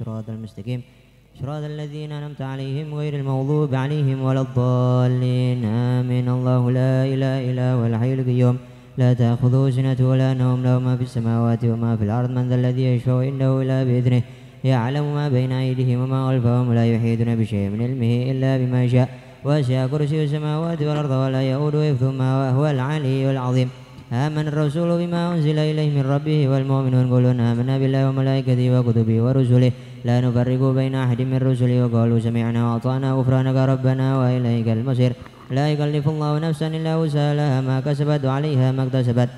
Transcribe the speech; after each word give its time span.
الصراط 0.00 0.28
المستقيم. 0.36 0.80
صراط 1.40 1.62
الذين 1.72 2.12
أنعمت 2.12 2.42
عليهم 2.52 2.94
غير 3.00 3.14
المغضوب 3.20 3.74
عليهم 3.74 4.18
ولا 4.26 4.40
الضالين. 4.40 5.60
آمين. 5.64 6.26
الله 6.36 6.62
لا 6.78 6.94
إله 7.12 7.36
إلا 7.50 7.66
هو 7.76 7.82
الحي 7.90 8.14
القيوم. 8.14 8.56
لا 9.00 9.10
تأخذه 9.12 9.62
سنة 9.76 10.00
ولا 10.10 10.32
نوم 10.42 10.58
له 10.64 10.78
ما 10.86 10.96
في 10.96 11.04
السماوات 11.08 11.62
وما 11.64 11.96
في 11.98 12.04
الأرض. 12.08 12.30
من 12.36 12.48
ذا 12.48 12.56
الذي 12.60 12.84
يشفع 12.84 13.16
إنه 13.28 13.50
إلا 13.62 13.78
بإذنه 13.84 14.22
يعلم 14.64 15.04
ما 15.18 15.28
بين 15.28 15.52
أيديهم 15.52 15.98
وما 16.02 16.20
خلفهم 16.28 16.64
ولا 16.70 16.84
يحيطون 16.92 17.30
بشيء 17.40 17.68
من 17.72 17.80
علمه 17.84 18.12
إلا 18.32 18.50
بما 18.60 18.80
شاء. 18.88 19.08
وسع 19.44 19.86
كرسي 19.92 20.24
السماوات 20.24 20.80
والأرض 20.88 21.12
ولا 21.22 21.40
يؤود 21.52 21.76
حفظهما 21.88 22.28
وهو 22.40 22.64
العلي 22.74 23.30
العظيم. 23.36 23.68
آمن 24.24 24.46
الرسول 24.52 24.90
بما 25.00 25.20
أنزل 25.34 25.58
إليه 25.70 25.88
من 25.96 26.04
ربه 26.14 26.48
والمؤمنون 26.50 27.04
كلون 27.12 27.40
آمنا 27.50 27.74
بالله 27.80 28.02
وملائكته 28.08 28.66
وكتبه 28.74 29.16
ورسله. 29.24 29.72
لا 30.08 30.16
نفرق 30.24 30.62
بين 30.78 30.94
أحد 30.94 31.20
من 31.32 31.38
رسله 31.48 31.78
وقالوا 31.84 32.18
سمعنا 32.26 32.60
وأطعنا 32.66 33.08
غفرانك 33.12 33.58
ربنا 33.72 34.06
وإليك 34.18 34.68
المصير. 34.68 35.12
لا 35.56 35.64
يكلف 35.72 36.04
الله 36.08 36.32
نفسا 36.46 36.66
إلا 36.78 36.92
وسعها 37.00 37.34
لها 37.34 37.58
ما 37.68 37.76
كسبت 37.86 38.20
وعليها 38.24 38.72
ما 38.72 38.82
اكتسبت. 38.86 39.30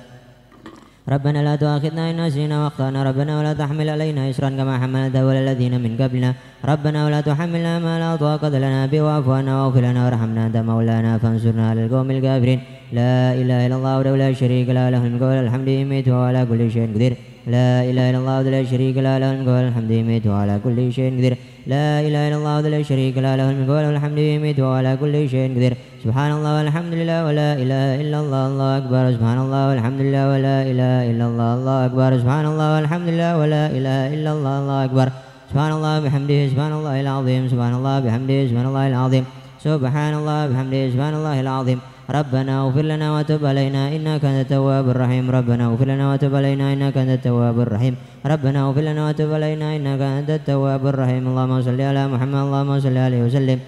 ربنا 1.13 1.39
لا 1.47 1.53
تؤاخذنا 1.55 2.03
إن 2.11 2.17
نسينا 2.25 2.55
وأخطأنا. 2.63 2.99
ربنا 3.09 3.31
ولا 3.39 3.53
تحمل 3.53 3.87
علينا 3.89 4.29
إسرا 4.31 4.49
كما 4.59 4.73
حملته 4.81 5.19
على 5.29 5.39
الذين 5.45 5.73
من 5.83 5.91
قبلنا. 6.01 6.31
ربنا 6.71 6.99
ولا 7.05 7.21
تحملنا 7.21 7.73
ما 7.79 7.93
لا 8.03 8.11
طاقة 8.15 8.53
لنا 8.63 8.85
به 8.91 9.01
واعف 9.01 9.27
عنا 9.29 9.53
واغفر 9.59 9.83
لنا 9.87 10.01
وارحمنا. 10.05 10.41
أنت 10.47 10.57
مولانا 10.57 11.11
فانصرنا 11.17 11.63
على 11.69 11.85
القوم 11.85 12.07
الكافرين. 12.15 12.59
لا 12.97 13.13
إله 13.41 13.59
إلا 13.67 13.75
الله 13.75 13.93
وحده 13.97 14.15
لا 14.15 14.29
شريك 14.41 14.67
له 14.69 14.85
له 14.93 15.01
الملك 15.07 15.23
وله 15.27 15.41
الحمد 15.47 15.67
يميت 15.67 16.07
وهو 16.07 16.23
على 16.29 16.41
كل 16.49 16.61
شيء 16.71 16.87
قدير. 16.95 17.13
لا 17.47 17.83
إله 17.89 18.09
إلا 18.09 18.19
الله 18.23 18.41
لا 18.55 18.63
شريك 18.71 18.95
له 19.05 19.17
له 19.19 19.29
الملك 19.31 19.47
وله 19.47 19.67
الحمد 19.67 19.91
يميت 19.91 20.23
وهو 20.27 20.39
على 20.43 20.55
كل 20.63 20.79
شيء 20.95 21.11
قدير. 21.17 21.33
لا 21.67 21.99
إله 22.07 22.21
إلا 22.27 22.37
الله 22.39 22.55
لا 22.75 22.81
شريك 22.89 23.15
له 23.17 23.35
له 23.35 23.47
الملك 23.51 23.69
وله 23.69 23.89
الحمد 23.95 24.17
يميت 24.17 24.59
وهو 24.59 24.73
على 24.79 24.91
كل 25.01 25.15
شيء 25.33 25.45
قدير. 25.55 25.73
سبحان 26.03 26.31
الله 26.37 26.51
والحمد 26.57 26.93
لله 26.99 27.19
ولا 27.27 27.49
إله 27.63 27.87
إلا 28.01 28.17
الله 28.23 28.43
الله 28.47 28.69
أكبر. 28.77 29.03
سبحان 29.15 29.39
الله 29.43 29.61
والحمد 29.69 29.99
لله 30.05 30.23
ولا 30.31 30.57
إله 30.71 30.95
إلا 31.11 31.25
الله 31.29 31.49
الله 31.57 31.77
أكبر. 31.87 32.09
سبحان 32.21 32.45
الله 32.51 32.67
والحمد 32.75 33.07
لله 33.13 33.31
ولا 33.41 33.63
إله 33.77 34.01
إلا 34.15 34.31
الله 34.35 34.53
الله 34.61 34.77
أكبر. 34.87 35.07
سبحان 35.51 35.71
الله 35.77 35.93
بحمده 36.05 36.39
سبحان 36.51 36.73
الله 36.79 36.95
العظيم 37.05 37.41
سبحان 37.53 37.73
الله 37.79 37.95
بحمده 38.05 38.39
سبحان 38.49 38.67
الله 38.71 38.85
العظيم. 38.93 39.25
سبحان 39.65 40.13
الله 40.19 40.39
بحمده 40.51 40.81
سبحان 40.93 41.13
الله 41.19 41.35
العظيم. 41.45 41.79
ربنا 42.09 42.67
اغفر 42.67 42.81
لنا 42.81 43.07
وتب 43.15 43.45
علينا 43.45 43.95
إنك 43.95 44.25
أنت 44.25 44.51
التواب 44.51 44.89
الرحيم. 44.89 45.31
ربنا 45.31 45.63
اغفر 45.71 45.87
لنا 45.87 46.05
وتب 46.13 46.35
علينا 46.35 46.73
إنك 46.73 46.97
أنت 46.97 47.09
التواب 47.09 47.59
الرحيم. 47.59 47.95
ربنا 48.25 48.59
اغفر 48.67 48.81
لنا 48.81 49.01
وتب 49.07 49.33
علينا 49.33 49.67
إنك 49.75 50.01
أنت 50.01 50.29
التواب 50.29 50.83
الرحيم. 50.87 51.23
اللهم 51.27 51.61
صل 51.61 51.79
على 51.81 52.03
محمد 52.07 52.41
اللهم 52.47 52.71
صل 52.79 52.97
عليه 52.97 53.21
وسلم. 53.23 53.59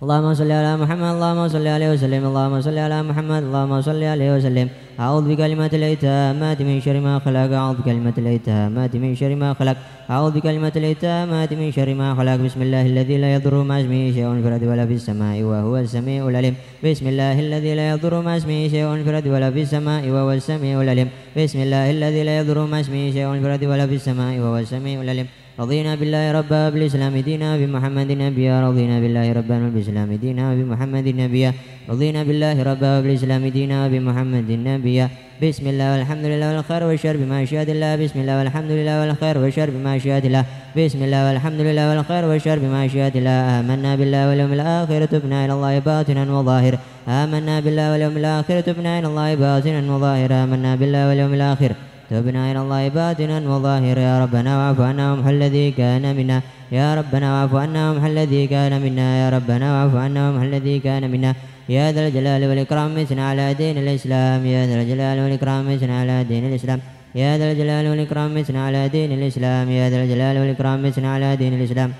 اللهم 0.00 0.34
صل 0.34 0.48
على 0.48 0.76
محمد 0.80 1.08
اللهم 1.14 1.48
صل 1.48 1.66
عليه 1.76 1.88
وسلم 1.92 2.22
اللهم 2.24 2.54
صل 2.66 2.78
على 2.78 2.98
محمد 3.08 3.42
اللهم 3.48 3.72
صل 3.88 4.02
عليه 4.02 4.30
وسلم. 4.36 4.68
أعوذ 5.00 5.24
بكلمات 5.28 5.74
الإتامات 5.74 6.58
من 6.62 6.80
شر 6.80 6.96
ما 7.00 7.18
خلق. 7.24 7.52
أعوذ 7.52 7.76
بكلمات 7.80 8.16
الإتامات 8.18 8.96
من 8.96 9.12
شر 9.20 9.34
ما 9.36 9.52
خلق. 9.52 9.76
أعوذ 10.10 10.32
بكلمات 10.36 10.76
الإتامات 10.76 11.52
من 11.52 11.68
شر 11.76 11.94
ما 12.00 12.08
خلق. 12.16 12.36
بسم 12.36 12.60
الله 12.62 12.82
الذي 12.92 13.16
لا 13.22 13.28
يضر 13.36 13.54
مع 13.62 13.80
اسمه 13.80 14.02
شيء 14.16 14.28
في 14.42 14.48
الأرض 14.48 14.64
ولا 14.72 14.84
في 14.88 14.94
السماء 15.00 15.36
وهو 15.42 15.76
السميع 15.84 16.28
العليم. 16.28 16.54
بسم 16.84 17.06
الله 17.12 17.36
الذي 17.40 17.72
لا 17.74 17.84
يضر 17.92 18.14
مع 18.24 18.36
اسمه 18.40 18.60
شيء 18.72 18.88
في 19.04 19.10
الأرض 19.12 19.26
ولا 19.26 19.48
في 19.52 19.60
السماء 19.68 20.02
وهو 20.08 20.32
السميع 20.32 20.76
العليم. 20.80 21.08
بسم 21.36 21.58
الله 21.60 21.84
الذي 21.96 22.22
لا 22.24 22.34
يضر 22.40 22.58
مع 22.72 22.80
اسمه 22.80 23.02
شيء 23.16 23.28
في 23.40 23.46
الأرض 23.48 23.64
ولا 23.68 23.84
في 23.90 23.96
السماء 24.00 24.32
وهو 24.40 24.56
السميع 24.64 24.96
العليم. 25.04 25.28
رضينا 25.60 25.94
بالله 25.94 26.32
ربا 26.32 26.68
بالإسلام 26.72 27.14
دينا 27.28 27.56
بمحمد 27.60 28.10
نبيا 28.12 28.54
رضينا 28.66 28.96
بالله 29.00 29.26
ربا 29.32 29.56
بالإسلام 29.68 30.10
دينا 30.24 30.44
بمحمد 30.54 31.06
نبيا 31.22 31.50
رضينا 31.90 32.20
بالله 32.22 32.56
ربا 32.62 33.00
بالإسلام 33.00 33.42
دينا 33.46 33.88
بمحمد 33.92 34.50
نبيا 34.50 35.06
بسم 35.42 35.64
الله 35.68 35.86
والحمد 35.92 36.24
لله 36.24 36.48
والخير 36.56 36.82
والشر 36.84 37.16
بما 37.16 37.44
شاء 37.44 37.62
الله. 37.62 37.96
بسم 37.96 38.18
الله 38.20 38.38
والحمد 38.38 38.70
لله 38.70 38.94
والخير 39.00 39.38
والشر 39.38 39.68
بما 39.76 39.98
شاء 39.98 40.18
الله. 40.26 40.44
بسم 40.76 41.00
الله 41.04 41.20
والحمد 41.28 41.60
لله 41.60 41.84
والخير 41.90 42.24
والشر 42.30 42.58
بما 42.64 42.82
شاء 42.88 43.12
الله. 43.18 43.36
آمنا 43.60 43.90
بالله 44.00 44.22
واليوم 44.28 44.52
الآخر 44.52 45.00
تبنا 45.12 45.44
إلى 45.44 45.52
الله 45.52 45.78
باطنا 45.78 46.22
وظاهر. 46.36 46.74
آمنا 47.08 47.54
بالله 47.64 47.86
واليوم 47.92 48.16
الآخر 48.16 48.56
تبنا 48.60 48.98
إلى 48.98 49.08
الله 49.12 49.28
باطنا 49.34 49.80
وظاهر. 49.92 50.30
آمنا 50.44 50.70
بالله 50.80 51.02
واليوم 51.08 51.32
الآخر. 51.34 51.72
تبنا 52.10 52.42
إلى 52.50 52.60
الله 52.64 52.82
باطنا 52.98 53.38
وظاهرا 53.50 54.00
يا 54.10 54.16
ربنا 54.24 54.50
واعف 54.58 54.80
عنا 54.88 55.04
وامح 55.10 55.26
الذي 55.36 55.66
كان 55.80 56.04
منا. 56.18 56.38
يا 56.78 56.88
ربنا 56.98 57.26
واعف 57.34 57.52
عنا 57.62 57.82
وامح 57.88 58.04
الذي 58.12 58.42
كان 58.54 58.72
منا. 58.84 59.06
يا 59.22 59.28
ربنا 59.36 59.66
واعف 59.74 59.94
عنا 60.04 60.20
وامح 60.26 60.42
الذي 60.50 60.76
كان 60.86 61.02
منا. 61.12 61.30
يا 61.76 61.84
ذا 61.94 62.00
الجلال 62.06 62.42
والإكرام 62.50 62.88
مثنى 62.98 63.22
على 63.30 63.46
دين 63.60 63.76
الإسلام. 63.84 64.40
يا 64.54 64.62
ذا 64.66 64.74
الجلال 64.82 65.16
والإكرام 65.24 65.62
مثنى 65.70 65.94
على 66.00 66.16
دين 66.30 66.44
الإسلام. 66.50 66.80
يا 67.14 67.30
ذا 67.38 67.46
الجلال 67.52 67.84
والإكرام 67.90 68.28
مثنى 68.38 68.60
على 68.66 68.82
دين 68.94 69.10
الإسلام. 69.18 69.66
يا 69.78 69.84
ذا 69.90 69.96
الجلال 70.02 70.36
والإكرام 70.40 70.78
مثنى 70.86 71.08
على 71.14 71.28
دين 71.42 71.52
الإسلام. 71.58 71.90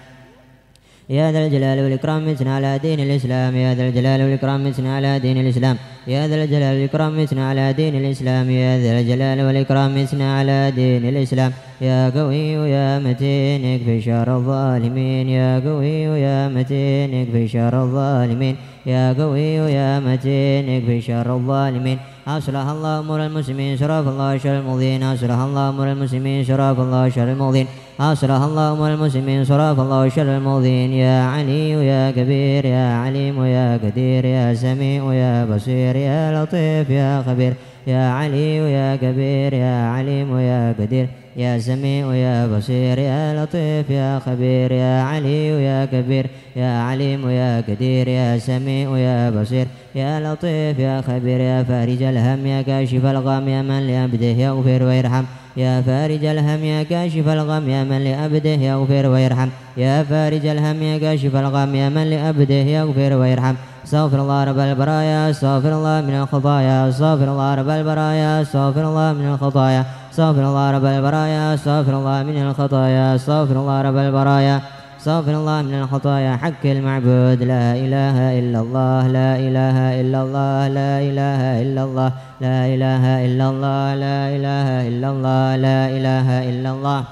يا 1.10 1.32
ذا 1.32 1.46
الجلال 1.46 1.78
والإكرام 1.84 2.20
مثنى 2.30 2.50
على 2.50 2.78
دين 2.78 3.00
الإسلام 3.00 3.56
يا 3.56 3.74
ذا 3.74 3.82
الجلال 3.88 4.22
والإكرام 4.22 4.60
مثنى 4.66 4.90
على 4.96 5.18
دين 5.18 5.38
الإسلام 5.44 5.76
يا 6.06 6.28
ذا 6.28 6.44
الجلال 6.44 6.74
والإكرام 6.76 7.22
مثنى 7.22 7.42
على 7.50 7.72
دين 7.72 7.94
الإسلام 7.94 8.50
يا 8.50 8.78
ذا 8.78 9.00
الجلال 9.00 9.38
والإكرام 9.46 10.02
مثنى 10.02 10.24
على 10.24 10.72
دين 10.76 11.08
الإسلام 11.08 11.52
يا 11.80 12.10
قوي 12.10 12.52
يا 12.76 12.98
متين 12.98 13.64
اكفي 13.74 14.00
شر 14.00 14.36
الظالمين 14.36 15.28
يا 15.28 15.58
قوي 15.66 16.02
يا 16.26 16.48
متين 16.48 17.10
اكفي 17.22 17.48
شر 17.48 17.82
الظالمين 17.82 18.56
يا 18.86 19.12
قوي 19.12 19.54
يا 19.78 20.00
متين 20.00 20.64
اكفي 20.76 21.00
شر 21.00 21.34
الظالمين. 21.34 21.98
أصلح 22.36 22.66
الله 22.66 23.00
أمور 23.00 23.26
المسلمين 23.26 23.76
شرف 23.76 24.08
الله 24.08 24.38
شر 24.38 24.58
المؤذين 24.58 25.02
أصلح 25.02 25.38
الله 25.48 25.68
أمور 25.68 25.92
المسلمين 25.92 26.44
شرف 26.44 26.80
الله 26.80 27.08
شر 27.08 27.28
المؤذين 27.32 27.66
أصلح 28.00 28.40
الله 28.48 28.72
أمور 28.72 28.90
المسلمين 28.94 29.44
صرف 29.44 29.80
الله 29.80 30.08
شر 30.08 30.36
المؤذين 30.36 30.92
يا 30.92 31.24
علي 31.32 31.70
يا 31.70 32.10
كبير 32.10 32.64
يا 32.64 32.86
عليم 33.02 33.44
يا 33.44 33.76
قدير 33.76 34.24
يا 34.24 34.54
سميع 34.54 35.02
يا 35.14 35.44
بصير 35.44 35.96
يا 35.96 36.20
لطيف 36.44 36.90
يا 36.90 37.22
خبير. 37.26 37.54
يا 37.86 38.10
علي 38.10 38.56
يا 38.56 38.96
كبير 38.96 39.52
يا 39.52 39.76
عليم 39.94 40.38
يا 40.38 40.74
قدير. 40.80 41.08
يا 41.36 41.58
سميع 41.58 42.14
يا 42.14 42.46
بصير 42.46 42.98
يا 42.98 43.44
لطيف 43.44 43.90
يا 43.90 44.18
خبير. 44.18 44.72
يا 44.72 45.02
علي 45.02 45.64
يا 45.64 45.84
كبير. 45.84 46.26
يا 46.56 46.82
عليم 46.88 47.30
يا 47.30 47.60
قدير 47.68 48.08
يا 48.08 48.38
سميع 48.38 48.98
يا 48.98 49.30
بصير. 49.30 49.66
يا 49.94 50.20
لطيف 50.20 50.78
يا 50.78 51.00
خبير 51.00 51.40
يا 51.40 51.62
فارج 51.62 52.02
الهم 52.02 52.46
يا 52.46 52.62
كاشف 52.62 53.04
الغم 53.04 53.48
يا 53.48 53.62
من 53.62 53.86
لعبده 53.86 54.26
يغفر 54.26 54.82
ويرحم 54.82 55.24
يا 55.56 55.82
فارج 55.82 56.24
الهم 56.24 56.64
يا 56.64 56.82
كاشف 56.82 57.28
الغم 57.28 57.68
يا 57.68 57.84
من 57.84 58.04
لعبده 58.04 58.50
يغفر 58.50 59.06
ويرحم 59.06 59.48
يا 59.76 60.02
فارج 60.02 60.46
الهم 60.46 60.82
يا 60.82 60.98
كاشف 60.98 61.36
الغم 61.36 61.74
يا 61.74 61.88
من 61.88 62.10
لعبده 62.10 62.54
يغفر 62.54 63.12
ويرحم 63.20 63.54
استغفر 63.84 64.20
الله 64.20 64.44
رب 64.44 64.58
البرايا 64.58 65.30
استغفر 65.30 65.72
الله 65.72 66.00
من 66.00 66.14
الخطايا 66.22 66.88
استغفر 66.88 67.28
الله 67.32 67.54
رب 67.54 67.68
البرايا 67.68 68.42
استغفر 68.42 68.84
الله 68.90 69.12
من 69.12 69.26
الخطايا 69.32 69.84
استغفر 70.10 70.44
الله 70.50 70.70
رب 70.70 70.84
البرايا 70.84 71.54
استغفر 71.54 71.94
الله 71.98 72.22
من 72.22 72.42
الخطايا 72.42 73.14
استغفر 73.14 73.56
الله 73.56 73.82
رب 73.82 73.96
البرايا. 73.96 74.60
استغفر 75.00 75.34
الله 75.34 75.62
من 75.62 75.74
الخطايا 75.74 76.36
حق 76.36 76.66
المعبود 76.66 77.42
لا 77.42 77.72
إله 77.74 78.38
إلا 78.38 78.60
الله 78.60 79.06
لا 79.06 79.36
إله 79.36 80.00
إلا 80.00 80.22
الله 80.22 80.68
لا 80.68 81.00
إله 81.00 81.62
إلا 81.62 81.84
الله 81.84 82.12
لا 82.40 82.66
إله 82.74 83.26
إلا 83.26 83.50
الله 83.50 83.94
لا 83.94 84.20
إله 84.36 84.88
إلا 84.88 85.08
الله 85.10 85.56
لا 85.56 85.80
إله 85.96 86.28
إلا 86.50 86.70
الله 86.70 87.04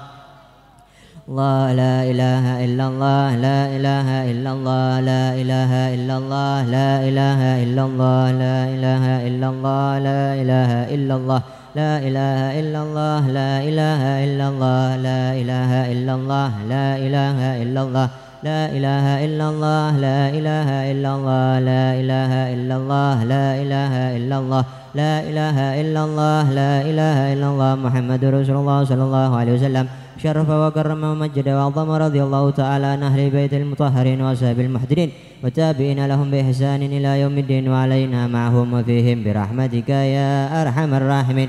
الله 1.29 1.73
لا 1.73 1.97
إله 2.11 2.65
إلا 2.65 2.85
الله 2.89 3.37
لا 3.37 3.61
إله 3.77 4.09
إلا 4.33 4.51
الله 4.53 5.01
لا 5.01 5.23
إله 5.41 5.73
إلا 5.95 6.17
الله 6.19 6.65
لا 6.77 6.91
إله 7.09 7.41
إلا 7.65 7.83
الله 7.85 8.33
لا 8.33 8.59
إله 8.75 9.05
إلا 9.29 9.49
الله 9.49 9.99
لا 9.99 10.23
إله 10.43 10.73
إلا 10.95 11.15
الله 11.17 11.41
لا 11.79 11.93
إله 12.09 12.41
إلا 12.61 12.81
الله 12.87 13.21
لا 13.39 13.53
إله 13.71 14.03
إلا 14.27 14.47
الله 14.51 14.87
لا 15.09 15.23
إله 15.41 15.73
إلا 15.93 16.13
الله 16.19 16.51
لا 16.75 16.89
إله 17.07 17.39
إلا 17.63 17.81
الله 17.87 18.09
لا 18.49 18.61
إله 18.77 19.07
إلا 19.27 19.45
الله 19.51 19.91
لا 20.07 20.21
إله 20.39 20.69
إلا 20.93 21.11
الله 21.15 21.53
لا 21.71 21.85
إله 22.01 22.33
إلا 22.55 22.75
الله 22.81 23.17
لا 23.33 23.47
إله 23.63 23.93
إلا 24.19 24.37
الله 24.43 24.63
لا 24.95 25.13
إله 25.31 25.57
إلا 25.81 26.01
الله 26.07 26.45
لا 26.61 26.73
إله 26.91 27.19
إلا 27.33 27.47
الله 27.53 27.71
محمد 27.87 28.23
رسول 28.25 28.57
الله 28.63 28.79
صلى 28.91 29.05
الله 29.09 29.31
عليه 29.37 29.53
وسلم 29.59 29.87
شرف 30.19 30.49
وكرم 30.51 31.03
ومجد 31.05 31.47
وعظم 31.49 31.91
رضي 31.91 32.21
الله 32.27 32.45
تعالى 32.51 32.87
عن 32.87 33.03
أهل 33.03 33.31
بيت 33.31 33.55
المطهرين 33.55 34.19
وأصحاب 34.23 34.59
المحضرين 34.61 35.11
وتابعين 35.45 36.01
لهم 36.07 36.27
بإحسان 36.31 36.83
إلى 36.83 37.11
يوم 37.23 37.39
الدين 37.39 37.65
وعلينا 37.69 38.21
معهم 38.27 38.67
وفيهم 38.75 39.19
برحمتك 39.25 39.89
يا 39.89 40.31
أرحم 40.63 40.91
الراحمين 40.95 41.49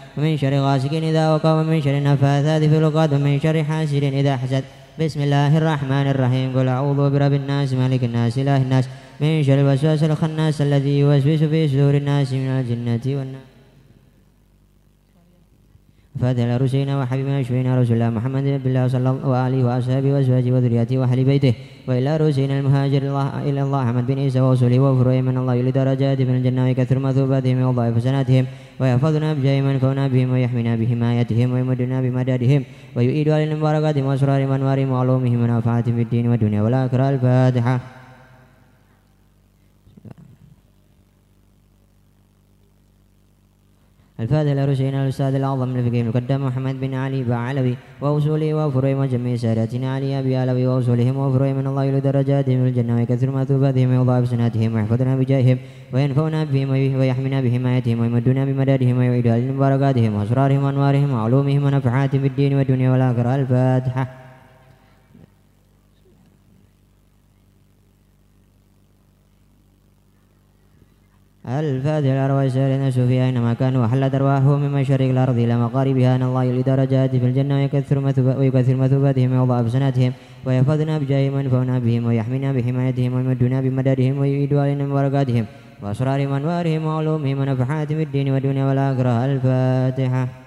ومن 0.17 0.37
شر 0.37 0.53
غاسق 0.59 0.93
إذا 0.93 1.23
وقى 1.33 1.51
ومن 1.57 1.81
شر 1.81 1.97
النفاثات 1.97 2.61
في 2.63 2.77
العقد 2.77 3.13
ومن 3.13 3.39
شر 3.39 3.63
حاسد 3.63 4.03
إذا 4.03 4.33
حسد. 4.37 4.63
بسم 4.99 5.19
الله 5.21 5.57
الرحمن 5.57 6.07
الرحيم. 6.13 6.47
قل 6.55 6.67
أعوذ 6.67 6.99
برب 7.13 7.33
الناس 7.33 7.73
مالك 7.73 8.03
الناس 8.03 8.37
إله 8.37 8.57
الناس. 8.57 8.85
من 9.21 9.43
شر 9.43 9.59
الوسواس 9.61 10.03
الخناس 10.03 10.61
الذي 10.61 10.99
يوسوس 10.99 11.41
في 11.51 11.67
صدور 11.67 11.93
الناس 12.01 12.33
من 12.33 12.49
الجنة 12.59 13.05
والناس 13.17 13.50
فاتح 16.19 16.43
رسولنا 16.43 16.99
وحبيبنا 16.99 17.39
وشفينا 17.39 17.71
رسول 17.79 17.95
الله 17.95 18.09
محمد 18.09 18.43
بن 18.43 18.67
الله 18.69 18.87
صلى 18.87 19.09
الله 19.09 19.35
عليه 19.35 19.63
وأصحابه 19.63 20.13
وأزواجه 20.13 20.51
وذريته 20.51 20.97
وأهل 20.97 21.23
بيته. 21.23 21.53
وإلى 21.87 22.17
رسولنا 22.17 22.59
المهاجر 22.59 23.01
الله 23.01 23.27
إلى 23.49 23.61
الله 23.61 23.79
أحمد 23.83 24.07
بن 24.07 24.19
عيسى 24.19 24.39
ورسوله 24.41 24.79
وفروع 24.79 25.21
من 25.21 25.37
الله 25.37 25.53
يلي 25.55 25.71
درجات 25.71 26.19
من 26.21 26.35
الجنة 26.35 26.63
ويكثر 26.63 26.99
مثوباتهم 26.99 27.57
ويضاعف 27.61 27.95
حسناتهم. 27.95 28.45
ويحفظنا 28.79 29.33
بجاه 29.33 29.61
من 29.61 29.79
فونا 29.79 30.07
بهم 30.07 30.29
ويحمينا 30.33 30.75
بحمايتهم 30.75 31.47
ويمدنا 31.53 32.01
بمدادهم. 32.01 32.61
ويؤيد 32.95 33.29
علينا 33.29 33.55
ببركاتهم 33.55 34.05
وأسرارهم 34.05 34.49
وأنوارهم 34.49 34.89
وعلومهم 34.91 35.39
ونفعاتهم 35.43 35.95
في 35.95 36.01
الدين 36.01 36.27
والدنيا 36.27 36.61
والآخرة. 36.61 37.09
الفاتحة. 37.09 37.75
الفاتح 44.21 44.51
لرشينا 44.51 45.03
الأستاذ 45.03 45.33
الأعظم 45.35 45.67
من 45.67 45.79
الفقيه 45.79 46.01
المقدم 46.01 46.45
محمد 46.45 46.75
بن 46.79 46.93
علي 46.93 47.23
بعلوي. 47.23 47.75
وأصوله 48.01 48.53
وفروع 48.53 48.93
وجميع 49.01 49.35
ساداتنا 49.35 49.95
علي 49.95 50.19
أبي 50.19 50.35
علوي 50.35 50.67
وأصولهم 50.67 51.17
وفروع 51.17 51.53
من 51.53 51.67
الله 51.67 51.83
يلو 51.83 51.99
درجاتهم 51.99 52.63
في 52.63 52.69
الجنة. 52.69 52.95
ويكثر 52.95 53.31
مثوباتهم 53.31 53.89
ويضاعف 53.89 54.27
سناتهم. 54.27 54.75
ويحفظنا 54.75 55.15
بجاههم. 55.15 55.57
وينفعنا 55.93 56.43
بهم 56.43 56.69
ويحمنا 56.99 57.41
بحمايتهم. 57.41 57.99
ويمدنا 57.99 58.45
بمدادهم 58.45 58.97
ويعيد 58.97 59.27
علينا 59.27 59.59
بركاتهم 59.59 60.11
وأسرارهم 60.15 60.63
وأنوارهم 60.63 61.09
وعلومهم 61.13 61.63
ونفحاتهم 61.63 62.21
في 62.21 62.27
الدين 62.27 62.53
والدنيا 62.57 62.91
والآخرة. 62.91 63.35
الفاتحة. 63.35 64.20
الفاتح 71.59 72.07
الأرواح 72.07 72.43
السائلين 72.43 72.87
السوفياء 72.87 73.25
أينما 73.25 73.53
كانوا 73.53 73.85
وحلت 73.85 74.15
أرواحهم 74.15 74.61
من 74.61 74.71
مشارق 74.71 75.09
الأرض 75.09 75.37
إلى 75.37 75.57
مغاربها 75.57 76.15
أن 76.15 76.23
الله 76.23 76.43
يلي 76.43 76.61
درجات 76.61 77.15
في 77.15 77.25
الجنة 77.25 77.55
ويكثر 77.55 77.97
ويكثر 78.39 78.75
مثوباتهم 78.75 79.31
ويضاعف 79.31 79.71
سناتهم 79.71 80.13
ويحفظنا 80.45 80.97
بجاههم 80.97 81.33
وينفعنا 81.33 81.79
بهم 81.79 82.05
ويحمينا 82.05 82.51
بحمايتهم 82.51 83.13
ويمدنا 83.13 83.61
بمدادهم 83.61 84.17
ويعيد 84.19 84.53
علينا 84.53 84.83
من 84.83 84.93
بركاتهم 84.93 85.45
وأسرارهم 85.83 86.31
وأنوارهم 86.31 86.85
وعلومهم 86.85 87.39
ونفحاتهم 87.39 87.99
الدين 87.99 88.27
والدنيا 88.33 88.65
والآخرة. 88.65 89.25
الفاتحة. 89.25 90.40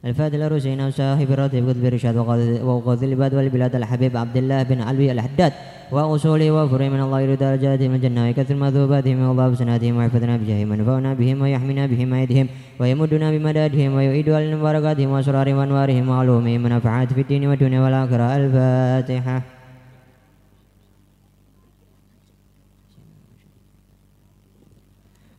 الفاتح 0.00 0.34
الرسين 0.34 0.90
صاحب 0.90 1.28
الراتب 1.32 1.68
قطب 1.68 1.84
الرشاد 1.84 2.16
وقاضي 2.16 3.06
العباد 3.06 3.34
والبلاد 3.34 3.74
الحبيب 3.76 4.16
عبد 4.16 4.36
الله 4.36 4.62
بن 4.62 4.80
علوي 4.80 5.12
الحداد. 5.12 5.52
وأصوله 5.92 6.50
وفرع 6.50 6.88
من 6.88 7.00
الله 7.00 7.24
إلى 7.24 7.36
درجاتهم 7.36 7.90
من 7.90 7.96
الجنة 7.96 8.20
ويكثر 8.24 8.54
مثوباتهم 8.54 9.28
والله 9.28 9.48
بسناتهم 9.48 9.96
ويحفظنا 9.96 10.36
بجاههم 10.36 10.70
وينفعنا 10.70 11.14
بهم 11.14 11.42
ويحمينا 11.42 11.86
بحمايتهم 11.86 12.46
ويمدنا 12.80 13.30
بمدادهم 13.30 13.90
ويعيد 13.94 14.28
علينا 14.28 14.56
بركاتهم 14.62 15.10
وأسرارهم 15.10 15.56
وأنوارهم 15.56 16.08
وعلومهم 16.08 16.64
ونفعات 16.64 17.12
في 17.12 17.20
الدين 17.20 17.46
والدنيا 17.46 17.80
والآخرة. 17.84 18.36
الفاتحة. 18.36 19.59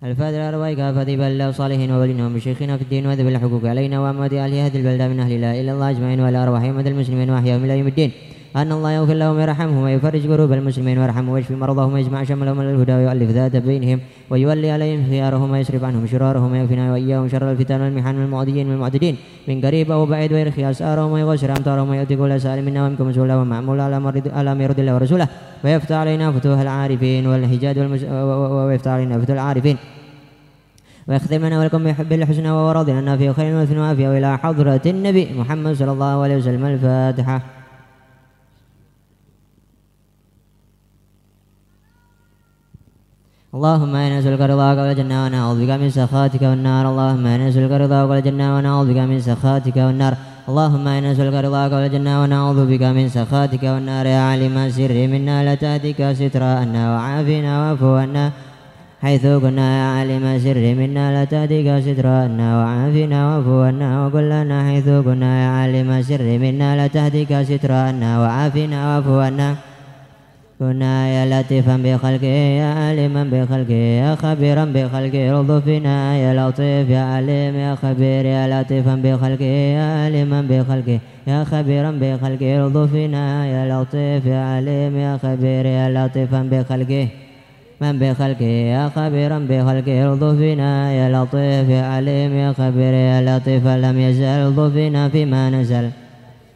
الفاتح 0.04 0.38
الأرواح 0.38 0.74
كافة 0.74 1.16
بلغ 1.16 1.52
صالحين 1.52 1.92
وولينا 1.92 2.26
ومشيخنا 2.26 2.78
في 2.78 2.84
الدين 2.84 3.08
وذب 3.08 3.28
الحقوق 3.28 3.66
علينا 3.66 4.00
وأموات 4.00 4.34
أهل 4.34 4.54
هذه 4.54 4.78
البلدة 4.78 5.08
من 5.08 5.20
أهل 5.20 5.42
لا 5.42 5.62
إلا 5.62 5.72
الله 5.72 5.90
أجمعين 5.90 6.20
وعلى 6.22 6.38
أرواح 6.44 6.64
المسلمين 6.64 7.30
وأحياهم 7.30 7.66
إلى 7.66 7.78
يوم 7.80 7.88
الدين. 7.88 8.12
أن 8.56 8.72
الله 8.72 8.92
يغفر 8.92 9.14
لهم 9.14 9.36
ويرحمهم 9.38 9.84
ويفرج 9.84 10.28
قلوب 10.32 10.52
المسلمين 10.54 10.98
ويرحمهم 11.00 11.30
ويشفي 11.30 11.56
مرضهم 11.56 11.94
ويجمع 11.94 12.24
شملهم 12.24 12.60
على 12.60 12.72
الهدى 12.72 12.94
ويؤلف 12.94 13.30
ذات 13.30 13.56
بينهم 13.56 14.00
ويولي 14.30 14.72
عليهم 14.72 15.04
خيارهم 15.10 15.52
ويصرف 15.52 15.84
عنهم 15.84 16.08
شرارهم 16.08 16.52
ويكفينا 16.52 16.92
وإياهم 16.92 17.28
شر 17.28 17.52
الفتن 17.52 17.82
والمحن 17.82 18.16
والمعديين 18.22 18.70
والمعتدين 18.70 19.16
من 19.48 19.62
قريب 19.62 19.92
أو 19.92 20.06
بعيد 20.06 20.34
ويرخي 20.34 20.70
أسارهم 20.70 21.12
ويغشر 21.12 21.50
أمطارهم 21.58 21.90
ويؤتي 21.90 22.16
كل 22.16 22.42
سائل 22.42 22.66
منا 22.66 22.86
ومنكم 22.86 23.08
مسؤولا 23.08 23.36
ومعمول 23.36 23.80
على 23.80 24.00
مرض 24.00 24.28
على 24.28 24.56
مرض 24.56 24.80
الله 24.80 24.96
ورسوله 24.96 25.28
ويفتح 25.64 25.96
علينا 25.96 26.32
فتوح 26.32 26.60
العارفين 26.60 27.28
والحجاج 27.28 27.80
والمس... 27.80 28.04
ويفتح 28.68 28.92
علينا 28.92 29.20
فتوح 29.20 29.36
العارفين. 29.40 29.78
ويختم 31.08 31.46
لنا 31.46 31.60
ولكم 31.60 31.84
بحب 31.84 32.12
الحسنى 32.14 32.52
وورد 32.52 32.90
لنا 32.90 33.18
في 33.18 33.34
خير 33.34 33.64
وفي 33.64 33.78
وافية 33.80 34.10
وإلى 34.10 34.38
حضرة 34.38 34.82
النبي 34.86 35.28
محمد 35.40 35.74
صلى 35.74 35.92
الله 35.92 36.24
عليه 36.24 36.38
وسلم 36.38 36.66
الفاتحة. 36.66 37.61
اللهم 43.52 43.96
إنا 43.96 44.20
نسألك 44.20 44.42
رضاك 44.54 44.78
والجنة 44.78 45.18
ونعوذ 45.24 45.60
بك 45.62 45.72
من 45.82 45.90
سخاتك 46.00 46.44
والنار. 46.52 46.84
اللهم 46.92 47.26
إنا 47.28 47.48
نسألك 47.50 47.74
رضاك 47.84 48.10
والجنة 48.10 48.48
ونعوذ 48.56 48.88
بك 48.94 49.00
من 49.12 49.20
سخاتك 49.20 49.78
والنار. 49.88 50.14
اللهم 50.50 50.86
إنا 50.88 51.12
نسألك 51.12 51.36
رضاك 51.46 51.72
والجنة 51.72 52.14
ونعوذ 52.22 52.60
بك 52.72 52.84
من 52.98 53.06
سخاتك 53.18 53.64
والنار. 53.74 54.06
يا 54.16 54.22
علم 54.32 54.56
السر 54.58 54.96
منا 55.14 55.44
لا 55.44 55.56
تأتيك 55.64 56.00
سترا 56.20 56.52
أنا 56.64 56.82
وعافنا 56.94 57.52
واعف 57.62 57.84
عنا. 57.84 58.26
حيث 59.04 59.26
كنا 59.44 59.68
يا 59.80 59.86
عالم 59.96 60.24
السر 60.36 60.66
منا 60.80 61.06
لا 61.16 61.24
تأتيك 61.34 61.68
سترا 61.86 62.16
أنا 62.26 62.48
وعافنا 62.60 63.20
واعف 63.28 63.48
عنا. 63.68 63.90
لنا 64.32 64.58
حيث 64.70 64.88
كنا 65.08 65.32
يا 65.44 65.50
عالم 65.58 65.90
السر 66.00 66.28
منا 66.44 66.70
لا 66.80 66.88
تهديك 66.96 67.32
سترا 67.50 67.80
أنا 67.90 68.12
وعافنا 68.22 68.78
واعف 68.88 69.08
عنا. 69.26 69.50
كنا 70.62 71.08
يا 71.10 71.24
لطيفا 71.32 71.76
بخلقه 71.78 72.38
يا 72.62 72.66
عالما 72.66 73.24
بخلقه 73.34 73.74
يا 74.02 74.16
خبيرا 74.16 74.66
بخلقه 74.66 75.32
رضفنا 75.38 76.18
يا 76.18 76.32
لطيف 76.40 76.90
يا 76.90 77.04
عليم 77.14 77.56
يا 77.56 77.76
خبير 77.76 78.26
يا 78.26 78.44
لطيفا 78.52 78.96
بخلقه 78.96 79.54
يا 79.78 79.84
عالما 79.98 80.42
بخلقه 80.50 81.00
يا 81.28 81.44
خبيرا 81.44 81.92
بخلقه 82.02 82.66
رضفنا 82.66 83.24
يا 83.54 83.62
لطيف 83.72 84.26
يا 84.26 84.42
عليم 84.54 84.98
يا 84.98 85.14
خبير 85.24 85.66
يا 85.66 85.86
لطيفا 85.96 86.42
بخلقه 86.52 87.08
من 87.82 87.94
بخلقه 88.00 88.54
يا 88.76 88.84
خبيرا 88.96 89.40
بخلقه 89.50 89.98
رضفنا 90.12 90.72
يا 91.00 91.06
لطيف 91.16 91.70
يا 91.70 91.84
عليم 91.94 92.32
يا 92.44 92.54
خبير 92.60 92.94
يا 92.94 93.18
لطيف 93.28 93.68
لم 93.68 94.00
يزل 94.00 94.46
رضفنا 94.46 95.10
فيما 95.10 95.50
نزل 95.50 95.90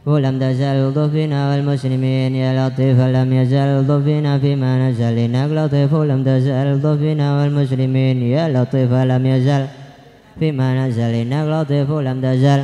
ولم 0.06 0.40
تزل 0.40 0.92
ضفنا 0.94 1.52
والمسلمين 1.52 2.36
يا 2.36 2.50
لطيف 2.68 3.00
لم 3.00 3.34
يزل 3.34 3.88
ضفنا 3.88 4.40
فيما 4.40 4.90
نزل. 4.90 5.18
إنك 5.18 5.50
لطيف 5.52 5.94
لم 5.94 6.24
تزل 6.24 6.68
ضفنا 6.82 7.28
والمسلمين 7.38 8.18
يا 8.24 8.50
لطيف 8.50 8.92
لم 8.94 9.26
يزل 9.26 9.66
فيما 10.40 10.88
نزل. 10.88 11.14
إنك 11.24 11.46
لطيف 11.48 11.90
لم 11.92 12.22
تزل 12.22 12.62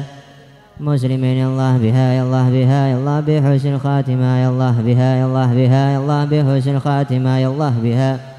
مسلمين. 0.79 1.38
يا 1.38 1.48
الله 1.48 1.77
بها 1.77 2.13
يا 2.13 2.24
الله 2.24 2.50
بها 2.50 2.88
يا 2.88 2.95
الله 2.98 3.19
بحسن 3.19 3.74
الخاتمة. 3.74 4.29
يا 4.43 4.50
الله 4.50 4.75
بها 4.86 5.10
يا 5.15 5.25
الله 5.25 5.50
بها 5.53 5.83
يا 5.93 5.98
الله 5.98 6.25
بحسن 6.25 6.75
الخاتمة. 6.75 7.38
يا 7.38 7.48
الله 7.48 7.74
بها. 7.83 8.31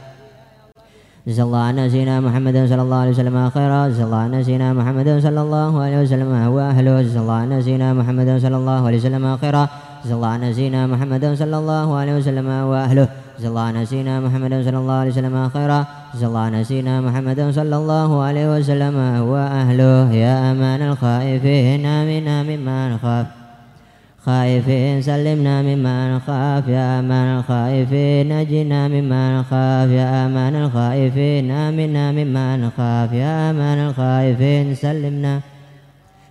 جزا 1.23 1.43
الله 1.43 1.63
عنا 1.71 1.89
سيدنا 1.89 2.21
محمد 2.21 2.57
صلى 2.67 2.83
الله 2.83 2.97
عليه 2.97 3.15
وسلم 3.15 3.51
خيرا. 3.55 3.89
جزا 3.89 4.05
الله 4.05 4.21
عنا 4.27 4.43
سيدنا 4.43 4.69
محمد 4.75 5.09
صلى 5.23 5.41
الله 5.47 5.73
عليه 5.83 5.99
وسلم 6.03 6.31
واهله 6.57 7.03
جزا 7.03 7.21
الله 7.23 7.37
عنا 7.43 7.61
سيدنا 7.63 7.89
محمد 7.95 8.31
صلى 8.43 8.57
الله 8.57 8.81
عليه 8.87 8.99
وسلم 8.99 9.37
خيرا. 9.43 9.69
جزا 10.05 10.15
الله 10.15 10.29
عنا 10.35 10.53
سيدنا 10.53 10.81
محمد 10.87 11.25
صلى 11.41 11.57
الله 11.63 11.89
عليه 12.01 12.15
وسلم 12.19 12.47
واهله 12.71 13.09
جزا 13.39 13.49
الله 13.49 13.65
عنا 13.71 13.85
سيدنا 13.85 14.15
محمد 14.21 14.53
صلى 14.67 14.79
الله 14.83 14.97
عليه 15.03 15.13
وسلم 15.15 15.37
خيرا. 15.55 15.81
جزا 16.15 16.27
الله 16.27 16.41
عنا 16.49 16.61
سيدنا 16.63 16.95
محمد 17.07 17.41
صلى 17.59 17.77
الله 17.77 18.11
عليه 18.27 18.47
وسلم 18.55 18.97
واهله 19.31 20.13
يا 20.25 20.35
أمان 20.51 20.81
الخائفين 20.91 21.87
امنا 21.87 22.37
مما 22.43 22.79
نخاف 22.95 23.27
خائفين 24.27 25.03
سلمنا 25.03 25.63
مما 25.63 26.17
نخاف 26.17 26.69
يا 26.69 27.01
أمان 27.01 27.39
الخائفين 27.39 28.29
نجنا 28.39 28.89
مما 28.89 29.41
نخاف 29.41 29.91
يا 29.91 30.27
أمان 30.27 30.55
الخائفين 30.55 31.51
آمنا 31.51 32.13
مما 32.13 32.57
نخاف 32.57 33.13
يا 33.13 33.51
أمان 33.51 33.79
الخائفين. 33.89 34.75
سلمنا 34.75 35.41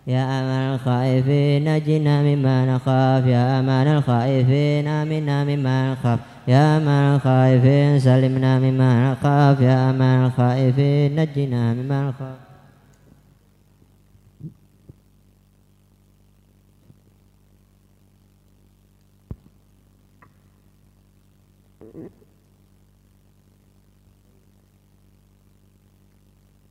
يا 0.08 0.24
أمان 0.40 0.74
الخائفين 0.74 1.76
نجنا 1.76 2.16
مما 2.22 2.56
نخاف 2.76 3.26
يا 3.26 3.60
أمان 3.60 3.88
الخائفين 3.88 4.88
آمنا 4.88 5.44
مما 5.44 5.92
نخاف 5.92 6.20
يا 6.48 6.78
أمان 6.78 7.16
الخائفين. 7.16 8.00
سلمنا 8.00 8.60
مما 8.60 9.12
نخاف 9.12 9.62
يا 9.62 9.90
أمان 9.90 10.26
الخائفين 10.26 11.16
نجنا 11.20 11.74
مما 11.74 12.00
نخاف 12.10 12.51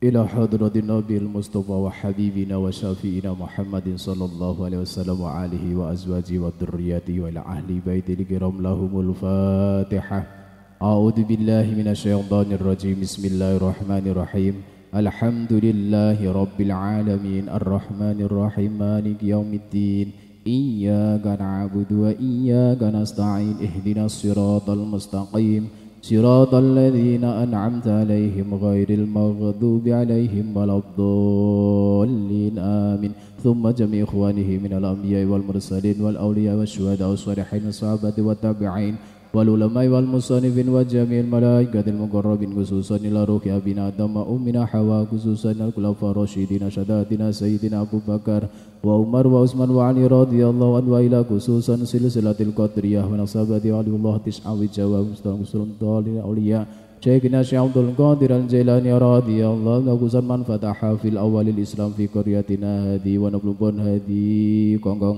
إلى 0.01 0.29
حضرة 0.29 0.73
النبي 0.77 1.17
المصطفى 1.17 1.73
وحبيبنا 1.73 2.57
وشافينا 2.57 3.33
محمد 3.33 3.93
صلى 3.97 4.25
الله 4.25 4.65
عليه 4.65 4.79
وسلم 4.79 5.21
وآله 5.21 5.77
وأزواجه 5.77 6.39
وذريته 6.39 7.21
وإلى 7.21 7.41
أهل 7.41 7.81
بيت 7.87 8.11
الكرام 8.11 8.63
لهم 8.63 9.01
الفاتحة. 9.01 10.27
أعوذ 10.83 11.25
بالله 11.25 11.67
من 11.77 11.89
الشيطان 11.89 12.53
الرجيم. 12.53 13.01
بسم 13.01 13.29
الله 13.29 13.57
الرحمن 13.57 14.05
الرحيم. 14.09 14.55
الحمد 14.97 15.53
لله 15.53 16.33
رب 16.33 16.61
العالمين. 16.61 17.49
الرحمن 17.49 18.19
الرحيم. 18.21 18.73
مالك 18.79 19.23
يوم 19.23 19.53
الدين. 19.53 20.13
إياك 20.47 21.27
نعبد 21.27 21.93
وإياك 21.93 22.83
نستعين. 22.83 23.57
اهدنا 23.61 24.05
الصراط 24.05 24.71
المستقيم. 24.71 25.69
صراط 26.03 26.55
الذين 26.55 27.25
أنعمت 27.25 27.89
عليهم 27.89 28.55
غير 28.55 28.89
المغضوب 28.91 29.89
عليهم 29.89 30.57
ولا 30.57 30.77
الضالين 30.83 32.59
آمين. 32.59 33.13
ثم 33.45 33.69
جميع 33.69 34.05
إخوانه 34.05 34.49
من 34.65 34.73
الأنبياء 34.73 35.25
والمرسلين 35.25 36.01
والأولياء 36.01 36.57
والشهداء 36.57 37.09
والصالحين 37.11 37.67
والصحابة 37.67 38.17
والتابعين 38.19 38.97
والعلماء 39.36 39.88
والمصنفين 39.88 40.70
وجميع 40.70 41.20
الملائكة 41.20 41.86
المقربين 41.94 42.56
خصوصا 42.56 42.96
إلى 42.96 43.24
روح 43.24 43.44
أبينا 43.48 43.88
آدم 43.88 44.18
وأمنا 44.18 44.66
حواء 44.66 45.06
خصوصا 45.12 45.52
الخلفاء 45.52 46.12
الراشدين 46.12 46.70
شداتنا 46.70 47.32
سيدنا 47.32 47.82
أبو 47.82 48.00
بكر 48.08 48.42
وعمر 48.84 49.28
وعثمان 49.28 49.70
وعلي 49.70 50.08
رضي 50.08 50.42
الله 50.48 50.70
عنه 50.78 50.90
وإلى 50.92 51.20
خصوصا 51.30 51.76
سلسلة 51.84 52.40
القدرية 52.48 53.02
ونصابة 53.12 53.66
علي 53.78 53.92
الله 53.98 54.16
تسعة 54.26 54.54
وجواب 54.60 55.06
مستقبل 55.12 56.06
الأولياء 56.16 56.68
شيخنا 57.06 57.44
شيخ 57.44 57.62
عبد 57.62 57.78
القادر 57.78 58.32
الجيلاني 58.36 58.94
رضي 58.98 59.48
الله 59.48 59.76
عنه 59.76 59.98
خصوصا 59.98 60.22
من 60.22 60.44
فتح 60.44 60.78
في 61.02 61.08
الأول 61.14 61.46
الإسلام 61.50 61.92
في 61.98 62.08
قريتنا 62.08 62.72
هذه 62.88 63.14
ونبلغ 63.20 63.60
هذه 63.88 64.24
كونغ 64.84 65.18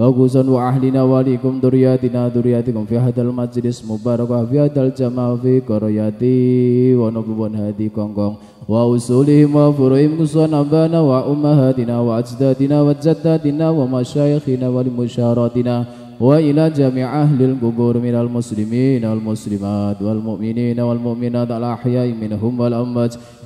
Bagusan 0.00 0.48
wa 0.48 0.72
ahlina 0.72 1.04
walikum 1.04 1.60
duriyatina 1.60 2.32
duriatikum 2.32 2.88
fi 2.88 2.96
hadal 2.96 3.36
majlis 3.36 3.84
mubarakah 3.84 4.48
fi 4.48 4.64
hadal 4.64 4.88
jamaah 4.96 5.36
fi 5.36 5.60
qaryati 5.60 6.96
wa 6.96 7.12
nubuwan 7.12 7.52
hadi 7.52 7.92
kongkong 7.92 8.40
wa 8.64 8.88
usulihim 8.88 9.52
wa 9.52 9.68
furuhim 9.68 10.16
kusuan 10.16 10.56
abana 10.56 11.04
wa 11.04 11.28
ummahatina 11.28 12.00
wa 12.00 12.16
ajdadina 12.16 12.80
wa 12.80 12.96
jaddatina 12.96 13.76
wa 13.76 13.84
masyayikhina 13.84 14.72
wa 14.72 14.80
limusyaratina 14.80 15.84
wa 16.16 16.40
ila 16.40 16.72
jami' 16.72 17.04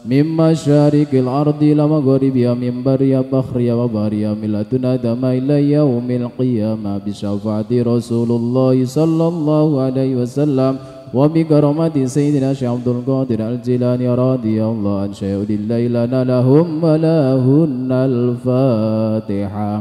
من 0.05 0.37
مشارق 0.37 1.09
الأرض 1.13 1.65
لمغربها 1.65 2.55
من 2.55 2.83
بريا 2.85 3.25
بخريا 3.33 3.75
وباريا 3.75 4.37
من 4.37 4.53
لدن 4.53 4.85
آدم 4.85 5.25
إلى 5.25 5.73
يوم 5.73 6.11
القيامة. 6.11 6.99
بشفاعة 7.07 7.71
رسول 7.73 8.31
الله 8.31 8.85
صلى 8.85 9.29
الله 9.29 9.81
عليه 9.81 10.13
وسلم. 10.17 10.77
وبكرامة 11.15 11.97
سيدنا 12.05 12.53
شيخ 12.53 12.71
عبد 12.71 12.89
القادر 12.89 13.41
الجيلاني 13.49 14.09
رضي 14.15 14.65
الله 14.65 15.01
عن 15.01 15.13
شهود 15.13 15.51
الليل 15.51 15.95
لهم 16.29 16.85
ولهن 16.85 17.91
الفاتحة. 17.93 19.73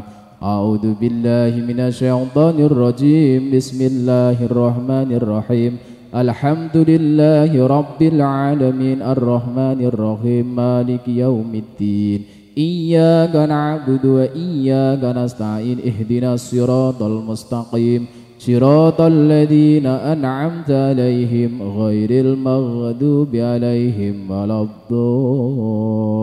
أعوذ 0.43 0.85
بالله 1.01 1.51
من 1.67 1.79
الشيطان 1.79 2.57
الرجيم. 2.59 3.51
بسم 3.51 3.79
الله 3.91 4.37
الرحمن 4.45 5.09
الرحيم. 5.19 5.92
الحمد 6.13 6.77
لله 6.77 7.67
رب 7.67 8.01
العالمين 8.01 9.01
الرحمن 9.01 9.81
الرحيم 9.81 10.55
مالك 10.55 11.07
يوم 11.07 11.51
الدين 11.55 12.21
إياك 12.57 13.35
نعبد 13.35 14.05
وإياك 14.05 15.03
نستعين 15.17 15.77
اهدنا 15.89 16.33
الصراط 16.33 17.03
المستقيم 17.03 18.05
صراط 18.39 19.01
الذين 19.01 19.85
أنعمت 19.85 20.71
عليهم 20.71 21.63
غير 21.63 22.25
المغضوب 22.25 23.35
عليهم 23.35 24.31
ولا 24.31 24.61
الضالين. 24.61 26.13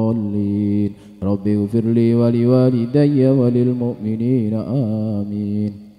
رب 1.23 1.49
اغفر 1.49 1.85
لي 1.85 2.15
ولوالدي 2.15 3.29
وللمؤمنين 3.29 4.55
آمين. 4.55 5.90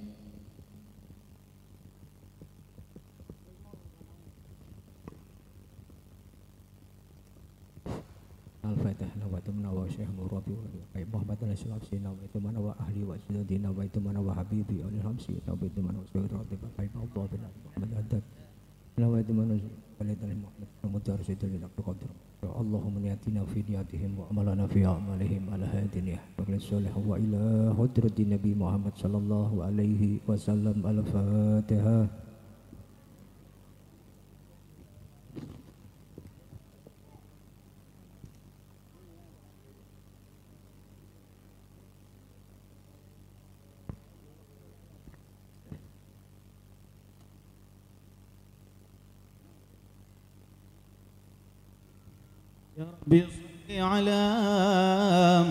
الفاتح 8.70 9.08
نويت 9.22 9.46
من 9.56 9.64
أبو 9.66 9.86
شيخ 9.96 10.08
مرابي 10.18 10.54
وأي 10.58 11.06
محمد 11.14 11.38
الأشرافي 11.42 11.96
نويت 11.98 12.34
من 12.44 12.54
أبو 12.56 12.70
أهلي 12.82 13.02
وأجدادي 13.08 13.56
نويت 13.58 13.96
من 13.98 14.16
أبو 14.16 14.30
حبيبي 14.38 14.76
أولي 14.84 14.98
الهمسي 15.02 15.34
نويت 15.48 15.76
من 15.78 15.92
أبو 15.98 16.06
سيد 16.12 16.30
ربي 16.40 16.56
بقي 16.62 16.86
الله 17.04 17.24
بن 17.32 17.40
محمد 17.66 17.90
أدب 18.00 18.22
نويت 18.98 19.28
من 19.30 19.48
ولد 20.00 20.20
محمد 20.44 20.68
المدار 20.84 21.18
سيد 21.26 21.42
لك 21.44 21.70
قدر 21.86 22.10
اللهم 22.62 22.94
نياتنا 23.04 23.44
في 23.50 23.62
نياتهم 23.68 24.10
وعملنا 24.18 24.66
في 24.66 24.86
أعمالهم 24.86 25.42
على 25.52 25.64
هذه 25.64 25.96
النية 26.02 26.20
الصالح 26.48 26.92
وإلى 27.08 27.42
حضرة 27.78 28.16
النبي 28.24 28.52
محمد 28.54 28.92
صلى 28.96 29.18
الله 29.18 29.50
عليه 29.64 30.02
وسلم 30.28 30.76
الفاتحة 30.86 31.98
Era 52.77 52.97
mesmo. 53.05 53.40
على 53.79 54.23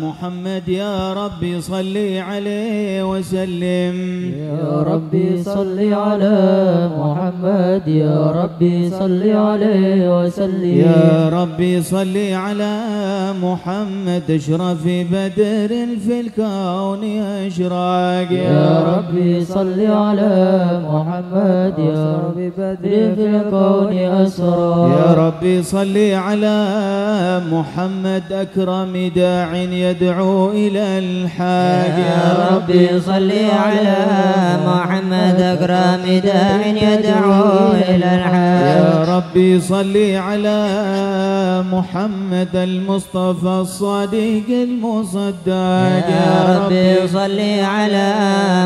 محمد 0.02 0.68
يا 0.68 1.12
ربي 1.12 1.60
صل 1.60 1.96
عليه 2.18 3.10
وسلم. 3.10 3.96
يا 4.36 4.82
ربي 4.82 5.42
صل 5.42 5.78
على 5.92 6.36
محمد 6.98 7.88
يا 7.88 8.30
ربي 8.30 8.90
صل 8.90 9.22
عليه 9.30 10.20
وسلم. 10.20 10.78
يا 10.84 11.28
ربي 11.28 11.82
صل 11.82 12.16
على 12.16 12.74
محمد 13.42 14.30
اشرف 14.30 14.84
بدر 15.12 15.70
في 16.04 16.20
الكون 16.20 17.04
أشراق. 17.46 18.32
يا 18.32 18.70
ربي 18.96 19.44
صل 19.44 19.80
على 19.80 20.34
محمد 20.92 21.74
يا 21.78 22.18
ربي 22.24 22.50
بدر 22.58 23.14
في 23.16 23.26
الكون 23.36 23.92
أسرى 24.24 24.90
يا 24.90 25.08
ربي 25.14 25.62
صل 25.62 25.96
على 26.26 26.56
محمد 27.52 28.09
أكرم 28.32 29.12
داع 29.16 29.56
يد 29.56 29.72
يدعو 29.72 30.50
إلى 30.50 30.98
الحاج. 30.98 31.98
يا 31.98 32.48
ربي 32.50 33.00
صل 33.00 33.32
على 33.64 33.96
محمد 34.66 35.40
أكرم 35.40 36.20
داع 36.24 36.66
يدعو 36.66 37.72
إلى 37.72 38.06
يا 38.06 38.14
الحق 38.16 39.10
ربي 39.16 39.60
صل 39.60 39.96
على 40.14 40.58
محمد 41.72 42.56
المصطفى 42.56 43.54
الصادق 43.60 44.48
المصدق 44.48 45.46
يا 46.16 46.58
ربي 46.58 47.08
صل 47.08 47.40
على 47.74 48.08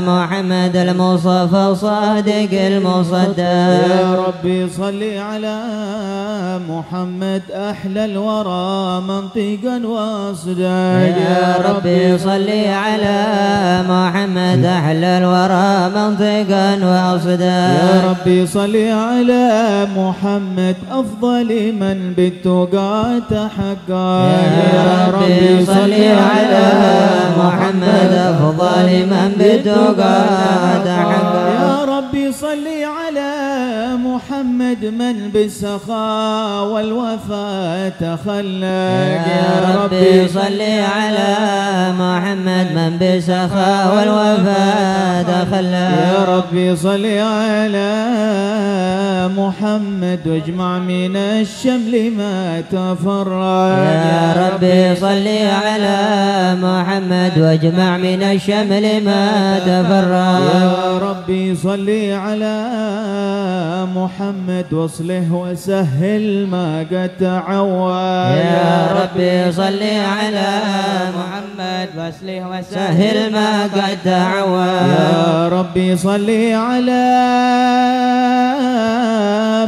محمد 0.06 0.76
المصطفى 0.76 1.74
صادق 1.80 2.52
المصدق 2.52 3.38
يا 3.38 4.24
ربي 4.26 4.68
صل 4.68 5.02
على 5.18 5.58
محمد 6.68 7.42
أحلى 7.50 8.04
الورى 8.04 9.00
منطقا 9.36 9.86
واصداق 9.86 11.16
يا 11.18 11.54
ربي 11.68 12.18
صل 12.18 12.50
على 12.68 13.26
محمد 13.88 14.64
أحلى 14.64 15.18
الورى 15.18 15.90
منطقا 15.96 16.78
وأصدا 16.86 17.44
يا 17.44 18.02
ربي 18.10 18.46
صل 18.46 18.76
على 18.76 19.86
محمد 19.96 20.76
أفضل 20.90 21.72
من 21.80 22.12
بالتقى 22.16 23.20
تحقق 23.30 23.90
يا 24.74 25.10
ربي 25.14 25.66
صل 25.66 25.92
على 26.30 26.66
محمد 27.38 28.12
أفضل 28.12 29.06
من 29.06 29.32
بالتقى 29.38 30.24
تحقق 30.84 31.34
يا 31.60 31.84
ربي 31.98 32.23
محمد 34.44 34.84
من 34.84 35.30
بالسخاء 35.34 36.64
والوفاء 36.64 37.92
تخلق 38.00 38.64
يا 38.64 39.84
ربي 39.84 40.28
صل 40.28 40.60
على 40.96 41.32
محمد 41.98 42.66
من 42.76 42.92
بسخاء 43.00 43.96
والوفاء 43.96 45.22
تخلى. 45.22 45.88
يا 46.04 46.24
ربي 46.36 46.76
صل 46.76 47.06
على 47.06 47.92
محمد 49.36 50.20
واجمع 50.26 50.78
من 50.78 51.16
الشمل 51.16 52.10
ما 52.18 52.60
تفرق 52.60 53.76
يا 54.12 54.24
ربي 54.42 54.96
صل 54.96 55.28
على 55.64 55.98
محمد 56.62 57.32
واجمع 57.38 57.96
من 57.96 58.22
الشمل 58.22 59.04
ما 59.04 59.58
تفرق 59.58 60.40
يا 60.54 60.98
ربي 60.98 61.54
صل 61.56 61.88
على 62.12 62.56
محمد 63.96 64.33
واصله 64.84 65.32
وسهل 65.32 66.46
ما 66.46 66.78
قد 66.92 67.10
تعود 67.20 68.36
يا 68.36 68.88
ربي 69.00 69.52
صل 69.52 69.82
على 69.82 70.50
محمد 71.18 71.88
واسله 71.98 72.40
وسهل 72.48 73.32
ما 73.32 73.62
قد 73.62 73.98
تعود 74.04 74.88
يا 75.00 75.48
ربي 75.48 75.96
صل 75.96 76.30
على 76.52 77.04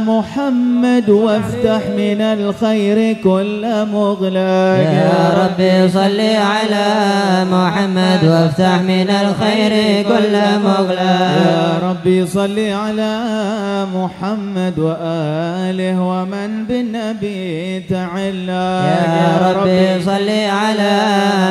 محمد 0.07 1.09
وافتح 1.09 1.81
من 1.97 2.21
الخير 2.21 3.13
كل 3.23 3.85
مغلق. 3.93 4.77
يا 5.03 5.33
ربي 5.43 5.89
صل 5.89 6.19
على 6.19 6.87
محمد 7.51 8.21
وافتح 8.23 8.81
من 8.81 9.09
الخير 9.09 10.03
كل 10.03 10.35
مغلق. 10.63 11.01
يا 11.01 11.79
ربي 11.83 12.27
صل 12.27 12.59
على 12.59 13.13
محمد. 13.95 14.56
وآله 14.57 16.01
ومن 16.01 16.65
بالنبي 16.69 17.79
تعلق 17.79 18.49
يا 18.49 19.51
ربي 19.51 20.03
صل 20.03 20.29
على 20.29 20.97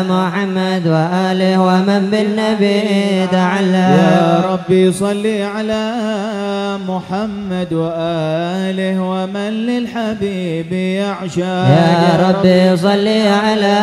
محمد 0.09 0.87
وآله 0.87 1.61
ومن 1.61 2.11
بالنبي 2.11 3.27
تعلق 3.33 3.75
يا 3.75 4.43
ربي 4.51 4.93
صل 4.93 5.27
على 5.27 5.85
محمد 6.89 7.73
وآله 7.73 9.01
ومن 9.01 9.51
للحبيب 9.67 10.73
يعشق 10.73 11.43
يا 11.43 12.29
ربي 12.29 12.77
صل 12.77 13.09
على 13.45 13.79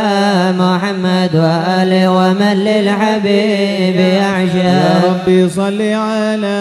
محمد 0.59 1.36
وآله 1.36 2.12
ومن 2.12 2.53
للحبيب 2.53 3.95
يا 3.95 4.13
يعشق 4.17 5.09
ربي 5.09 5.49
صل 5.49 5.81
على 5.81 6.59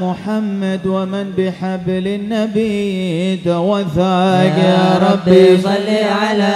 محمد 0.00 0.86
ومن 0.86 1.32
بحبل 1.66 2.06
النبي 2.08 3.36
توثق 3.44 4.56
يا 4.58 4.98
ربي 5.02 5.58
صل 5.58 5.88
على 6.22 6.54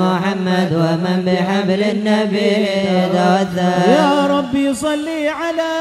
محمد 0.00 0.70
ومن 0.72 1.22
بحبل 1.26 1.82
النبي 1.82 2.66
توثق 3.12 3.88
يا 3.88 4.26
ربي 4.26 4.74
صل 4.74 5.08
على 5.40 5.72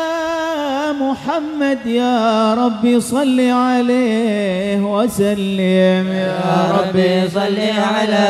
محمد. 1.01 1.85
يا 1.85 2.53
ربي 2.53 3.01
صل 3.01 3.39
عليه 3.39 4.79
وسلم. 4.79 6.05
يا 6.13 6.71
ربي 6.77 7.29
صل 7.29 7.59
على 7.93 8.27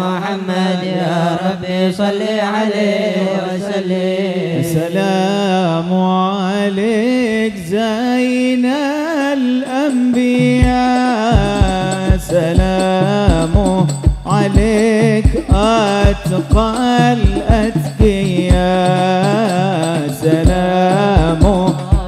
محمد. 0.00 0.78
يا 0.82 1.38
ربي 1.46 1.92
صل 1.92 2.22
عليه 2.54 3.16
وسلم. 3.46 4.60
السلام 4.60 5.90
عليك 5.94 7.54
زين 7.56 8.66
أتقى 16.10 17.12
الأتقياء 17.12 18.50
سلام 20.22 21.42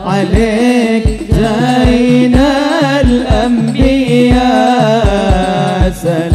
عليك 0.06 1.06
زين 1.30 2.36
الأنبياء. 3.00 4.32
سلام 6.02 6.31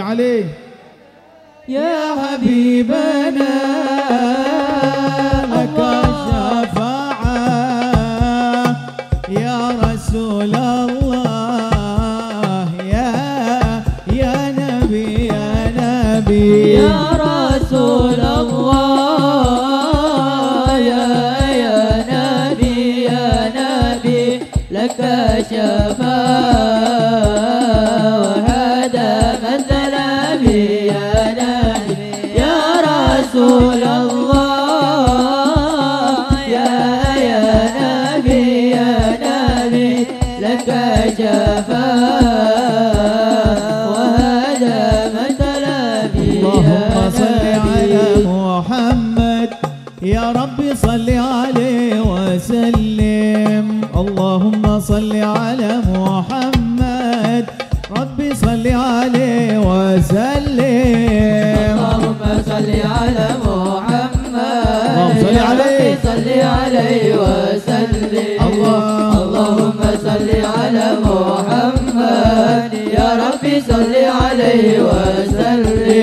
عليه. 0.00 0.44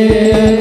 Yeah. 0.08 0.57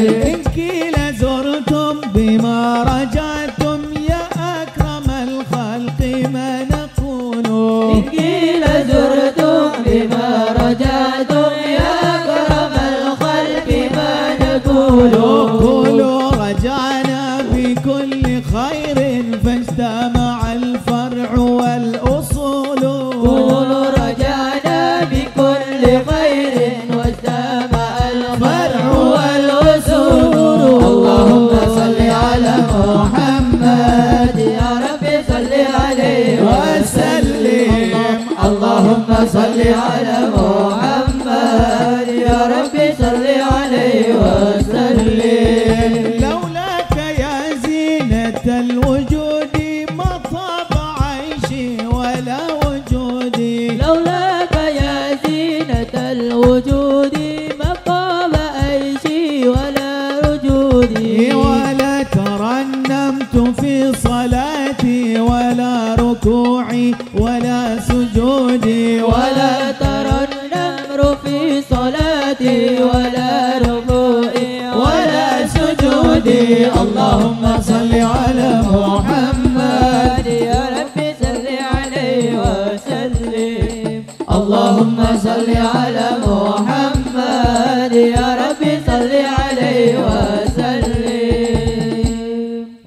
على 85.58 86.06
محمد. 86.26 87.92
يا 88.16 88.28
ربي 88.42 88.72
صل 88.88 89.12
عليه 89.40 89.90
وسلم. 90.06 91.46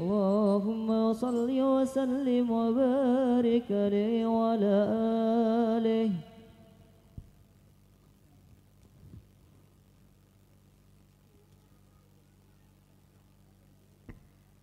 اللهم 0.02 0.90
صل 1.14 1.50
وسلم 1.74 2.46
وبارك 2.52 3.68
عليه 3.72 4.26
وعلى 4.26 4.76
آله. 5.78 6.10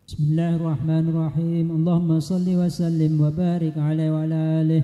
بسم 0.06 0.22
الله 0.32 0.52
الرحمن 0.56 1.04
الرحيم 1.12 1.66
اللهم 1.76 2.10
صل 2.20 2.48
وسلم 2.62 3.12
وبارك 3.20 3.76
عليه 3.88 4.08
وعلى 4.14 4.38
آله 4.60 4.82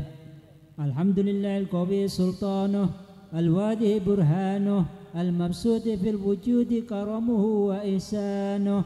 الحمد 0.87 1.19
لله 1.29 1.55
القوي 1.63 2.09
سلطانه 2.09 2.85
الواضح 3.35 3.99
برهانه 4.07 4.85
المبسوط 5.17 5.83
في 5.83 6.11
الوجود 6.11 6.85
كرمه 6.89 7.45
وإحسانه. 7.45 8.83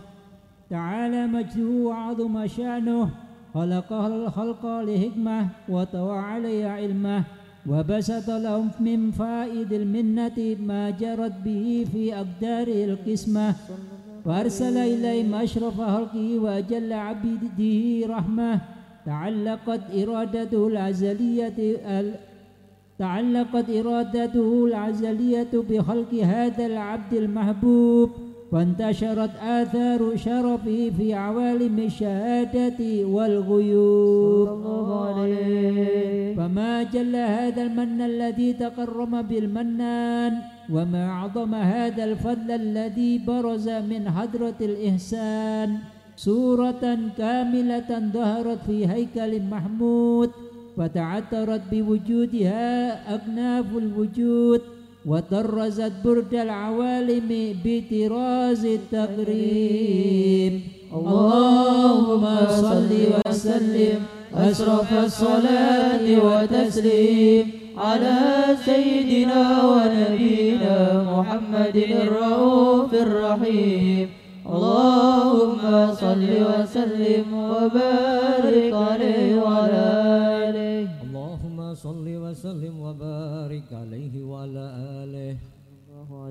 تعالى 0.71 1.27
مجده 1.27 1.71
وعظم 1.87 2.47
شأنه 2.47 3.11
خلق 3.55 3.93
الخلق 3.93 4.67
لحكمة 4.67 5.49
وطوى 5.69 6.19
عليه 6.19 6.67
علمه. 6.67 7.25
وبسط 7.67 8.31
لهم 8.31 8.71
من 8.81 9.11
فائد 9.11 9.73
المنة 9.73 10.57
ما 10.67 10.91
جرت 10.91 11.33
به 11.45 11.87
في 11.93 12.15
أقداره 12.15 12.85
القسمة. 12.85 13.55
وأرسل 14.25 14.77
إليهم 14.77 15.35
أشرف 15.35 15.81
خلقه 15.81 16.39
وأجل 16.39 16.93
عبده 16.93 17.61
رحمة. 18.07 18.61
تعلقت 19.07 19.81
إرادته 19.95 20.67
العزلية 20.69 21.59
ال- 21.59 22.15
تعلقت 22.99 23.71
إرادته 23.71 24.65
العزلية 24.65 25.53
بخلق 25.53 26.15
هذا 26.15 26.67
العبد 26.67 27.13
المحبوب 27.15 28.11
وانتشرت 28.53 29.31
آثار 29.43 30.17
شرفه 30.17 30.91
في 30.97 31.15
عوالم 31.15 31.79
الشهادة 31.79 32.81
والغيوب. 33.05 34.49
فما 36.37 36.83
جل 36.83 37.17
هذا 37.17 37.63
المن 37.63 38.01
الذي 38.01 38.53
تكرم 38.53 39.23
بالمنان 39.23 40.33
وما 40.73 41.09
أعظم 41.09 41.55
هذا 41.55 42.05
الفضل 42.05 42.51
الذي 42.51 43.19
برز 43.19 43.69
من 43.69 44.11
حضرة 44.11 44.59
الإحسان. 44.61 45.79
سورة 46.17 46.99
كاملة 47.19 47.91
ظهرت 48.13 48.59
في 48.67 48.89
هيكل 48.89 49.43
محمود 49.53 50.31
وتعثرت 50.79 51.63
بوجودها 51.73 52.65
أكناف 53.15 53.67
الوجود 53.83 54.61
وطرزت 55.07 55.93
برد 56.05 56.35
العوالم 56.35 57.29
بطراز 57.65 58.63
التقريب. 58.79 60.53
اللهم 60.99 62.25
صل 62.49 62.93
وسلم 63.27 64.01
أشرف 64.35 64.91
الصلاة 65.05 66.05
وتسليم 66.27 67.45
على 67.87 68.19
سيدنا 68.69 69.43
ونبينا 69.71 70.77
محمد 71.13 71.77
الرؤوف 71.77 72.91
الرحيم. 72.95 74.07
اللهم 74.57 75.63
صل 76.05 76.31
وسلم 76.51 77.27
وبارك 77.53 78.73
عليه 78.89 79.29
وعلى 79.43 79.85
آله 80.47 80.66
صل 81.87 82.07
وسلم 82.25 82.75
وبارك 82.87 83.69
عليه 83.83 84.15
وعلى 84.31 84.65
آله. 85.03 85.35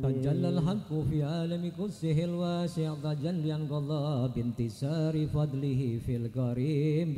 تجلى 0.04 0.50
الحق 0.56 0.90
في 1.10 1.18
عالم 1.32 1.64
قدسه 1.80 2.18
الواسع 2.30 2.90
تجليا 3.08 3.58
قضى 3.72 4.08
بانتصار 4.34 5.16
فضله 5.36 5.82
في 6.06 6.14
الكريم 6.22 7.10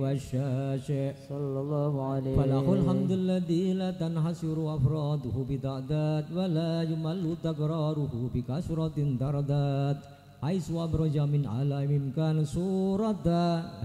والشاشع. 0.00 1.12
صلى 1.30 1.58
الله 1.64 1.92
عليه. 2.10 2.36
فله 2.40 2.66
الحمد 2.78 3.10
الذي 3.22 3.64
لا 3.80 3.90
تنحصر 4.02 4.56
أفراده 4.76 5.36
بتعداد 5.50 6.24
ولا 6.36 6.72
يمل 6.90 7.24
تكراره 7.48 8.14
بكثرة 8.34 8.96
ترداد 9.22 9.98
حيث 10.43 10.71
أبرج 10.71 11.17
من 11.19 11.45
عالم 11.45 12.11
كان 12.15 12.45
صورة 12.45 13.25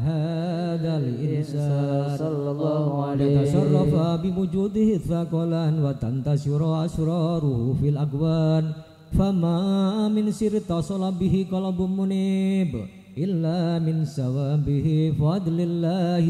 هذا 0.09 0.93
الإنسان 1.03 2.17
صلى 2.19 2.51
الله 2.51 3.05
عليه 3.07 3.41
يتشرف 3.41 3.95
بوجوده 4.23 4.89
الثقلا 5.01 5.67
وتنتشر 5.85 6.85
أسراره 6.85 7.75
في 7.81 7.89
الأكوان 7.89 8.65
فما 9.19 9.59
من 10.09 10.31
سر 10.31 10.57
اتصل 10.57 11.13
به 11.21 11.47
قلب 11.53 11.79
منيب 11.99 12.73
إلا 13.19 13.79
من 13.79 14.05
ثوابه 14.05 15.13
فضل 15.19 15.57
الله 15.61 16.27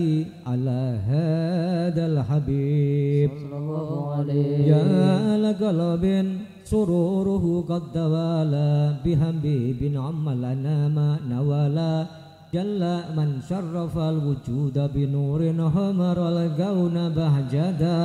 على 0.47 0.83
هذا 1.13 2.05
الحبيب 2.07 3.31
صلى 3.45 3.59
الله 3.59 4.15
عليه 4.15 4.57
يا 4.73 5.39
لقلب 5.45 6.05
سروره 6.70 7.46
قد 7.70 7.84
توالى 7.94 8.96
بحبيب 9.06 9.82
عم 10.06 10.26
الأنام 10.30 10.98
نوالا. 11.30 12.06
جل 12.54 12.82
من 13.18 13.30
شرف 13.50 13.98
الوجود 13.98 14.78
بنور 14.96 15.42
همر 15.76 16.18
الكون 16.34 16.96
بهجدا 17.16 18.00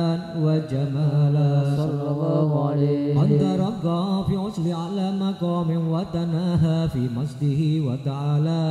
وجمالا. 0.45 1.51
صلى 1.81 2.07
الله 2.13 2.49
عليه 2.69 3.19
قد 3.19 3.41
رقى 3.65 4.03
في 4.27 4.33
عسل 4.37 4.65
على 4.81 5.07
مقام 5.25 5.69
وتناهى 5.93 6.89
في 6.89 7.01
مسجده 7.17 7.61
وتعالى. 7.87 8.61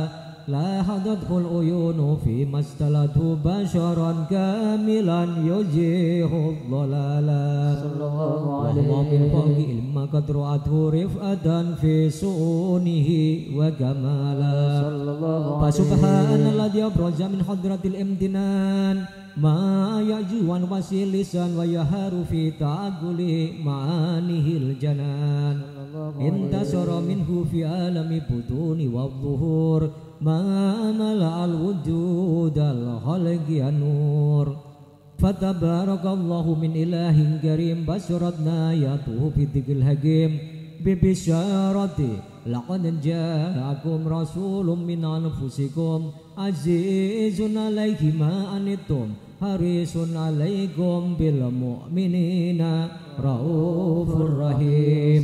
لا 0.47 0.83
حدته 0.83 1.37
العيون 1.37 2.17
فيما 2.23 2.59
استلته 2.59 3.37
بشرا 3.45 4.11
كاملا 4.29 5.21
يجيه 5.51 6.33
الضلالا 6.53 7.47
صلى 7.81 8.05
الله 8.05 8.45
وهو 8.45 8.63
من 8.73 9.09
عليه 9.09 9.31
فوق 9.33 9.57
علم 9.57 9.95
قد 10.13 10.31
رأته 10.31 10.89
رفعة 10.89 11.47
في 11.81 12.09
سؤونه 12.09 13.09
وكمالا 13.57 14.53
صلى 14.85 15.11
الله 15.17 15.43
عليه 15.57 15.71
فسبحان 15.71 16.41
الذي 16.53 16.79
أبرز 16.85 17.21
من 17.21 17.41
حضرة 17.43 17.83
الامتنان 17.85 18.97
ما 19.37 19.59
يجوان 20.13 20.63
وسيلسا 20.71 21.45
ويهار 21.57 22.13
في 22.29 22.51
تعقل 22.51 23.49
معانيه 23.65 24.47
الجنان. 24.57 25.57
انتصر 26.21 26.89
منه 27.01 27.45
في 27.51 27.65
عالم 27.65 28.09
البطون 28.21 28.79
والظهور. 28.93 29.89
ما 30.21 30.91
ملأ 30.91 31.45
الوجود 31.45 32.57
الخلق 32.57 33.47
النور 33.49 34.57
فتبارك 35.19 36.05
الله 36.05 36.55
من 36.61 36.71
إله 36.75 37.39
كريم 37.41 37.85
بشرتنا 37.87 38.69
آياته 38.71 39.31
في 39.35 39.43
الذكر 39.43 39.71
الحكيم 39.71 40.39
ببشارة 40.85 41.99
لقد 42.47 43.01
جاءكم 43.01 44.07
رسول 44.07 44.77
من 44.77 45.05
أنفسكم. 45.05 45.99
عزيز 46.37 47.41
عليه 47.57 48.01
ما 48.19 48.57
أنتم 48.57 49.07
حريص 49.41 49.97
عليكم 50.15 51.15
بالمؤمنين. 51.19 52.61
رؤوف 53.23 54.09
رحيم. 54.21 55.23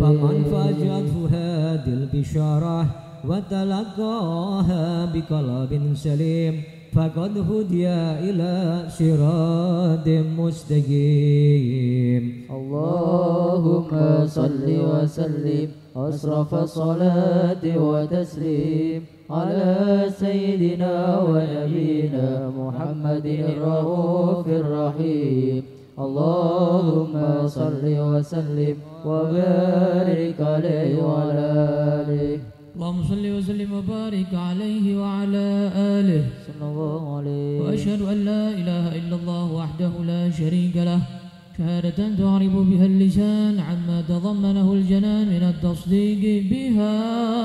فمن 0.00 0.44
فاجأته 0.52 1.14
هذه 1.30 1.92
البشارة 2.00 3.01
وتلقاها 3.28 4.84
بقلب 5.14 5.72
سليم 5.94 6.54
فقد 6.92 7.38
هدي 7.50 7.88
إلى 8.28 8.84
صراط 8.98 10.08
مستقيم. 10.38 12.22
اللهم 12.50 13.90
صل 14.26 14.66
وسلم 14.66 15.68
أشرف 15.96 16.54
الصلاة 16.54 17.64
وتسليم 17.64 19.00
على 19.30 20.04
سيدنا 20.22 20.94
ونبينا 21.20 22.50
محمد 22.60 23.26
الرؤوف 23.26 24.46
الرحيم. 24.48 25.62
اللهم 25.98 27.14
صل 27.46 27.84
وسلم 27.84 28.76
وبارك 29.06 30.38
عليه 30.40 31.02
وعلى 31.02 31.50
آله. 32.00 32.40
اللهم 32.76 33.02
صل 33.04 33.24
وسلم 33.36 33.72
وبارك 33.72 34.32
عليه 34.32 34.96
وعلى 34.96 35.46
آله 35.76 36.24
صلى 36.48 36.66
الله 36.70 37.16
عليه 37.16 37.60
وأشهد 37.60 38.00
أن 38.02 38.18
لا 38.24 38.44
إله 38.48 38.84
إلا 39.00 39.16
الله 39.20 39.52
وحده 39.52 39.92
لا 40.06 40.30
شريك 40.30 40.76
له. 40.76 41.00
شهادة 41.58 41.98
تعرب 42.18 42.54
بها 42.70 42.86
اللسان 42.86 43.60
عما 43.60 43.98
تضمنه 44.08 44.72
الجنان 44.72 45.26
من 45.28 45.42
التصديق 45.52 46.22
بها 46.50 46.96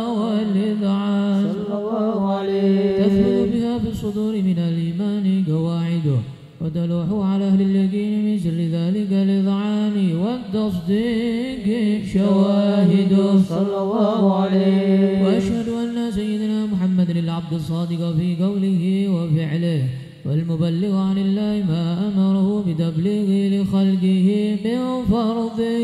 والإذعان. 0.07 1.43
صلى 1.53 1.75
الله 1.81 2.17
عليه. 2.35 2.97
تثبت 3.03 3.47
بها 3.53 3.73
في 3.83 3.89
الصدور 3.89 4.33
من 4.49 4.59
الإيمان 4.69 5.43
قواعده. 5.49 6.19
وتلوح 6.61 7.09
على 7.29 7.45
أهل 7.47 7.61
اليقين 7.61 8.13
من 8.25 8.39
سر 8.39 8.59
ذلك 8.77 9.11
الإذعان 9.11 9.97
والتصديق 10.21 11.65
شواهده 12.13 13.41
صلى 13.53 13.77
الله 13.83 14.21
عليه. 14.39 15.23
وأشهد 15.23 15.67
أن 15.69 16.11
سيدنا 16.11 16.65
محمد 16.65 17.09
العبد 17.09 17.53
الصادق 17.53 18.01
في 18.17 18.35
قوله 18.43 18.83
وفعله 19.15 19.83
والمبلغ 20.25 20.93
عن 20.95 21.17
الله 21.17 21.63
ما 21.71 21.83
أمره 22.07 22.63
بتبليغه 22.67 23.39
لخلقه 23.53 24.27
من 24.65 24.79
فرضه 25.13 25.79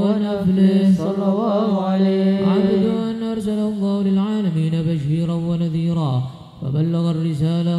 ونفله. 0.00 0.94
صلى 1.04 1.26
الله 1.32 1.82
عليه. 1.82 2.36
عبد 2.46 2.84
أن 3.10 3.22
أرسل 3.22 3.58
الله 3.58 4.02
للعالمين 4.02 4.74
بشيرا 4.88 5.34
ونذيرا 5.34 6.14
فبلغ 6.62 7.10
الرسالة 7.10 7.77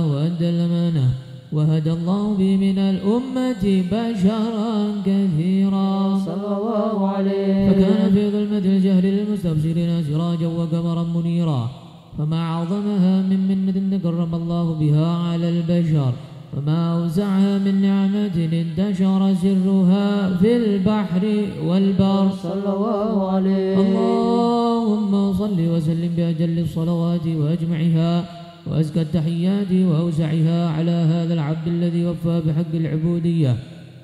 وهدى 1.54 1.92
الله 1.92 2.36
به 2.40 2.58
من 2.58 2.78
الأمة 2.78 3.64
بشرا 3.92 5.02
كثيرا. 5.06 6.20
صلى 6.26 6.58
الله 6.58 7.08
عليه. 7.08 7.70
فكان 7.70 8.12
في 8.14 8.30
ظلمة 8.32 8.58
الجهل 8.58 9.06
للمستبصرين 9.06 10.04
سراجا 10.04 10.48
وقمرا 10.48 11.04
منيرا. 11.04 11.70
فما 12.18 12.42
عظمها 12.56 13.22
من 13.22 13.40
منة 13.48 13.98
تكرم 13.98 14.36
الله 14.36 14.74
بها 14.80 15.18
على 15.18 15.50
البشر. 15.50 16.14
وما 16.58 17.04
أوسعها 17.04 17.58
من 17.58 17.82
نعمة 17.82 18.38
انتشر 18.54 19.34
سرها 19.42 20.38
في 20.38 20.58
البحر 20.58 21.24
والبر. 21.68 22.30
صلى 22.44 22.74
الله 22.76 23.32
عليه. 23.32 23.78
اللهم 23.80 25.34
صل 25.34 25.60
وسلم 25.60 26.12
بأجل 26.18 26.60
الصلوات 26.60 27.26
وأجمعها. 27.28 28.24
وأزكى 28.72 29.02
التحيات 29.02 29.72
وأوسعها 29.72 30.70
على 30.70 30.92
هذا 30.92 31.34
العبد 31.34 31.68
الذي 31.68 32.06
وفى 32.06 32.42
بحق 32.48 32.74
العبودية 32.74 33.56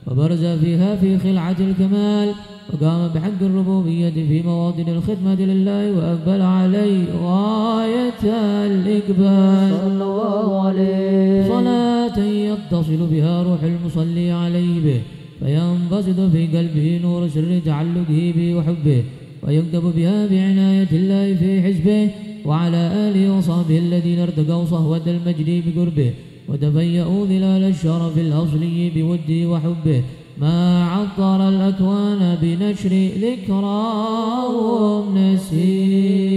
وبرز 0.08 0.46
فيها 0.46 0.96
في 0.96 1.18
خلعة 1.18 1.56
الكمال 1.60 2.34
وقام 2.74 3.08
بحق 3.08 3.40
الربوبية 3.42 4.10
في 4.10 4.42
مواطن 4.42 4.88
الخدمة 4.88 5.36
لله 5.36 5.92
وأقبل 5.92 6.42
عليه 6.42 7.04
غاية 7.24 8.24
الإقبال. 8.66 9.78
صلى 9.82 9.92
الله 9.92 10.62
عليه. 10.68 11.48
صلاة 11.48 12.20
يتصل 12.20 13.08
بها 13.12 13.44
روح 13.44 13.60
المصلي 13.64 14.32
عليه 14.32 14.80
به 14.86 15.02
فينبسط 15.40 16.20
في 16.32 16.58
قلبه 16.58 17.00
نور 17.04 17.28
سر 17.28 17.60
تعلقه 17.66 18.34
به 18.38 18.56
وحبه 18.56 19.04
ويكتب 19.44 19.94
بها 19.96 20.28
بعناية 20.28 20.92
الله 20.92 21.36
في 21.36 21.62
حزبه 21.62 22.10
وعلى 22.46 22.82
آله 23.06 23.38
وصحبه 23.38 23.78
الذين 23.78 24.20
ارتقوا 24.20 24.66
صهوة 24.66 25.06
المجد 25.08 25.50
بقربه 25.66 26.12
وتفيأوا 26.50 27.26
ظلال 27.26 27.64
الشرف 27.74 28.18
الأصلي 28.18 28.90
بوده 28.96 29.42
وحبه. 29.52 30.02
ما 30.38 30.60
عطر 30.94 31.40
الأكوان 31.50 32.22
بنشر 32.42 32.94
ذكراهم 33.26 35.04
نسيم 35.18 36.30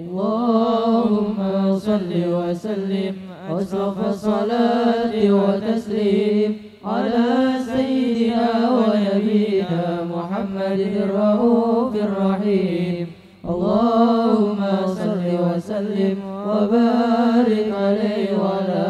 اللهم 0.00 1.38
صل 1.78 2.10
وسلم 2.36 3.14
أشرف 3.50 3.96
الصلاة 4.12 5.14
وتسليم 5.40 6.50
على 6.84 7.26
سيدنا 7.72 8.50
ونبينا 8.76 9.84
محمد 10.14 10.80
الرؤوف 11.02 11.92
الرحيم. 12.06 13.05
اللهم 13.46 14.60
صل 14.86 15.26
وسلم 15.48 16.16
وبارك 16.50 17.68
عليه 17.82 18.26
وعلى 18.42 18.82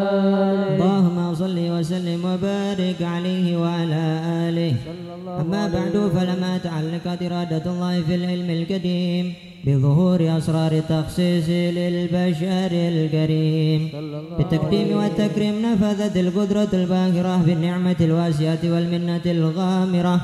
آله. 0.49 0.75
اللهم 0.75 1.17
صل 1.35 1.57
وسلم 1.75 2.19
وبارك 2.25 2.99
عليه 3.01 3.47
وعلى 3.57 4.05
آله. 4.47 4.73
أما 5.41 5.63
بعد 5.75 5.95
فلما 6.15 6.53
تعلقت 6.57 7.19
إرادة 7.23 7.65
الله 7.73 8.01
في 8.01 8.15
العلم 8.15 8.49
القديم 8.49 9.25
بظهور 9.65 10.19
أسرار 10.37 10.71
التخصيص 10.71 11.49
للبشر 11.77 12.71
الكريم. 12.93 13.81
بالتقديم 14.37 14.89
والتكريم 14.97 15.55
نفذت 15.65 16.17
القدرة 16.17 16.71
الباهرة 16.73 17.35
بالنعمة 17.45 17.99
الواسعة 18.01 18.63
والمنة 18.63 19.25
الغامرة. 19.25 20.15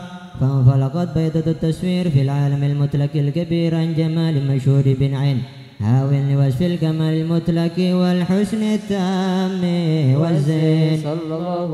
فانفلقت 0.44 1.10
بيضة 1.18 1.52
التصوير 1.52 2.10
في 2.10 2.22
العالم 2.22 2.64
المطلق 2.64 3.10
الكبير 3.16 3.76
عن 3.76 3.94
جمال 4.00 4.48
مشهور 4.48 4.84
بن 5.00 5.14
عين 5.16 5.40
هاو 5.82 6.10
لوصف 6.12 6.62
الكمال 6.62 7.14
المطلق 7.22 7.78
والحسن 8.00 8.64
التام 8.78 9.64
والزين. 10.22 11.00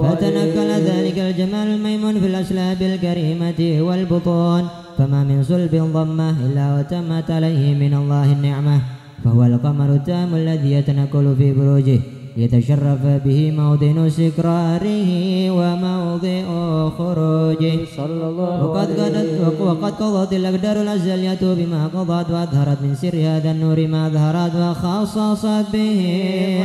فتنقل 0.03 0.69
ذلك 0.91 1.17
الجمال 1.27 1.67
الميمون 1.75 2.19
في 2.19 2.27
الأسلاب 2.27 2.81
الكريمة 2.81 3.61
والبطون 3.87 4.63
فما 4.97 5.23
من 5.23 5.43
صلب 5.43 5.73
ضمة 5.97 6.29
إلا 6.45 6.65
وتمت 6.75 7.31
عليه 7.31 7.63
من 7.83 7.93
الله 7.93 8.27
النعمة 8.37 8.81
فهو 9.23 9.43
القمر 9.45 9.89
التام 9.95 10.35
الذي 10.35 10.71
يتنقل 10.71 11.35
في 11.37 11.53
بروجه. 11.53 11.99
ليتشرف 12.37 13.01
به 13.25 13.51
موطن 13.57 14.09
سكراره 14.09 15.09
وموضع 15.51 16.43
خروجه. 16.97 17.79
صلى 17.97 18.25
الله 18.29 18.65
وقد 18.65 18.87
قضت 18.99 19.61
وقد 19.61 19.93
قضت 19.93 20.33
الأقدار 20.33 20.81
الأزلية 20.81 21.39
بما 21.41 21.87
قضت 21.95 22.31
وأظهرت 22.31 22.81
من 22.81 22.95
سر 22.95 23.15
هذا 23.15 23.51
النور 23.51 23.87
ما 23.87 24.07
أظهرت 24.07 24.55
وخصصت 24.55 25.65
به 25.73 25.99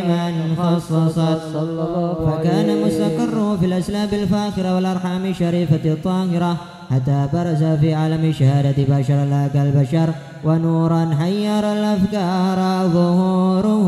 من 0.09 0.57
خصصت. 0.57 1.41
صلى 1.53 1.63
الله 1.63 2.15
فكان 2.27 2.69
مستقره 2.87 3.57
في 3.61 3.67
الأسلاب 3.67 4.15
الفاخرة 4.15 4.75
والأرحام 4.75 5.27
الشريفة 5.27 5.85
الطاهرة 5.85 6.57
حتى 6.91 7.29
برز 7.33 7.65
في 7.81 7.95
عالم 7.95 8.25
الشهادة 8.25 8.79
بشرا 8.89 9.25
لا 9.25 9.49
كالبشر 9.49 10.09
ونورا 10.45 11.17
حير 11.21 11.73
الأفكار 11.73 12.89
ظهوره 12.89 13.87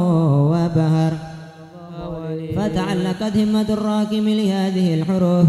وبهر. 0.52 1.35
فتعلقت 2.56 3.36
همة 3.36 3.66
الراكم 3.70 4.28
لهذه 4.28 4.94
الحروف 4.94 5.46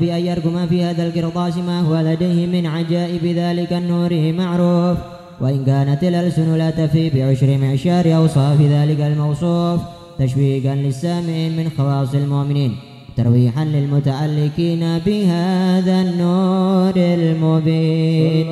بأن 0.00 0.20
يرجم 0.26 0.66
في 0.66 0.82
هذا 0.82 1.06
القرطاس 1.06 1.56
ما 1.56 1.80
هو 1.80 2.00
لديه 2.00 2.46
من 2.46 2.66
عجائب 2.66 3.24
ذلك 3.24 3.72
النور 3.72 4.32
معروف 4.32 4.98
وإن 5.40 5.64
كانت 5.64 6.04
الألسن 6.04 6.54
لا 6.54 6.70
تفي 6.70 7.10
بعشر 7.10 7.58
معشار 7.58 8.16
أوصاف 8.16 8.60
ذلك 8.60 9.00
الموصوف 9.00 9.80
تشويقا 10.18 10.74
للسامعين 10.74 11.56
من 11.56 11.70
خواص 11.78 12.14
المؤمنين 12.14 12.87
ترويحا 13.18 13.64
للمتعلقين 13.64 14.82
بهذا 15.06 15.96
النور 16.02 16.96
المبين. 16.96 18.46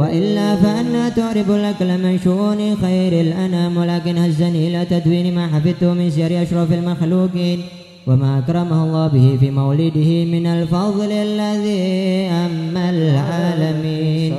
وإلا 0.00 0.56
فأنا 0.56 1.08
تعرب 1.08 1.50
الأكل 1.50 1.90
من 2.04 2.18
شؤون 2.24 2.60
خير 2.82 3.12
الأنام 3.20 3.76
ولكن 3.76 4.18
هزني 4.18 4.60
إلى 4.68 4.84
تدوين 4.84 5.34
ما 5.34 5.46
حفظته 5.52 5.92
من 5.94 6.10
سير 6.10 6.42
أشرف 6.42 6.72
المخلوقين. 6.72 7.58
وما 8.06 8.38
أكرمه 8.38 8.84
الله 8.84 9.06
به 9.06 9.36
في 9.40 9.50
مولده 9.50 10.10
من 10.34 10.46
الفضل 10.46 11.10
الذي 11.12 11.82
أما 12.44 12.90
العالمين. 12.90 14.32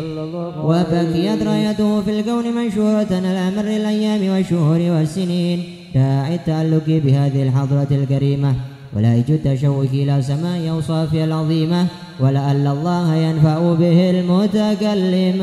وبقيت 0.63 1.43
رايته 1.43 2.01
في 2.01 2.11
الكون 2.19 2.45
منشورة 2.57 3.11
على 3.11 3.43
مر 3.55 3.67
الأيام 3.79 4.21
والشهور 4.33 4.79
والسنين. 4.93 5.59
داعي 5.95 6.35
التعلق 6.35 6.87
بهذه 6.87 7.43
الحضرة 7.43 7.87
الكريمة. 7.91 8.72
ولائج 8.95 9.31
التشوق 9.31 9.85
إلى 9.93 10.21
سماء 10.21 10.69
أوصافها 10.69 11.25
العظيمة 11.25 11.85
ولعل 12.19 12.67
الله 12.67 13.15
ينفع 13.15 13.73
به 13.73 14.09
المتكلم 14.09 15.41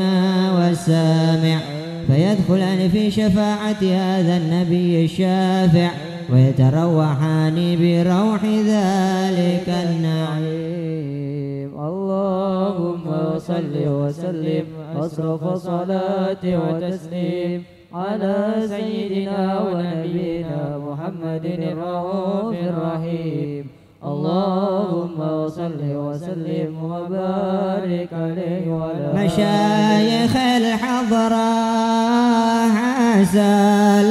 والسامع 0.55 1.59
فيدخلان 2.07 2.89
في 2.89 3.11
شفاعة 3.11 3.81
هذا 3.81 4.37
النبي 4.37 5.05
الشافع 5.05 5.91
ويتروحان 6.33 7.57
بروح 7.81 8.45
ذلك 8.45 9.67
النعيم. 9.85 11.71
اللهم 11.79 13.05
صل 13.37 13.75
وسلم 13.75 14.65
أصرف 14.95 15.43
صلاة 15.53 16.43
وتسليم. 16.43 17.63
على 17.93 18.67
سيدنا 18.69 19.59
ونبينا 19.59 20.77
محمد 20.87 21.45
الرؤوف 21.45 22.55
الرحيم. 22.55 23.67
اللهم 24.03 25.49
صل 25.49 25.81
وسلم 25.83 26.73
وبارك 26.83 28.09
عليه 28.13 28.63
وعلى 28.71 29.07
مشايخ 29.15 30.33
الحضرة 30.35 31.51
عسى 32.79 33.59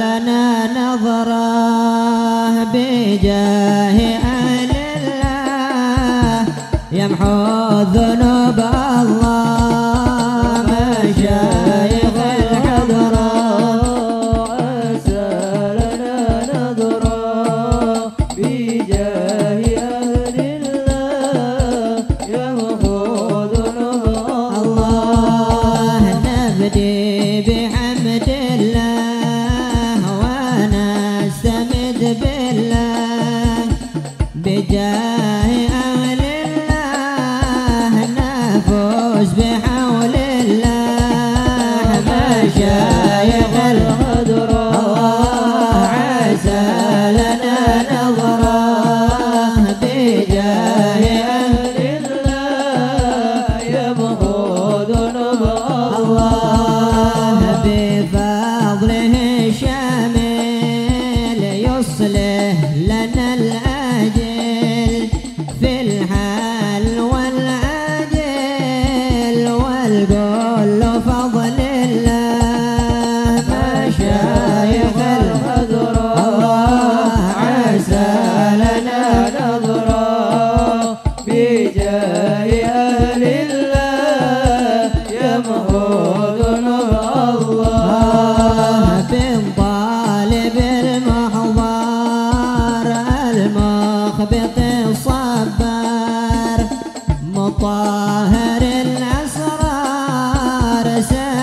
لنا 0.03 0.45
نظرة 0.79 1.49
بجاه 2.73 3.97
أهل 4.31 4.71
الله. 4.95 6.45
يمحو 6.91 7.35
ذنوب 7.97 8.59
الله. 8.59 9.20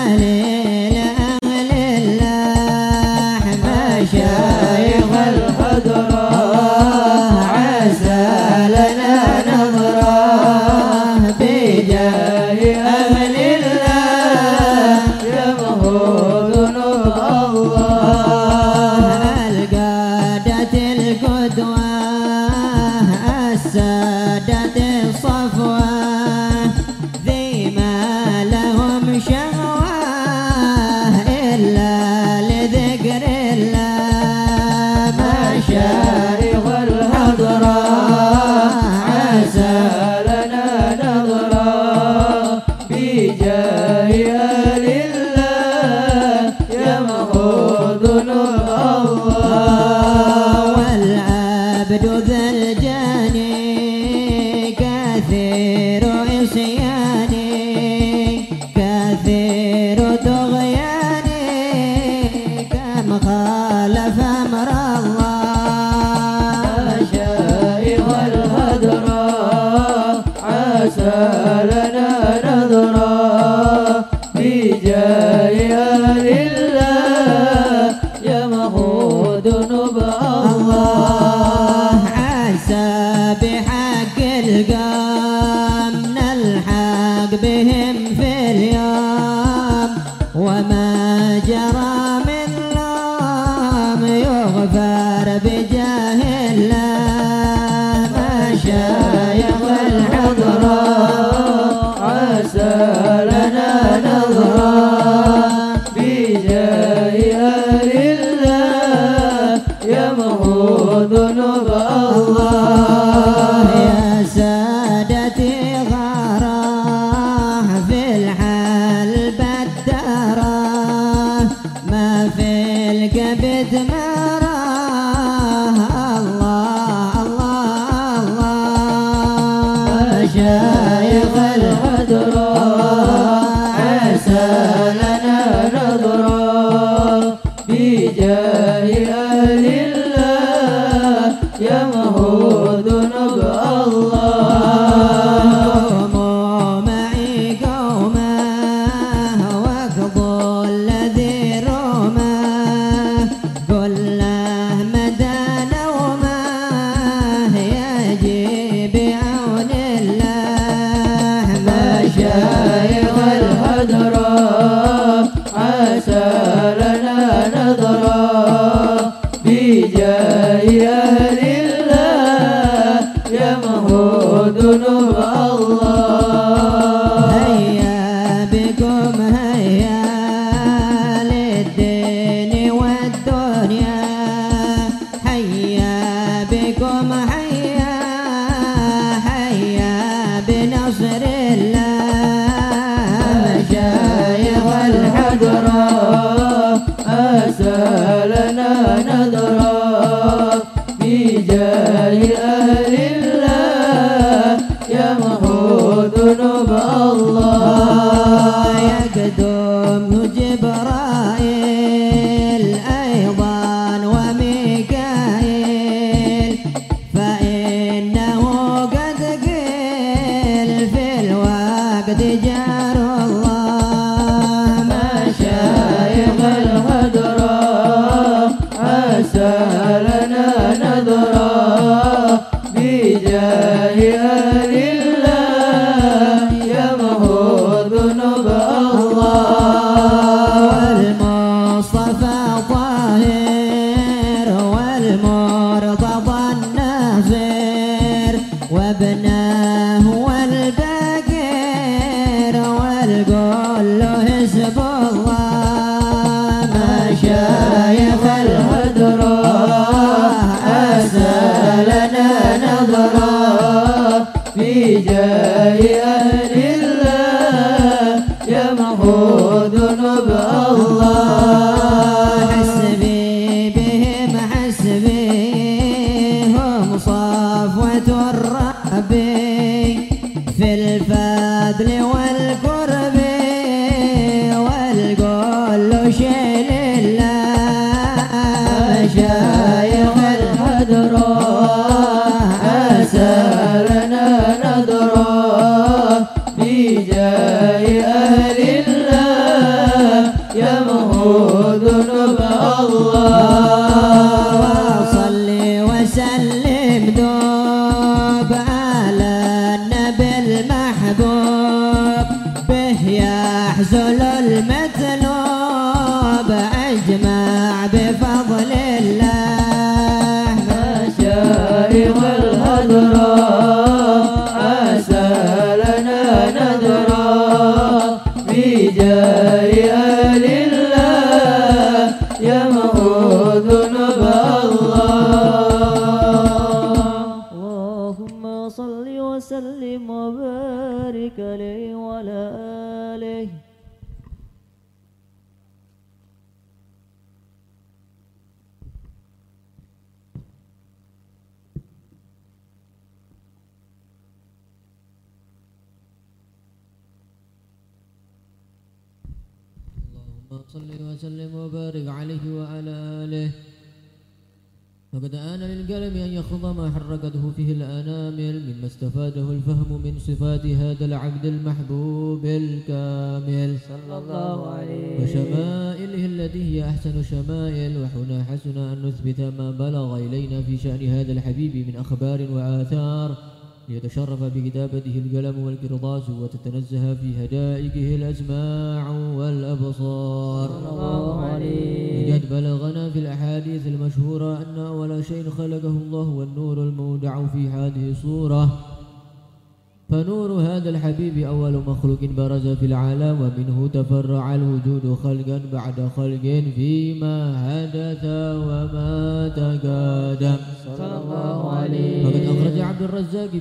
Hare 0.09 0.38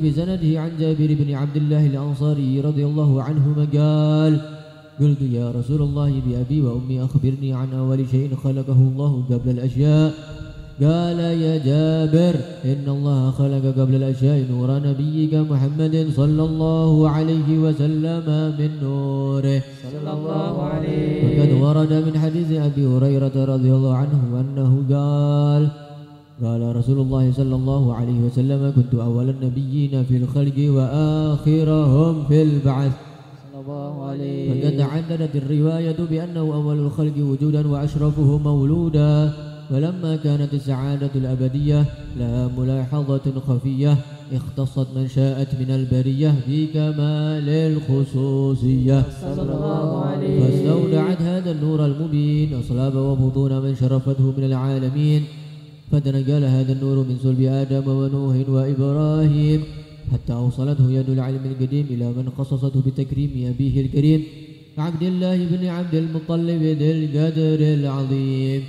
بسنده 0.05 0.61
عن 0.61 0.71
جابر 0.81 1.11
بن 1.21 1.35
عبد 1.35 1.57
الله 1.57 1.87
الأنصاري 1.87 2.61
رضي 2.61 2.85
الله 2.85 3.23
عنهما 3.23 3.65
قال 3.79 4.41
قلت 5.01 5.23
يا 5.23 5.51
رسول 5.51 5.83
الله 5.83 6.13
بأبي 6.27 6.61
وأمي 6.63 7.05
أخبرني 7.05 7.53
عن 7.53 7.69
أول 7.73 8.01
شيء 8.11 8.35
خلقه 8.45 8.79
الله 8.91 9.13
قبل 9.31 9.51
الأشياء. 9.51 10.15
قال 10.83 11.19
يا 11.19 11.55
جابر 11.71 12.35
إن 12.65 12.87
الله 12.97 13.31
خلق 13.31 13.65
قبل 13.79 13.95
الأشياء 13.95 14.47
نور 14.51 14.71
نبيك 14.89 15.35
محمد 15.35 15.95
صلى 16.17 16.43
الله 16.43 17.11
عليه 17.11 17.49
وسلم 17.59 18.27
من 18.59 18.71
نوره. 18.83 19.63
صلى 19.93 20.13
الله 20.13 20.63
عليه 20.63 21.19
وقد 21.25 21.51
ورد 21.63 21.93
من 22.07 22.15
حديث 22.19 22.53
أبي 22.53 22.87
هريرة 22.87 23.37
رضي 23.55 23.71
الله 23.73 23.95
عنه 23.95 24.21
أنه 24.41 24.73
قال 24.95 25.88
قال 26.45 26.77
رسول 26.77 26.99
الله 26.99 27.33
صلى 27.33 27.55
الله 27.55 27.95
عليه 27.95 28.21
وسلم 28.21 28.73
كنت 28.77 29.01
أول 29.01 29.29
النبيين 29.31 30.05
في 30.05 30.17
الخلق 30.17 30.59
وآخرهم 30.71 32.25
في 32.29 32.43
البعث. 32.43 32.93
صلى 33.53 33.61
الله 33.61 34.05
عليه 34.05 34.51
وقد 34.51 34.65
الرواية 35.35 35.97
بأنه 36.11 36.41
أول 36.41 36.79
الخلق 36.79 37.13
وجودا 37.19 37.69
وأشرفه 37.69 38.39
مولودا 38.39 39.33
ولما 39.71 40.17
كانت 40.17 40.55
السعادة 40.55 41.11
الأبدية 41.15 41.85
لها 42.19 42.51
ملاحظة 42.59 43.21
خفية 43.49 43.97
اختصت 44.33 44.87
من 44.97 45.09
شاءت 45.09 45.49
من 45.61 45.71
البرية 45.71 46.35
بكمال 46.49 47.49
الخصوصية. 47.49 49.05
صلى 49.23 49.43
الله 49.43 50.05
عليه 50.07 50.41
فاستودعت 50.41 51.23
هذا 51.23 51.51
النور 51.51 51.87
المبين 51.87 52.59
أصلاب 52.59 52.95
وبطون 52.97 53.59
من 53.59 53.75
شرفته 53.75 54.33
من 54.39 54.45
العالمين 54.45 55.23
فتنقل 55.93 56.45
هذا 56.45 56.73
النور 56.73 56.97
من 57.09 57.17
صلب 57.23 57.41
آدم 57.41 57.87
ونوح 57.89 58.37
وإبراهيم 58.49 59.61
حتى 60.13 60.33
أوصلته 60.33 60.87
يد 60.99 61.09
العلم 61.17 61.45
القديم 61.53 61.87
إلى 61.91 62.07
من 62.17 62.27
خصصته 62.37 62.81
بتكريم 62.87 63.31
أبيه 63.53 63.81
الكريم 63.81 64.21
عبد 64.79 65.03
الله 65.03 65.37
بن 65.53 65.67
عبد 65.67 65.95
المطلب 65.95 66.63
ذي 66.81 66.91
القدر 66.97 67.61
العظيم. 67.79 68.63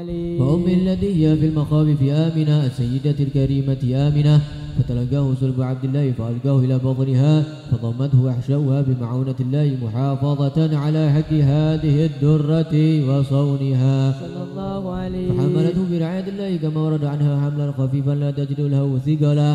عليه 0.00 0.40
وأمه 0.40 0.72
التي 0.72 1.10
هي 1.18 1.36
في 1.36 1.46
المخاوف 1.46 2.00
آمنة 2.02 2.66
السيدة 2.66 3.18
الكريمة 3.20 3.82
آمنة. 4.06 4.40
فتلقاه 4.78 5.34
صلب 5.40 5.62
عبد 5.62 5.84
الله 5.84 6.12
فألقاه 6.18 6.58
إلى 6.64 6.78
بطنها 6.78 7.34
فضمته 7.70 8.18
وأحشوها 8.24 8.78
بمعونة 8.82 9.34
الله 9.40 9.76
محافظة 9.84 10.78
على 10.78 11.02
حق 11.14 11.32
هذه 11.32 11.96
الدرة 12.10 12.74
وصونها. 13.08 13.98
صلى 14.24 14.42
الله 14.48 14.82
عليه. 15.00 15.28
فحملته 15.28 15.82
برعاية 15.90 16.28
الله 16.32 16.56
كما 16.56 16.80
ورد 16.80 17.04
عنها 17.04 17.32
حملا 17.44 17.72
خفيفا 17.72 18.10
لا 18.10 18.30
تجد 18.30 18.60
له 18.60 18.98
ثقلا. 19.06 19.52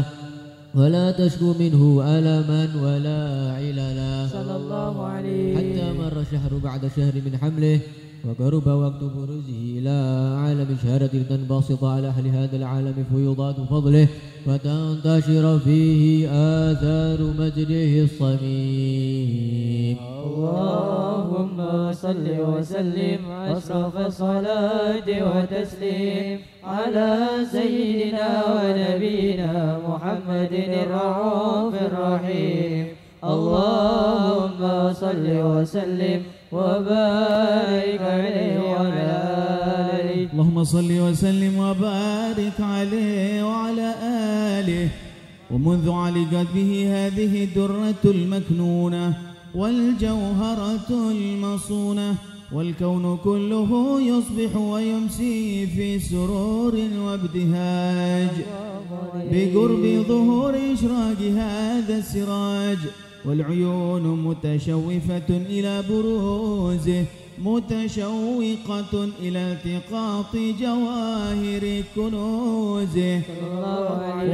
ولا 0.76 1.06
تشكو 1.12 1.54
منه 1.60 1.82
ألما 2.04 2.62
ولا 2.84 3.20
عللا. 3.58 4.28
صلى 4.38 4.56
الله 4.56 5.06
عليه. 5.06 5.58
حتى 5.58 5.86
مر 6.00 6.18
شهر 6.32 6.52
بعد 6.64 6.82
شهر 6.98 7.14
من 7.26 7.34
حمله 7.42 7.80
وقرب 8.26 8.68
وقت 8.68 9.04
بروزه 9.04 9.62
إلى 9.78 9.90
عالم 10.42 10.78
شهادة 10.84 11.14
تنبسط 11.30 11.84
على 11.84 12.08
أهل 12.08 12.28
هذا 12.28 12.58
العالم 12.58 13.06
فيضات 13.14 13.56
فضله 13.56 14.08
وتنتشر 14.48 15.60
فيه 15.60 16.30
آثار 16.30 17.20
مجده 17.40 18.04
الصميم. 18.04 19.98
اللهم 20.26 21.58
صل 21.94 22.28
وسلم 22.40 23.20
أشرف 23.32 23.98
الصلاة 23.98 25.08
وتسليم 25.08 26.40
على 26.64 27.28
سيدنا 27.52 28.30
ونبينا 28.56 29.80
محمد 29.88 30.54
الرؤوف 30.54 31.76
الرحيم. 31.82 32.86
اللهم 33.34 34.94
صل 34.94 35.26
وسلم 35.26 36.22
وبارك 36.52 38.02
عليه 38.02 38.54
وعلى 38.70 39.12
آله. 39.94 40.30
اللهم 40.34 40.64
صل 40.64 40.92
وسلم 41.06 41.58
وبارك 41.58 42.58
عليه 42.60 43.44
وعلى 43.50 43.90
آله. 44.60 44.88
ومنذ 45.52 45.90
علقت 45.92 46.48
به 46.56 46.72
هذه 46.96 47.44
الدرة 47.44 48.04
المكنونة 48.06 49.14
والجوهرة 49.56 50.90
المصونة 50.90 52.16
والكون 52.54 53.18
كله 53.24 54.02
يصبح 54.02 54.56
ويمسي 54.56 55.68
في 55.68 56.00
سرور 56.00 56.76
وابتهاج. 57.06 58.36
بقرب 59.32 59.84
ظهور 60.08 60.54
إشراق 60.74 61.20
هذا 61.42 61.98
السراج. 61.98 62.78
والعيون 63.28 64.04
متشوفة 64.24 65.30
إلى 65.30 65.84
بروزه 65.90 67.06
متشوقة 67.44 69.10
إلى 69.20 69.52
التقاط 69.52 70.36
جواهر 70.36 71.84
كنوزه. 71.96 73.22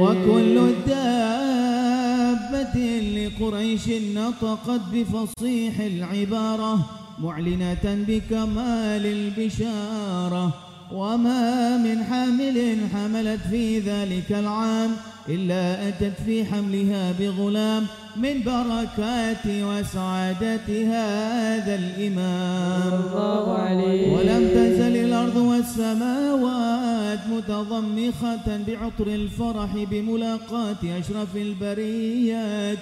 وكل 0.00 0.56
دابة 0.86 2.76
لقريش 3.16 3.88
نطقت 3.88 4.80
بفصيح 4.94 5.80
العبارة 5.80 6.78
معلنة 7.18 8.04
بكمال 8.08 9.06
البشارة. 9.06 10.71
وما 10.92 11.76
من 11.76 12.04
حامل 12.04 12.76
حملت 12.94 13.40
في 13.50 13.78
ذلك 13.78 14.32
العام 14.32 14.90
إلا 15.28 15.88
أتت 15.88 16.12
في 16.26 16.44
حملها 16.44 17.12
بغلام 17.12 17.86
من 18.16 18.42
بركات 18.42 19.46
وسعادة 19.46 20.68
هذا 20.68 21.74
الإمام. 21.74 22.92
الله 22.92 23.58
عليه 23.58 24.12
ولم 24.12 24.48
تزل 24.48 24.96
الأرض 24.96 25.36
والسماوات 25.36 27.18
متضمخة 27.32 28.46
بعطر 28.66 29.06
الفرح 29.06 29.84
بملاقاة 29.90 30.82
أشرف 30.84 31.36
البريات 31.36 32.78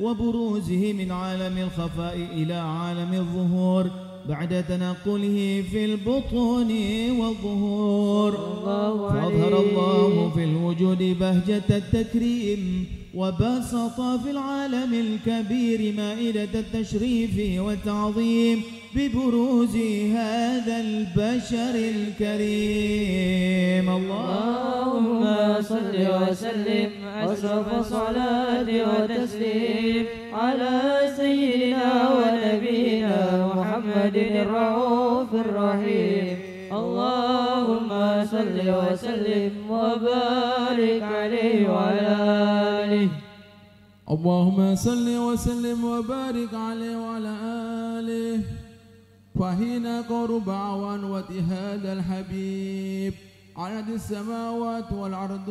وبروزه 0.00 0.92
من 0.92 1.12
عالم 1.12 1.58
الخفاء 1.58 2.16
إلى 2.32 2.54
عالم 2.54 3.14
الظهور. 3.14 4.11
بعد 4.28 4.64
تنقله 4.68 5.64
في 5.70 5.84
البطون 5.84 6.70
والظهور. 7.20 8.32
فأظهر 9.12 9.60
الله 9.60 10.30
في 10.34 10.44
الوجود 10.44 10.98
بهجة 10.98 11.62
التكريم. 11.70 12.86
وبسط 13.14 14.00
في 14.00 14.30
العالم 14.30 14.94
الكبير 14.94 15.94
مائدة 15.96 16.48
التشريف 16.54 17.60
والتعظيم 17.60 18.62
ببروز 18.94 19.76
هذا 20.16 20.80
البشر 20.80 21.74
الكريم. 21.94 23.86
اللهم 23.90 25.22
صل 25.62 25.94
وسلم 25.96 26.90
أشرف 27.16 27.74
الصلاة 27.78 28.68
وتسليم 28.90 30.06
على 30.32 30.80
سيدنا 31.16 32.10
ونبينا 32.16 33.16
محمد 33.56 34.16
الرؤوف 34.16 35.34
الرحيم. 35.34 36.51
اللهم 36.72 37.90
صل 38.24 38.56
وسلم 38.80 39.52
وبارك 39.70 41.02
عليه 41.02 41.68
وعلى 41.68 42.12
آله. 42.84 43.08
اللهم 44.10 44.74
صل 44.74 45.06
وسلم 45.26 45.84
وبارك 45.84 46.52
عليه 46.54 46.96
وعلى 46.96 47.34
آله. 47.98 48.40
فحين 49.38 49.86
قرب 49.86 50.50
عنوة 50.50 51.30
هذا 51.50 51.92
الحبيب 51.92 53.14
عدد 53.56 53.88
السماوات 53.88 54.92
والأرض 54.92 55.48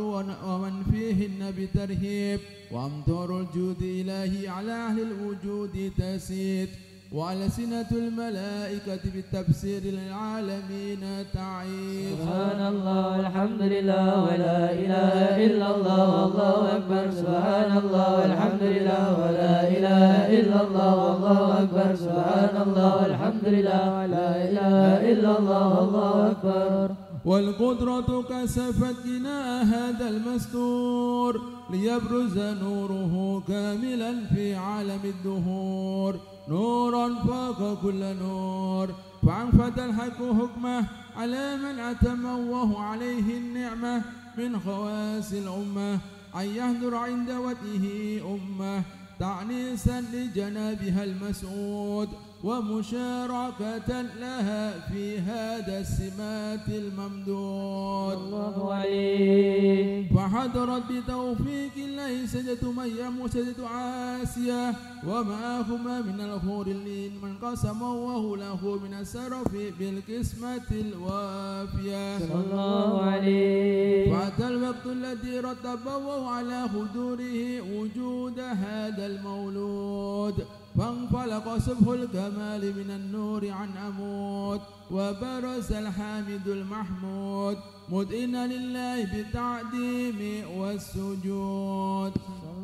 ومن 0.47 0.83
فيهن 0.91 1.53
بترهيب 1.57 2.39
وأمطار 2.71 3.39
الجود 3.39 3.81
إلهي 3.81 4.47
على 4.47 4.71
أهل 4.71 4.99
الوجود 5.01 5.91
تسيد 5.97 6.69
وألسنة 7.11 7.91
الملائكة 7.91 8.99
بالتفسير 9.13 9.81
للعالمين 9.83 11.03
تعيب 11.33 12.15
سبحان 12.19 12.61
الله 12.73 13.19
الحمد 13.19 13.61
لله 13.61 14.23
ولا 14.23 14.71
إله 14.71 15.45
إلا 15.45 15.75
الله 15.75 16.03
والله 16.15 16.77
أكبر. 16.77 17.11
سبحان 17.11 17.77
الله 17.77 18.07
والحمد 18.19 18.63
لله 18.63 19.03
ولا 19.21 19.55
إله 19.75 20.11
إلا 20.39 20.61
الله 20.61 20.91
والله 21.03 21.63
أكبر. 21.63 21.95
سبحان 21.95 22.55
الله 22.65 22.95
والحمد 23.01 23.45
لله 23.45 23.83
ولا 23.97 24.29
إله 24.47 25.11
إلا 25.11 25.31
الله 25.39 25.67
والله 25.79 26.31
أكبر. 26.31 26.95
والقدرة 27.25 28.09
كسفت 28.29 28.95
جناء 29.05 29.63
هذا 29.65 30.09
المستور 30.09 31.41
ليبرز 31.71 32.37
نوره 32.39 33.43
كاملا 33.47 34.11
في 34.33 34.55
عالم 34.55 35.03
الدهور. 35.03 36.15
نورا 36.51 37.07
فوق 37.27 37.81
كل 37.81 38.15
نور. 38.15 38.87
فأنفذ 39.23 39.79
الحق 39.79 40.19
حكمه 40.39 40.85
على 41.17 41.57
من 41.57 41.79
أتم 41.79 42.25
وهو 42.25 42.77
عليه 42.77 43.37
النعمة 43.37 44.03
من 44.37 44.59
خواص 44.59 45.31
الأمة. 45.33 45.99
أن 46.35 46.45
يهدر 46.45 46.95
عند 46.95 47.29
وجهه 47.31 47.87
أمة 48.35 48.83
تعنيسا 49.19 50.01
لجنابها 50.01 51.03
المسعود. 51.03 52.09
ومشاركة 52.43 54.01
لها 54.01 54.89
في 54.89 55.19
هذا 55.19 55.79
السمات 55.79 56.67
الممدود. 56.69 58.17
الله 58.17 58.73
عليه 58.73 60.09
فحضرت 60.15 60.83
بتوفيق 60.91 61.75
الله 61.77 62.25
سجدة 62.25 62.71
مريم 62.71 63.21
وسجدة 63.21 63.67
عاسية 63.67 64.73
ومعهما 65.07 66.01
من 66.01 66.21
الخور 66.21 66.67
اللين 66.67 67.11
من 67.23 67.37
قسم 67.37 67.81
وهو 67.81 68.35
له 68.35 68.79
من 68.83 68.93
السرف 68.93 69.51
بالقسمة 69.79 70.69
الوافية. 70.71 72.19
صلى 72.19 72.41
الله 72.43 73.01
عليه. 73.01 74.13
فأتى 74.13 74.47
الوقت 74.47 74.85
الذي 74.85 75.39
رتبه 75.39 76.29
على 76.29 76.69
حضوره 76.69 77.61
وجود 77.75 78.39
هذا 78.39 79.05
المولود. 79.05 80.45
فانفلق 80.77 81.57
صبح 81.57 81.87
الكمال 81.87 82.75
من 82.75 82.89
النور 82.91 83.49
عن 83.49 83.69
عمود 83.77 84.61
وبرز 84.91 85.71
الحامد 85.71 86.47
المحمود. 86.47 87.57
مدئنا 87.91 88.47
لله 88.47 88.97
بالتعديم 89.11 90.19
والسجود. 90.59 92.13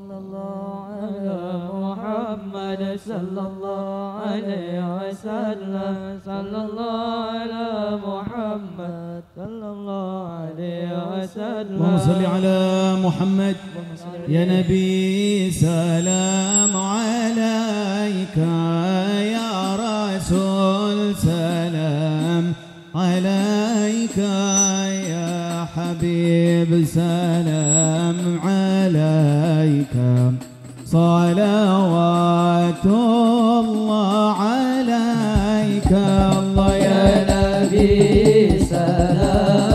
صلى 0.08 0.18
الله 0.24 0.86
على 1.04 1.42
محمد 1.84 2.82
صلى 3.06 3.42
الله 3.50 4.14
عليه 4.28 4.76
وسلم. 4.98 6.20
صلى 6.26 6.60
الله 6.68 7.12
على 7.38 7.68
محمد 8.08 9.22
صلى 9.36 9.68
الله 9.76 10.18
عليه 10.42 10.90
وسلم. 11.12 11.76
اللهم 11.76 11.98
صل 12.10 12.22
على 12.36 12.60
محمد. 13.06 13.56
يا 14.28 14.44
نبي 14.46 15.52
سلام 15.52 16.74
عليك 16.78 18.38
يا 19.36 19.52
رسول 19.88 21.16
سلام 21.16 22.17
عليك 22.98 24.18
يا 25.10 25.66
حبيب 25.76 26.86
سلام 26.86 28.40
عليك. 28.44 29.96
صلوات 30.86 31.26
الله 32.86 34.34
عليك. 34.34 35.92
الله 35.92 36.76
يا 36.76 37.06
نبي 37.30 38.60
سلام 38.60 39.67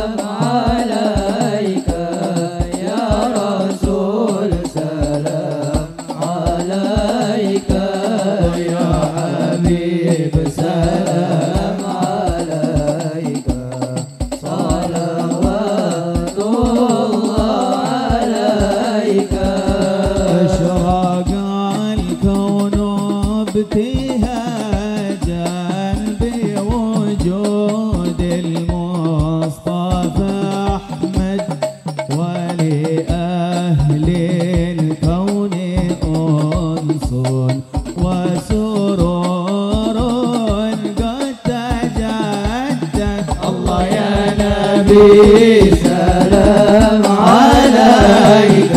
سلام 45.82 47.02
عليك 47.06 48.76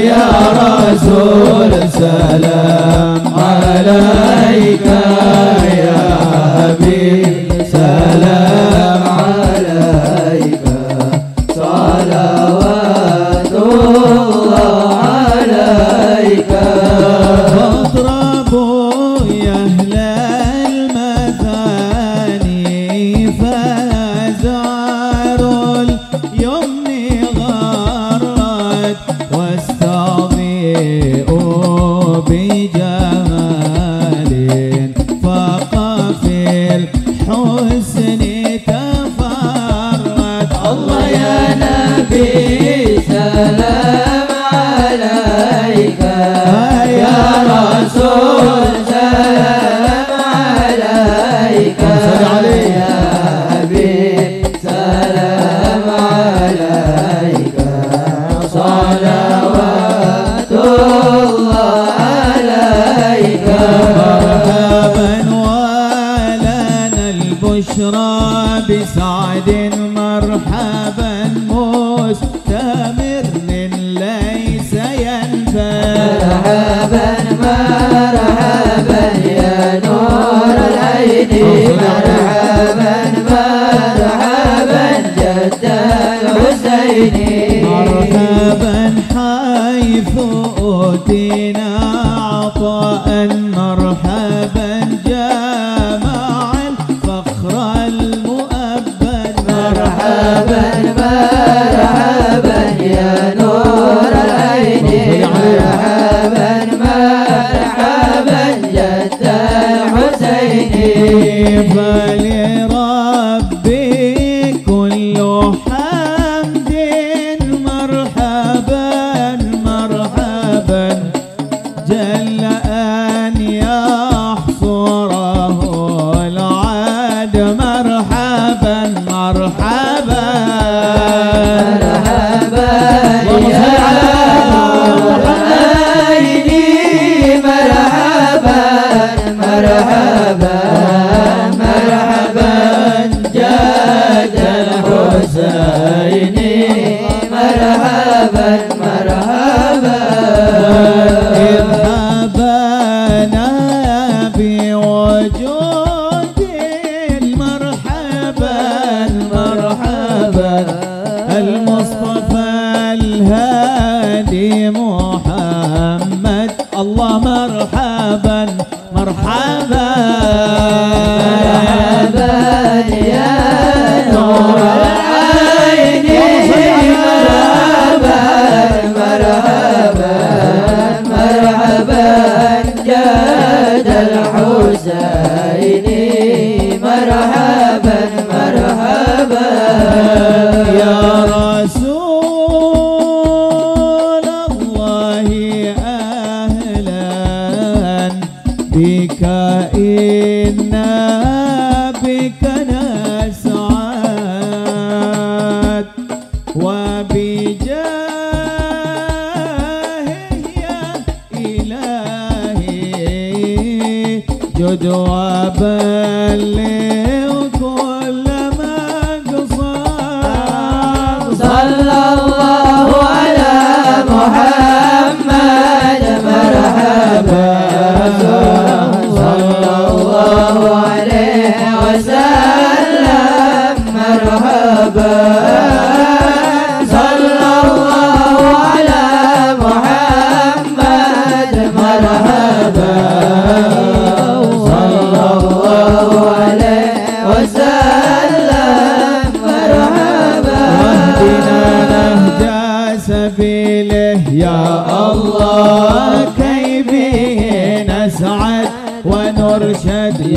يا 0.00 0.28
رسول 0.60 1.25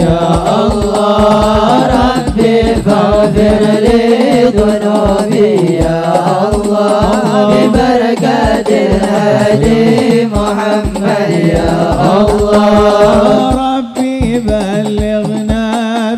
يا 0.09 0.27
الله 0.65 1.87
ربي 1.97 2.57
فاغفر 2.85 3.61
لي 3.85 4.01
ذنوبي 4.57 5.51
يا 5.75 6.01
الله 6.53 7.47
ببركة 7.51 8.69
الهدي 8.69 10.25
محمد 10.25 11.29
يا 11.53 11.73
الله 12.21 13.49
ربي 13.65 14.39
بلغنا 14.39 15.65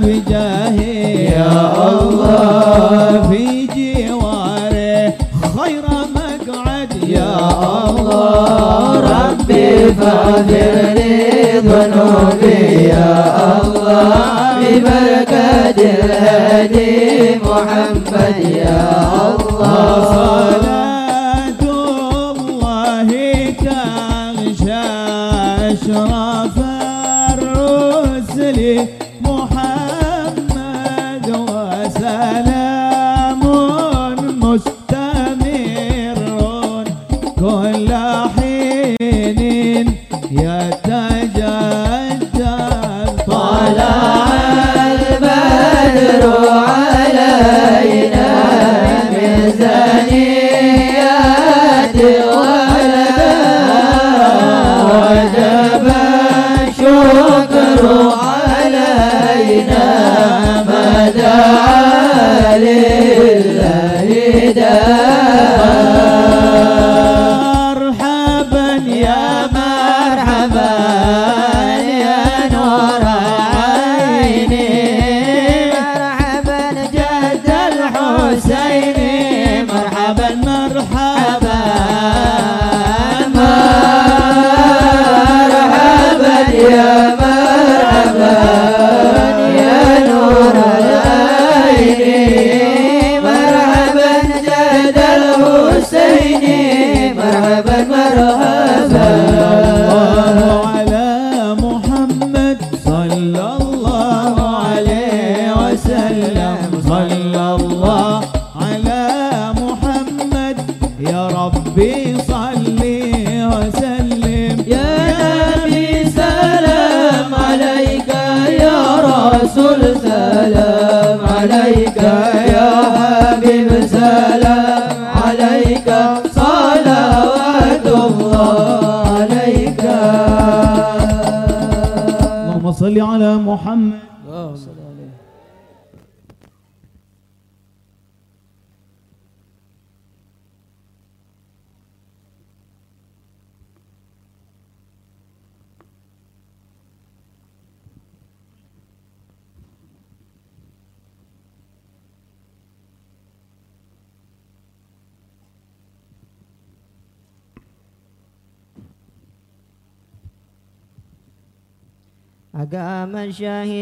بجاهي 0.04 1.26
يا 1.26 1.54
الله 1.92 3.22
في 3.30 3.46
جواره 3.76 5.14
خير 5.58 5.84
مقعد 6.16 6.92
يا 7.08 7.34
الله 7.90 9.00
ربي 9.00 9.94
فاغفر 9.94 10.76
لي 10.98 11.14
ذنوبي 11.60 12.62
يا 12.94 13.12
الله 13.61 13.61
الله 14.02 14.60
ببركة 14.62 15.78
الهدي 15.78 17.40
محمد 17.46 18.36
يا 18.56 18.82
الله. 19.40 20.61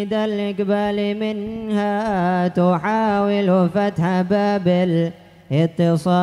الشاهد 0.10 0.14
الإقبال 0.14 1.20
منها 1.20 2.48
تحاول 2.48 3.70
فتح 3.70 4.22
باب 4.22 4.68
الاتصال. 5.70 6.20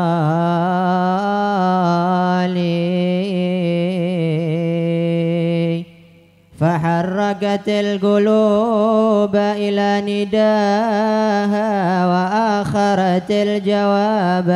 فحركت 6.61 7.69
القلوب 7.69 9.37
إلى 9.37 10.03
نداها 10.07 11.71
وآخرت 12.07 13.31
الجواب 13.31 14.51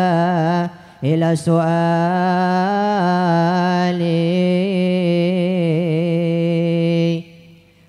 إلى 1.05 1.37
سؤال 1.37 2.61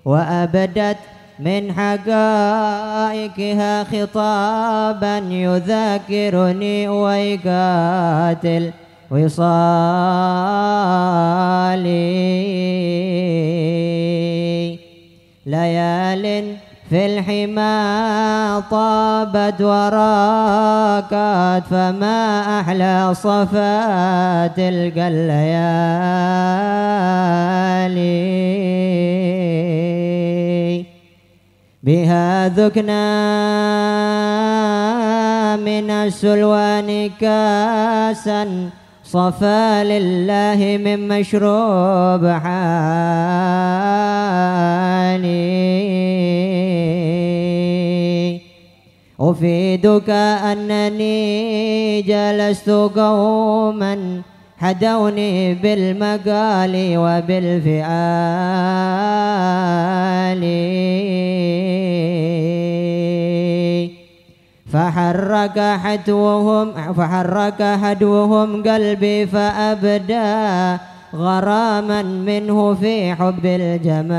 وأبدت 0.04 0.96
من 1.44 1.72
حقائقها 1.72 3.34
خطابا 3.84 5.18
يذاكرني 5.18 6.88
ويقات 6.88 8.44
الوصال 8.44 9.42
ليال 15.46 16.56
في 16.90 17.06
الحمى 17.06 18.62
طابت 18.70 19.60
وراكت 19.60 21.12
فما 21.70 22.60
أحلى 22.60 23.14
صفا 23.14 24.46
تلك 24.46 24.98
الليالي. 24.98 25.42
بها 31.82 32.48
ذقنا 32.48 33.02
من 35.56 35.90
السلوان 35.90 37.10
كاسا 37.20 38.70
صفى 39.04 39.82
لله 39.84 40.78
من 40.84 41.08
مشروب 41.08 42.26
حالي 42.26 42.62
أفيدك 49.20 50.10
أنني 50.10 52.02
جلست 52.02 52.70
قوما 52.70 54.22
حدوني 54.62 55.54
بالمقال 55.54 56.74
وبالفعال. 56.96 57.82
فحرك 64.72 65.58
حدوهم 65.84 66.66
فحرك 66.94 67.62
حدوهم 67.82 68.62
قلبي 68.62 69.26
فأبدى 69.26 70.76
غراما 71.14 72.02
منه 72.02 72.74
في 72.74 73.14
حب 73.14 73.44
الجمال. 73.44 74.12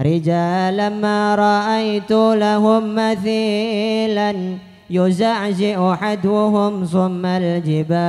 رجالا 0.00 0.88
ما 0.88 1.34
رأيت 1.34 2.10
لهم 2.12 2.94
مثيلا 2.94 4.34
يزعزع 4.90 5.94
حدوهم 5.94 6.84
صم 6.84 7.26
الجبال. 7.26 8.02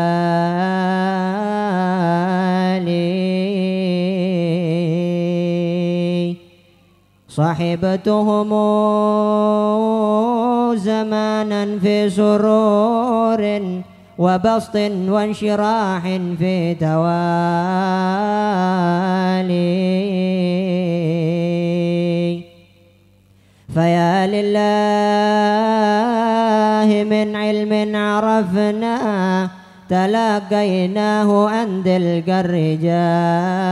صحبتهم 7.29 8.49
زمانا 10.75 11.79
في 11.79 12.09
سرور 12.09 13.41
وبسط 14.17 14.75
وانشراح 15.09 16.01
في 16.39 16.75
توالي 16.75 17.13
فيا 23.73 24.27
لله 24.27 24.53
من 27.03 27.35
علم 27.35 27.95
عرفنا 27.95 29.49
تلاقيناه 29.89 31.49
عند 31.49 31.87
الرجال. 32.29 33.63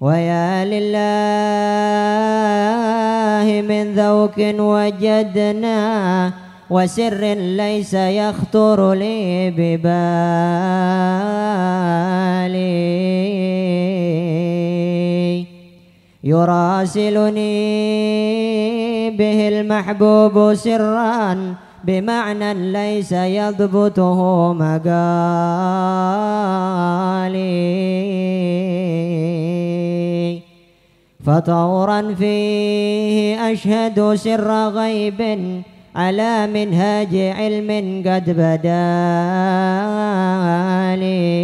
ويا 0.00 0.64
لله 0.64 2.16
من 3.44 3.94
ذوق 3.94 4.38
وجدنا 4.58 6.32
وسر 6.70 7.34
ليس 7.34 7.94
يخطر 7.94 8.92
لي 8.92 9.50
ببالي. 9.50 9.96
يراسلني 16.24 17.50
به 19.10 19.48
المحبوب 19.48 20.54
سرا 20.54 21.54
بمعنى 21.84 22.54
ليس 22.54 23.12
يضبطه 23.12 24.52
مقالي. 24.52 24.96
فطورا 31.26 32.14
فيه 32.14 33.52
أشهد 33.52 34.14
سر 34.14 34.68
غيب 34.68 35.20
على 35.96 36.46
منهاج 36.46 37.16
علم 37.16 38.02
قد 38.06 38.30
بدا 38.30 38.86
لي. 40.96 41.36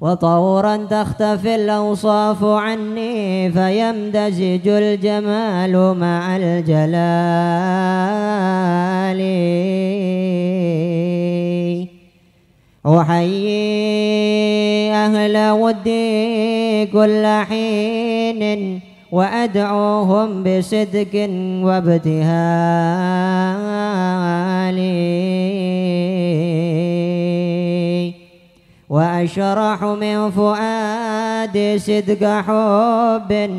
وطورا 0.00 0.76
تختفي 0.76 1.54
الأوصاف 1.54 2.44
عني 2.44 3.52
فيمتزج 3.52 4.68
الجمال 4.68 5.96
مع 6.00 6.36
الجلال. 6.36 6.98
أحيي 12.88 14.38
أهل 14.92 15.50
ودي 15.50 16.86
كل 16.86 17.26
حين 17.48 18.80
وأدعوهم 19.12 20.42
بصدق 20.42 21.14
وابتهال. 21.62 23.28
وأشرح 28.88 29.84
من 29.84 30.30
فؤادي 30.30 31.78
صدق 31.78 32.24
حب 32.24 33.50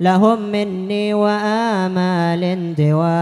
لهم 0.00 0.38
مني 0.52 1.14
وآمال 1.14 2.44
انتوالي 2.44 3.12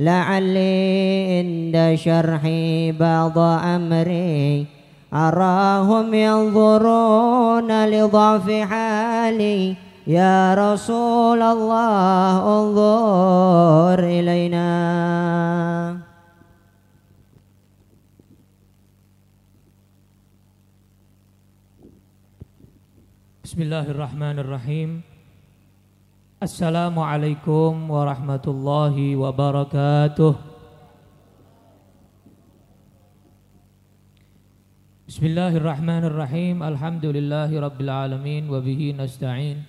لعلي 0.00 0.80
عند 1.28 1.76
شرحي 1.94 2.92
بعض 2.92 3.36
أمري. 3.76 4.66
أراهم 5.12 6.14
ينظرون 6.14 7.70
لضعف 7.86 8.46
حالي. 8.50 9.76
يا 10.06 10.54
رسول 10.56 11.42
الله 11.42 12.32
انظر 12.40 13.98
إلينا. 14.00 14.70
Bismillahirrahmanirrahim 23.44 25.09
Assalamualaikum 26.39 27.89
warahmatullahi 27.89 29.17
wabarakatuh 29.17 30.35
Bismillahirrahmanirrahim 35.07 36.59
Alhamdulillahi 36.59 37.55
rabbil 37.55 37.91
alamin 37.93 38.51
Wabihi 38.51 38.93
nasta'in 38.93 39.63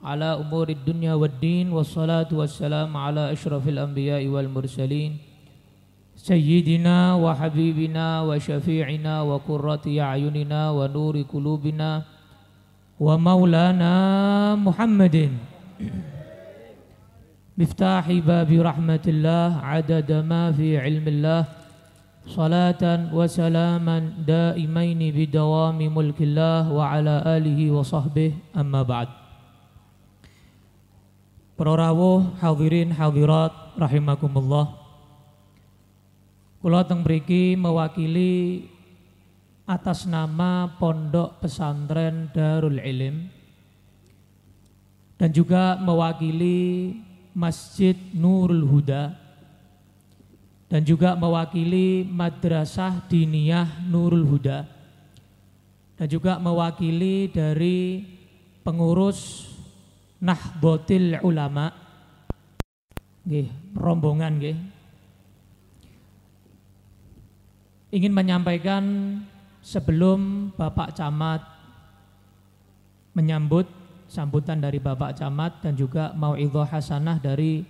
Ala 0.00 0.38
umurid 0.38 0.86
dunya 0.86 1.18
wad 1.18 1.42
din 1.42 1.74
Wassalatu 1.74 2.38
wassalamu 2.38 2.94
ala 2.96 3.34
ashrafil 3.34 3.82
anbiya'i 3.82 4.30
wal 4.30 4.46
mursalin 4.46 5.28
سيدنا 6.18 7.14
وحبيبنا 7.14 8.06
وشفيعنا 8.26 9.14
وقرة 9.22 9.86
أعيننا 9.86 10.60
ونور 10.70 11.14
قلوبنا 11.22 11.90
ومولانا 13.00 13.94
محمد 14.58 15.16
مفتاح 17.58 18.06
باب 18.22 18.50
رحمة 18.54 19.04
الله 19.06 19.48
عدد 19.58 20.10
ما 20.22 20.54
في 20.54 20.78
علم 20.78 21.06
الله 21.08 21.42
صلاة 22.30 22.82
وسلاما 23.10 23.98
دائمين 24.22 25.00
بدوام 25.16 25.78
ملك 25.78 26.18
الله 26.22 26.62
وعلى 26.70 27.14
آله 27.26 27.58
وصحبه 27.74 28.30
أما 28.54 28.82
بعد 28.86 29.08
Para 31.58 31.74
rawuh 31.74 32.38
hadirin 32.38 32.94
hadirat 32.94 33.50
rahimakumullah. 33.74 34.78
Kula 36.62 36.86
teng 36.86 37.02
mriki 37.02 37.58
mewakili 37.58 38.62
atas 39.66 40.06
nama 40.06 40.70
Pondok 40.78 41.42
Pesantren 41.42 42.30
Darul 42.30 42.78
Ilim 42.78 43.26
dan 45.17 45.29
juga 45.29 45.77
mewakili 45.77 46.93
Masjid 47.33 47.97
Nurul 48.13 48.65
Huda. 48.65 49.17
Dan 50.69 50.81
juga 50.81 51.13
mewakili 51.13 52.01
Madrasah 52.01 53.05
Diniyah 53.05 53.85
Nurul 53.85 54.25
Huda. 54.25 54.65
Dan 55.97 56.07
juga 56.09 56.41
mewakili 56.41 57.29
dari 57.29 58.01
pengurus 58.65 59.49
Nahdlatul 60.17 61.21
Ulama. 61.21 61.69
Nggih 63.21 63.47
rombongan 63.77 64.33
nggih. 64.41 64.57
Ingin 67.93 68.09
menyampaikan 68.09 68.83
sebelum 69.61 70.49
Bapak 70.57 70.97
Camat 70.97 71.45
menyambut 73.13 73.82
sambutan 74.13 74.61
dari 74.61 74.77
Bapak 74.77 75.17
Camat 75.17 75.65
dan 75.65 75.73
juga 75.73 76.13
mauidhah 76.13 76.69
hasanah 76.69 77.17
dari 77.17 77.65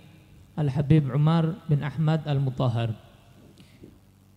Al 0.60 0.68
Habib 0.68 1.08
Umar 1.08 1.64
bin 1.64 1.80
Ahmad 1.80 2.28
Al 2.28 2.36
Mutahhar. 2.36 2.92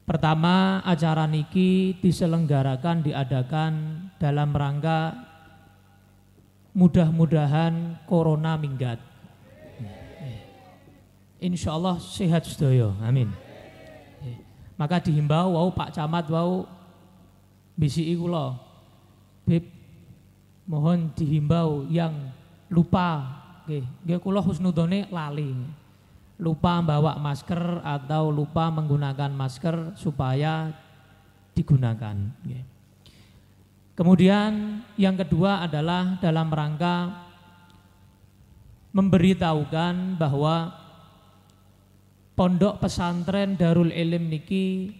Pertama, 0.08 0.80
acara 0.88 1.28
niki 1.28 2.00
diselenggarakan 2.00 3.04
diadakan 3.04 3.74
dalam 4.16 4.56
rangka 4.56 5.20
mudah-mudahan 6.72 8.00
corona 8.08 8.56
minggat. 8.56 9.04
Insya 11.44 11.76
Allah 11.76 12.00
sehat 12.00 12.48
sedaya. 12.48 12.96
Amin. 13.04 13.30
Maka 14.80 15.04
dihimbau 15.04 15.60
wau 15.60 15.70
Pak 15.76 15.92
Camat 15.92 16.32
wau 16.32 16.66
bisi 17.76 18.10
kula. 18.16 18.58
Bib 19.44 19.77
mohon 20.68 21.16
dihimbau 21.16 21.88
yang 21.88 22.14
lupa 22.68 23.24
nggih, 23.66 24.20
kula 24.20 24.44
husnudone 24.44 25.08
lali. 25.10 25.56
Lupa 26.38 26.86
bawa 26.86 27.18
masker 27.18 27.82
atau 27.82 28.30
lupa 28.30 28.70
menggunakan 28.70 29.34
masker 29.34 29.98
supaya 29.98 30.70
digunakan 31.58 32.14
nggih. 32.46 32.64
Kemudian 33.98 34.86
yang 34.94 35.18
kedua 35.18 35.66
adalah 35.66 36.22
dalam 36.22 36.54
rangka 36.54 37.26
memberitahukan 38.94 40.22
bahwa 40.22 40.70
pondok 42.38 42.78
pesantren 42.86 43.58
Darul 43.58 43.90
Ilim 43.90 44.30
niki 44.30 44.94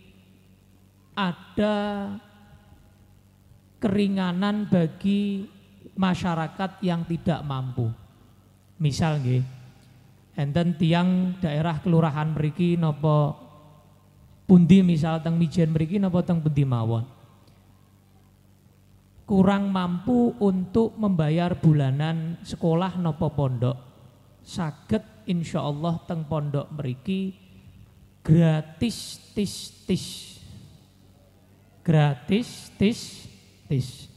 ada 1.14 2.10
keringanan 3.78 4.66
bagi 4.66 5.46
masyarakat 5.98 6.80
yang 6.86 7.04
tidak 7.04 7.42
mampu. 7.44 7.90
Misal 8.78 9.18
nggih, 9.20 9.42
enten 10.38 10.78
tiang 10.78 11.34
daerah 11.42 11.82
kelurahan 11.82 12.30
mriki 12.38 12.78
napa 12.78 13.34
pundi 14.46 14.86
misal 14.86 15.20
teng 15.26 15.36
Mijen 15.36 15.74
mriki 15.74 15.98
napa 15.98 16.22
teng 16.22 16.40
pundi 16.40 16.64
mawon? 16.64 17.04
Kurang 19.28 19.76
mampu 19.76 20.40
untuk 20.40 20.96
membayar 20.96 21.52
bulanan 21.60 22.40
sekolah 22.48 22.96
nopo 22.96 23.28
pondok. 23.36 23.76
Saged 24.40 25.28
insya 25.28 25.68
Allah 25.68 26.00
teng 26.08 26.24
pondok 26.24 26.72
meriki 26.72 27.36
gratis 28.24 29.20
tis 29.36 29.84
tis. 29.84 30.06
Gratis 31.84 32.72
tis 32.80 33.28
tis. 33.68 34.08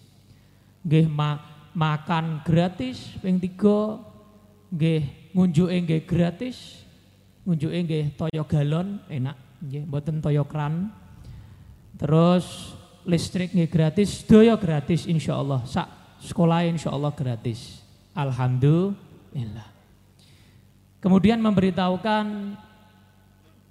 Nggih 0.86 1.10
ma 1.10 1.49
makan 1.72 2.42
gratis 2.42 3.14
ping 3.22 3.38
tiga 3.38 3.98
nggih 4.70 5.32
ngunjuke 5.34 5.76
nggih 5.86 6.02
gratis 6.06 6.86
ngunjuke 7.46 7.78
nggih 7.86 8.04
toyo 8.18 8.42
galon 8.46 9.02
enak 9.06 9.36
nggih 9.62 9.82
mboten 9.86 10.18
toyo 10.18 10.46
kran 10.46 10.90
terus 11.94 12.76
listrik 13.08 13.52
nggih 13.56 13.70
gratis, 13.70 14.24
doyo 14.24 14.56
gratis 14.60 15.08
insya 15.08 15.38
Allah. 15.38 15.64
Sak 15.64 15.88
sekolah 16.20 16.66
insya 16.68 16.92
Allah 16.92 17.12
gratis. 17.14 17.80
Alhamdulillah. 18.12 19.68
Kemudian 21.00 21.40
memberitahukan 21.40 22.56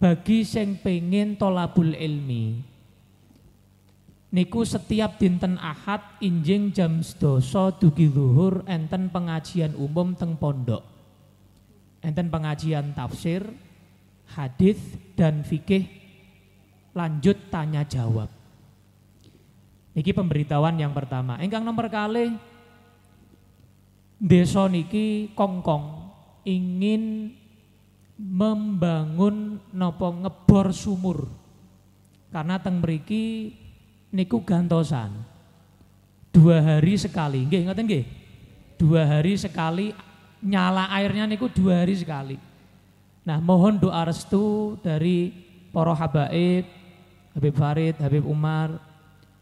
bagi 0.02 0.41
sing 0.41 0.80
pengen 0.82 1.38
tolabul 1.38 1.93
ilmi. 1.93 2.66
Niku 4.30 4.62
setiap 4.62 5.18
dinten 5.18 5.58
ahad 5.58 6.22
injing 6.22 6.70
jam 6.70 7.02
sedoso 7.02 7.74
dugi 7.74 8.06
luhur 8.06 8.62
enten 8.70 9.10
pengajian 9.10 9.74
umum 9.74 10.14
teng 10.14 10.38
pondok. 10.38 10.86
Enten 12.06 12.30
pengajian 12.30 12.94
tafsir, 12.94 13.41
hadis 14.38 14.78
dan 15.18 15.41
fikih 15.41 15.90
lanjut 16.94 17.49
tanya 17.49 17.82
jawab. 17.82 18.30
Niki 19.98 20.14
pemberitahuan 20.14 20.78
yang 20.78 20.94
pertama. 20.94 21.41
Engkang 21.41 21.66
nomor 21.66 21.90
kali 21.90 22.38
desa 24.22 24.70
niki 24.70 25.34
kongkong 25.34 26.06
ingin 26.45 27.34
membangun 28.14 29.58
nopo 29.74 30.08
ngebor 30.22 30.70
sumur. 30.70 31.26
Karena 32.30 32.62
teng 32.62 32.78
mriki 32.78 33.58
niku 34.14 34.41
gantosan. 34.41 35.14
Dua 36.30 36.61
hari 36.61 36.94
sekali, 36.98 37.45
nggih 37.45 37.65
ngoten 37.65 37.86
nggih. 37.86 38.06
Dua 38.77 39.02
hari 39.03 39.34
sekali 39.36 39.91
nyala 40.40 40.88
airnya 40.94 41.26
niku 41.26 41.49
dua 41.49 41.84
hari 41.84 41.98
sekali. 41.98 42.38
Nah, 43.26 43.38
mohon 43.44 43.77
doa 43.77 44.07
restu 44.07 44.77
dari 44.80 45.30
para 45.69 45.94
habaib, 45.94 46.65
Habib 47.36 47.56
Farid, 47.57 47.95
Habib 47.99 48.26
Umar, 48.26 48.77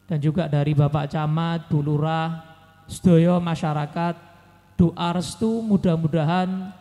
dan 0.08 0.18
juga 0.20 0.48
dari 0.48 0.74
Bapak 0.74 1.12
Camat, 1.12 1.68
Bu 1.72 1.84
Lurah, 1.84 2.44
sedaya 2.88 3.38
masyarakat 3.38 4.16
doa 4.80 5.08
restu 5.12 5.60
mudah-mudahan 5.60 6.72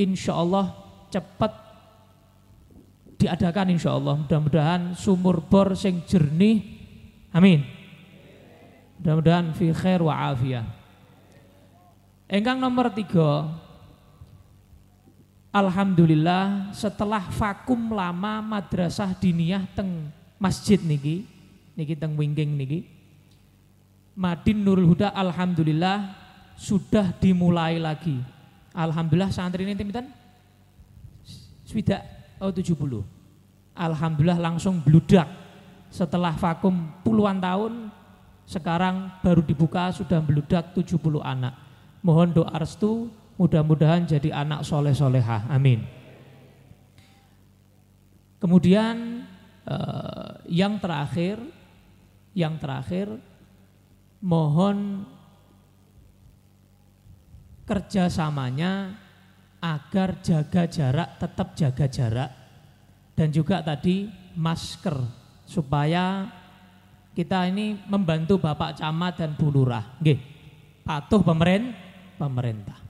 insya 0.00 0.32
Allah 0.38 0.72
cepat 1.12 1.52
diadakan 3.20 3.76
insya 3.76 3.92
Allah 3.92 4.16
mudah-mudahan 4.16 4.96
sumur 4.96 5.44
bor 5.44 5.76
sing 5.76 6.00
jernih 6.08 6.71
amin 7.32 7.64
mudah-mudahan 9.00 9.50
fi 9.56 9.72
khair 9.74 10.04
wa 10.04 10.14
afiyah 10.30 10.68
engkang 12.30 12.60
nomor 12.60 12.92
tiga 12.92 13.50
Alhamdulillah 15.52 16.72
setelah 16.72 17.28
vakum 17.28 17.92
lama 17.92 18.40
madrasah 18.40 19.12
diniyah 19.12 19.68
teng 19.76 20.08
masjid 20.40 20.80
niki 20.80 21.28
niki 21.76 21.92
teng 21.92 22.16
wingking 22.16 22.56
niki. 22.56 22.88
Madin 24.16 24.64
Nurul 24.64 24.92
Huda 24.92 25.12
alhamdulillah 25.12 26.12
sudah 26.56 27.16
dimulai 27.16 27.80
lagi. 27.80 28.20
Alhamdulillah 28.72 29.32
santri 29.32 29.64
ini 29.64 29.76
pinten? 29.76 30.08
Swidak 31.64 32.00
oh 32.40 32.52
70. 32.52 33.04
Alhamdulillah 33.76 34.40
langsung 34.40 34.80
bludak. 34.84 35.28
Setelah 35.92 36.32
vakum 36.40 36.88
puluhan 37.04 37.36
tahun 37.36 37.92
sekarang 38.48 39.20
baru 39.20 39.44
dibuka 39.44 39.92
sudah 39.92 40.24
bludak 40.24 40.72
70 40.72 40.96
anak. 41.20 41.52
Mohon 42.00 42.42
doa 42.42 42.56
restu 42.56 43.12
mudah-mudahan 43.36 44.08
jadi 44.08 44.32
anak 44.32 44.64
soleh 44.64 44.96
solehah. 44.96 45.46
Amin. 45.52 45.84
Kemudian 48.40 49.22
eh, 49.68 50.30
yang 50.48 50.80
terakhir 50.80 51.38
yang 52.32 52.56
terakhir, 52.56 53.12
mohon 54.24 55.04
kerjasamanya 57.68 58.96
agar 59.62 60.18
jaga 60.24 60.64
jarak, 60.66 61.20
tetap 61.20 61.48
jaga 61.54 61.86
jarak. 61.86 62.30
Dan 63.12 63.28
juga 63.28 63.60
tadi 63.60 64.08
masker 64.34 65.21
supaya 65.52 66.32
kita 67.12 67.44
ini 67.52 67.76
membantu 67.84 68.40
Bapak 68.40 68.80
Camat 68.80 69.20
dan 69.20 69.36
Bu 69.36 69.52
Lurah. 69.52 69.84
Nggih. 70.00 70.16
Patuh 70.82 71.20
pemeren 71.20 71.76
pemerintah. 72.16 72.80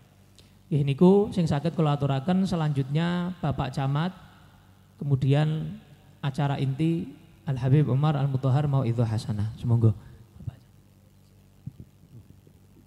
Nggih 0.70 0.82
niku 0.86 1.12
sing 1.34 1.50
saged 1.50 1.74
kula 1.74 1.98
aturaken 1.98 2.46
selanjutnya 2.46 3.34
Bapak 3.42 3.74
Camat 3.74 4.14
kemudian 5.02 5.76
acara 6.22 6.56
inti 6.62 7.10
Al 7.42 7.58
Habib 7.58 7.90
Umar 7.90 8.14
Al 8.14 8.30
Mutahar 8.30 8.70
Mauidhah 8.70 9.10
Hasanah. 9.10 9.50
Semoga 9.58 9.90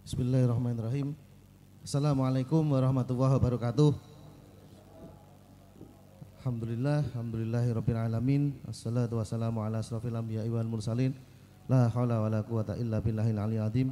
Bismillahirrahmanirrahim. 0.05 1.17
Assalamualaikum 1.81 2.61
warahmatullahi 2.61 3.41
wabarakatuh. 3.41 4.04
Alhamdulillah, 6.45 7.01
alhamdulillahirabbil 7.09 7.97
alamin. 7.97 8.53
Assalatu 8.69 9.17
wassalamu 9.17 9.65
ala 9.65 9.81
asrofil 9.81 10.13
anbiya'i 10.13 10.45
wal 10.45 10.69
mursalin. 10.69 11.09
La 11.65 11.89
haula 11.89 12.21
wala 12.21 12.45
quwata 12.45 12.77
illa 12.77 13.01
billahil 13.01 13.41
aliyil 13.41 13.65
azim. 13.65 13.89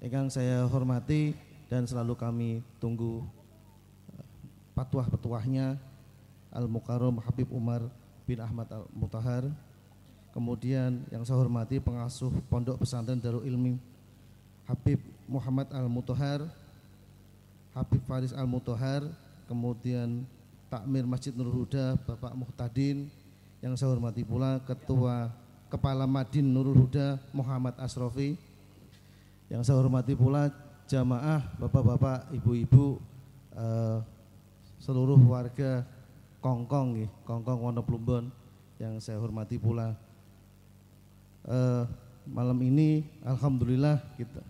Ingkang 0.00 0.32
saya 0.32 0.64
hormati 0.64 1.36
dan 1.68 1.84
selalu 1.84 2.16
kami 2.16 2.50
tunggu 2.80 3.20
eh, 4.16 4.24
patuah-petuahnya 4.80 5.76
Al 6.56 6.72
Mukarram 6.72 7.20
Habib 7.20 7.52
Umar 7.52 7.84
bin 8.24 8.40
Ahmad 8.40 8.72
Al 8.72 8.88
Mutahar. 8.96 9.44
Kemudian 10.32 11.04
yang 11.12 11.20
saya 11.28 11.36
hormati 11.36 11.76
pengasuh 11.84 12.32
Pondok 12.48 12.80
Pesantren 12.80 13.20
Darul 13.20 13.44
Ilmi 13.44 13.76
Habib 14.64 15.04
Muhammad 15.28 15.68
Al 15.68 15.84
Mutahar, 15.92 16.48
Habib 17.76 18.00
Faris 18.08 18.32
Al 18.32 18.48
Mutahar, 18.48 19.04
kemudian 19.44 20.24
Takmir 20.66 21.06
Masjid 21.06 21.30
Nur 21.30 21.46
Huda 21.54 21.94
Bapak 21.94 22.34
Muhtadin 22.34 23.06
yang 23.62 23.78
saya 23.78 23.94
hormati 23.94 24.26
pula 24.26 24.58
Ketua 24.66 25.30
Kepala 25.70 26.06
Madin 26.10 26.46
Nurul 26.46 26.86
Huda 26.86 27.22
Muhammad 27.30 27.74
Asrofi. 27.78 28.34
Yang 29.46 29.70
saya 29.70 29.78
hormati 29.78 30.18
pula 30.18 30.50
jamaah 30.90 31.42
bapak-bapak 31.58 32.34
ibu-ibu 32.34 32.98
eh, 33.54 33.98
seluruh 34.82 35.18
warga 35.26 35.86
Kongkong 36.42 37.02
nih, 37.02 37.08
Kongkong 37.26 37.58
Wonoplumbon 37.62 38.30
yang 38.78 38.98
saya 38.98 39.18
hormati 39.22 39.58
pula. 39.58 39.94
Eh, 41.46 41.84
malam 42.26 42.58
ini 42.58 43.06
alhamdulillah 43.22 44.02
kita 44.18 44.42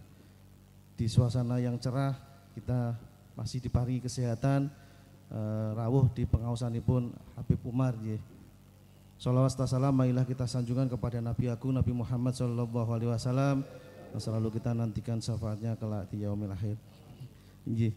di 0.96 1.12
suasana 1.12 1.60
yang 1.60 1.76
cerah 1.76 2.16
kita 2.56 2.96
masih 3.36 3.60
diparingi 3.60 4.00
kesehatan 4.00 4.72
eh, 5.30 5.70
rawuh 5.74 6.06
di 6.14 6.24
pun 6.82 7.10
Habib 7.34 7.60
Umar 7.66 7.94
ya. 8.02 8.18
Salawat 9.16 9.56
salam 9.56 9.96
marilah 9.96 10.28
kita 10.28 10.44
sanjungan 10.44 10.92
kepada 10.92 11.24
Nabi 11.24 11.48
Agung 11.48 11.72
Nabi 11.72 11.88
Muhammad 11.88 12.36
Sallallahu 12.36 12.90
Alaihi 12.92 13.08
Wasallam 13.08 13.64
selalu 14.20 14.60
kita 14.60 14.76
nantikan 14.76 15.20
syafaatnya 15.24 15.72
kelak 15.76 16.08
di 16.12 16.24
yaumil 16.24 16.52
akhir. 16.52 16.76
Nggih. 17.64 17.96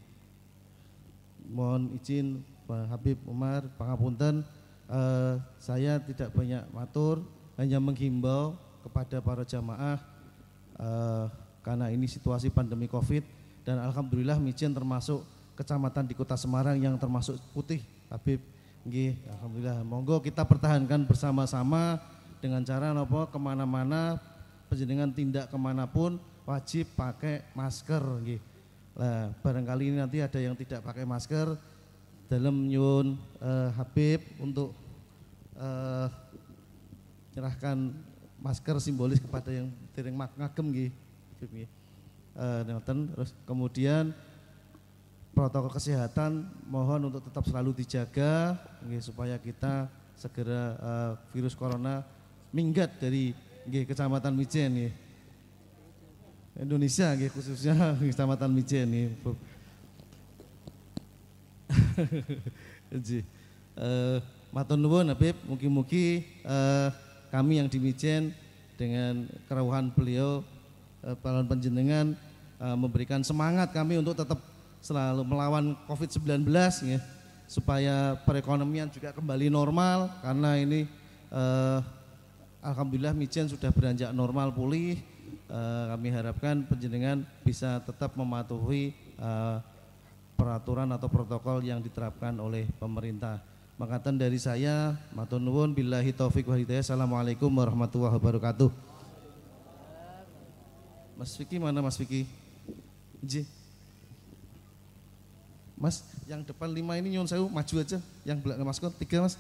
Mohon 1.49 1.99
izin 1.99 2.39
Pak 2.69 2.87
Habib 2.93 3.17
Umar 3.25 3.65
pangapunten 3.75 4.45
eh, 4.87 5.35
saya 5.57 5.97
tidak 5.99 6.31
banyak 6.31 6.63
matur 6.71 7.25
hanya 7.59 7.81
menghimbau 7.81 8.55
kepada 8.85 9.19
para 9.19 9.43
jamaah 9.43 9.99
eh, 10.77 11.25
karena 11.65 11.91
ini 11.91 12.07
situasi 12.07 12.47
pandemi 12.53 12.87
Covid 12.87 13.25
dan 13.67 13.81
alhamdulillah 13.81 14.39
Mijen 14.39 14.71
termasuk 14.71 15.25
kecamatan 15.59 16.07
di 16.07 16.15
Kota 16.15 16.39
Semarang 16.39 16.79
yang 16.79 16.95
termasuk 16.95 17.35
putih 17.51 17.83
Habib. 18.07 18.39
Nggih 18.87 19.19
alhamdulillah. 19.27 19.83
Monggo 19.83 20.23
kita 20.23 20.47
pertahankan 20.47 21.03
bersama-sama 21.03 21.99
dengan 22.39 22.63
cara 22.63 22.95
nopo 22.95 23.27
ke 23.27 23.35
mana-mana 23.35 24.15
penjenengan 24.71 25.11
tindak 25.11 25.51
ke 25.51 25.57
mana 25.59 25.83
pun 25.83 26.15
wajib 26.47 26.87
pakai 26.95 27.43
masker 27.51 27.99
nggih. 27.99 28.41
Lah 28.95 29.35
barangkali 29.43 29.91
ini 29.91 29.97
nanti 29.99 30.23
ada 30.23 30.39
yang 30.39 30.55
tidak 30.55 30.79
pakai 30.79 31.03
masker 31.03 31.59
dalam 32.31 32.71
nyun 32.71 33.19
eh, 33.43 33.69
Habib 33.75 34.23
untuk 34.39 34.71
eh, 35.59 36.07
menyerahkan 37.35 37.91
masker 38.39 38.79
simbolis 38.79 39.19
kepada 39.19 39.51
yang 39.51 39.67
tiring 39.91 40.15
ngagem 40.15 40.65
nggih. 40.71 40.91
Habib 41.35 41.49
nggih. 41.51 41.69
Eh, 42.39 42.61
terus 43.11 43.35
kemudian 43.43 44.15
protokol 45.33 45.71
kesehatan 45.71 46.45
mohon 46.67 47.07
untuk 47.07 47.23
tetap 47.23 47.45
selalu 47.47 47.71
dijaga 47.79 48.57
supaya 48.99 49.39
kita 49.39 49.87
segera 50.19 50.75
uh, 50.83 51.11
virus 51.31 51.55
corona 51.55 52.03
minggat 52.51 52.91
dari 52.99 53.31
kecamatan 53.69 54.35
Mijen. 54.35 54.91
Indonesia 56.59 57.15
khususnya 57.31 57.95
kecamatan 58.01 58.51
Mijen 58.51 58.87
nggih. 58.89 59.09
Uh, 63.79 64.19
matur 64.55 64.75
nuwun 64.81 65.13
Habib, 65.13 65.37
mugi-mugi 65.45 66.25
uh, 66.41 66.89
kami 67.29 67.61
yang 67.61 67.69
di 67.69 67.77
Mijen 67.77 68.33
dengan 68.75 69.29
kerawuhan 69.45 69.93
beliau 69.93 70.41
uh, 71.05 71.15
penjenengan 71.45 72.17
uh, 72.57 72.73
memberikan 72.73 73.21
semangat 73.21 73.69
kami 73.69 74.01
untuk 74.01 74.17
tetap 74.17 74.41
selalu 74.79 75.21
melawan 75.27 75.75
COVID-19 75.87 76.47
ya, 76.87 76.99
supaya 77.45 78.15
perekonomian 78.23 78.87
juga 78.91 79.11
kembali 79.11 79.51
normal 79.51 80.11
karena 80.23 80.55
ini 80.59 80.87
eh, 81.31 81.79
alhamdulillah 82.63 83.15
Mijen 83.15 83.47
sudah 83.47 83.71
beranjak 83.71 84.11
normal 84.15 84.51
pulih. 84.55 84.99
Eh, 85.49 85.85
kami 85.89 86.13
harapkan 86.13 86.61
penjenengan 86.65 87.25
bisa 87.41 87.81
tetap 87.81 88.13
mematuhi 88.13 88.93
eh, 89.17 89.57
peraturan 90.37 90.87
atau 90.95 91.11
protokol 91.11 91.59
yang 91.65 91.83
diterapkan 91.83 92.31
oleh 92.39 92.69
pemerintah. 92.79 93.43
Makatan 93.79 94.19
dari 94.19 94.35
saya, 94.35 94.95
matur 95.15 95.39
nuwun 95.39 95.71
billahi 95.71 96.11
taufik 96.11 96.47
wa 96.47 96.55
hidayah. 96.59 96.83
Assalamualaikum 96.83 97.47
warahmatullahi 97.47 98.15
wabarakatuh. 98.15 98.69
Mas 101.19 101.35
Vicky 101.35 101.59
mana 101.59 101.83
Mas 101.83 101.99
Vicky? 101.99 102.23
Ji. 103.19 103.58
Mas, 105.79 106.03
yang 106.27 106.43
depan 106.43 106.67
lima 106.67 106.99
ini 106.99 107.15
nyon 107.15 107.23
saya 107.23 107.39
maju 107.39 107.75
aja, 107.79 108.03
yang 108.27 108.37
belakang 108.43 108.67
maskot 108.67 108.91
tiga 108.99 109.23
mas. 109.23 109.39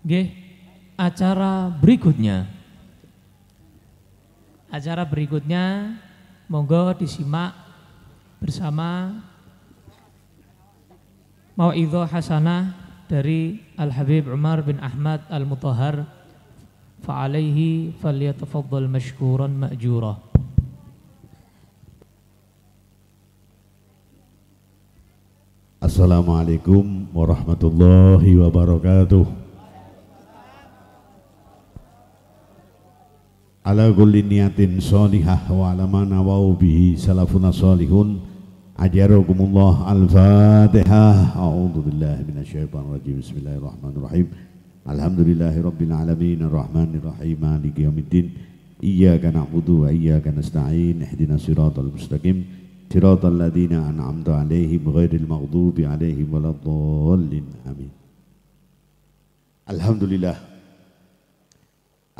Nggih, 0.00 0.32
acara 0.96 1.68
berikutnya. 1.76 2.48
Acara 4.72 5.04
berikutnya 5.04 5.96
monggo 6.48 6.94
disimak 6.96 7.52
bersama 8.40 9.20
Mau'idhah 11.58 12.08
Hasanah 12.08 12.72
dari 13.04 13.60
Al 13.76 13.92
Habib 13.92 14.32
Umar 14.32 14.64
bin 14.64 14.80
Ahmad 14.80 15.26
Al 15.28 15.44
Mutahhar 15.44 16.08
fa'alaihi 17.04 17.98
falyatafaddal 18.00 18.88
mashkuran 18.88 19.52
ma'jura. 19.58 20.16
Assalamualaikum 25.84 27.10
warahmatullahi 27.12 28.38
wabarakatuh. 28.40 29.49
ala 33.70 33.86
kulli 33.94 34.26
niyatin 34.26 34.82
sholihah 34.82 35.46
wa 35.46 35.70
ala 35.70 35.86
ma 35.86 36.02
nawau 36.02 36.58
bihi 36.58 36.98
salafuna 36.98 37.54
sholihun 37.54 38.18
ajarakumullah 38.74 39.86
al-fatihah 39.94 41.38
a'udzu 41.38 41.78
billahi 41.86 42.26
minasyaitonir 42.26 42.98
rajim 42.98 43.22
bismillahirrahmanirrahim. 43.22 44.26
Alhamdulillahi 44.90 45.62
rabbil 45.62 45.94
alamin. 45.94 46.42
Arrahmanir 46.50 47.04
rahim. 47.14 47.38
Maliki 47.38 47.86
yaumiddin. 47.86 48.34
Iyyaka 48.82 49.30
na'budu 49.30 49.86
wa 49.86 49.94
iyyaka 49.94 50.34
nasta'in. 50.34 51.06
Ihdinas 51.06 51.46
siratal 51.46 51.94
mustaqim. 51.94 52.42
Siratal 52.90 53.38
ladzina 53.38 53.86
an'amta 53.86 54.42
'alaihim 54.42 54.82
ghairil 54.82 55.30
maghdubi 55.30 55.86
'alaihim 55.86 56.26
waladdallin 56.26 57.46
amin. 57.70 57.92
Alhamdulillah. 59.70 60.49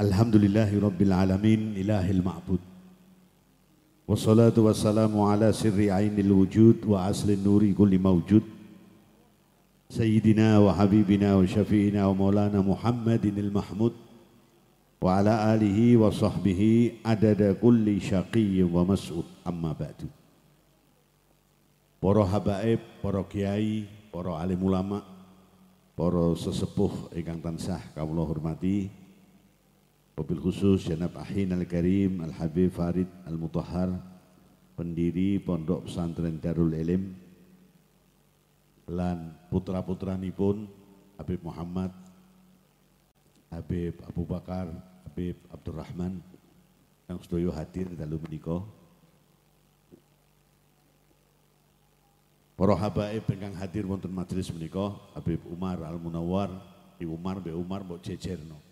Alhamdulillahi 0.00 0.80
Rabbil 0.80 1.12
Alamin 1.12 1.76
Ilahil 1.76 2.24
Ma'bud. 2.24 2.56
Wassalatu 4.08 4.64
wassalamu 4.64 5.28
ala 5.28 5.52
sirri 5.52 5.92
aynil 5.92 6.32
wujud 6.40 6.88
Wa 6.88 7.04
asli 7.12 7.36
nuri 7.36 7.76
kulli 7.76 8.00
mawjud. 8.00 8.40
Sayyidina 9.92 10.56
wa 10.56 10.72
habibina 10.72 11.36
wa 11.36 11.44
syafi'ina 11.44 12.08
wa 12.08 12.16
maulana 12.16 12.64
Muhammadinil 12.64 13.52
Mahmud 13.52 13.92
Wa 15.04 15.20
ala 15.20 15.52
alihi 15.52 16.00
wa 16.00 16.08
sahbihi 16.08 17.04
adada 17.04 17.52
kulli 17.60 18.00
syaqiyy 18.00 18.64
wa 18.64 18.88
mas'ud. 18.88 19.28
Amma 19.44 19.76
ba'du. 19.76 20.08
Para 22.00 22.24
habaib, 22.24 22.80
para 23.04 23.20
kiai, 23.28 23.84
para 24.08 24.32
alim 24.40 24.64
ulama, 24.64 25.04
para 25.92 26.32
sesepuh 26.40 27.12
ingkang 27.12 27.44
tansah 27.44 27.84
kawula 27.92 28.24
hormati, 28.24 28.99
Wabil 30.20 30.36
khusus 30.36 30.84
Janab 30.84 31.16
Ahin 31.16 31.48
Al-Karim 31.48 32.20
Al-Habib 32.20 32.68
Farid 32.76 33.08
Al-Mutahhar 33.24 33.88
pendiri 34.76 35.40
Pondok 35.40 35.88
Pesantren 35.88 36.36
Darul 36.36 36.76
Ilim 36.76 37.16
lan 38.84 39.32
putra-putranipun 39.48 40.68
Habib 41.16 41.40
Muhammad 41.40 41.88
Habib 43.48 43.96
Abu 44.04 44.28
Bakar 44.28 44.68
Habib 45.08 45.40
Abdurrahman 45.48 46.20
yang 47.08 47.16
sedaya 47.24 47.48
hadir 47.56 47.88
dalu 47.96 48.20
menika 48.20 48.60
Para 52.60 52.76
habaib 52.76 53.24
ingkang 53.24 53.56
hadir 53.56 53.88
wonten 53.88 54.12
majelis 54.12 54.52
menika 54.52 55.00
Habib 55.16 55.40
Umar 55.48 55.80
Al 55.80 55.96
Munawwar, 55.96 56.52
Di 57.00 57.08
Umar 57.08 57.40
Mbak 57.40 57.56
Umar 57.56 57.80
mbok 57.80 58.04
jejerno. 58.04 58.69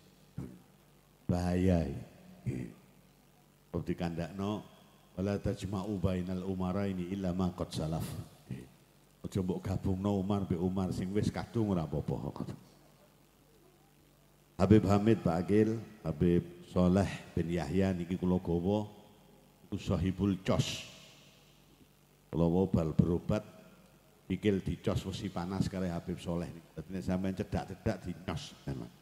Bahaya. 1.29 1.85
Kok 3.69 3.85
dikandakno 3.85 4.65
wala 5.13 5.37
tajma'u 5.37 6.01
bainal 6.01 6.41
umaraini 6.49 7.13
illa 7.13 7.37
ma 7.37 7.53
qad 7.53 7.69
salaf. 7.69 8.09
Aja 9.21 9.45
mbok 9.45 9.61
gabungno 9.61 10.17
Umar 10.17 10.49
mbek 10.49 10.57
Umar 10.57 10.89
sing 10.97 11.13
wis 11.13 11.29
kadung 11.29 11.69
ora 11.77 11.85
apa-apa. 11.85 12.49
Habib 14.59 14.89
Hamid 14.89 15.21
Pak 15.21 15.37
Agil, 15.37 15.77
Habib 16.01 16.43
Soleh 16.73 17.07
bin 17.37 17.53
Yahya 17.53 17.93
niki 17.93 18.17
kula 18.17 18.41
gawa 18.41 18.89
iku 19.69 19.77
sahibul 19.77 20.41
cos. 20.41 20.83
Kula 22.33 22.49
bal 22.73 22.97
berobat 22.97 23.45
pikil 24.25 24.65
dicos 24.65 25.05
wesi 25.05 25.29
panas 25.29 25.69
kali 25.69 25.93
Habib 25.93 26.17
Soleh 26.17 26.49
ini. 26.49 26.63
Dadi 26.73 27.05
sampean 27.05 27.37
cedak-cedak 27.37 27.97
dinyos 28.09 28.57
memang. 28.65 28.98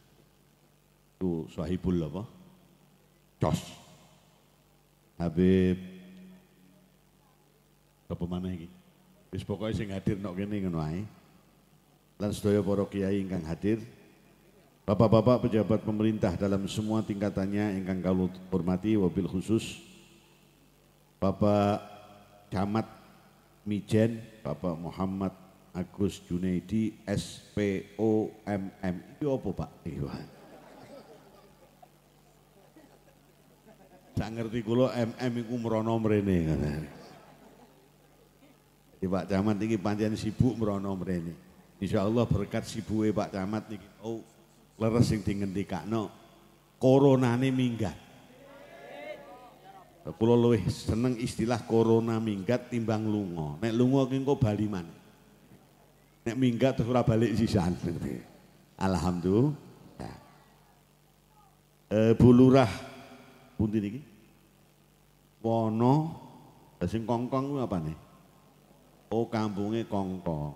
Itu 1.16 1.48
sahibul 1.48 1.96
apa? 2.04 2.22
Cos. 3.40 3.60
Habib 5.16 5.80
apa 8.06 8.24
mana 8.28 8.52
iki? 8.52 8.68
Wis 9.32 9.42
pokoke 9.42 9.72
sing 9.72 9.90
hadir 9.90 10.20
nok 10.20 10.36
kene 10.36 10.60
ngono 10.68 10.78
ae. 10.84 11.02
Lan 12.20 12.32
sedaya 12.32 12.60
para 12.60 12.84
kiai 12.88 13.20
ingkang 13.20 13.44
hadir, 13.44 13.80
Bapak-bapak 14.86 15.50
pejabat 15.50 15.82
pemerintah 15.82 16.38
dalam 16.38 16.62
semua 16.70 17.02
tingkatannya 17.02 17.74
ingkang 17.82 17.98
kalau 18.06 18.30
hormati 18.54 18.94
wabil 18.94 19.26
khusus 19.26 19.82
Bapak 21.18 21.82
Camat 22.54 22.86
Mijen 23.66 24.22
Bapak 24.46 24.78
Muhammad 24.78 25.34
Agus 25.74 26.22
Junaidi 26.22 26.94
SPOMM 27.02 28.94
itu 29.18 29.26
apa 29.26 29.48
Pak? 29.66 29.70
Iya. 29.90 30.35
Saya 34.16 34.32
ngerti 34.32 34.64
kula 34.64 34.96
MM 34.96 35.44
iku 35.44 35.60
merono 35.60 35.92
mrene 36.00 36.36
Di 38.96 39.04
Pak 39.04 39.28
Camat 39.28 39.60
ini 39.60 39.76
pancen 39.76 40.16
sibuk 40.16 40.56
merono 40.56 40.96
mrene. 40.96 41.36
Insyaallah 41.76 42.24
berkat 42.24 42.64
sibuke 42.64 43.12
Pak 43.12 43.36
Camat 43.36 43.68
niki 43.68 43.84
oh 44.00 44.24
leres 44.80 45.12
sing 45.12 45.20
dingendikakno 45.20 46.08
koronane 46.80 47.52
minggat. 47.52 47.92
Kula 50.16 50.32
luwih 50.32 50.64
seneng 50.72 51.20
istilah 51.20 51.60
corona 51.68 52.16
minggat 52.16 52.72
timbang 52.72 53.04
lunga. 53.04 53.60
Nek 53.60 53.74
lunga 53.76 54.08
ki 54.08 54.16
engko 54.16 54.40
bali 54.40 54.64
maneh. 54.64 54.96
Nek 56.24 56.36
minggat 56.40 56.80
terus 56.80 56.88
ora 56.88 57.04
balik 57.04 57.36
sisan. 57.36 57.76
Alhamdulillah. 58.86 60.16
Eh 61.92 62.12
Bu 62.16 62.32
Lurah 62.32 62.85
pundi 63.56 63.80
niki? 63.80 64.00
Wono 65.40 65.94
sing 66.84 67.08
kongkong 67.08 67.52
ku 67.52 67.56
apane? 67.58 68.06
Oh 69.10 69.26
kampunge 69.30 69.86
Kongko. 69.86 70.54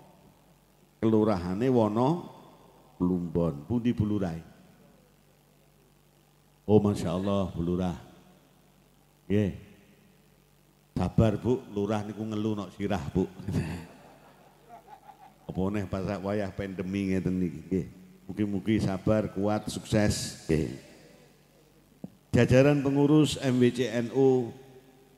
Kelurahane 1.01 1.65
Wono 1.71 2.09
Plumbon. 2.99 3.65
Pundi 3.65 3.95
Bu 3.95 4.05
Lurah? 4.05 4.37
Oh 6.69 6.77
Masya 6.77 7.17
Allah 7.17 7.49
Bu 7.49 7.61
Lurah. 7.65 7.97
Nggih. 9.25 9.51
Sabar 10.91 11.33
Bu, 11.39 11.63
lurah 11.73 12.05
niku 12.05 12.21
ngelu 12.21 12.51
nok 12.53 12.69
sirah 12.77 13.01
Bu. 13.09 13.25
Apa 15.49 15.59
neh 15.73 15.87
pas 15.89 16.05
wayah 16.21 16.51
pandemi 16.53 17.09
ngeten 17.09 17.41
niki. 17.41 17.89
Mugi-mugi 18.27 18.83
sabar, 18.83 19.31
kuat, 19.33 19.65
sukses. 19.71 20.45
Nggih. 20.45 20.90
Jajaran 22.31 22.79
pengurus 22.79 23.35
MWCNU 23.43 24.55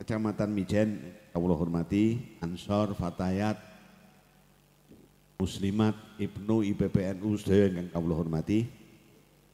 Kecamatan 0.02 0.50
Mijen, 0.50 0.98
kawula 1.30 1.54
hormati, 1.54 2.18
Ansor, 2.42 2.98
Fatayat, 2.98 3.54
Muslimat, 5.38 5.94
Ibnu, 6.18 6.66
IPPNU 6.74 7.38
sedaya 7.38 7.70
ingkang 7.70 7.94
kawula 7.94 8.18
hormati. 8.18 8.66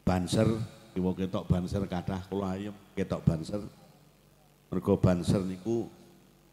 Banser, 0.08 0.48
kiwa 0.96 1.12
ketok 1.12 1.52
banser 1.52 1.84
kathah 1.84 2.24
kula 2.32 2.56
ayem 2.56 2.76
ketok 2.96 3.28
banser. 3.28 3.60
Mergo 4.72 4.96
banser 4.96 5.44
niku 5.44 5.92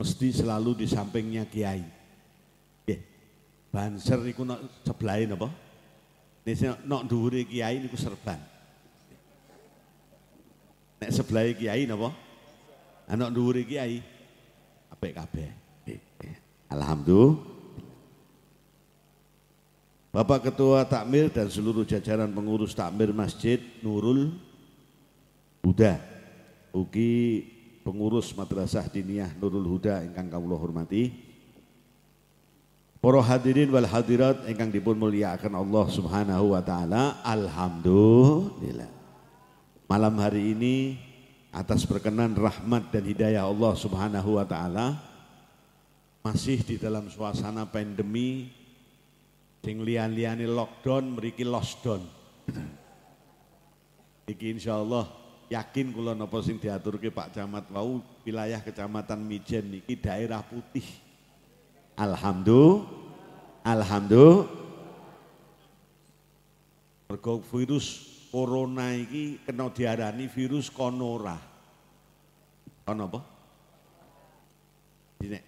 mesti 0.02 0.42
selalu 0.42 0.82
di 0.82 0.90
sampingnya 0.90 1.46
kiai. 1.46 1.86
Nggih. 2.82 3.00
Banser 3.70 4.18
niku 4.26 4.42
nok 4.42 4.82
sebelahe 4.82 5.30
napa? 5.30 5.54
Nek 6.42 6.82
nok 6.82 7.06
dhuwure 7.06 7.46
kiai 7.46 7.78
niku 7.78 7.94
serban. 7.94 8.55
Nek 10.97 11.10
sebelahe 11.12 11.52
kiai 11.52 11.85
napa? 11.85 12.12
Anak 13.06 13.31
dhuwure 13.36 13.62
kiai 13.62 14.01
apik 14.90 15.12
kabeh. 15.14 15.51
Alhamdulillah. 16.66 17.55
Bapak 20.16 20.48
Ketua 20.48 20.89
Takmir 20.89 21.28
dan 21.28 21.52
seluruh 21.52 21.85
jajaran 21.85 22.32
pengurus 22.32 22.73
Takmir 22.73 23.12
Masjid 23.12 23.60
Nurul 23.85 24.32
Huda. 25.60 26.01
Ugi 26.73 27.44
pengurus 27.85 28.32
Madrasah 28.32 28.89
Diniyah 28.89 29.36
Nurul 29.36 29.68
Huda 29.68 30.01
ingkang 30.09 30.32
kawula 30.32 30.56
hormati. 30.56 31.12
Para 32.97 33.20
hadirin 33.20 33.68
wal 33.68 33.85
hadirat 33.85 34.48
ingkang 34.48 34.73
dipun 34.73 34.97
mulyakaken 34.97 35.52
Allah 35.52 35.85
Subhanahu 35.93 36.56
wa 36.56 36.64
taala, 36.64 37.20
alhamdulillah. 37.20 38.95
Malam 39.86 40.18
hari 40.18 40.50
ini 40.50 40.98
atas 41.54 41.86
berkenan 41.86 42.34
rahmat 42.34 42.90
dan 42.90 43.06
hidayah 43.06 43.46
Allah 43.46 43.70
Subhanahu 43.78 44.34
wa 44.34 44.42
taala 44.42 44.98
masih 46.26 46.58
di 46.66 46.74
dalam 46.74 47.06
suasana 47.06 47.70
pandemi 47.70 48.50
sing 49.62 49.86
lian-liane 49.86 50.42
lockdown 50.50 51.14
mriki 51.14 51.46
lockdown. 51.46 52.02
Iki 54.26 54.58
insyaallah 54.58 55.06
yakin 55.54 55.94
kula 55.94 56.18
napa 56.18 56.42
sing 56.42 56.58
diaturke 56.58 57.14
Pak 57.14 57.38
Camat 57.38 57.70
wau 57.70 58.02
wilayah 58.26 58.58
Kecamatan 58.58 59.22
Mijen 59.22 59.70
niki 59.70 59.94
daerah 60.02 60.42
putih. 60.42 60.82
Alhamdulillah. 61.94 62.90
Alhamdulillah. 63.62 64.50
Mergo 67.06 67.38
virus 67.54 68.15
corona 68.36 68.92
iki 68.92 69.40
kena 69.48 69.72
diarani 69.72 70.28
virus 70.28 70.68
konora. 70.68 71.40
Kono 72.84 73.02
apa? 73.08 73.20
Dine, 75.16 75.38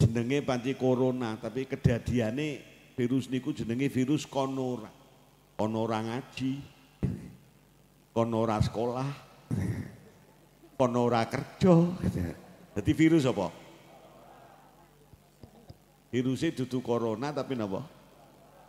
jenenge 0.00 0.40
panci 0.40 0.72
corona 0.72 1.36
tapi 1.36 1.68
kedadiane 1.68 2.64
virus 2.96 3.28
niku 3.28 3.52
jenenge 3.52 3.92
virus 3.92 4.24
konora. 4.24 4.88
Konora 5.60 6.00
ngaji. 6.08 6.52
Konora 8.16 8.56
sekolah. 8.64 9.08
Konora 10.80 11.28
kerja. 11.28 11.74
Jadi 12.80 12.92
virus 12.96 13.28
apa? 13.28 13.52
Virusnya 16.08 16.56
dudu 16.56 16.80
corona 16.80 17.28
tapi 17.28 17.52
napa? 17.52 17.97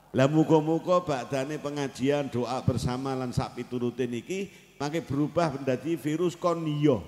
Lah 0.10 0.26
muga-muga 0.26 1.06
badane 1.06 1.62
pengajian 1.62 2.34
doa 2.34 2.66
bersama 2.66 3.14
lan 3.14 3.30
sak 3.30 3.62
piturute 3.62 4.10
niki 4.10 4.50
mangke 4.82 5.06
berubah 5.06 5.54
menjadi 5.54 5.94
virus 6.02 6.34
konio. 6.34 7.06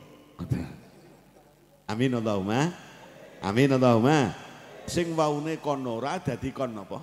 Amin 1.90 2.14
Allahumma. 2.14 2.70
Amin 3.42 3.74
Allahumma. 3.74 4.38
Sing 4.86 5.18
waune 5.18 5.58
konora 5.58 6.22
dadi 6.22 6.54
kon 6.54 6.78
napa? 6.78 7.02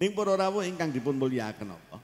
Ning 0.00 0.16
para 0.16 0.34
rawuh 0.40 0.64
ingkang 0.64 0.90
dipun 0.90 1.20
mulyakaken 1.20 1.76
apa? 1.76 1.98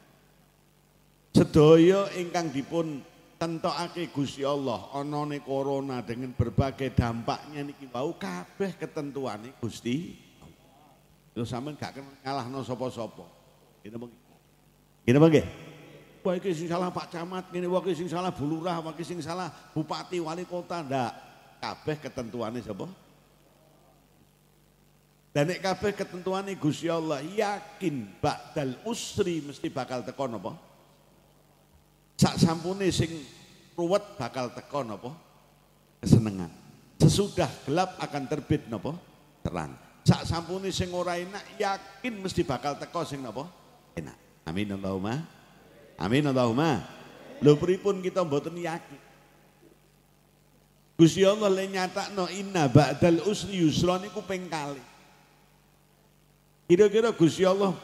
Sedaya 1.33 2.07
ingkang 2.21 2.53
dipun 2.53 3.01
tentokake 3.41 4.12
Gusti 4.12 4.45
Allah 4.45 4.93
anane 4.93 5.41
corona 5.41 6.05
dengan 6.05 6.37
berbagai 6.37 6.93
dampaknya 6.93 7.65
niki 7.65 7.89
wau 7.89 8.12
kabeh 8.21 8.77
ketentuane 8.77 9.57
Gusti 9.57 10.29
Lho 11.35 11.47
sampean 11.47 11.78
gak 11.78 11.94
ngalahno 12.27 12.61
sapa-sapa. 12.66 13.24
Ngene 13.86 13.97
mengki. 13.97 14.19
Ngene 15.07 15.19
mengki. 15.19 15.43
Wah 16.20 16.36
iki 16.36 16.52
sing 16.52 16.69
salah 16.69 16.93
Pak 16.93 17.09
Camat, 17.09 17.48
ngene 17.48 17.65
wah 17.70 17.81
iki 17.81 17.97
sing 17.97 18.09
salah 18.11 18.28
Bu 18.28 18.44
Lurah, 18.44 18.85
iki 18.93 19.05
sing 19.07 19.24
salah 19.24 19.48
Bupati, 19.73 20.20
Wali 20.20 20.44
Kota, 20.44 20.85
ndak. 20.85 21.12
Kabeh 21.61 21.97
ketentuane 22.01 22.61
sapa? 22.61 22.89
Dan 25.31 25.47
nek 25.47 25.62
kabeh 25.62 25.94
ketentuane 25.94 26.59
Gusti 26.59 26.90
Allah 26.90 27.23
yakin 27.23 28.19
ba'dal 28.19 28.82
usri 28.82 29.39
mesti 29.44 29.70
bakal 29.70 30.02
teko 30.02 30.27
napa? 30.27 30.59
Sak 32.19 32.35
sampune 32.43 32.90
sing 32.90 33.15
ruwet 33.78 34.02
bakal 34.19 34.51
teko 34.51 34.82
napa? 34.82 35.15
Kesenengan. 36.02 36.51
Sesudah 36.98 37.48
gelap 37.62 37.94
akan 38.02 38.24
terbit 38.27 38.66
napa? 38.66 38.98
Terang. 39.47 39.90
Sak 40.11 40.27
sampune 40.27 40.74
sing 40.74 40.91
ora 40.91 41.15
enak 41.23 41.55
yakin 41.55 42.19
mesti 42.19 42.43
bakal 42.43 42.74
teko 42.74 43.07
sing 43.07 43.23
napa? 43.23 43.47
Enak. 43.95 44.19
Amin 44.43 44.74
Allahumma. 44.74 45.23
Amin 45.95 46.27
Allahumma. 46.27 46.82
Lho 47.39 47.55
pripun 47.55 48.03
kita 48.03 48.27
mboten 48.27 48.59
yakin? 48.59 48.99
Gusti 50.99 51.23
Allah 51.23 51.47
le 51.47 51.62
nyatakno 51.70 52.27
inna 52.27 52.66
ba'dal 52.66 53.23
usri 53.23 53.62
yusra 53.62 54.03
niku 54.03 54.19
ping 54.27 54.51
kali. 54.51 54.82
Kira-kira 56.66 57.15
Gusti 57.15 57.47
Allah 57.47 57.78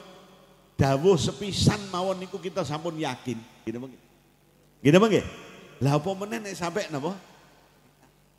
dawuh 0.75 1.15
sepisan 1.15 1.79
mawon 1.95 2.19
niku 2.19 2.43
kita 2.43 2.67
sampun 2.67 2.99
yakin. 2.99 3.39
Gini 3.63 3.79
mengki. 3.79 3.99
Gini 4.83 4.99
mengki. 4.99 5.23
Lah 5.79 5.95
apa 5.95 6.11
meneh 6.11 6.43
nek 6.43 6.59
sampe 6.59 6.91
napa? 6.91 7.15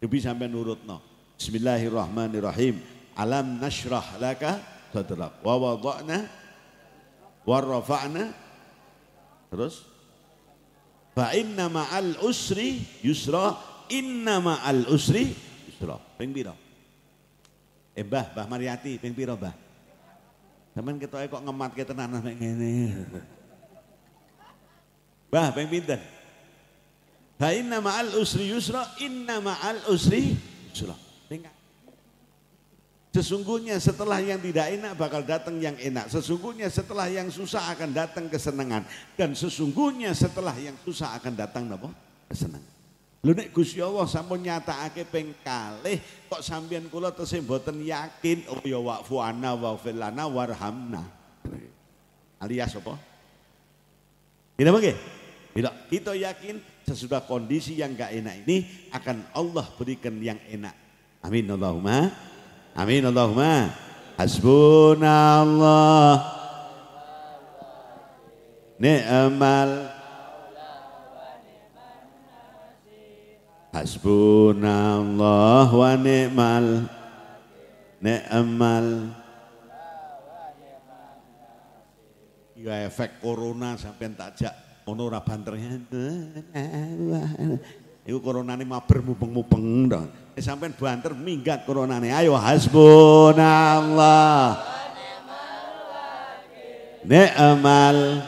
Debi 0.04 0.20
sampe 0.20 0.44
nurutno. 0.44 1.00
Bismillahirrahmanirrahim. 1.40 2.97
Alam 3.18 3.58
nashrah 3.58 4.22
laka 4.22 4.62
sadrak. 4.94 5.42
Wa 5.42 5.58
wada'na 5.58 6.30
wa 7.44 7.58
rafa'na. 7.58 8.24
Terus? 9.50 9.82
Fa 11.18 11.34
inna 11.34 11.66
ma'al 11.66 12.22
usri 12.22 12.78
yusra 13.02 13.58
inna 13.90 14.38
ma'al 14.38 14.86
usri 14.94 15.34
yusra. 15.66 15.98
Ping 16.14 16.30
pira 16.30 16.54
eh 17.98 18.06
Mbah 18.06 18.38
Mbah 18.38 18.46
Mariati 18.46 19.02
ping 19.02 19.18
pira 19.18 19.34
Mbah? 19.34 19.56
Sampeyan 20.78 21.02
ketoke 21.02 21.26
kok 21.26 21.42
ngematke 21.42 21.82
tenan 21.82 22.22
nek 22.22 22.38
ngene. 22.38 22.74
Mbah 25.34 25.48
ping 25.58 25.66
pinten? 25.74 26.02
Fa 27.42 27.50
inna 27.50 27.82
ma'al 27.82 28.14
usri 28.22 28.54
yusra 28.54 28.86
inna 29.02 29.42
ma'al 29.42 29.90
usri 29.90 30.38
yusra 30.70 31.07
Sesungguhnya 33.16 33.82
setelah 33.82 34.22
yang 34.22 34.38
tidak 34.38 34.68
enak 34.78 34.94
bakal 34.94 35.24
datang 35.26 35.58
yang 35.58 35.74
enak. 35.80 36.12
Sesungguhnya 36.12 36.70
setelah 36.70 37.08
yang 37.10 37.32
susah 37.34 37.74
akan 37.74 37.90
datang 37.96 38.30
kesenangan. 38.30 38.84
Dan 39.18 39.34
sesungguhnya 39.34 40.14
setelah 40.14 40.54
yang 40.60 40.76
susah 40.86 41.18
akan 41.18 41.34
datang 41.34 41.66
apa? 41.72 41.90
Kesenangan. 42.30 42.78
Lu 43.26 43.34
nek 43.34 43.50
Gusti 43.50 43.82
Allah 43.82 44.06
sampun 44.06 44.46
nyatakake 44.46 45.10
ping 45.10 45.34
kalih 45.42 45.98
kok 46.30 46.46
sampeyan 46.46 46.86
kula 46.88 47.10
tesih 47.10 47.42
mboten 47.42 47.82
yakin 47.82 48.46
oh 48.54 48.62
ya 48.62 48.78
wa'fu 48.78 49.18
anna 49.18 49.58
wa'fir 49.58 49.98
lana 49.98 50.30
warhamna. 50.30 51.02
Alias 52.38 52.78
apa? 52.78 52.94
Tidak 54.54 54.70
mungkin. 54.70 54.96
Tidak. 55.58 55.74
Kita 55.90 56.14
yakin 56.14 56.62
sesudah 56.86 57.26
kondisi 57.26 57.76
yang 57.76 57.98
gak 57.98 58.14
enak 58.14 58.46
ini 58.46 58.88
akan 58.94 59.34
Allah 59.34 59.66
berikan 59.74 60.14
yang 60.22 60.38
enak. 60.48 60.72
Amin 61.26 61.50
Allahumma. 61.50 62.14
Amin 62.78 63.10
Allahumma. 63.10 63.74
Hasbunallah. 64.22 66.14
Ni'mal 68.78 69.98
Hasbunallah 73.74 75.70
wa 75.74 75.92
ni'mal 75.98 76.86
ni'mal 77.98 78.88
Ya 82.58 82.86
efek 82.86 83.18
corona 83.22 83.74
sampai 83.78 84.14
tak 84.14 84.38
jak 84.38 84.54
ono 84.86 85.10
ora 85.10 85.22
banternya. 85.22 85.78
Iku 88.08 88.24
coronane 88.24 88.64
mabar 88.64 89.04
mubeng-mubeng 89.04 89.92
dong. 89.92 90.08
Eh, 90.32 90.40
sampean 90.40 90.72
banter 90.72 91.12
minggat 91.12 91.68
coronane. 91.68 92.16
Ayo 92.16 92.40
hasbunallah. 92.40 93.84
Ni'mal 97.04 98.24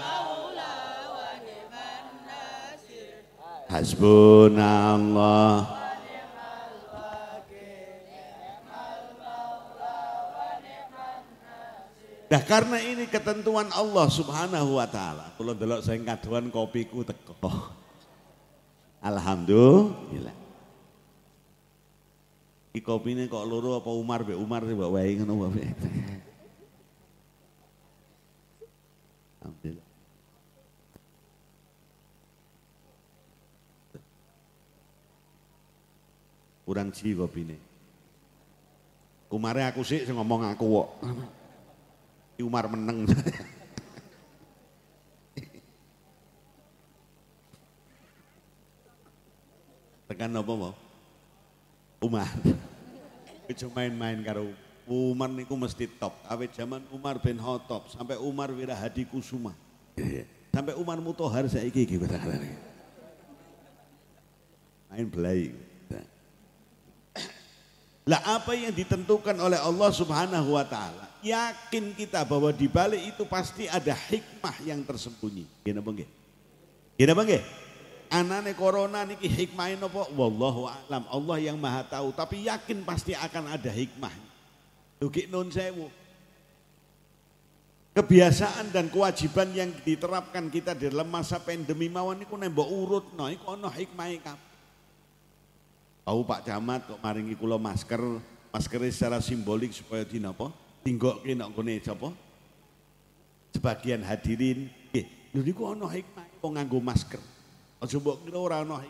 Hasbunallah. 3.69 5.77
Nah 12.29 12.45
karena 12.45 12.77
ini 12.77 13.09
ketentuan 13.09 13.73
Allah 13.73 14.05
subhanahu 14.11 14.77
wa 14.77 14.85
ta'ala. 14.85 15.33
Kalau 15.33 15.57
delok 15.57 15.81
saya 15.81 15.97
kaduan 16.01 16.53
kopiku 16.53 17.01
teko. 17.01 17.88
Alhamdulillah. 18.99 20.35
Iki 22.69 22.85
kopine 22.85 23.25
kok 23.25 23.47
loro 23.49 23.79
apa 23.79 23.89
Umar 23.89 24.21
be 24.21 24.37
Umar 24.37 24.61
sih 24.67 24.75
mbak 24.77 24.91
wae 24.93 25.15
ngono 25.17 25.33
mbak. 25.39 25.51
Alhamdulillah. 29.41 29.87
Kurang 36.67 36.93
ci 36.93 37.17
kopine. 37.17 37.57
Umare 39.33 39.65
aku 39.65 39.81
sih 39.81 40.05
ngomong 40.05 40.45
aku 40.53 40.65
kok. 40.69 40.89
Umar 42.39 42.69
meneng. 42.69 43.09
Tekan 50.09 50.33
apa 50.33 50.53
mau? 50.57 50.73
Umar. 52.01 52.25
Aja 53.49 53.65
main-main 53.69 54.17
karo 54.25 54.49
Umar 54.89 55.29
niku 55.29 55.53
mesti 55.53 55.85
top. 55.85 56.17
Awet 56.25 56.57
zaman 56.57 56.81
Umar 56.89 57.21
bin 57.21 57.37
Khattab 57.37 57.93
sampai 57.93 58.17
Umar 58.17 58.49
Wirahadi 58.49 59.05
Kusuma. 59.05 59.53
Sampai 60.49 60.73
Umar 60.73 60.97
Mutohar 60.97 61.45
saiki 61.45 61.85
iki. 61.85 62.01
Main 64.89 65.05
belai. 65.13 65.53
Lah 68.09 68.41
apa 68.41 68.57
yang 68.57 68.73
ditentukan 68.73 69.37
oleh 69.37 69.61
Allah 69.61 69.93
Subhanahu 69.93 70.57
wa 70.57 70.65
taala? 70.65 71.05
Yakin 71.21 71.93
kita 71.93 72.25
bahwa 72.25 72.49
di 72.49 72.65
balik 72.65 73.13
itu 73.13 73.21
pasti 73.29 73.69
ada 73.69 73.93
hikmah 73.93 74.57
yang 74.65 74.81
tersembunyi. 74.81 75.45
Gini 75.61 75.77
apa 75.77 75.89
nggih? 75.93 76.09
Gini 76.97 77.11
apa 77.13 77.21
nggih? 77.21 77.43
Anane 78.09 78.57
corona 78.57 79.05
niki 79.05 79.29
hikmahin 79.29 79.85
apa? 79.85 80.09
Wallahu 80.17 80.65
alam. 80.65 81.05
Allah 81.05 81.37
yang 81.37 81.61
maha 81.61 81.85
tahu. 81.85 82.09
Tapi 82.09 82.49
yakin 82.49 82.81
pasti 82.81 83.13
akan 83.13 83.53
ada 83.53 83.69
hikmahnya. 83.69 84.29
Duki 84.97 85.29
nun 85.29 85.53
sewu. 85.53 85.93
Kebiasaan 87.93 88.73
dan 88.73 88.89
kewajiban 88.89 89.49
yang 89.53 89.69
diterapkan 89.85 90.49
kita 90.49 90.73
di 90.73 90.89
dalam 90.89 91.09
masa 91.09 91.37
pandemi 91.37 91.85
mawon 91.89 92.21
niku 92.21 92.37
nembok 92.37 92.69
urut 92.69 93.05
no 93.17 93.29
iku 93.29 93.53
ana 93.53 93.69
hikmahe 93.69 94.17
kabeh. 94.21 94.49
Tahu 96.05 96.21
Pak 96.25 96.41
Camat 96.49 96.81
kok 96.89 96.99
maringi 97.05 97.37
kula 97.37 97.61
masker, 97.61 98.01
masker 98.49 98.81
secara 98.89 99.21
simbolik 99.21 99.69
supaya 99.69 100.01
di 100.01 100.17
napa? 100.17 100.49
Tinggokke 100.81 101.37
nek 101.37 101.53
nggone 101.53 101.77
sapa? 101.85 102.09
Sebagian 103.53 104.01
hadirin, 104.01 104.69
nggih, 104.89 105.05
lho 105.35 105.41
niku 105.45 105.69
ana 105.69 105.85
hikmahe 105.85 106.29
wong 106.41 106.57
nganggo 106.57 106.79
masker. 106.81 107.21
Aja 107.79 107.95
mbok 107.95 108.27
kira 108.27 108.39
ora 108.39 108.59
ana. 108.61 108.83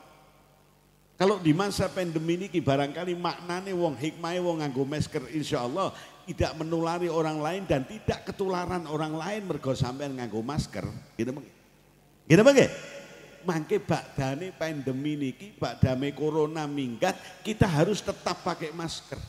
Kalau 1.19 1.35
di 1.35 1.51
masa 1.51 1.91
pandemi 1.91 2.39
ini 2.39 2.47
barangkali 2.47 3.11
maknanya 3.13 3.75
wong 3.75 3.99
hikmahnya 3.99 4.39
wong 4.39 4.63
nganggo 4.63 4.87
masker 4.87 5.27
insya 5.35 5.67
Allah 5.67 5.91
tidak 6.23 6.55
menulari 6.55 7.11
orang 7.11 7.43
lain 7.43 7.67
dan 7.67 7.83
tidak 7.83 8.23
ketularan 8.23 8.87
orang 8.87 9.13
lain 9.19 9.43
mergo 9.43 9.75
sampean 9.75 10.15
nganggo 10.15 10.39
masker. 10.39 10.87
Gitu 11.19 11.29
mengke. 11.35 11.51
Gitu 12.23 12.41
mengke. 12.41 12.67
Mangke 13.39 13.77
bakdane 13.83 14.51
pandemi 14.55 15.15
niki, 15.15 15.55
bakdame 15.55 16.11
corona 16.11 16.67
minggat, 16.67 17.15
kita 17.39 17.67
harus 17.67 18.03
tetap 18.03 18.43
pakai 18.43 18.71
masker. 18.75 19.19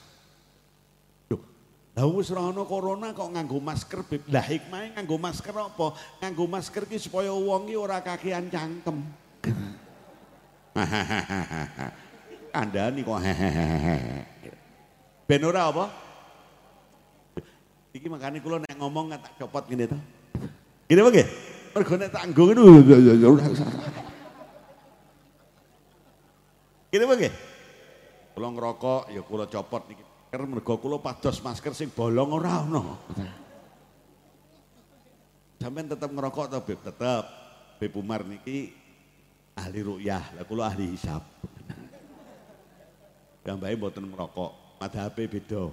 Lah 2.01 2.07
wis 2.07 2.31
corona 2.31 3.11
kok 3.11 3.28
nganggo 3.35 3.59
masker. 3.59 4.07
Beb. 4.07 4.23
Lah 4.31 4.47
hikmahnya 4.47 4.97
nganggo 4.97 5.19
masker 5.19 5.53
apa? 5.53 5.93
Nganggo 6.23 6.47
masker 6.47 6.87
ki 6.87 6.97
supaya 7.03 7.35
wong 7.35 7.66
ora 7.74 7.99
kakean 7.99 8.47
cangkem. 8.47 9.03
Anda 12.61 12.91
nih 12.91 13.07
kok 13.07 13.23
Ben 15.31 15.43
ora 15.47 15.71
apa? 15.71 15.87
Iki 17.95 18.11
makanya 18.11 18.43
kula 18.43 18.59
nek 18.62 18.77
ngomong 18.79 19.11
tak 19.15 19.39
copot 19.39 19.67
gini 19.67 19.87
tuh. 19.87 19.99
Gini 20.91 21.01
apa 21.03 21.11
nggih? 21.11 21.29
Mergo 21.71 21.95
nek 21.95 22.11
tak 22.11 22.25
nggo 22.31 22.43
ngono. 22.51 22.65
Gini 26.91 27.03
apa 27.07 27.15
nggih? 27.15 27.33
Kula 28.35 28.49
ngerokok 28.51 29.03
ya 29.15 29.23
kula 29.23 29.47
copot 29.47 29.83
niki. 29.91 30.03
Karena 30.31 30.47
mergo 30.47 30.75
kula 30.79 30.99
pados 30.99 31.43
masker 31.43 31.75
sing 31.75 31.91
bolong 31.95 32.31
ora 32.35 32.53
ono. 32.67 32.83
Sampeyan 35.61 35.93
tetap 35.93 36.09
ngerokok 36.09 36.45
to, 36.51 36.59
Beb? 36.65 36.81
Tetep. 36.83 37.25
Beb 37.77 37.93
Umar 37.95 38.25
niki 38.27 38.80
ahli 39.59 39.81
ru'yah, 39.83 40.25
lah 40.37 40.45
kula 40.47 40.71
ahli 40.71 40.95
hisab. 40.95 41.23
Gambae 43.41 43.75
mboten 43.75 44.05
merokok, 44.05 44.79
madhabe 44.79 45.25
beda. 45.27 45.73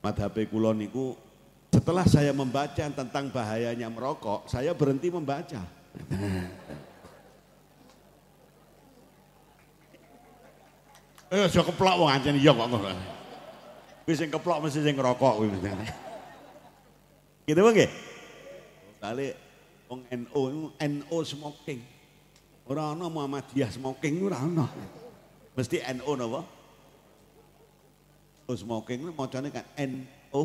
Madhabe 0.00 0.48
kula 0.48 0.72
niku 0.76 1.16
setelah 1.74 2.06
saya 2.06 2.30
membaca 2.30 2.86
tentang 2.86 3.34
bahayanya 3.34 3.90
merokok, 3.90 4.46
saya 4.46 4.70
berhenti 4.70 5.10
membaca. 5.10 5.62
Eh, 11.34 11.42
aja 11.50 11.66
keplok 11.66 11.98
wong 11.98 12.10
anjen 12.14 12.38
iya 12.38 12.54
kok 12.54 12.68
ngono. 12.70 12.94
Kuwi 14.06 14.14
sing 14.14 14.30
keplok 14.30 14.62
mesti 14.62 14.86
sing 14.86 14.94
ngerokok 14.94 15.34
kuwi. 15.42 15.50
Gitu 17.42 17.58
nggih? 17.58 17.90
Kali 19.02 19.34
wong 19.90 20.00
NU 20.14 20.42
NU 20.78 21.18
smoking. 21.26 21.93
Ora 22.64 22.96
ana 22.96 23.12
Muhammadiyah 23.12 23.68
smoking 23.68 24.24
ora 24.24 24.40
ana. 24.40 24.64
Mesti 25.52 25.84
NU 26.00 26.12
napa? 26.16 26.40
Oh 28.48 28.56
smoking 28.56 29.04
itu 29.04 29.12
macane 29.12 29.52
kan 29.52 29.64
NU. 29.76 30.42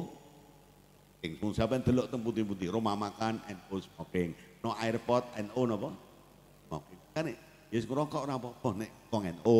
Sing 1.19 1.31
sampean 1.55 1.83
delok 1.83 2.11
teng 2.11 2.19
putih-putih 2.23 2.75
rumah 2.75 2.95
makan 2.99 3.39
NU 3.47 3.75
smoking. 3.79 4.35
No 4.59 4.75
airport 4.75 5.31
NU 5.39 5.61
napa? 5.63 5.95
Smoking. 6.67 6.99
Kan 7.15 7.31
ya 7.71 7.79
ngerokok 7.79 8.21
ora 8.27 8.35
apa-apa 8.35 8.69
nek 8.83 8.91
wong 9.07 9.23
NU. 9.39 9.59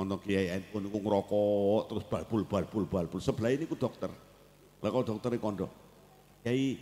Ono 0.00 0.14
kiai 0.16 0.48
NU 0.64 0.76
niku 0.80 0.98
ngerokok 1.04 1.80
terus 1.92 2.04
balbul 2.08 2.42
balbul 2.48 2.84
balbul. 2.88 3.20
Sebelah 3.20 3.52
ini 3.52 3.68
ku 3.68 3.76
dokter. 3.76 4.08
Lah 4.80 4.88
kok 4.88 5.04
dokter 5.12 5.36
kondo. 5.36 5.68
Kiai 6.40 6.80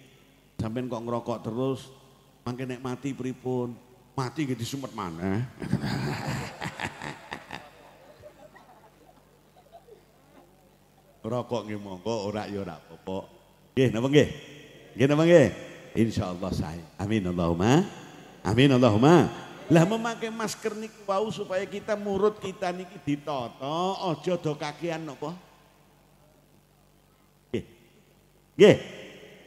sampean 0.55 0.87
kok 0.87 1.03
ngerokok 1.03 1.39
terus 1.43 2.06
mangke 2.47 2.63
nek 2.63 2.79
mati 2.79 3.11
pripun? 3.11 3.75
Mati 4.15 4.47
nggih 4.47 4.55
disumet 4.55 4.95
mana? 4.95 5.43
Rokok 11.27 11.67
nggih 11.67 11.83
monggo, 11.83 12.31
ora 12.31 12.47
ya 12.47 12.63
ora 12.63 12.79
apa-apa. 12.79 13.27
Nggih 13.75 13.91
napa 13.91 14.07
nggih? 14.07 14.31
Nggih 14.95 15.07
napa 15.11 15.27
nggih? 15.27 15.51
Insyaallah 15.99 16.55
saya. 16.55 16.87
Amin 17.03 17.27
Allahumma. 17.27 17.83
Amin 18.47 18.71
Allahumma. 18.71 19.27
Lah 19.67 19.83
memakai 19.83 20.31
masker 20.31 20.79
niku 20.79 21.03
wau 21.03 21.27
supaya 21.35 21.67
kita 21.67 21.99
murut 21.99 22.39
kita 22.39 22.71
niki 22.71 22.95
ditata, 23.03 24.07
aja 24.07 24.39
do 24.39 24.55
kakean 24.55 25.03
napa? 25.03 25.35
Nggih. 27.51 27.67
Nggih. 28.55 28.77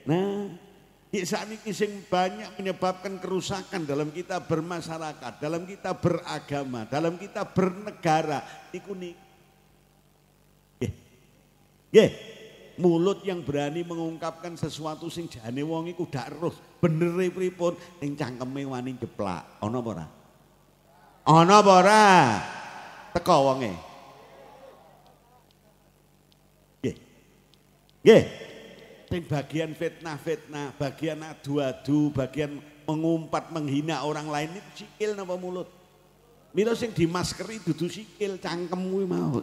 Nah, 0.04 0.52
di 1.10 1.26
saat 1.26 1.50
ini 1.50 1.74
sing 1.74 2.06
banyak 2.06 2.54
menyebabkan 2.62 3.18
kerusakan 3.18 3.82
dalam 3.82 4.14
kita 4.14 4.46
bermasyarakat, 4.46 5.42
dalam 5.42 5.66
kita 5.66 5.98
beragama, 5.98 6.86
dalam 6.86 7.18
kita 7.18 7.50
bernegara. 7.50 8.46
Niku 8.70 8.94
nih. 8.94 9.18
Mulut 12.80 13.26
yang 13.26 13.42
berani 13.42 13.82
mengungkapkan 13.82 14.54
sesuatu 14.54 15.10
sing 15.10 15.26
jane 15.26 15.66
wong 15.66 15.90
iku 15.90 16.06
dak 16.06 16.30
eruh. 16.30 16.54
Benere 16.78 17.34
pripun 17.34 17.74
ning 18.00 18.14
cangkeme 18.14 18.70
wani 18.70 18.94
jeplak. 18.96 19.60
Ana 19.60 19.82
apa 19.82 19.90
ora? 19.90 20.06
Ana 21.26 21.56
apa 21.58 21.72
ora? 21.74 22.06
Teko 23.18 23.36
wonge. 23.50 23.74
Nggih. 26.80 26.96
Nggih. 28.06 28.24
Sing 29.10 29.26
bagian 29.26 29.74
fitnah-fitnah, 29.74 30.78
bagian 30.78 31.26
adu-adu, 31.26 32.14
bagian 32.14 32.62
mengumpat 32.86 33.50
menghina 33.50 34.06
orang 34.06 34.30
lain 34.30 34.54
itu 34.54 34.86
sikil 34.86 35.18
napa 35.18 35.34
mulut? 35.34 35.66
Mila 36.54 36.78
sing 36.78 36.94
dimaskeri 36.94 37.58
dudu 37.66 37.90
sikil 37.90 38.38
cangkem 38.38 38.78
kuwi 38.78 39.10
mau. 39.10 39.42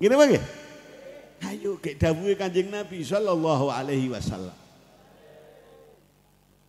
Gini 0.00 0.14
bagi? 0.16 0.40
Ayo 1.44 1.76
kayak 1.76 2.00
dawuhe 2.00 2.32
Kanjeng 2.32 2.72
Nabi 2.72 3.04
sallallahu 3.04 3.68
alaihi 3.68 4.08
wasallam. 4.08 4.56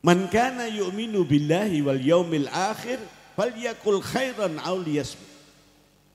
Man 0.03 0.27
kana 0.27 0.67
yu'minu 0.67 1.23
billahi 1.23 1.79
wal 1.87 2.03
yaumil 2.03 2.51
akhir 2.51 2.99
falyakul 3.39 4.03
khairan 4.03 4.59
aw 4.59 4.75
liyasmut. 4.75 5.30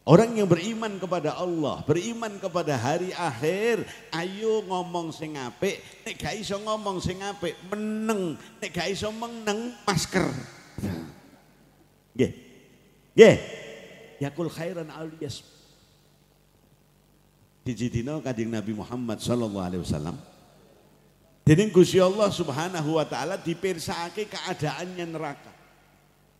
Orang 0.06 0.38
yang 0.38 0.46
beriman 0.46 1.02
kepada 1.02 1.34
Allah, 1.34 1.82
beriman 1.82 2.38
kepada 2.38 2.78
hari 2.78 3.10
akhir, 3.10 3.82
ayo 4.14 4.62
ngomong 4.62 5.10
sing 5.10 5.34
apik, 5.34 5.82
nek 6.06 6.14
gak 6.14 6.38
iso 6.38 6.62
ngomong 6.62 7.02
sing 7.02 7.18
apik, 7.26 7.58
meneng, 7.66 8.38
nek 8.62 8.70
gak 8.70 8.86
iso 8.86 9.10
meneng 9.10 9.74
masker. 9.82 10.30
Nggih. 12.14 12.32
Nggih. 13.18 13.36
Yakul 14.22 14.46
khairan 14.46 14.94
aw 14.94 15.10
liyasmut. 15.10 15.56
Hiji 17.66 17.90
dina 17.90 18.22
Kanjeng 18.22 18.54
Nabi 18.54 18.78
Muhammad 18.78 19.18
sallallahu 19.18 19.66
alaihi 19.66 19.82
wasallam 19.82 20.14
Dening 21.42 21.74
Gusti 21.74 21.98
Allah 21.98 22.30
Subhanahu 22.30 22.98
wa 22.98 23.06
taala 23.06 23.38
dipirsakake 23.38 24.26
keadaannya 24.26 25.06
neraka. 25.06 25.55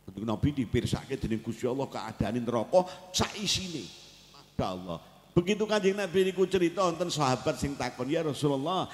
Kanjeng 0.07 0.27
Nabi 0.27 0.49
dipirsakake 0.55 1.19
dening 1.19 1.43
Gusti 1.43 1.67
Allah 1.67 1.91
keadaan 1.91 2.39
neraka 2.39 2.87
sak 3.11 3.35
isine. 3.43 3.83
Masya 4.31 4.67
Allah. 4.71 4.99
Begitu 5.35 5.67
Kanjeng 5.67 5.99
Nabi 5.99 6.31
niku 6.31 6.47
cerita 6.47 6.87
wonten 6.87 7.11
sahabat 7.11 7.59
sing 7.59 7.75
takon, 7.75 8.09
"Ya 8.09 8.23
Rasulullah, 8.23 8.87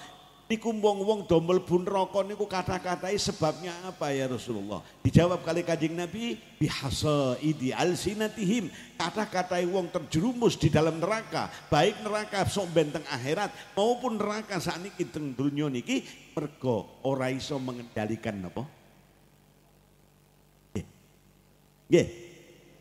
Niku 0.52 0.68
wong-wong 0.68 1.24
do 1.24 1.40
mlebu 1.40 1.80
neraka 1.80 2.20
niku 2.28 2.44
kata-katai 2.44 3.16
sebabnya 3.16 3.72
apa 3.88 4.12
ya 4.12 4.28
Rasulullah? 4.28 4.84
Dijawab 5.00 5.46
kali 5.48 5.64
Kanjeng 5.64 5.96
Nabi 5.96 6.36
bihasaidi 6.60 7.72
alsinatihim. 7.72 8.68
Kata-katai 9.00 9.64
wong 9.64 9.88
terjerumus 9.88 10.60
di 10.60 10.68
dalam 10.68 11.00
neraka, 11.00 11.48
baik 11.72 12.04
neraka 12.04 12.44
sok 12.44 12.68
benteng 12.68 13.00
akhirat 13.08 13.48
maupun 13.72 14.20
neraka 14.20 14.60
saat 14.60 14.84
teng 15.08 15.32
dunya 15.32 15.72
niki 15.72 16.04
mergo 16.36 17.00
ora 17.06 17.32
iso 17.32 17.56
mengendalikan 17.56 18.36
napa? 18.44 18.68
Nggih. 20.76 20.84
Nggih. 21.92 22.08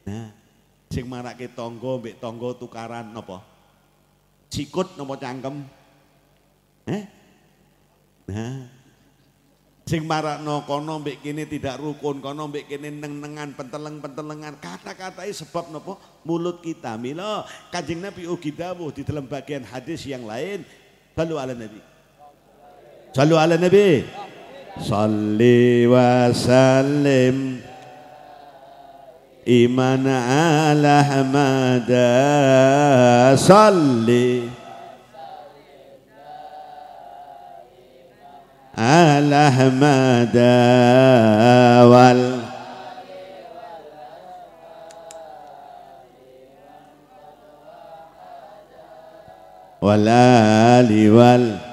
Nah, 0.07 0.31
sing 0.87 1.03
marake 1.03 1.51
tangga 1.51 1.99
mbek 1.99 2.23
tangga 2.23 2.55
tukaran 2.55 3.11
napa? 3.11 3.43
Sikut 4.47 4.95
napa 4.95 5.19
cangkem? 5.19 5.67
Eh? 6.87 7.03
Nah, 8.31 8.71
sing 9.83 10.07
marakno 10.07 10.63
kono 10.63 11.03
mbek 11.03 11.19
kene 11.19 11.43
tidak 11.43 11.83
rukun, 11.83 12.23
kono 12.23 12.47
mbek 12.47 12.71
kene 12.71 12.87
neng-nengan 12.87 13.51
penteleng-pentelengan. 13.59 14.55
Kata-katai 14.63 15.35
sebab 15.35 15.75
napa? 15.75 15.99
Mulut 16.23 16.63
kita. 16.63 16.95
Mila 16.95 17.43
Kanjeng 17.67 17.99
Nabi 17.99 18.31
ugi 18.31 18.55
dawuh 18.55 18.95
di 18.95 19.03
dalam 19.03 19.27
bagian 19.27 19.67
hadis 19.67 20.07
yang 20.07 20.23
lain, 20.23 20.63
Sallu 21.11 21.35
ala 21.35 21.51
Nabi. 21.51 21.83
Sallu 23.11 23.35
ala 23.35 23.59
Nabi. 23.59 24.07
Salli 24.79 25.83
wa 25.83 26.31
sallim 26.31 27.59
إيمان 29.47 30.07
على 30.07 31.03
حمادا 31.03 32.05
صلي. 33.35 34.41
على 38.77 39.51
حمادا 39.51 40.41
وال 41.83 42.39
والآل 49.81 51.09
والآل 51.11 51.70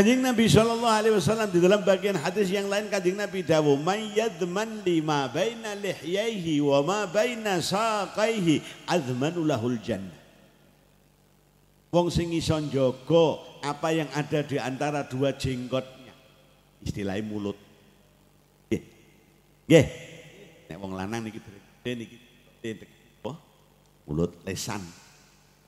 Kanjeng 0.00 0.24
Nabi 0.24 0.48
Shallallahu 0.48 0.96
Alaihi 0.96 1.12
Wasallam 1.12 1.52
di 1.52 1.60
dalam 1.60 1.84
bagian 1.84 2.16
hadis 2.16 2.48
yang 2.48 2.72
lain 2.72 2.88
Kanjeng 2.88 3.20
Nabi 3.20 3.44
dawu 3.44 3.76
mayyadman 3.76 4.80
lima 4.80 5.28
baina 5.28 5.76
lihyaihi 5.76 6.56
wa 6.64 6.80
ma 6.80 7.00
baina 7.04 7.60
saqaihi 7.60 8.64
azmanu 8.88 9.44
lahul 9.44 9.76
jannah 9.76 10.16
Wong 11.92 12.08
sing 12.08 12.32
iso 12.32 12.56
njaga 12.56 13.44
apa 13.60 13.92
yang 13.92 14.08
ada 14.16 14.40
di 14.40 14.56
antara 14.56 15.04
dua 15.04 15.36
jenggotnya. 15.36 16.16
Istilahnya 16.80 17.20
mulut. 17.20 17.60
Nggih. 18.72 18.82
Nggih. 19.68 19.86
Nek 20.64 20.76
wong 20.80 20.96
lanang 20.96 21.28
niki 21.28 21.44
niki? 21.84 22.16
Mulut 24.08 24.32
lesan. 24.48 24.80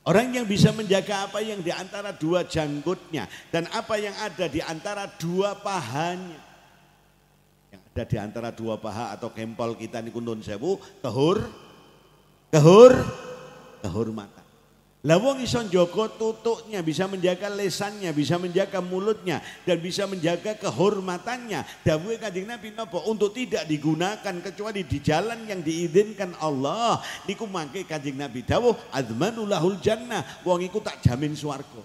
Orang 0.03 0.35
yang 0.35 0.43
bisa 0.51 0.75
menjaga 0.75 1.31
apa 1.31 1.39
yang 1.39 1.63
di 1.63 1.71
antara 1.71 2.11
dua 2.11 2.43
janggutnya 2.43 3.31
dan 3.55 3.71
apa 3.71 3.95
yang 4.03 4.11
ada 4.19 4.51
di 4.51 4.59
antara 4.59 5.07
dua 5.07 5.55
pahanya. 5.55 6.43
Yang 7.71 7.83
ada 7.95 8.05
di 8.11 8.17
antara 8.19 8.51
dua 8.51 8.83
paha 8.83 9.15
atau 9.15 9.31
kempol 9.31 9.79
kita 9.79 10.03
niku 10.03 10.19
nun 10.19 10.43
sewu, 10.43 10.83
kehur, 10.99 11.47
kehur, 12.51 12.99
kehormatan. 13.79 14.42
Lah 15.03 15.19
wong 15.19 15.43
iso 15.43 15.59
njaga 15.67 16.15
tutuknya, 16.15 16.79
bisa 16.79 17.11
menjaga 17.11 17.51
lesannya, 17.51 18.15
bisa 18.15 18.39
menjaga 18.39 18.79
mulutnya 18.79 19.43
dan 19.67 19.83
bisa 19.83 20.07
menjaga 20.07 20.55
kehormatannya. 20.63 21.67
Dawuhe 21.83 22.23
Kanjeng 22.23 22.47
Nabi 22.47 22.71
napa? 22.71 23.03
Untuk 23.11 23.35
tidak 23.35 23.67
digunakan 23.67 24.35
kecuali 24.39 24.87
di 24.87 25.03
jalan 25.03 25.43
yang 25.51 25.59
diizinkan 25.59 26.39
Allah. 26.39 27.03
Niku 27.27 27.51
mangke 27.51 27.83
Kanjeng 27.83 28.15
Nabi 28.15 28.47
dawuh 28.47 28.79
azmanulahul 28.95 29.83
jannah. 29.83 30.23
Wong 30.47 30.63
iku 30.71 30.79
tak 30.79 31.03
jamin 31.03 31.35
swarga. 31.35 31.83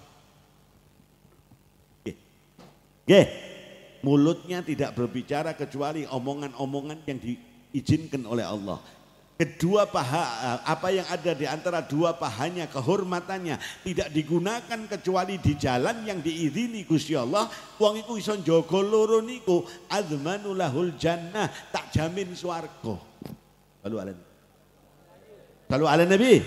Nggih. 3.10 3.28
Mulutnya 4.06 4.62
tidak 4.62 4.94
berbicara 4.94 5.58
kecuali 5.58 6.06
omongan-omongan 6.06 7.02
yang 7.10 7.18
diizinkan 7.18 8.30
oleh 8.30 8.46
Allah 8.46 8.78
kedua 9.38 9.86
paha 9.86 10.58
apa 10.66 10.90
yang 10.90 11.06
ada 11.06 11.32
di 11.38 11.46
antara 11.46 11.86
dua 11.86 12.18
pahanya 12.18 12.66
kehormatannya 12.66 13.62
tidak 13.86 14.10
digunakan 14.10 14.80
kecuali 14.90 15.38
di 15.38 15.54
jalan 15.54 16.02
yang 16.10 16.20
diirini 16.26 16.82
Gusti 16.84 17.14
Allah. 17.14 17.46
Wong 17.78 18.02
iku 18.02 18.18
iso 18.18 18.34
njaga 18.34 18.82
loro 18.82 19.22
niku 19.22 19.62
azmanulahul 19.88 20.98
jannah 20.98 21.48
tak 21.70 21.94
jamin 21.94 22.34
swarga. 22.34 22.98
Lalu 23.86 23.96
ala 24.02 24.12
lalu 25.70 25.86
ala 25.86 26.04
nabi. 26.04 26.42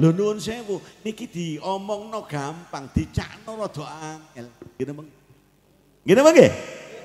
Lho 0.00 0.08
nuwun 0.16 0.40
sewu 0.40 0.80
niki 1.04 1.28
diomongno 1.28 2.24
gampang 2.24 2.88
dicakno 2.96 3.60
rada 3.60 3.84
angel. 4.00 4.48
Ngene 4.80 4.92
mengke 4.96 5.16
ngene 6.08 6.20
mengke 6.24 6.48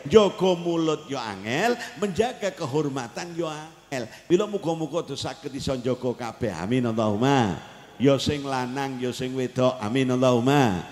jaga 0.07 0.51
mulut 0.55 1.05
yo 1.11 1.19
angel 1.19 1.75
menjaga 1.99 2.49
kehormatan 2.55 3.35
yo 3.35 3.47
angel 3.47 3.77
el. 3.91 4.03
Bila 4.27 4.45
muga-muga 4.47 5.03
tuh 5.03 5.19
saged 5.19 5.51
iso 5.55 5.73
njaga 5.75 6.11
kabeh. 6.15 6.51
Amin 6.51 6.83
Allahumma. 6.87 7.59
Ya 7.97 8.13
sing 8.21 8.45
lanang, 8.45 9.01
ya 9.01 9.09
sing 9.09 9.33
wedok. 9.33 9.79
Amin 9.81 10.11
Allahumma. 10.11 10.83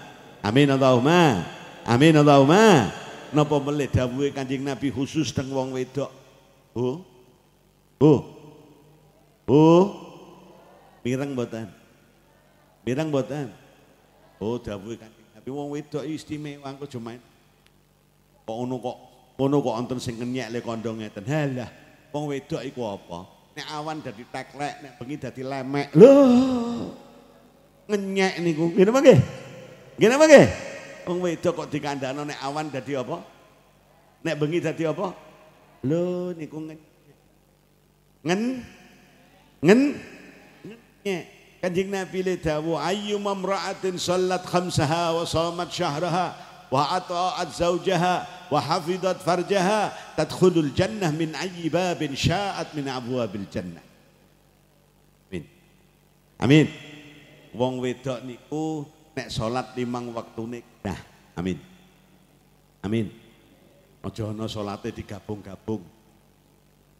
Amin 0.42 0.70
Allahumma. 0.72 1.46
Amin 1.86 2.16
Allahumma. 2.18 2.90
Napa 3.36 3.56
melih 3.60 3.92
dawuhe 3.92 4.32
Kanjeng 4.32 4.64
Nabi 4.64 4.90
khusus 4.90 5.36
teng 5.36 5.52
wong 5.52 5.76
wedok? 5.76 6.10
Bu. 6.72 7.04
Bu. 8.00 8.14
Bu. 9.44 9.64
Mireng 11.06 11.38
mboten? 11.38 11.68
Mireng 12.88 13.12
mboten? 13.12 13.52
Oh 14.40 14.58
dawuhe 14.58 14.98
Kanjeng 14.98 15.30
Nabi 15.36 15.50
wong 15.52 15.70
wedok 15.76 16.04
istimewa 16.08 16.74
kok 16.80 16.96
main. 16.98 17.22
Kok 18.46 18.58
ono 18.62 18.78
kok 18.78 18.98
ngono 19.36 19.56
kok 19.60 19.76
wonten 19.76 20.00
sing 20.00 20.16
ngenyek 20.22 20.48
le 20.54 20.60
kandha 20.62 20.94
ngeten. 20.94 21.26
Halah. 21.26 21.70
Wong 22.14 22.32
wedok 22.32 22.62
iku 22.64 22.82
apa? 22.88 23.20
Nek 23.56 23.68
awan 23.72 24.00
dadi 24.00 24.24
teklek, 24.30 24.74
nek 24.84 24.92
bengi 25.02 25.16
dadi 25.20 25.42
lemek. 25.44 25.88
Lho. 25.98 26.14
Ngenyek 27.92 28.34
niku. 28.40 28.72
Ngene 28.72 28.90
apa 28.94 29.00
nggih? 29.04 29.20
Ngene 30.00 30.14
apa 30.16 30.26
nggih? 30.30 30.48
Wong 31.10 31.18
wedok 31.26 31.54
kok 31.60 31.70
dikandakno 31.74 32.22
nek 32.24 32.40
awan 32.40 32.72
dadi 32.72 32.94
apa? 32.96 33.18
Nek 34.24 34.36
bengi 34.40 34.60
dadi 34.64 34.84
apa? 34.88 35.08
Lho 35.84 36.32
niku 36.38 36.58
ngen. 36.64 36.80
Ngen. 38.24 38.42
Ngen. 39.66 39.82
Ngenyek. 41.04 41.24
Kanjeng 41.66 41.90
Nabi 41.90 42.20
le 42.22 42.38
dawuh 42.38 42.78
ayyuma 42.78 43.34
imra'atin 43.34 43.98
sallat 43.98 44.46
khamsaha 44.46 45.18
wa 45.18 45.26
shamat 45.26 45.66
syahraha 45.74 46.38
wa 46.70 46.94
ata'at 46.94 47.50
zawjaha 47.58 48.35
wa 48.50 48.60
hafidhat 48.62 49.22
farjaha 49.22 49.94
tadkhulul 50.14 50.72
jannah 50.72 51.10
min 51.12 51.34
ayyi 51.34 51.70
babin 51.70 52.14
sya'at 52.14 52.74
min 52.78 52.86
abwabil 52.90 53.48
jannah. 53.50 53.84
Amin. 55.30 55.44
Amin. 56.40 56.68
Wong 57.56 57.80
wedok 57.80 58.20
niku 58.28 58.84
nek 59.16 59.32
salat 59.32 59.72
limang 59.80 60.12
waktune 60.12 60.62
nah, 60.84 61.00
amin. 61.40 61.58
Amin. 62.84 63.08
Aja 64.06 64.30
ana 64.30 64.46
salate 64.46 64.94
digabung-gabung. 64.94 65.82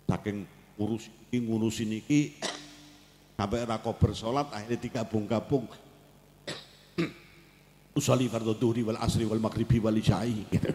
Saking 0.10 0.50
ngurus 0.74 1.06
iki 1.30 1.38
ngurusin 1.38 1.92
iki 2.02 2.22
sampai 3.38 3.62
ora 3.62 3.78
kober 3.78 4.18
salat 4.18 4.50
akhirnya 4.50 4.82
digabung-gabung. 4.82 5.70
Usolli 7.96 8.28
fardhu 8.28 8.58
dhuhri 8.58 8.84
wal 8.84 9.00
asri 9.00 9.24
wal 9.24 9.40
maghribi 9.40 9.80
wal 9.80 9.96
isya'i 9.96 10.50
gitu. 10.50 10.74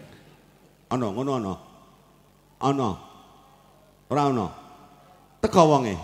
Ana 0.91 1.07
ngono 1.07 1.31
ana. 1.39 1.53
Ana. 2.59 2.89
Ora 4.11 4.23
ana. 4.27 4.47
Teka 5.39 5.63
wonge. 5.63 5.95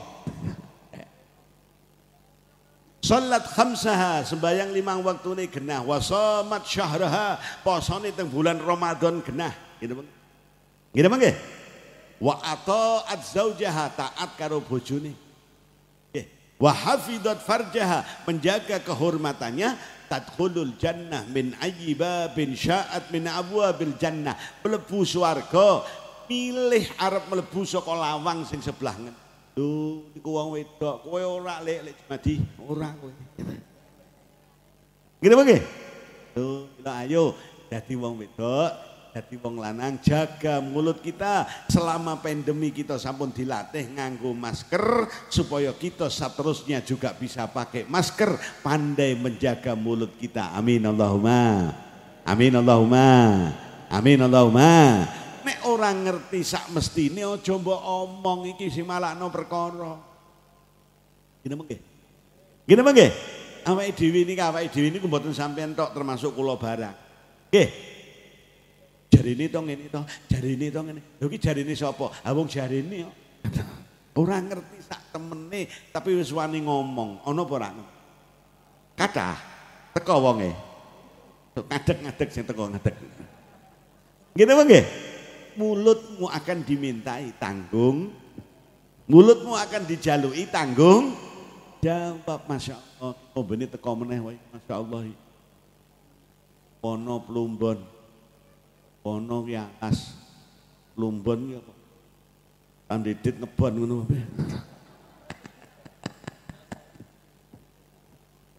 Salat 3.03 3.47
khamsaha 3.55 4.27
sembayang 4.27 4.75
limang 4.75 4.99
waktu 4.99 5.31
ini 5.37 5.45
genah 5.47 5.79
wasomat 5.79 6.67
syahraha 6.67 7.39
posone 7.63 8.11
teng 8.11 8.27
bulan 8.27 8.59
Ramadan 8.59 9.23
genah 9.23 9.55
gitu 9.79 9.95
bang 9.95 10.09
gitu 10.91 11.07
bang 11.07 11.23
wa 12.19 12.35
ata'at 12.41 13.21
zaujaha 13.23 13.95
taat 13.95 14.35
karo 14.35 14.59
bojone 14.59 15.15
wa 16.57 16.71
hafidhat 16.73 17.39
farjaha 17.45 18.03
menjaga 18.25 18.81
kehormatannya 18.81 19.77
tadkhulul 20.07 20.75
jannah 20.79 21.23
min 21.29 21.53
ayyi 21.61 21.93
babin 21.93 22.55
sya'at 22.55 23.11
min 23.11 23.27
abwabil 23.27 23.95
jannah. 23.99 24.35
Mlebu 24.63 25.03
swarga. 25.03 25.83
Milih 26.27 26.83
arep 26.99 27.31
mlebu 27.31 27.63
saka 27.63 27.87
lawang 27.95 28.43
sing 28.43 28.59
sebelah 28.59 28.95
ngen. 28.99 29.15
Lho, 29.57 30.05
niku 30.13 30.37
wong 30.37 30.53
wedok, 30.53 31.07
kowe 31.07 31.17
ora 31.23 31.63
lek 31.65 31.87
lek 31.87 31.95
Jumadi, 32.03 32.33
ora 32.61 32.93
kowe. 32.93 33.09
Ngene 35.17 35.33
nggih? 35.33 35.61
Lho, 36.37 36.69
ayo. 36.83 37.33
Dadi 37.71 37.95
wong 37.97 38.21
wedok, 38.21 38.69
dadi 39.17 39.33
wong 39.41 39.57
lanang 39.57 39.97
jaga 39.97 40.61
mulut 40.61 41.01
kita 41.01 41.49
selama 41.73 42.21
pandemi 42.21 42.69
kita 42.69 43.01
sampun 43.01 43.33
dilatih 43.33 43.89
nganggo 43.97 44.29
masker 44.29 45.09
supaya 45.25 45.73
kita 45.73 46.05
seterusnya 46.05 46.85
juga 46.85 47.17
bisa 47.17 47.49
pakai 47.49 47.89
masker, 47.89 48.37
pandai 48.61 49.17
menjaga 49.17 49.73
mulut 49.73 50.13
kita. 50.21 50.53
Amin 50.53 50.85
Allahumma. 50.85 51.73
Amin 52.21 52.53
Allahumma. 52.61 53.09
Amin 53.89 54.21
Allahumma. 54.21 55.09
Nek 55.41 55.65
orang 55.65 55.97
ngerti 56.05 56.45
sak 56.45 56.69
mestine 56.69 57.25
aja 57.25 57.57
mbok 57.57 57.81
omong 57.81 58.53
iki 58.53 58.69
sing 58.69 58.85
malakno 58.85 59.33
perkara. 59.33 59.97
Gini 61.41 61.57
mengke. 61.57 61.77
Gini 62.69 62.81
mengke. 62.85 63.07
Awake 63.65 63.97
dhewe 63.97 64.29
niki 64.29 64.43
awake 64.45 64.69
dhewe 64.69 64.93
niku 64.93 65.09
mboten 65.09 65.33
sampean 65.33 65.73
tok 65.73 65.97
termasuk 65.97 66.37
kula 66.37 66.53
barang. 66.61 66.93
Nggih. 67.49 67.96
Jarine 69.17 69.49
to 69.49 69.59
ngene 69.65 69.85
to, 69.89 70.01
jarine 70.29 70.67
to 70.69 70.79
ngene. 70.85 71.01
Lho 71.17 71.25
iki 71.25 71.41
jarine 71.41 71.73
sapa? 71.73 72.13
Ha 72.21 72.29
wong 72.37 72.45
jarine 72.45 73.09
kok. 73.09 73.15
Ora 74.17 74.37
ngerti 74.37 74.77
sak 74.85 75.09
temene 75.09 75.65
tapi 75.89 76.13
wis 76.13 76.29
wani 76.29 76.61
ngomong. 76.61 77.25
Ana 77.25 77.41
apa 77.41 77.53
ora? 77.57 77.69
Kathah 78.93 79.37
teko 79.97 80.21
wonge. 80.21 80.53
Ngadeg-ngadeg 81.57 82.29
sing 82.29 82.45
teko 82.45 82.69
ngadeg. 82.69 82.93
Gini 84.37 84.53
mengke 84.53 84.85
mulutmu 85.57 86.29
akan 86.29 86.61
dimintai 86.61 87.33
tanggung, 87.41 88.13
mulutmu 89.09 89.57
akan 89.57 89.81
dijalui 89.89 90.45
tanggung 90.53 91.17
jawab 91.81 92.45
Masya 92.45 92.77
Allah. 93.01 93.17
Oh 93.33 93.41
benih 93.41 93.65
teko 93.65 93.97
meneh 93.97 94.21
wae 94.21 94.37
Masya 94.53 94.73
Allah. 94.77 95.09
Pono 96.77 97.17
plumbon, 97.25 97.81
pono 99.07 99.47
yaas, 99.47 100.19
plumbon 100.91 101.55
ya 101.55 101.63
kok. 101.63 101.79
Kandidit 102.91 103.39
ngebon 103.39 103.73
ngono. 103.79 104.03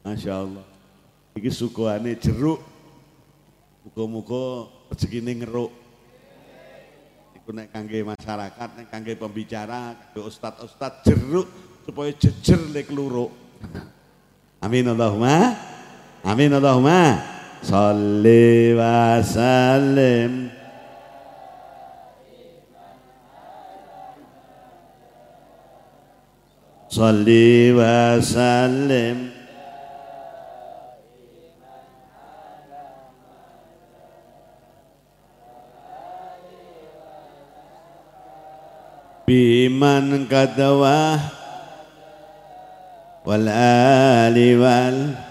Masya 0.09 0.41
Allah. 0.41 0.65
Iki 1.37 1.53
suguhane 1.53 2.17
jeruk. 2.17 2.65
Muga-muga 3.85 4.73
rezekine 4.89 5.37
ngeruk. 5.37 5.69
Iku 7.37 7.53
nek 7.53 7.69
kangge 7.69 8.01
masyarakat, 8.09 8.69
nek 8.73 8.89
kangge 8.89 9.21
pembicara, 9.21 10.01
kangge 10.01 10.33
ustad-ustad 10.33 11.05
jeruk 11.05 11.45
supaya 11.85 12.09
jejer 12.17 12.73
lek 12.73 12.89
luruk. 12.89 13.37
Amin 14.65 14.89
Allahumma. 14.89 15.61
Amin 16.25 16.57
Allahumma. 16.57 17.37
Salli 17.63 18.75
wa 18.75 19.19
sallim. 19.23 20.51
Salli 26.89 27.75
wa 27.75 28.17
sallim. 28.23 29.39
biman 39.29 40.25
kadawah 40.25 41.21
wal 43.29 43.45
ali 43.45 44.57
wal 44.57 45.28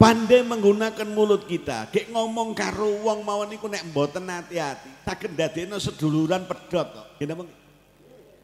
pandai 0.00 0.40
menggunakan 0.40 1.08
mulut 1.12 1.44
kita 1.44 1.92
gek 1.92 2.08
ngomong 2.08 2.56
karo 2.56 3.04
wong 3.04 3.20
mawon 3.20 3.52
iku 3.52 3.68
nek 3.68 3.84
mboten 3.92 4.32
hati-hati 4.32 5.04
saged 5.04 5.36
dadekno 5.36 5.76
seduluran 5.76 6.48
pedhot 6.48 6.88
kok 6.88 7.06
ngene 7.20 7.36
mengke 7.36 7.56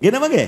ngene 0.04 0.18
mengke 0.20 0.46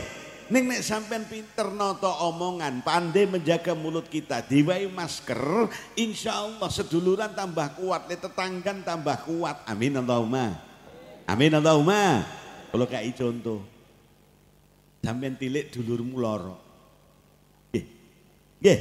Ning 0.48 0.64
nek 0.64 0.80
sampean 0.80 1.28
pinter 1.28 1.68
noto 1.68 2.09
omongan, 2.09 2.80
pandai 2.80 3.28
menjaga 3.28 3.76
mulut 3.76 4.09
kita, 4.09 4.40
diwai 4.40 4.89
masker, 4.89 5.68
insya 5.93 6.40
Allah 6.40 6.72
seduluran 6.72 7.36
tambah 7.36 7.76
kuat, 7.76 8.09
tetanggan 8.09 8.80
tambah 8.80 9.28
kuat. 9.28 9.68
Amin 9.68 10.01
Allahumma. 10.01 10.56
Amin 11.28 11.52
Allahumma. 11.52 12.24
Kalau 12.72 12.89
kayak 12.89 13.12
contoh, 13.20 13.60
sampean 15.05 15.36
tilik 15.36 15.68
dulurmu 15.68 16.16
loro. 16.16 16.56
Nggih. 17.68 17.85
Nggih. 18.64 18.78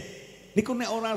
Niku 0.58 0.74
nek 0.74 0.90
ora 0.90 1.14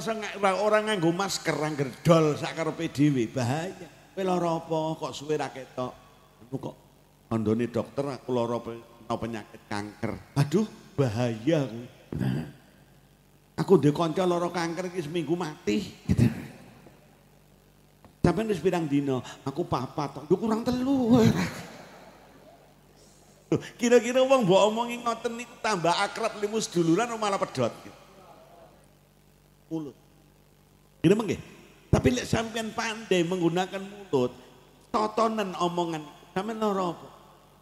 orang 0.61 0.93
nganggo 0.93 1.17
masker 1.17 1.57
angger 1.57 1.89
dol 2.05 2.37
sak 2.37 2.61
karepe 2.61 2.93
dhewe 2.93 3.25
bahaya. 3.33 3.89
Kowe 4.13 4.21
lara 4.21 4.61
apa 4.61 5.01
kok 5.01 5.17
suwe 5.17 5.41
ra 5.41 5.49
ketok? 5.49 5.93
Aku 6.45 6.61
kok 6.61 6.77
kandhane 7.33 7.73
dokter 7.73 8.05
aku 8.05 8.37
lara 8.37 8.61
penyakit 9.17 9.65
kanker. 9.65 10.37
Aduh, 10.37 10.69
bahaya. 10.93 11.73
Aku 13.57 13.81
di 13.81 13.89
konco 13.97 14.21
loro 14.29 14.53
kanker 14.53 14.93
iki 14.93 15.09
seminggu 15.09 15.33
mati. 15.33 15.89
Sampai 18.21 18.45
wis 18.45 18.61
pirang 18.61 18.85
dino, 18.85 19.25
aku 19.49 19.65
papat, 19.65 20.29
aku 20.29 20.37
kurang 20.37 20.61
telu. 20.61 21.17
Kira-kira 23.81 24.21
wong 24.21 24.45
mbok 24.45 24.69
omongi 24.69 25.01
ngoten 25.01 25.33
niku 25.33 25.57
tambah 25.65 25.97
akrab 25.97 26.37
limu 26.45 26.61
seduluran 26.61 27.09
malah 27.17 27.41
pedot. 27.41 27.73
Mulut. 29.71 29.97
Gini 31.01 31.15
mengge. 31.15 31.39
Tapi 31.91 32.11
lek 32.11 32.27
sampean 32.27 32.75
pandai 32.75 33.23
menggunakan 33.23 33.83
mulut, 33.83 34.35
totonan 34.91 35.55
omongan, 35.59 36.03
sampean 36.35 36.59
loro 36.59 36.95
apa? 36.95 37.09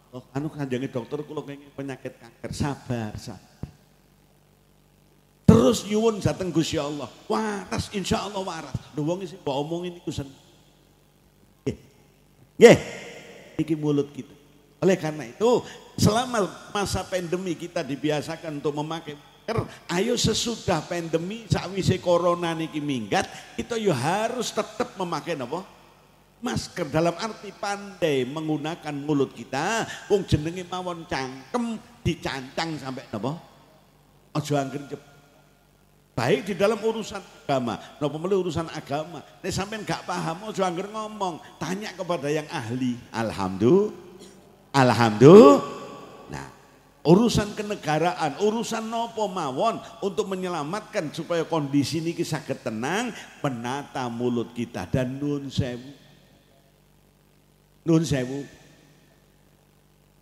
Oh, 0.09 0.25
anu 0.33 0.49
kanjangi 0.49 0.89
dokter 0.89 1.21
kula 1.21 1.45
kenging 1.45 1.69
penyakit 1.77 2.17
kanker. 2.17 2.51
Sabar, 2.53 3.13
sabar. 3.21 3.69
Terus 5.49 5.85
nyuwun 5.85 6.21
dateng 6.21 6.49
Gusti 6.49 6.81
Allah. 6.81 7.09
Waras 7.29 7.93
insyaallah 7.93 8.41
waras. 8.41 8.77
Lho 8.97 9.05
wong 9.05 9.25
sing 9.29 9.41
mbok 9.45 9.57
omongin 9.65 10.01
iku 10.01 10.09
sen. 10.09 10.29
Nggih. 11.65 11.77
Nggih. 12.57 12.79
Iki 13.61 13.75
mulut 13.77 14.09
kita. 14.13 14.33
Oleh 14.81 14.97
karena 14.97 15.29
itu, 15.29 15.65
selama 15.99 16.47
masa 16.71 17.05
pandemi 17.05 17.53
kita 17.59 17.85
dibiasakan 17.85 18.63
untuk 18.63 18.77
memakai 18.77 19.19
masker, 19.49 19.65
ayo 19.97 20.15
sesudah 20.21 20.85
pandemi 20.85 21.49
sakwise 21.49 21.97
corona 22.05 22.53
niki 22.53 22.85
minggat, 22.85 23.25
kita 23.57 23.81
yo 23.81 23.97
harus 23.97 24.53
tetap 24.53 24.93
memakai 25.01 25.41
apa? 25.41 25.65
masker. 26.39 26.87
Dalam 26.93 27.17
arti 27.19 27.51
pandai 27.51 28.29
menggunakan 28.29 28.95
mulut 28.95 29.35
kita 29.35 29.89
wong 30.07 30.23
jenenge 30.29 30.63
mawon 30.69 31.03
cangkem 31.09 31.81
dicancang 32.05 32.79
sampai 32.79 33.09
napa? 33.11 33.33
Aja 34.37 34.63
angger 34.63 34.85
baik 36.15 36.51
di 36.51 36.55
dalam 36.55 36.79
urusan 36.79 37.19
agama. 37.19 37.75
Napa 37.99 38.17
melu 38.21 38.47
urusan 38.47 38.71
agama? 38.71 39.19
Nek 39.43 39.51
sampean 39.51 39.83
gak 39.83 40.07
paham 40.07 40.47
aja 40.47 40.63
angger 40.71 40.87
ngomong. 40.93 41.43
Tanya 41.59 41.91
kepada 41.97 42.31
yang 42.31 42.47
ahli. 42.55 42.95
Alhamdulillah. 43.11 43.91
Alhamdulillah 44.71 45.88
urusan 47.07 47.55
kenegaraan 47.55 48.39
urusan 48.43 48.87
nopo 48.87 49.27
mawon 49.31 49.79
untuk 50.03 50.27
menyelamatkan 50.31 51.15
supaya 51.15 51.47
kondisi 51.47 52.03
ini 52.03 52.15
saged 52.15 52.63
tenang 52.63 53.15
menata 53.43 54.07
mulut 54.11 54.51
kita 54.55 54.87
dan 54.91 55.19
nun 55.19 55.47
sewu 55.51 56.09
Nun 57.89 58.05
sewu. 58.05 58.45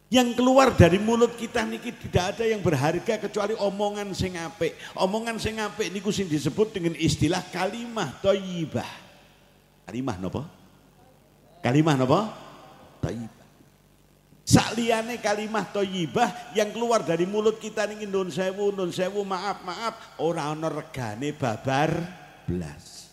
Yang 0.07 0.39
keluar 0.39 0.71
dari 0.71 1.03
mulut 1.03 1.35
kita 1.35 1.67
niki 1.67 1.91
tidak 1.91 2.39
ada 2.39 2.47
yang 2.47 2.63
berharga 2.63 3.19
kecuali 3.19 3.59
omongan 3.59 4.15
sing 4.15 4.39
apik. 4.39 4.79
Omongan 4.95 5.35
sing 5.43 5.59
apik 5.59 5.91
niku 5.91 6.15
sing 6.15 6.31
disebut 6.31 6.71
dengan 6.71 6.95
istilah 6.95 7.43
kalimah 7.51 8.15
thayyibah. 8.23 8.87
Kalimah 9.83 10.15
napa? 10.23 10.47
Kalimah 11.59 11.95
napa? 11.99 12.21
Thayyibah. 13.03 13.36
Sakliyane 14.47 15.19
kalimah 15.19 15.67
thayyibah 15.75 16.55
yang 16.55 16.71
keluar 16.71 17.03
dari 17.03 17.27
mulut 17.27 17.59
kita 17.59 17.83
niki 17.91 18.07
nun 18.07 18.31
sewu, 18.31 18.71
nun 18.71 18.95
sewu, 18.95 19.27
maaf, 19.27 19.67
maaf, 19.67 19.95
ora 20.23 20.55
ana 20.55 20.71
regane 20.71 21.35
babar 21.35 21.91
blas. 22.47 23.11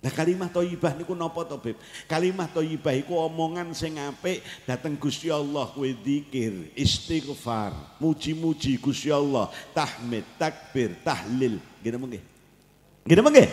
Nah 0.00 0.08
kalimah 0.08 0.48
thayyibah 0.48 0.96
niku 0.96 1.12
napa 1.12 1.44
to, 1.44 1.60
Beb? 1.60 1.76
Kalimah 2.08 2.48
thayyibah 2.48 2.96
iku 3.04 3.20
omongan 3.20 3.76
sing 3.76 4.00
apik 4.00 4.40
dateng 4.64 4.96
Gusti 4.96 5.28
Allah 5.28 5.68
kowe 5.68 5.84
zikir, 5.84 6.72
istighfar, 6.72 7.76
muji-muji 8.00 8.80
Gusti 8.80 9.12
Allah, 9.12 9.52
tahmid, 9.76 10.24
takbir, 10.40 10.96
tahlil. 11.04 11.60
Gini 11.84 11.96
mengke. 12.00 12.20
Gini 13.04 13.20
mengke. 13.20 13.44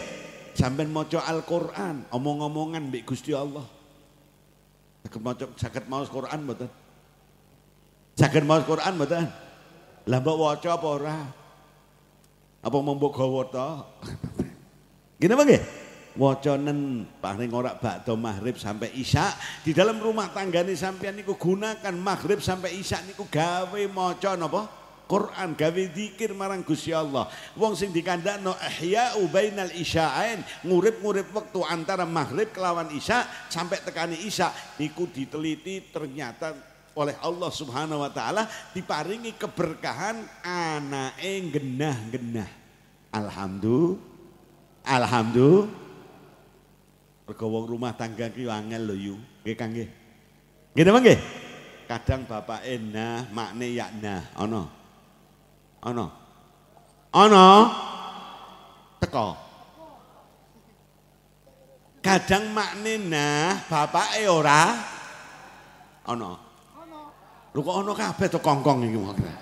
Sampai 0.56 0.88
maca 0.88 1.20
Al-Qur'an, 1.28 2.08
omong-omongan 2.16 2.88
mbek 2.88 3.12
Gusti 3.12 3.36
Allah. 3.36 3.81
Saged 5.02 5.22
maca 5.22 5.46
saged 5.58 5.86
maos 5.90 6.10
Quran 6.10 6.40
mboten? 6.46 6.70
Saged 8.14 8.46
maos 8.46 8.64
Quran 8.66 8.94
mboten? 8.98 9.26
Lah 10.10 10.20
mbok 10.22 10.38
waca 10.38 10.70
apa 10.78 10.88
ora? 10.88 11.18
Apa 12.62 12.78
mau 12.82 12.94
mbok 12.94 13.14
gawa 13.18 13.42
to? 13.50 13.70
Gini 15.18 15.34
apa 15.38 15.44
nggih? 15.46 15.64
Wacanen 16.12 17.08
paling 17.24 17.56
ora 17.56 17.72
bakdo 17.80 18.20
maghrib 18.20 18.60
sampai 18.60 18.92
isya 19.00 19.32
di 19.64 19.72
dalam 19.72 19.96
rumah 19.96 20.28
tanggane 20.36 20.76
sampean 20.76 21.16
niku 21.16 21.40
gunakan 21.40 21.96
maghrib 21.96 22.44
sampai 22.44 22.76
isya 22.76 23.00
niku 23.08 23.24
gawe 23.32 23.82
maca 23.88 24.36
napa? 24.36 24.81
Quran 25.12 25.60
gawe 25.60 25.84
zikir 25.92 26.32
marang 26.32 26.64
Gusti 26.64 26.96
Allah. 26.96 27.28
Wong 27.60 27.76
sing 27.76 27.92
dikandakno 27.92 28.56
ihya'u 28.56 29.28
bainal 29.28 29.68
isya'ain, 29.76 30.40
ngurip-ngurip 30.64 31.36
waktu 31.36 31.60
antara 31.68 32.08
maghrib 32.08 32.48
kelawan 32.56 32.88
isya 32.96 33.28
sampai 33.52 33.84
tekani 33.84 34.16
isya 34.24 34.56
niku 34.80 35.12
diteliti 35.12 35.92
ternyata 35.92 36.56
oleh 36.96 37.20
Allah 37.20 37.52
Subhanahu 37.52 38.08
wa 38.08 38.12
taala 38.12 38.48
diparingi 38.72 39.36
keberkahan 39.36 40.24
anake 40.48 41.60
genah-genah. 41.60 42.50
Alhamdulillah. 43.12 44.00
Alhamdulillah. 44.88 45.68
Mergo 47.28 47.46
wong 47.52 47.66
rumah 47.68 47.92
tangga 48.00 48.32
ki 48.32 48.48
angel 48.48 48.92
lho 48.92 48.96
yu. 48.96 49.16
Nggih 49.44 49.56
Kang 49.60 49.76
nggih. 49.76 49.90
Napa 50.80 51.00
nggih? 51.04 51.20
Kadang 51.92 52.24
bapak 52.24 52.64
nah, 52.88 53.28
makne 53.36 53.68
ya 53.76 53.92
nah, 54.00 54.24
ana. 54.40 54.81
Ana. 55.82 56.06
Ana. 57.14 57.46
Teko. 59.02 59.28
Kadang 62.02 62.50
makne 62.50 62.98
nah, 62.98 63.62
bapake 63.70 64.26
ora 64.26 64.74
ana. 66.02 66.34
Lho 67.54 67.60
kok 67.62 67.78
ana 67.78 67.92
kabeh 67.94 68.28
to 68.30 68.40
kongkong 68.42 68.90
iki 68.90 68.98
makne. 68.98 69.34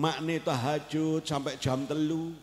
Makne 0.00 0.34
tahajud 0.40 1.24
sampai 1.24 1.60
jam 1.60 1.84
telu. 1.84 2.36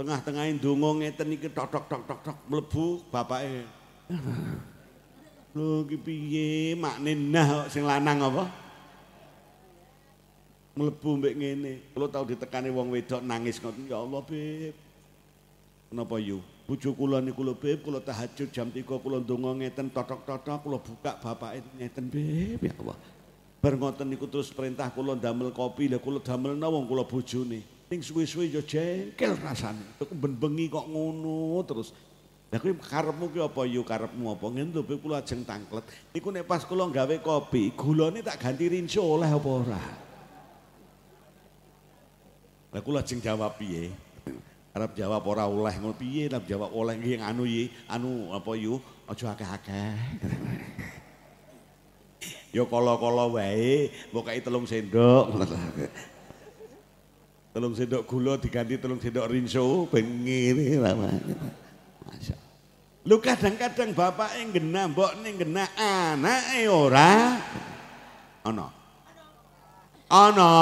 Tengah-tengahin 0.00 0.56
donga 0.56 0.96
ngeten 0.96 1.36
iki 1.36 1.52
tok 1.52 1.68
tok 1.68 1.84
tok 1.84 2.02
tok 2.08 2.20
tok 2.24 2.36
mlebu 2.48 3.04
bapake. 3.12 3.68
Lho 5.50 5.82
iki 5.82 5.98
piye 5.98 6.78
makne 6.78 7.18
nah 7.18 7.66
sing 7.66 7.82
lanang 7.82 8.22
apa? 8.22 8.44
Mlebu 10.78 11.10
mbek 11.18 11.34
ngene. 11.34 11.72
Kulo 11.90 12.06
tau 12.06 12.22
ditekani 12.22 12.70
wong 12.70 12.94
wedok 12.94 13.18
nangis 13.26 13.58
ngoten, 13.58 13.90
ya 13.90 13.98
Allah, 13.98 14.22
Beb. 14.22 14.74
Kenapa 15.90 16.16
yu? 16.22 16.38
Bojo 16.70 16.94
kula 16.94 17.18
niku 17.18 17.42
lho, 17.42 17.58
Beb, 17.58 17.82
kula 17.82 17.98
tahajud 17.98 18.54
jam 18.54 18.70
3 18.70 18.86
kula 18.86 19.18
ndonga 19.18 19.58
ngeten 19.58 19.90
totok-totok 19.90 20.62
kula 20.62 20.78
buka 20.78 21.18
bapake 21.18 21.66
ngeten, 21.74 22.06
Beb, 22.06 22.62
ya 22.62 22.74
Allah. 22.78 22.96
Bar 23.60 23.74
ngoten 23.74 24.06
niku 24.06 24.30
terus 24.30 24.54
perintah 24.54 24.86
kula 24.94 25.18
damel 25.18 25.50
kopi, 25.50 25.90
lha 25.90 25.98
kula 25.98 26.22
damelna 26.22 26.70
wong 26.70 26.86
kula 26.86 27.02
bojone. 27.02 27.60
Ning 27.90 28.00
suwe-suwe 28.06 28.54
ya 28.54 28.62
jengkel 28.62 29.34
rasane. 29.42 29.98
Kok 29.98 30.14
ben 30.14 30.38
bengi 30.38 30.70
kok 30.70 30.86
ngono 30.86 31.58
terus. 31.66 31.90
Lah 32.50 32.58
kuwi 32.58 32.74
karepmu 32.74 33.30
ki 33.30 33.38
apa 33.46 33.62
yo 33.62 33.86
karepmu 33.86 34.26
apa 34.34 34.46
ngene 34.50 34.74
lho 34.74 34.82
kula 34.82 35.22
ajeng 35.22 35.46
tangklet. 35.46 35.86
Niku 36.10 36.34
nek 36.34 36.50
pas 36.50 36.66
kula 36.66 36.90
gawe 36.90 37.16
kopi, 37.22 37.70
gulane 37.78 38.26
tak 38.26 38.42
ganti 38.42 38.66
rinso 38.66 39.06
oleh 39.06 39.30
apa 39.30 39.48
ora? 39.48 39.84
Lah 42.74 42.80
kula 42.82 43.06
ajeng 43.06 43.22
jawab 43.22 43.54
piye? 43.54 43.94
Arab 44.74 44.98
jawab 44.98 45.22
ora 45.30 45.46
oleh 45.46 45.74
ngono 45.78 45.94
piye? 45.94 46.26
Arab 46.26 46.42
jawab 46.50 46.74
oleh 46.74 46.98
nggih 46.98 47.22
anu 47.22 47.46
yi, 47.46 47.70
anu 47.86 48.34
apa 48.34 48.50
yo 48.58 48.82
aja 49.06 49.30
akeh-akeh. 49.30 49.98
Yo 52.50 52.66
kala-kala 52.66 53.30
wae, 53.30 53.94
mbok 54.10 54.26
kei 54.26 54.42
telung 54.42 54.66
sendok. 54.66 55.38
telung 57.50 57.74
sendok 57.74 58.06
gula 58.06 58.38
diganti 58.38 58.78
telung 58.78 59.02
sendok 59.02 59.26
rinso 59.26 59.86
ben 59.90 60.06
ngene 60.22 60.78
Masya 62.06 62.36
Lu 63.10 63.18
kadang-kadang 63.18 63.90
bapak 63.90 64.38
yang 64.38 64.54
genah, 64.54 64.86
mbok 64.86 65.18
ning 65.18 65.34
genah, 65.34 65.66
anake 65.74 66.70
ora 66.70 67.42
ana. 68.46 68.70
Ana. 70.06 70.54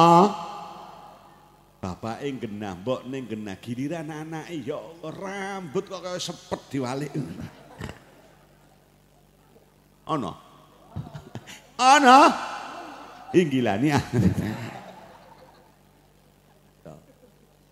Bapak 1.76 2.24
yang 2.24 2.40
genah, 2.40 2.72
mbok 2.72 3.04
ning 3.04 3.28
genah, 3.28 3.52
giliran 3.60 4.08
anake 4.08 4.64
ya 4.64 4.80
rambut 5.12 5.92
kok 5.92 6.00
kaya 6.00 6.16
sepet 6.16 6.60
diwalik. 6.72 7.12
Ana. 10.08 10.32
Ana. 11.76 12.32
Inggilani. 13.36 13.92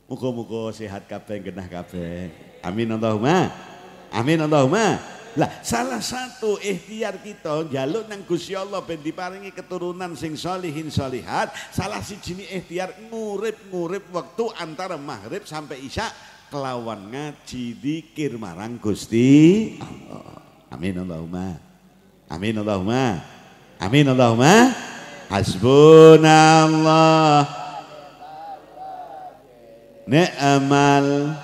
Muga-muga 0.04 0.68
sehat 0.76 1.08
kabeh 1.08 1.48
genah 1.48 1.64
kabeh. 1.64 2.28
Amin 2.60 2.92
Allahumma. 2.92 3.72
Amin 4.16 4.40
Allahumma. 4.40 4.96
Lah 5.36 5.60
salah 5.60 6.00
satu 6.00 6.56
ikhtiar 6.56 7.20
kita 7.20 7.68
jaluk 7.68 8.08
nang 8.08 8.24
Gusti 8.24 8.56
Allah 8.56 8.80
ben 8.80 9.04
diparingi 9.04 9.52
keturunan 9.52 10.16
sing 10.16 10.32
solihin 10.32 10.88
solihat. 10.88 11.52
Salah 11.68 12.00
siji 12.00 12.40
ikhtiar 12.40 12.96
ngurip-ngurip 13.12 14.08
waktu 14.16 14.48
antara 14.56 14.96
maghrib 14.96 15.44
sampai 15.44 15.84
isya 15.84 16.08
kelawan 16.48 17.12
ngaji 17.12 17.76
dikir 17.76 18.40
marang 18.40 18.80
Gusti 18.80 19.76
Allah. 19.76 20.40
Amin 20.72 20.96
Allahumma. 21.04 21.60
Amin 22.32 22.56
Allahumma. 22.56 23.20
Amin 23.76 24.08
Allahumma. 24.08 24.72
Hasbunallah. 25.28 26.64
Ni'mal 30.08 31.36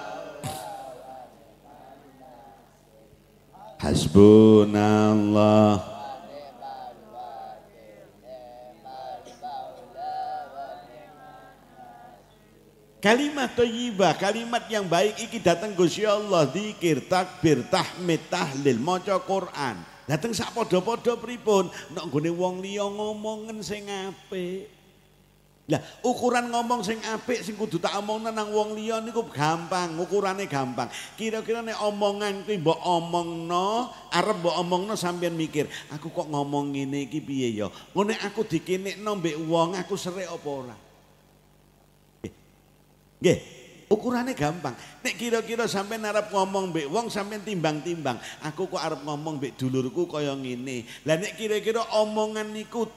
Hasbunallah 3.82 5.90
Kalimat 13.02 13.50
thayyibah, 13.58 14.14
kalimat 14.14 14.62
yang 14.70 14.86
baik 14.86 15.26
iki 15.26 15.42
datang 15.42 15.74
Gusti 15.74 16.06
Allah, 16.06 16.46
zikir, 16.46 17.02
takbir, 17.10 17.66
tahmid, 17.66 18.22
tahlil, 18.30 18.78
maca 18.78 19.18
Quran. 19.18 19.74
Dateng 20.06 20.30
sak 20.30 20.54
padha-padha 20.54 21.18
pripun? 21.18 21.66
Nek 21.90 22.06
nggone 22.06 22.30
wong 22.30 22.62
liya 22.62 22.86
ngomongen 22.86 23.58
sing 23.58 23.90
apik. 23.90 24.81
Lah 25.70 25.78
ukuran 26.02 26.50
ngomong 26.50 26.82
sing 26.82 26.98
apik 27.06 27.38
sing 27.46 27.54
kudu 27.54 27.78
tak 27.78 27.94
omongna 27.94 28.34
nang 28.34 28.50
wong 28.50 28.74
liya 28.74 28.98
niku 28.98 29.30
gampang, 29.30 29.94
ukurane 29.94 30.50
gampang. 30.50 30.90
Kira-kira 31.14 31.62
nek 31.62 31.78
omongan 31.86 32.42
kuwi 32.42 32.58
mbok 32.58 32.82
omongno, 32.82 33.86
arep 34.10 34.42
mbok 34.42 34.58
omongno 34.58 34.98
sampean 34.98 35.38
mikir, 35.38 35.70
aku 35.94 36.10
kok 36.10 36.26
ngomong 36.34 36.74
ngene 36.74 37.06
iki 37.06 37.22
piye 37.22 37.54
ya? 37.54 37.70
Ngene 37.94 38.18
aku 38.26 38.42
dikenekno 38.42 39.22
mbek 39.22 39.38
wong, 39.46 39.78
aku 39.78 39.94
serik 39.94 40.26
apa 40.26 40.48
ora? 40.50 40.76
Nggih, 43.22 43.38
ukurannya 43.86 44.34
gampang. 44.34 44.74
Nek 44.74 45.14
kira-kira 45.14 45.70
sampean 45.70 46.02
arep 46.02 46.34
ngomong 46.34 46.74
mbek 46.74 46.90
wong 46.90 47.06
sampean 47.06 47.46
timbang-timbang. 47.46 48.18
Aku 48.50 48.66
kok 48.66 48.82
arep 48.82 49.06
ngomong 49.06 49.38
mbek 49.38 49.54
dulurku 49.54 50.10
kaya 50.10 50.34
ngene. 50.34 51.06
Lah 51.06 51.22
nek 51.22 51.38
kira-kira 51.38 51.86
omongan 52.02 52.50
niku 52.50 52.90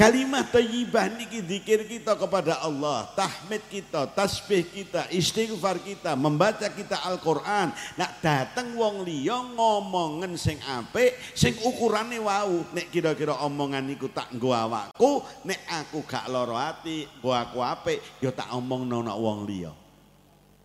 Kalimat 0.00 0.48
thayyibah 0.48 1.12
niki 1.12 1.44
zikir 1.44 1.84
kita 1.84 2.16
kepada 2.16 2.56
Allah, 2.64 3.04
tahmid 3.12 3.60
kita, 3.68 4.08
tasbih 4.08 4.64
kita, 4.64 5.04
istighfar 5.12 5.76
kita, 5.76 6.16
membaca 6.16 6.72
kita 6.72 7.04
Al-Qur'an. 7.04 7.68
Nak 8.00 8.24
dateng 8.24 8.80
wong 8.80 9.04
liya 9.04 9.44
ngomongen 9.52 10.40
sing 10.40 10.56
apik, 10.64 11.20
sing 11.36 11.52
ukurane 11.68 12.16
wau. 12.16 12.64
Nek 12.72 12.88
kira-kira 12.88 13.44
omongan 13.44 13.92
niku 13.92 14.08
tak 14.08 14.32
nggo 14.32 14.56
awakku, 14.56 15.20
nek 15.44 15.68
aku 15.68 16.00
gak 16.08 16.32
lara 16.32 16.72
ati, 16.72 17.04
nggo 17.20 17.36
aku 17.36 17.60
apik, 17.60 18.00
ya 18.24 18.32
tak 18.32 18.56
omongno 18.56 19.04
nek 19.04 19.20
wong 19.20 19.44
liya. 19.44 19.76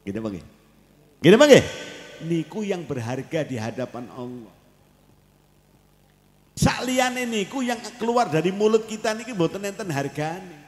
Gini 0.07 0.15
nggih? 0.15 0.45
Gini 1.19 1.35
nggih? 1.35 1.63
Niku 2.23 2.63
yang 2.63 2.87
berharga 2.87 3.43
di 3.43 3.59
hadapan 3.59 4.07
Allah. 4.15 4.54
Sakliyane 6.55 7.27
niku 7.27 7.59
yang 7.59 7.83
keluar 7.99 8.31
dari 8.31 8.47
mulut 8.47 8.87
kita 8.87 9.11
niki 9.11 9.35
mboten 9.35 9.59
enten 9.67 9.91
hargane. 9.91 10.63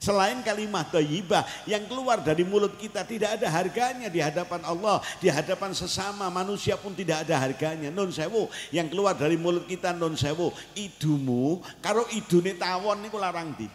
Selain 0.00 0.40
kalimat 0.40 0.88
thayyibah 0.88 1.44
yang 1.68 1.84
keluar 1.84 2.24
dari 2.24 2.40
mulut 2.40 2.74
kita 2.80 3.04
tidak 3.04 3.36
ada 3.36 3.52
harganya 3.52 4.08
di 4.08 4.16
hadapan 4.16 4.64
Allah, 4.64 5.04
di 5.20 5.28
hadapan 5.28 5.76
sesama 5.76 6.26
manusia 6.32 6.74
pun 6.80 6.96
tidak 6.96 7.28
ada 7.28 7.36
harganya. 7.36 7.92
Nun 7.92 8.08
sewu 8.08 8.48
yang 8.74 8.88
keluar 8.88 9.12
dari 9.14 9.36
mulut 9.36 9.68
kita 9.68 9.92
nun 9.92 10.16
sewu 10.16 10.50
idumu 10.72 11.60
karo 11.84 12.08
idune 12.16 12.56
tawon 12.56 12.98
niku 13.04 13.20
larang 13.20 13.52
di. 13.54 13.68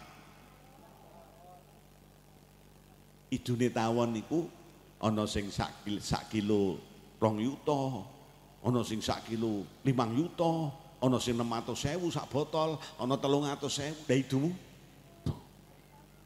Idune 3.30 3.70
tawon 3.70 4.10
niku 4.12 4.50
ana 4.98 5.24
sing 5.30 5.48
sak 5.48 5.86
kilo, 5.86 6.02
sak 6.02 6.26
kilo 6.26 6.62
rong 7.22 7.38
yuta, 7.38 8.02
ana 8.66 8.82
sing 8.82 8.98
sak 8.98 9.30
kilo 9.30 9.62
limang 9.86 10.10
yuta, 10.10 10.74
ana 11.06 11.22
sing 11.22 11.38
600.000 11.38 12.02
sak 12.10 12.26
botol, 12.26 12.76
ana 12.98 13.14
300.000. 13.14 14.10
Lah 14.10 14.16
idumu? 14.18 14.50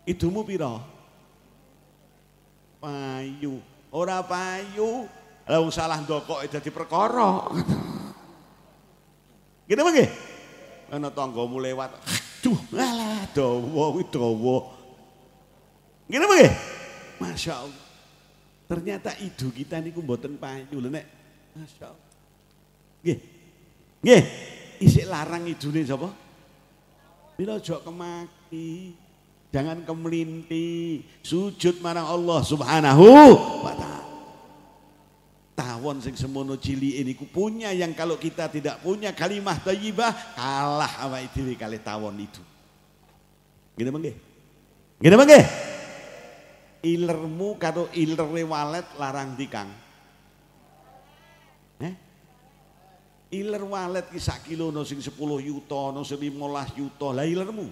Idumu 0.09 0.41
pira? 0.43 0.81
Payu. 2.81 3.61
Ora 3.93 4.25
payu. 4.25 5.05
Lah 5.45 5.59
wong 5.61 5.69
salah 5.69 6.01
ndokoke 6.01 6.49
dadi 6.49 6.71
perkara. 6.73 7.47
Apa 9.71 9.91
nggih? 9.93 10.11
Ana 10.91 11.13
tanggamu 11.13 11.61
lewat. 11.63 11.95
Aduh, 11.95 12.59
alah 12.75 13.29
dawa 13.37 13.85
kuwi 13.95 14.05
dawa. 14.09 14.59
Nggih? 16.09 16.51
Masya 17.21 17.55
Allah. 17.61 17.87
Ternyata 18.65 19.13
idu 19.21 19.53
kita 19.53 19.79
niku 19.79 20.01
mboten 20.01 20.41
payu 20.41 20.81
lho 20.81 20.89
nek. 20.89 21.07
Masya 21.55 21.85
Allah. 21.93 22.09
Nggih. 23.05 23.19
Nggih 24.01 24.23
isik 24.81 25.07
larang 25.07 25.45
idune 25.45 25.85
sapa? 25.85 26.09
Bila 27.37 27.57
ojo 27.57 27.81
kemaki, 27.85 28.97
jangan 29.53 29.85
kemelinti, 29.85 31.01
sujud 31.25 31.81
marang 31.85 32.09
Allah 32.09 32.41
Subhanahu 32.45 33.07
wa 33.65 33.73
taala. 33.77 34.01
Tawon 35.57 36.01
sing 36.01 36.17
semono 36.17 36.57
cili 36.57 36.97
ini 37.05 37.13
ku 37.13 37.29
punya 37.29 37.69
yang 37.77 37.93
kalau 37.93 38.17
kita 38.17 38.49
tidak 38.49 38.81
punya 38.81 39.13
kalimah 39.13 39.61
thayyibah 39.61 40.33
kalah 40.33 41.05
awake 41.05 41.37
dhewe 41.37 41.53
kali 41.53 41.77
tawon 41.77 42.17
itu. 42.17 42.41
Gini 43.77 43.93
mengge? 43.93 44.17
Gini 44.97 45.17
mengge? 45.21 45.41
Ilermu 46.81 47.61
karo 47.61 47.93
ilere 47.93 48.41
walet 48.45 48.89
larang 48.97 49.37
dikang. 49.37 49.69
Eh? 51.81 51.95
Iler 53.31 53.63
walet 53.63 54.11
ki 54.11 54.19
sak 54.19 54.51
kilo 54.51 54.75
no 54.75 54.83
sing 54.83 54.99
10 54.99 55.15
yuta, 55.39 55.95
no 55.95 56.03
sing 56.03 56.19
15 56.19 56.75
yuta. 56.75 57.09
Lah 57.15 57.23
ilermu. 57.23 57.71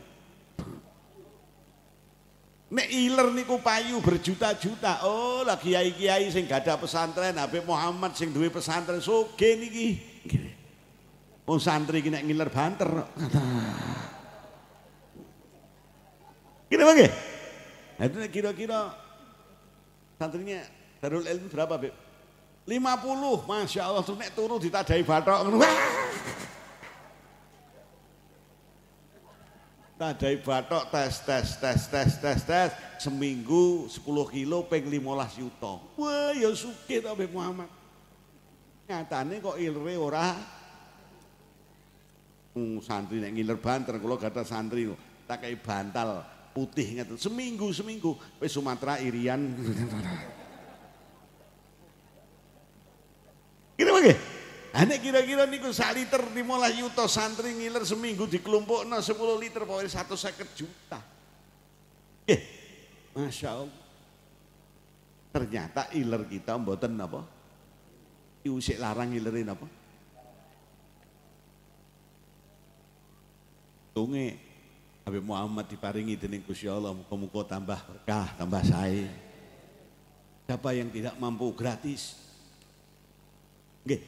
Nek 2.69 2.89
iler 2.93 3.33
niku 3.35 3.59
payu 3.59 3.99
berjuta-juta. 3.99 5.03
Oh, 5.03 5.43
lah 5.43 5.59
kiai-kiai 5.59 6.31
sing 6.31 6.47
gada 6.47 6.79
pesantren, 6.79 7.35
Habib 7.35 7.67
Muhammad 7.67 8.15
sing 8.15 8.31
duwe 8.31 8.53
pesantren 8.53 9.03
soge 9.03 9.57
niki. 9.59 9.99
Wong 11.49 11.59
santri 11.59 12.05
ki 12.05 12.13
nek 12.13 12.23
ngiler 12.29 12.53
banter. 12.53 13.09
Kira 16.69 16.85
bagaimana? 16.85 17.17
Nah, 17.99 18.05
itu 18.07 18.19
kira-kira 18.31 18.95
santrinya 20.21 20.61
Darul 21.01 21.25
Ilmu 21.25 21.49
berapa, 21.49 21.75
Beb? 21.81 22.08
50, 22.69 23.49
Masya 23.49 23.81
Allah, 23.81 24.05
tuh 24.05 24.13
nek 24.13 24.37
turu 24.37 24.61
ditadai 24.61 25.01
batok. 25.01 25.57
Tadai 29.99 30.37
batok 30.39 30.85
tes 30.93 31.15
tes 31.25 31.49
tes 31.59 31.81
tes 31.89 32.11
tes 32.21 32.41
tes. 32.45 32.71
Seminggu 33.01 33.89
10 33.91 34.05
kilo 34.31 34.69
peng 34.69 34.85
15 34.85 35.43
yuta. 35.43 35.81
Wah 35.97 36.31
ya 36.37 36.53
suki 36.53 37.01
to 37.01 37.17
Muhammad. 37.33 37.73
Nyatane 38.85 39.41
kok 39.43 39.57
ilre 39.59 39.95
ora? 39.97 40.37
Hmm, 42.53 42.79
santri 42.85 43.19
nek 43.19 43.33
ngiler 43.33 43.59
banter 43.59 43.99
kula 43.99 44.21
gada 44.21 44.47
santri 44.47 44.87
tak 45.27 45.43
kayak 45.43 45.65
bantal 45.67 46.23
putih 46.55 47.01
ngeten. 47.01 47.19
Seminggu 47.19 47.73
seminggu. 47.75 48.15
Wis 48.39 48.55
Sumatera 48.55 49.03
Irian 49.03 49.51
Kira 53.79 53.95
apa 53.95 54.11
Ane 54.79 55.01
kira-kira 55.01 55.49
niku 55.49 55.73
sak 55.73 55.97
liter 55.97 56.21
15 56.21 56.83
yuta 56.83 57.09
santri 57.09 57.57
ngiler 57.57 57.89
seminggu 57.89 58.29
dikelompokno 58.29 59.01
10 59.01 59.17
liter 59.41 59.65
pokoke 59.65 59.89
150 59.89 60.59
juta. 60.59 61.01
Eh, 62.29 62.41
Masya 63.17 63.49
Allah. 63.49 63.83
Ternyata 65.33 65.89
iler 65.97 66.23
kita 66.29 66.61
mboten 66.61 67.01
apa? 67.01 67.25
Iusik 68.45 68.77
larang 68.77 69.09
ilerin 69.17 69.57
apa? 69.57 69.67
Tunge 73.97 74.37
Habib 75.09 75.25
Muhammad 75.25 75.65
diparingi 75.65 76.21
dening 76.21 76.45
Gusti 76.45 76.69
Allah 76.69 76.93
muga-muga 76.93 77.57
tambah 77.57 77.81
berkah, 77.89 78.37
tambah 78.37 78.61
sae. 78.69 79.09
Siapa 80.45 80.77
yang 80.77 80.93
tidak 80.93 81.17
mampu 81.17 81.49
gratis 81.57 82.28
Nggih. 83.89 84.01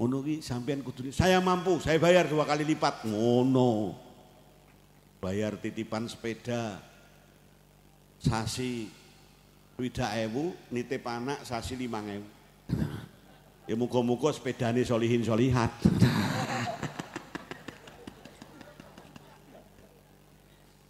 Ngono 0.00 0.24
ki 0.24 0.40
sampean 0.40 0.80
kudu 0.80 1.12
saya 1.12 1.36
mampu, 1.36 1.76
saya 1.84 2.00
bayar 2.00 2.24
dua 2.24 2.48
kali 2.48 2.64
lipat. 2.64 3.04
Ngono. 3.04 3.92
Bayar 5.20 5.60
titipan 5.60 6.08
sepeda 6.08 6.80
sasi 8.16 8.88
widak 9.76 10.16
ewu, 10.24 10.56
nitip 10.72 11.04
anak 11.04 11.44
sasi 11.44 11.76
limang 11.76 12.08
ewu. 12.08 12.24
Ya 13.68 13.76
muka-muka 13.76 14.32
sepedane 14.32 14.80
solihin 14.80 15.20
solihat. 15.20 15.68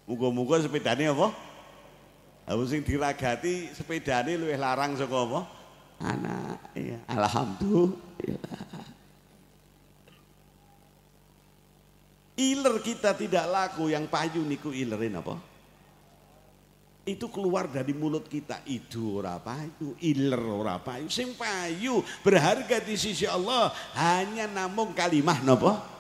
Muga-muga 0.07 0.63
sepedane 0.63 1.11
apa? 1.11 1.35
Aku 2.49 2.65
sing 2.65 2.81
diragati 2.87 3.75
sepedane 3.75 4.39
luwih 4.41 4.57
larang 4.57 4.95
saka 4.95 5.17
apa? 5.27 5.41
Anak. 6.01 6.57
Ya, 6.73 6.97
alhamdulillah. 7.11 8.08
Iler 12.39 12.77
kita 12.83 13.19
tidak 13.19 13.45
laku 13.51 13.91
yang 13.91 14.07
payu 14.07 14.47
niku 14.47 14.71
ilerin 14.71 15.19
apa? 15.19 15.59
itu 17.09 17.33
keluar 17.33 17.73
dari 17.73 17.97
mulut 17.97 18.29
kita. 18.29 18.61
Itu 18.69 19.25
ora 19.25 19.41
payu 19.41 19.97
iler 20.05 20.45
ora 20.45 20.77
payu. 20.77 21.09
Sing 21.09 21.33
payu 21.33 22.05
berharga 22.21 22.85
di 22.85 23.01
sisi 23.01 23.25
Allah 23.25 23.73
hanya 23.97 24.45
namung 24.45 24.93
kalimah 24.93 25.41
napa 25.41 25.98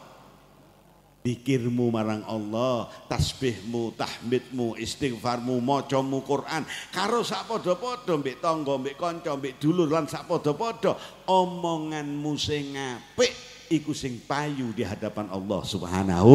Dikirmu 1.18 1.90
marang 1.90 2.22
Allah, 2.24 2.86
tasbihmu, 3.10 3.92
tahmidmu, 3.98 4.78
istighfarmu, 4.78 5.58
macamu 5.58 6.22
Quran 6.22 6.62
karo 6.94 7.26
sak 7.26 7.50
padha-padha 7.50 8.16
mbek 8.16 8.38
tangga, 8.38 8.78
mbek 8.78 8.96
kanca, 8.96 9.34
mbek 9.34 9.58
dulur 9.58 9.90
lan 9.90 10.06
sak 10.06 10.30
padha-padha 10.30 10.94
omonganmu 11.26 12.32
sing 12.38 12.72
apik 12.78 13.34
iku 13.68 13.92
sing 13.92 14.22
payu 14.24 14.72
di 14.72 14.86
hadapan 14.86 15.28
Allah 15.28 15.60
Subhanahu 15.66 16.34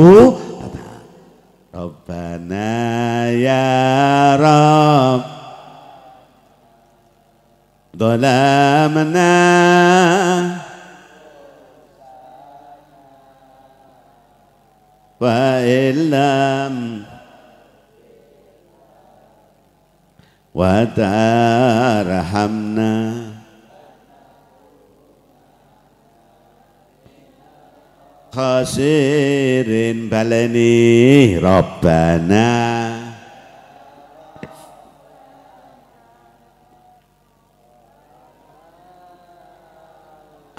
wa 0.62 0.68
taala. 0.70 1.02
Rabbana 1.74 2.70
ya 3.34 3.66
Rabb 4.38 5.22
Dhalamna 7.98 9.34
وإن 15.24 15.96
لم 16.12 17.04
وترحمنا. 20.56 22.04
خاسر 28.34 29.94
بلني 30.12 31.38
ربنا. 31.38 32.94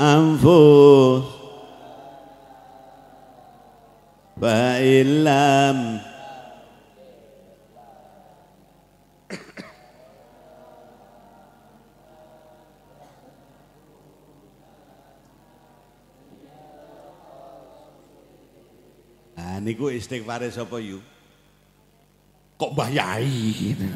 أنفس 0.01 1.34
Ba'ilam 4.35 6.03
Nah 19.35 19.63
niku 19.63 19.87
istighfare 19.91 20.51
sapa 20.51 20.83
yu? 20.83 20.99
Kok 22.59 22.73
bayai? 22.75 23.55
Gitu? 23.55 23.87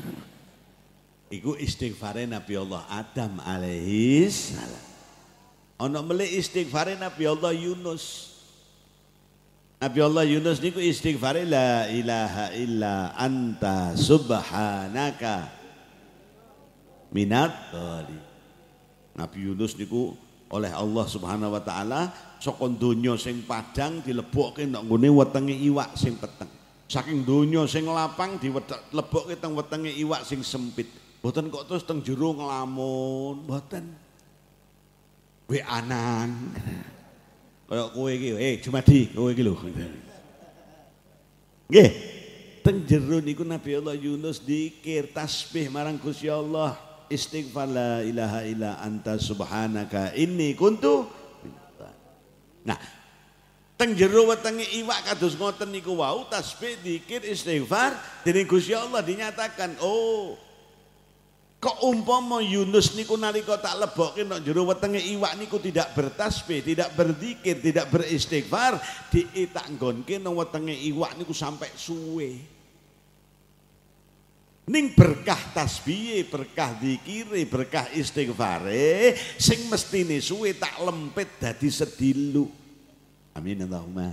Iku 1.29 1.59
istighfare 1.59 2.31
Nabi 2.31 2.55
Allah 2.55 2.87
Adam 2.87 3.43
alaihi 3.43 4.31
salam. 4.31 4.87
Ono 5.83 5.99
melih 6.07 6.31
istighfare 6.31 6.95
Nabi 6.95 7.27
Allah 7.27 7.55
Yunus. 7.55 8.28
Nabi 9.79 9.99
Allah 10.03 10.27
Yunus 10.27 10.59
niku 10.59 10.83
istighfar 10.83 11.39
la 11.47 11.87
ilaha 11.87 12.51
illa 12.59 13.15
anta 13.15 13.95
subhanaka 13.95 15.47
minat 17.15 17.71
dhali. 17.71 18.19
Nabi 19.15 19.39
Yunus 19.39 19.79
niku 19.79 20.19
oleh 20.51 20.75
Allah 20.75 21.07
Subhanahu 21.07 21.55
wa 21.55 21.63
taala 21.63 22.11
saka 22.43 22.67
donya 22.75 23.15
sing 23.15 23.47
padang 23.47 24.03
dilebokke 24.03 24.67
nang 24.67 24.91
nggone 24.91 25.15
wetenge 25.15 25.55
iwak 25.55 25.95
sing 25.95 26.19
peteng. 26.19 26.51
Saking 26.91 27.23
donya 27.23 27.63
sing 27.71 27.87
lapang 27.87 28.35
dilebokke 28.43 29.39
teng 29.39 29.55
wetenge 29.55 29.95
iwak 29.95 30.27
sing 30.27 30.43
sempit. 30.43 30.91
Mboten 31.23 31.55
kok 31.55 31.71
terus 31.71 31.87
teng 31.87 32.03
jero 32.03 32.35
nglamun, 32.35 33.47
mboten. 33.47 33.95
We 35.47 35.63
anan. 35.63 36.51
Kaya 37.69 37.93
kowe 37.93 38.09
iki, 38.09 38.33
eh 38.33 38.57
Jumadi, 38.65 39.13
kowe 39.13 39.29
iki 39.29 39.45
lho. 39.45 39.53
Nggih. 41.69 41.91
Teng 42.65 42.85
jero 42.89 43.21
niku 43.21 43.45
Nabi 43.45 43.77
Allah 43.77 43.97
Yunus 43.97 44.41
dikir 44.41 45.13
tasbih 45.13 45.69
marang 45.69 46.01
Gusti 46.01 46.29
Allah, 46.33 46.77
istighfar 47.13 47.69
la 47.69 48.01
ilaha 48.05 48.41
illa 48.45 48.81
anta 48.81 49.17
subhanaka 49.17 50.13
inni 50.17 50.53
kuntu 50.57 51.09
Nah, 52.69 52.77
teng 53.81 53.97
jero 53.97 54.29
wetenge 54.29 54.69
iwak 54.77 55.09
kados 55.09 55.33
ngoten 55.33 55.73
niku 55.73 55.97
wau 55.97 56.29
tasbih 56.29 56.77
dikir 56.85 57.25
istighfar 57.25 57.97
dening 58.21 58.45
Gusti 58.45 58.77
Allah 58.77 59.01
dinyatakan, 59.01 59.81
oh 59.81 60.37
Kok 61.59 61.83
umpama 61.91 62.39
Yunus 62.39 62.95
niku 62.95 63.19
nalika 63.19 63.59
tak 63.59 63.83
lebokke 63.83 64.23
nang 64.23 64.39
jero 64.47 64.63
wetenge 64.63 65.03
iwak 65.03 65.35
niku 65.35 65.59
tidak 65.59 65.91
bertasbih, 65.91 66.63
tidak 66.63 66.95
berzikir, 66.95 67.59
tidak 67.59 67.91
beristighfar, 67.91 68.79
diitak 69.11 69.67
nggonke 69.75 70.23
nang 70.23 70.39
wetenge 70.39 70.71
iwak 70.71 71.19
niku 71.19 71.35
sampai 71.35 71.67
suwe. 71.75 72.59
Ning 74.69 74.95
berkah 74.95 75.41
tasbih, 75.51 76.31
berkah 76.31 76.79
zikire, 76.79 77.43
berkah 77.49 77.91
istighfare 77.91 79.17
sing 79.41 79.67
mestine 79.67 80.23
suwe 80.23 80.55
tak 80.55 80.79
lempit 80.85 81.43
dadi 81.43 81.73
sedilu. 81.75 82.47
Amin 83.35 83.67
Allahumma. 83.67 84.13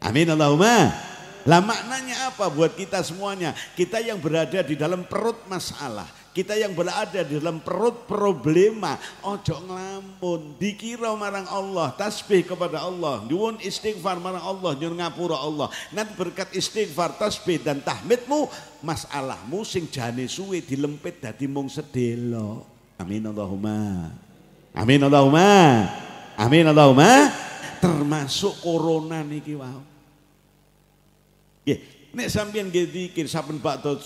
Amin 0.00 0.28
Allahumma. 0.32 0.88
Lah 1.46 1.60
maknanya 1.62 2.30
apa 2.32 2.48
buat 2.48 2.78
kita 2.78 3.02
semuanya? 3.04 3.52
Kita 3.76 4.00
yang 4.00 4.18
berada 4.22 4.62
di 4.66 4.74
dalam 4.74 5.06
perut 5.06 5.46
masalah, 5.46 6.06
kita 6.36 6.52
yang 6.52 6.76
berada 6.76 7.24
di 7.24 7.40
dalam 7.40 7.64
perut 7.64 8.04
problema, 8.04 9.00
ojo 9.24 9.56
ngelamun, 9.56 10.60
dikira 10.60 11.16
marang 11.16 11.48
Allah, 11.48 11.96
tasbih 11.96 12.44
kepada 12.44 12.84
Allah, 12.84 13.24
nyuwun 13.24 13.56
istighfar 13.64 14.20
marang 14.20 14.44
Allah, 14.44 14.76
nyuwun 14.76 15.00
ngapura 15.00 15.40
Allah. 15.40 15.72
Nanti 15.96 16.12
berkat 16.12 16.52
istighfar, 16.52 17.16
tasbih 17.16 17.64
dan 17.64 17.80
tahmidmu, 17.80 18.52
masalahmu 18.84 19.64
sing 19.64 19.88
jane 19.88 20.28
suwe 20.28 20.60
dilempit 20.60 21.24
dadi 21.24 21.48
mung 21.48 21.72
sedelo. 21.72 22.68
Amin 23.00 23.24
Allahumma. 23.24 24.12
Amin 24.76 25.08
Allahumma. 25.08 25.88
Amin 26.36 26.68
Allahumma. 26.68 27.32
Termasuk 27.80 28.60
corona 28.60 29.24
niki. 29.24 29.56
Nggih, 29.56 31.80
nek 32.12 32.28
sampeyan 32.28 32.68
nggih 32.68 32.92
zikir 32.92 33.24
saben 33.24 33.56
bakda 33.56 33.96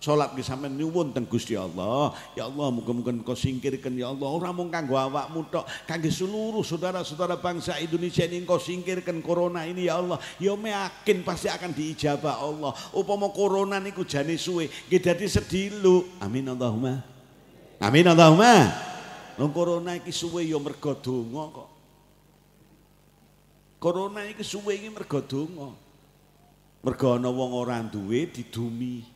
Salat 0.00 0.32
ki 0.32 0.40
sampean 0.40 0.80
nyuwun 0.80 1.12
teng 1.12 1.28
Gusti 1.28 1.52
Allah. 1.52 2.16
Ya 2.32 2.48
Allah 2.48 2.72
muga-muga 2.72 3.12
engkau 3.12 3.36
singkirkan 3.36 3.92
ya 3.92 4.08
Allah 4.08 4.32
ora 4.32 4.48
mung 4.48 4.72
kanggo 4.72 4.96
awakmu 4.96 5.44
tok, 5.52 5.68
kangge 5.84 6.08
seluruh 6.08 6.64
saudara-saudara 6.64 7.36
bangsa 7.36 7.76
Indonesia 7.76 8.24
ini 8.24 8.40
engkau 8.40 8.56
singkirkan 8.56 9.20
corona 9.20 9.68
ini 9.68 9.92
ya 9.92 10.00
Allah. 10.00 10.16
Ya 10.40 10.56
yakin 10.56 11.20
pasti 11.20 11.52
akan 11.52 11.76
diijabah 11.76 12.40
Allah. 12.40 12.72
Upama 12.96 13.28
corona 13.28 13.76
niku 13.76 14.08
jane 14.08 14.40
suwe, 14.40 14.72
nggih 14.88 15.04
dadi 15.04 15.28
sedilu. 15.28 16.16
Amin 16.24 16.48
Allahumma. 16.48 17.04
Amin 17.76 18.08
Allahumma. 18.08 18.72
Wong 19.36 19.52
corona 19.52 20.00
iki 20.00 20.16
suwe 20.16 20.48
ya 20.48 20.56
mergo 20.56 20.96
donga 20.96 21.44
kok. 21.52 21.68
Corona 23.76 24.24
iki 24.24 24.40
suwe 24.40 24.80
iki 24.80 24.88
mergo 24.88 25.20
donga. 25.20 25.76
Mergo 26.80 27.06
ana 27.12 27.28
wong 27.28 27.52
ora 27.52 27.84
duwe 27.84 28.24
didumi 28.32 29.09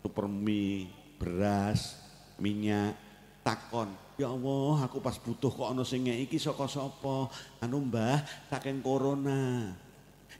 super 0.00 0.26
mie, 0.26 0.88
beras, 1.20 2.00
minyak, 2.40 2.96
takon. 3.44 3.92
Ya 4.20 4.28
Allah, 4.28 4.84
aku 4.84 5.00
pas 5.00 5.16
butuh 5.16 5.48
kok 5.48 5.72
ana 5.72 5.80
sing 5.80 6.04
iki 6.04 6.36
saka 6.36 6.68
sapa? 6.68 7.32
Anu 7.64 7.88
Mbah, 7.88 8.20
saking 8.52 8.84
corona. 8.84 9.72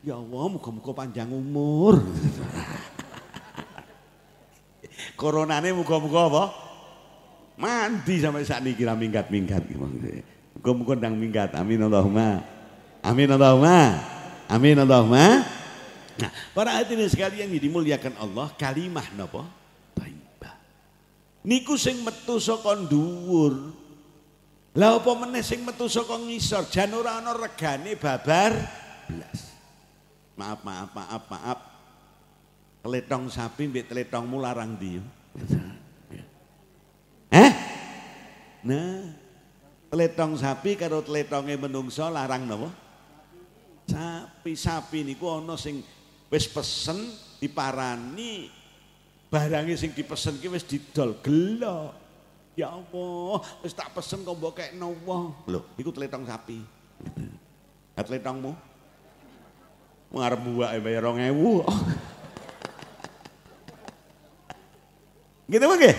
Ya 0.05 0.17
Allah, 0.17 0.45
muga-muga 0.53 0.93
panjang 0.93 1.29
umur. 1.33 2.01
Coronane 5.21 5.73
muga-muga 5.73 6.21
apa? 6.29 6.45
Mandi 7.61 8.17
sampai 8.21 8.45
saat 8.45 8.65
ini 8.65 8.73
kira 8.73 8.97
minggat-minggat. 8.97 9.69
Muga-muga 10.57 10.97
ndang 10.97 11.17
minggat. 11.17 11.53
Amin 11.57 11.81
Allahumma. 11.85 12.41
Amin 13.05 13.29
Allahumma. 13.29 14.01
Amin 14.49 14.77
Allahumma. 14.81 15.60
Nah, 16.19 16.31
para 16.57 16.75
hadirin 16.75 17.07
sekalian 17.07 17.47
yang 17.47 17.63
dimuliakan 17.63 18.19
Allah, 18.19 18.51
kalimah 18.59 19.07
napa? 19.15 19.47
Thayyibah. 19.95 20.55
Niku 21.47 21.79
sing 21.79 22.03
metu 22.03 22.43
saka 22.43 22.75
dhuwur. 22.75 23.77
Lah 24.75 24.99
apa 24.99 25.11
meneh 25.19 25.43
sing 25.43 25.63
metu 25.67 25.91
saka 25.91 26.19
ngisor, 26.19 26.67
jan 26.71 26.95
ora 26.95 27.19
ana 27.19 27.35
regane 27.35 27.95
babar 27.99 28.55
blas. 29.11 29.55
Maaf, 30.39 30.61
maaf, 30.63 30.91
maaf, 30.95 31.23
maaf. 31.27 31.59
Teletong 32.81 33.29
sapi 33.29 33.69
mbek 33.69 33.93
teletongmu 33.93 34.41
larang 34.41 34.75
ndi? 34.79 34.99
Eh? 37.31 37.53
Nah, 38.67 39.07
teletong 39.87 40.35
sapi 40.35 40.75
karo 40.75 40.99
teletonge 41.07 41.55
menungso 41.55 42.03
larang 42.11 42.43
napa? 42.43 42.75
Sapi-sapi 43.87 45.07
niku 45.07 45.31
ana 45.31 45.55
sing 45.55 45.79
wis 46.31 46.47
pesen 46.47 47.11
diparani 47.43 48.61
Barangnya 49.31 49.79
sing 49.79 49.95
dipesen 49.95 50.43
ki 50.43 50.51
wis 50.51 50.67
didol 50.67 51.15
gelo. 51.23 51.95
Ya 52.59 52.67
Allah, 52.67 53.39
wis 53.63 53.71
tak 53.71 53.95
pesen 53.95 54.27
kok 54.27 54.35
mbok 54.35 54.59
kekno 54.59 54.91
wong. 55.07 55.47
Lho, 55.47 55.63
iku 55.79 55.95
tletong 55.95 56.27
sapi. 56.27 56.59
Ha 57.95 58.03
tletongmu? 58.03 58.51
Ngarep 60.11 60.41
buake 60.43 60.83
bayar 60.83 61.07
2000. 61.07 61.63
Gitu 65.47 65.65
mangke. 65.71 65.95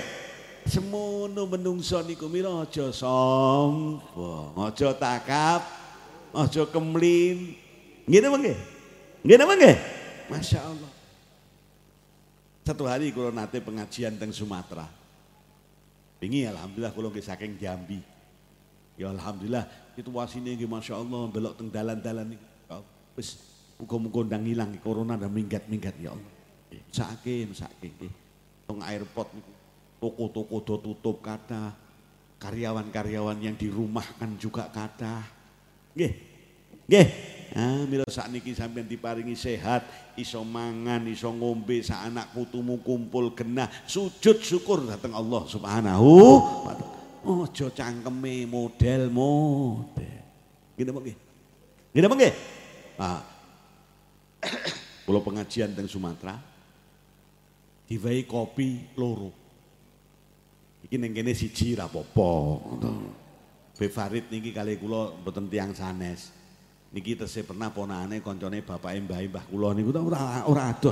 Semono 0.67 1.47
menungso 1.47 2.03
niku 2.03 2.27
mira 2.27 2.51
aja 2.51 2.91
sombong, 2.91 4.59
aja 4.59 4.91
takap, 4.91 5.63
aja 6.35 6.67
kemlin. 6.67 7.55
Gitu 8.11 8.27
mangke. 8.27 8.59
Gitu 9.23 9.43
mangke. 9.47 10.00
Masya 10.31 10.59
Allah. 10.63 10.91
Satu 12.63 12.87
hari 12.87 13.11
kalau 13.11 13.35
nate 13.35 13.59
pengajian 13.59 14.15
teng 14.15 14.31
Sumatera. 14.31 14.87
Pingi 16.23 16.47
alhamdulillah 16.47 16.95
kalau 16.95 17.11
saking 17.11 17.59
Jambi. 17.59 17.99
Ya 18.95 19.11
alhamdulillah 19.11 19.67
situasine 19.97 20.55
nggih 20.55 20.71
Masya 20.71 20.95
Allah 20.95 21.27
belok 21.27 21.59
teng 21.59 21.67
dalan-dalan 21.67 22.31
niku. 22.31 22.47
Wis 23.19 23.35
muga-muga 23.75 24.31
ndang 24.31 24.47
ilang 24.47 24.71
corona 24.79 25.19
dan 25.19 25.33
minggat-minggat 25.35 25.99
ya 25.99 26.15
Allah. 26.15 26.31
Sakit 26.95 27.51
nggih. 27.51 28.13
Teng 28.71 28.79
airport 28.87 29.35
niku 29.35 29.51
toko-toko 29.99 30.57
do 30.63 30.75
tutup 30.79 31.17
kata. 31.19 31.75
Karyawan-karyawan 32.41 33.37
yang 33.37 33.53
dirumahkan 33.59 34.39
juga 34.39 34.71
kata. 34.71 35.21
Nggih. 35.93 36.13
Nggih. 36.87 37.07
Ah, 37.51 37.83
mila 37.83 38.07
sakniki 38.07 38.55
sampean 38.55 38.87
diparingi 38.87 39.35
sehat, 39.35 39.83
iso 40.15 40.39
mangan, 40.47 41.03
iso 41.11 41.27
ngombe, 41.35 41.83
sak 41.83 42.07
anak 42.07 42.31
putumu 42.31 42.79
kumpul 42.79 43.35
genah, 43.35 43.67
sujud 43.83 44.39
syukur 44.39 44.87
datang 44.87 45.11
Allah 45.11 45.43
Subhanahu 45.51 46.11
wa 46.63 46.73
taala. 46.75 46.99
Ojo 47.21 47.69
cangkeme 47.69 48.49
model 48.49 49.13
model. 49.13 50.23
Gini 50.73 50.89
apa? 50.89 50.99
Gini 51.93 52.05
apa 52.07 52.15
nggih? 52.17 52.33
Ah. 52.97 53.21
Kula 55.05 55.19
pengajian 55.21 55.75
teng 55.77 55.85
Sumatera 55.85 56.39
diwai 57.85 58.25
kopi 58.25 58.95
loro. 58.97 59.29
Iki 60.87 60.95
ning 60.97 61.11
kene 61.13 61.35
siji 61.35 61.75
ra 61.77 61.91
apa-apa. 61.91 62.31
Niki 64.31 64.49
kali 64.55 64.79
kula 64.81 65.13
mboten 65.21 65.45
tiyang 65.51 65.75
sanes. 65.77 66.40
Niki 66.91 67.15
tesih 67.15 67.47
pernah 67.47 67.71
ponakane 67.71 68.19
koncone 68.19 68.59
bapake 68.59 68.99
mbah 68.99 69.23
mbah 69.31 69.47
kula 69.47 69.71
niku 69.71 69.95
ora 69.95 70.43
ora 70.43 70.75
adoh. 70.75 70.91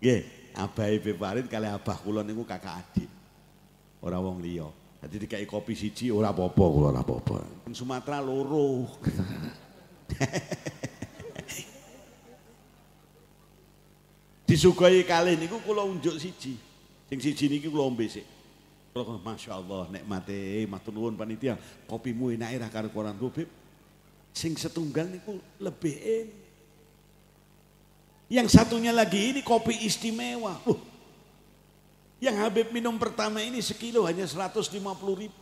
Nggih, 0.00 0.20
abahe 0.56 0.96
Befarid 0.96 1.44
kali 1.44 1.68
abah 1.68 2.00
kula 2.00 2.24
niku 2.24 2.48
kakak 2.48 2.80
adik. 2.80 3.10
Ora 4.00 4.16
wong 4.16 4.40
liya. 4.40 4.64
Dadi 5.04 5.28
dikai 5.28 5.44
kopi 5.44 5.76
siji 5.76 6.08
ora 6.08 6.32
apa-apa 6.32 6.64
kula 6.72 6.88
ora 6.88 7.04
apa-apa. 7.04 7.68
Ning 7.68 7.76
Sumatera 7.76 8.24
loro. 8.24 8.96
Disuguhi 14.48 15.04
kali 15.04 15.36
niku 15.36 15.60
kula 15.60 15.84
unjuk 15.84 16.16
siji. 16.16 16.56
Sing 17.12 17.20
siji 17.20 17.52
niki 17.52 17.68
kula 17.68 17.84
ombe 17.84 18.08
sik. 18.08 18.37
Masya 19.06 19.52
Allah 19.54 19.86
nikmate 19.92 20.66
matur 20.66 20.94
nuwun 20.94 21.14
panitia. 21.14 21.54
Kopimu 21.86 22.32
enake 22.32 22.56
ra 22.58 22.68
karo 22.72 22.88
koran 22.88 23.14
Beb. 23.14 23.46
Sing 24.32 24.54
setunggal 24.54 25.10
niku 25.10 25.38
lebih 25.58 25.94
enak. 25.98 26.46
Yang 28.28 28.48
satunya 28.60 28.92
lagi 28.92 29.32
ini 29.32 29.40
kopi 29.40 29.88
istimewa. 29.88 30.60
Uh, 30.68 30.76
yang 32.20 32.36
Habib 32.36 32.68
minum 32.74 32.92
pertama 33.00 33.40
ini 33.40 33.64
sekilo 33.64 34.04
hanya 34.04 34.28
150 34.28 34.68
ribu. 35.16 35.38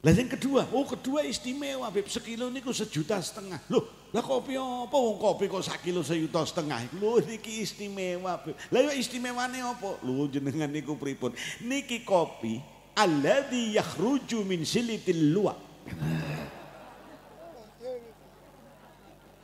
Lah 0.00 0.14
yang 0.16 0.30
kedua, 0.32 0.64
oh 0.70 0.86
kedua 0.86 1.26
istimewa 1.26 1.90
Habib 1.90 2.06
sekilo 2.06 2.46
ini 2.46 2.62
ku 2.62 2.70
sejuta 2.70 3.18
setengah. 3.18 3.58
Loh, 3.66 3.84
lah 4.10 4.22
kopi 4.26 4.58
apa? 4.58 4.96
Wong 4.98 5.22
kopi 5.22 5.46
kok 5.46 5.62
sakilo 5.62 6.02
sejuta 6.02 6.42
setengah. 6.42 6.82
Loh 6.98 7.22
niki 7.22 7.62
istimewa. 7.62 8.42
Lah 8.74 8.80
ya 8.90 8.92
istimewane 8.98 9.62
apa? 9.62 10.02
Loh 10.02 10.26
jenengan 10.26 10.66
niku 10.66 10.98
pripun? 10.98 11.30
Niki 11.62 12.02
kopi 12.02 12.58
alladzi 12.98 13.78
yakhruju 13.78 14.42
min 14.42 14.66
silitil 14.66 15.30
luwak. 15.30 15.58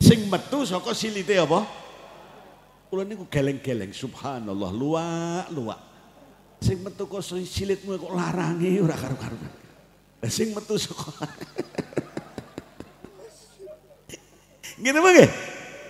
Sing 0.02 0.26
metu 0.26 0.66
saka 0.66 0.90
silite 0.98 1.38
apa? 1.38 1.62
Kula 2.90 3.06
niku 3.06 3.26
geleng-geleng 3.30 3.94
subhanallah 3.94 4.70
luwak-luwak. 4.74 5.80
Sing 6.58 6.82
metu 6.82 7.06
kok 7.06 7.22
silitmu 7.22 8.02
kok 8.02 8.14
larangi 8.14 8.82
ora 8.82 8.98
karo-karuan. 8.98 9.52
Sing 10.26 10.50
metu 10.50 10.74
saka 10.74 11.14
Ngene 14.76 15.00
mangke. 15.00 15.24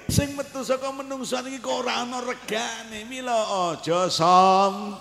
Sing 0.07 0.39
metu 0.39 0.63
saka 0.63 0.95
menungsa 0.95 1.43
niki 1.43 1.59
kok 1.59 1.83
ora 1.83 2.07
ana 2.07 2.23
regane. 2.23 3.03
Mila 3.11 3.75
aja 3.75 4.07
som. 4.07 4.95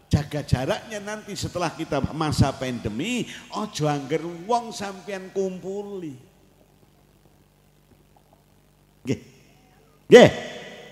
Jaga 0.08 0.40
jaraknya 0.40 1.04
nanti 1.04 1.36
setelah 1.36 1.68
kita 1.68 2.00
masa 2.16 2.48
pandemi, 2.56 3.28
ojo 3.52 3.84
angger 3.84 4.24
wong 4.48 4.72
sampean 4.72 5.28
kumpuli. 5.28 6.16
Nggih. 9.04 9.20
Nggih. 10.08 10.30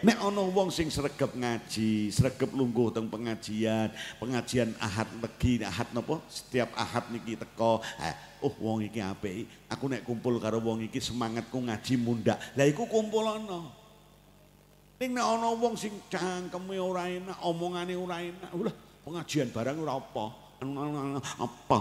Nek 0.04 0.20
ana 0.20 0.44
wong 0.44 0.68
sing 0.68 0.92
sregep 0.92 1.32
ngaji, 1.32 2.12
sregep 2.12 2.52
lungguh 2.52 2.92
teng 2.92 3.08
pengajian, 3.08 3.88
pengajian 4.20 4.76
Ahad 4.76 5.08
legi, 5.24 5.64
Ahad 5.64 5.88
napa? 5.96 6.20
Setiap 6.28 6.76
Ahad 6.76 7.08
niki 7.08 7.40
teko, 7.40 7.80
eh, 8.04 8.12
oh 8.44 8.52
wong 8.60 8.84
iki 8.84 9.00
apik. 9.00 9.48
Aku 9.72 9.88
nek 9.88 10.04
kumpul 10.04 10.36
karo 10.36 10.60
wong 10.60 10.84
iki 10.84 11.00
semangatku 11.00 11.56
ngaji 11.64 11.96
mundak. 11.96 12.36
Lah 12.52 12.68
kumpul 12.76 13.24
ana. 13.24 13.85
Ning 14.96 15.12
nek 15.12 15.26
ana 15.28 15.52
wong 15.52 15.76
sing 15.76 15.92
cangkeme 16.08 16.80
ora 16.80 17.04
enak, 17.04 17.36
omongane 17.44 17.92
ora 17.92 18.16
enak, 18.24 18.48
ulah 18.56 18.72
pengajian 19.04 19.52
barang 19.52 19.76
ora 19.84 19.92
apa. 20.00 20.26
Apa? 21.36 21.78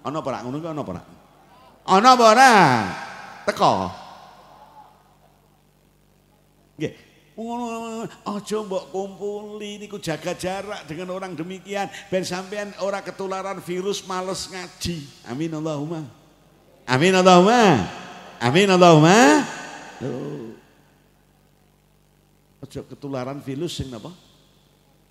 Ana 0.00 0.16
apa 0.24 0.28
rak 0.32 0.40
ngono 0.48 0.56
ki 0.64 0.68
ana 0.72 0.80
apa 0.80 0.92
rak? 0.96 1.06
Ana 1.84 2.08
apa 2.16 2.24
ora? 2.24 2.52
Teko. 3.44 3.72
Nggih. 6.80 6.92
Aja 8.24 8.58
mbok 8.64 8.96
kumpuli 8.96 9.76
niku 9.76 10.00
jaga 10.00 10.32
jarak 10.32 10.88
dengan 10.88 11.12
orang 11.12 11.36
demikian 11.36 11.84
ben 12.08 12.24
sampean 12.24 12.72
ora 12.80 13.04
ketularan 13.04 13.60
virus 13.60 14.08
males 14.08 14.48
ngaji. 14.48 15.04
Amin 15.28 15.52
Allahumma. 15.52 16.00
Amin 16.88 17.12
Allahumma. 17.12 17.84
Amin 18.40 18.72
Allahumma. 18.72 19.44
Loh. 20.00 20.55
Aja 22.66 22.82
ketularan 22.82 23.38
virus 23.38 23.78
sing 23.78 23.94
napa? 23.94 24.10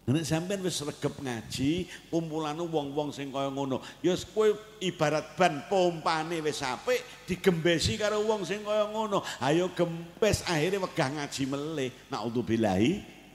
Nek 0.05 0.21
sampean 0.21 0.61
wis 0.61 0.85
regep 0.85 1.17
ngaji, 1.17 1.89
kumpulane 2.13 2.61
wong-wong 2.61 3.09
sing 3.09 3.33
kaya 3.33 3.49
ngono. 3.49 3.81
Ya 4.05 4.13
kowe 4.13 4.53
ibarat 4.77 5.33
ban 5.33 5.65
pompane 5.65 6.45
wis 6.45 6.61
apik, 6.61 7.01
digembesi 7.25 7.97
karo 7.97 8.21
wong 8.21 8.45
sing 8.45 8.61
kaya 8.61 8.85
ngono. 8.85 9.25
Ayo 9.41 9.73
gempes 9.73 10.45
akhirnya 10.45 10.85
wegah 10.85 11.09
ngaji 11.09 11.43
meleh. 11.49 11.89
Naudzubillahi 12.13 12.91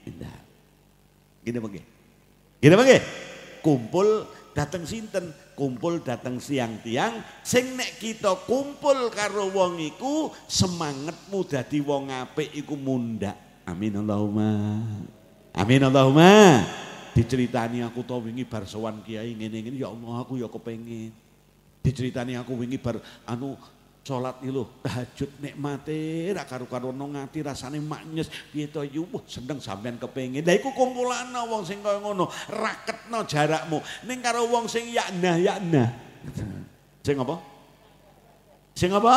mindah. 0.07 0.37
Gini 1.43 1.57
mengke. 1.59 1.83
Gini 2.63 2.75
mengke. 2.79 2.97
Kumpul 3.59 4.29
dateng 4.55 4.87
sinten? 4.87 5.35
Kumpul 5.59 5.99
dateng 5.99 6.39
siang 6.39 6.79
tiang 6.81 7.19
sing 7.43 7.75
nek 7.75 7.99
kita 7.99 8.47
kumpul 8.47 9.11
karo 9.11 9.51
wong 9.51 9.77
iku 9.77 10.31
semangatmu 10.47 11.43
dadi 11.43 11.83
wong 11.83 12.15
apik 12.15 12.55
iku 12.55 12.79
mundak. 12.79 13.50
Amin 13.71 13.95
Allahumma. 13.95 14.83
Amin 15.55 15.81
Allahumma. 15.87 16.59
Diceritani 17.15 17.83
aku 17.83 18.03
tau 18.03 18.23
wingi 18.23 18.43
bar 18.43 18.67
sowan 18.67 19.03
kiai 19.03 19.35
ngene-ngene 19.35 19.79
ya 19.79 19.91
Allah 19.91 20.27
aku 20.27 20.35
ya 20.39 20.51
kepengin. 20.51 21.11
Diceritani 21.79 22.35
aku 22.35 22.55
wingi 22.59 22.75
bar 22.79 22.99
anu 23.27 23.55
salat 24.01 24.41
iki 24.41 24.49
lho 24.49 24.65
tahajud 24.81 25.29
nikmate 25.39 26.33
ra 26.33 26.43
karo-karo 26.47 26.89
ngati 26.89 27.45
rasane 27.45 27.77
maknyes 27.77 28.33
piye 28.49 28.65
to 28.67 28.81
yu 28.83 29.07
seneng 29.27 29.63
sampean 29.63 29.95
kepengin. 29.99 30.43
Lah 30.43 30.55
iku 30.55 30.71
kumpulana 30.75 31.47
wong 31.47 31.63
sing 31.63 31.79
kaya 31.79 31.99
ngono, 31.99 32.27
raketno 32.51 33.23
jarakmu. 33.23 33.79
Ning 34.07 34.19
karo 34.19 34.47
wong 34.51 34.67
sing 34.67 34.91
yakna 34.91 35.39
yakna. 35.39 35.95
Sing 37.03 37.15
apa? 37.19 37.35
Sing 38.75 38.91
apa? 38.91 39.15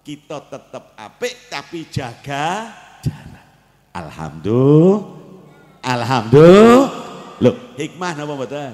Kita 0.00 0.40
tetap 0.48 0.96
apik 0.96 1.52
tapi 1.52 1.84
jaga. 1.92 2.87
Alhamdulillah. 3.92 5.18
Alhamdulillah. 5.82 6.86
Loh, 7.38 7.54
hikmah 7.78 8.12
napa 8.18 8.32
mboten? 8.34 8.72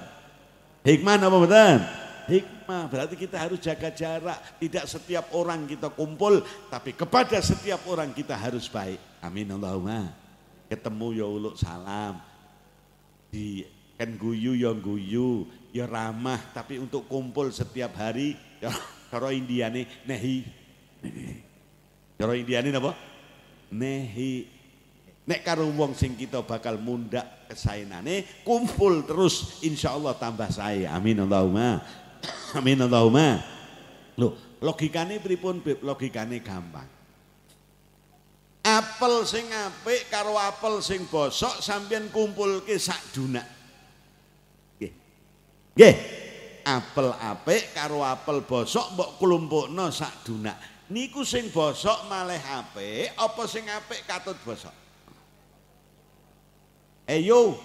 Hikmah 0.83 1.15
napa 1.21 1.37
mboten? 1.37 1.79
Hikmah 2.25 2.89
berarti 2.89 3.15
kita 3.21 3.37
harus 3.37 3.61
jaga 3.61 3.93
jarak. 3.93 4.41
Tidak 4.57 4.89
setiap 4.89 5.37
orang 5.37 5.69
kita 5.69 5.93
kumpul, 5.93 6.41
tapi 6.73 6.97
kepada 6.97 7.37
setiap 7.45 7.85
orang 7.85 8.17
kita 8.17 8.33
harus 8.33 8.65
baik. 8.73 8.97
Amin 9.21 9.53
Allahumma. 9.53 10.09
Ketemu 10.73 11.07
ya 11.13 11.27
uluk 11.29 11.55
salam. 11.61 12.25
Di 13.29 13.69
kan 14.01 14.17
guyu 14.17 14.57
ya 14.57 14.73
guyu, 14.73 15.45
ya 15.77 15.85
ramah, 15.85 16.41
tapi 16.57 16.81
untuk 16.81 17.05
kumpul 17.05 17.53
setiap 17.53 17.93
hari 18.01 18.33
ya 18.65 18.73
cara 19.13 19.29
Indiane 19.37 19.85
nehi. 20.09 20.49
Cara 22.17 22.33
Indiane 22.33 22.73
napa? 22.73 22.97
Nehi 23.69 24.54
Nek 25.25 25.41
karo 25.41 25.65
wong 25.73 25.97
sing 25.97 26.21
kita 26.21 26.45
bakal 26.45 26.77
mundak 26.77 27.49
kesaenane, 27.49 28.45
kumpul 28.45 29.09
terus 29.09 29.65
insya 29.65 29.97
Allah 29.97 30.13
tambah 30.21 30.53
saya. 30.53 30.93
Amin 30.93 31.17
Allahumma. 31.25 31.81
Amin 32.53 32.85
Allahumma. 32.85 33.41
Loh, 34.21 34.61
logikane 34.61 35.25
pripun 35.25 35.65
Beb? 35.65 35.81
Logikane 35.81 36.45
gampang. 36.45 36.85
Apel 38.65 39.25
sing 39.25 39.49
apik 39.49 40.13
karo 40.13 40.37
apel 40.37 40.85
sing 40.85 41.09
bosok 41.09 41.61
sampeyan 41.61 42.13
kumpulke 42.13 42.77
sak 42.77 43.17
dunak. 43.17 43.49
Nggih. 45.73 45.97
Apel 46.69 47.13
apik 47.17 47.73
karo 47.73 48.05
apel 48.05 48.45
bosok 48.45 48.93
mbok 48.93 49.11
klumpukno 49.17 49.89
sak 49.89 50.29
dunak. 50.29 50.61
Niku 50.93 51.25
sing 51.25 51.49
bosok 51.49 52.13
malih 52.13 52.41
apik 52.41 53.17
apa 53.17 53.43
sing 53.49 53.65
apik 53.73 54.05
katut 54.05 54.37
bosok? 54.45 54.84
Eyo. 57.05 57.59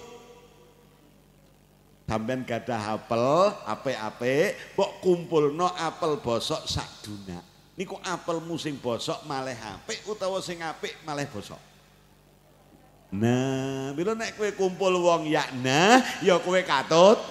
Sampeyan 2.10 2.42
gadah 2.42 2.98
apel, 2.98 3.54
apik-apik, 3.70 4.58
mbok 4.74 4.92
kumpulno 4.98 5.70
apel 5.78 6.18
bosok 6.18 6.66
sak 6.66 7.06
dunak. 7.06 7.46
Niku 7.78 8.02
apel 8.02 8.42
musim 8.42 8.82
bosok 8.82 9.30
malih 9.30 9.54
apik 9.54 10.02
utawa 10.10 10.42
sing 10.42 10.58
apik 10.66 10.98
malih 11.06 11.30
bosok. 11.30 11.62
Nah, 13.14 13.94
bila 13.94 14.18
nek 14.18 14.38
kowe 14.38 14.50
kumpul 14.58 14.94
wong 15.02 15.30
yakna, 15.30 16.02
ya 16.26 16.42
kowe 16.42 16.58
katut. 16.66 17.22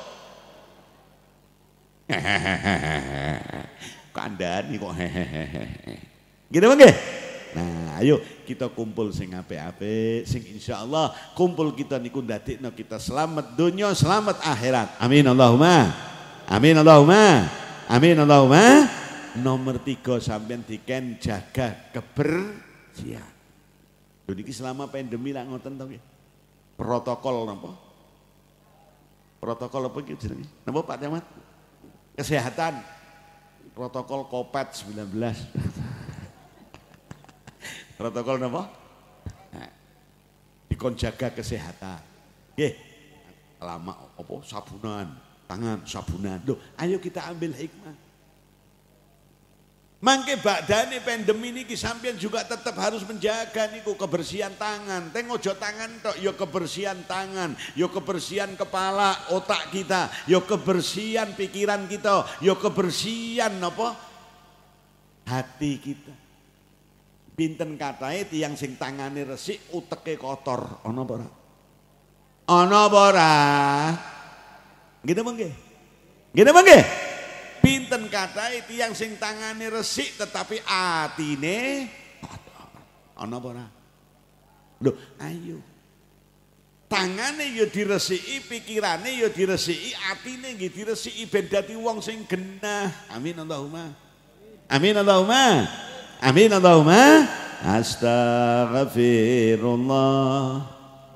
Kandhani 4.14 4.74
kok 4.82 4.94
hehehe. 4.94 5.94
Gini 6.48 6.64
mangke? 6.70 6.90
Nah, 7.57 8.01
ayo 8.03 8.20
kita 8.45 8.69
kumpul 8.69 9.12
sing 9.12 9.33
apik-apik, 9.33 10.29
sing 10.29 10.45
insyaallah 10.45 11.12
kumpul 11.33 11.73
kita 11.73 11.97
niku 11.97 12.20
ndadekno 12.20 12.73
kita 12.73 13.01
selamat 13.01 13.57
dunia, 13.57 13.93
selamat 13.97 14.41
akhirat. 14.45 15.01
Amin 15.01 15.25
Allahumma. 15.25 15.93
Amin 16.49 16.77
Allahumma. 16.77 17.49
Amin 17.89 18.16
Allahumma. 18.20 18.89
Nomor 19.39 19.81
tiga 19.81 20.19
sampean 20.19 20.65
diken 20.65 21.20
jaga 21.20 21.93
kebersihan. 21.93 23.33
Niki 24.29 24.53
selama 24.53 24.93
pandemi 24.93 25.33
lah 25.33 25.49
ngoten 25.49 25.81
to 25.81 25.87
Protokol 26.77 27.49
napa? 27.49 27.73
Protokol 29.41 29.89
apa 29.89 29.99
iki 30.05 30.15
jenenge? 30.15 30.47
Napa 30.62 30.85
Pak 30.85 30.99
Camat? 31.01 31.25
Kesehatan. 32.15 32.79
Protokol 33.75 34.27
Covid 34.27 34.69
19. 34.75 35.77
Protokol 37.99 38.39
napa? 38.39 38.70
Nah, 39.51 39.70
dikon 40.70 40.95
jaga 40.95 41.35
kesehatan. 41.35 41.99
Nggih. 42.55 42.75
Lama 43.59 44.15
apa 44.15 44.35
sabunan, 44.47 45.19
tangan 45.51 45.83
sabunan. 45.83 46.39
Loh, 46.47 46.62
ayo 46.79 47.03
kita 47.03 47.27
ambil 47.27 47.51
hikmah. 47.59 48.07
Mangke 49.99 50.39
badane 50.39 51.03
pandemi 51.03 51.51
niki 51.51 51.75
sampean 51.75 52.15
juga 52.15 52.47
tetap 52.47 52.79
harus 52.79 53.03
menjaga 53.03 53.66
niku 53.75 53.99
kebersihan 53.99 54.55
tangan. 54.55 55.11
Tengok 55.11 55.43
ojo 55.43 55.59
tangan 55.59 55.91
tok 55.99 56.16
yo 56.23 56.31
ya 56.31 56.33
kebersihan 56.39 56.99
tangan, 57.03 57.59
yo 57.75 57.91
ya 57.91 57.99
kebersihan 57.99 58.51
kepala, 58.55 59.27
otak 59.35 59.75
kita, 59.75 60.07
yo 60.31 60.39
ya 60.39 60.47
kebersihan 60.47 61.35
pikiran 61.35 61.91
kita, 61.91 62.23
yo 62.39 62.55
kebersihan 62.55 63.59
apa? 63.59 63.99
Hati 65.27 65.83
kita. 65.83 66.27
Pinten 67.39 67.78
katahe 67.78 68.27
tiang 68.27 68.59
sing 68.59 68.74
tangane 68.74 69.23
resik 69.23 69.70
uteke 69.70 70.19
kotor. 70.19 70.82
Ana 70.82 71.06
apa 71.06 71.12
ora? 71.23 71.28
Ana 72.51 72.78
apa 72.90 72.98
ora? 72.98 73.32
Gitu 75.06 75.23
mengke. 75.23 75.55
Gitu 76.35 76.51
mengke. 76.51 76.78
Pinten 77.62 78.10
katahe 78.10 78.66
tiang 78.66 78.90
sing 78.90 79.15
tangane 79.23 79.70
resik 79.70 80.19
tetapi 80.19 80.59
atine 80.66 81.86
kotor. 82.19 82.74
Ana 83.15 83.39
apa 83.39 83.47
ora? 83.55 83.66
Lho, 84.82 84.98
ayo. 85.23 85.62
Tangane 86.90 87.55
ya 87.55 87.70
diresiki, 87.70 88.51
pikirane 88.51 89.15
ya 89.15 89.31
diresiki, 89.31 89.94
atine 90.10 90.59
nggih 90.59 90.74
diresiki 90.74 91.23
ben 91.31 91.47
dadi 91.47 91.78
wong 91.78 92.02
sing 92.02 92.27
genah. 92.27 92.90
Amin 93.15 93.39
Allahumma. 93.39 93.94
Amin 94.66 94.98
Allahumma. 94.98 95.69
أمين 96.19 96.53
اللهم. 96.53 96.90
استغفر 97.62 99.61
الله 99.62 100.62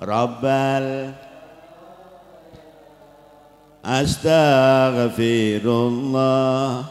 رب 0.02 0.44
ال 0.44 1.14
استغفر 3.84 5.64
الله 5.66 6.84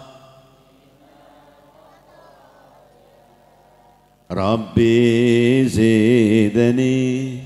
ربي 4.31 5.67
زدني. 5.67 7.43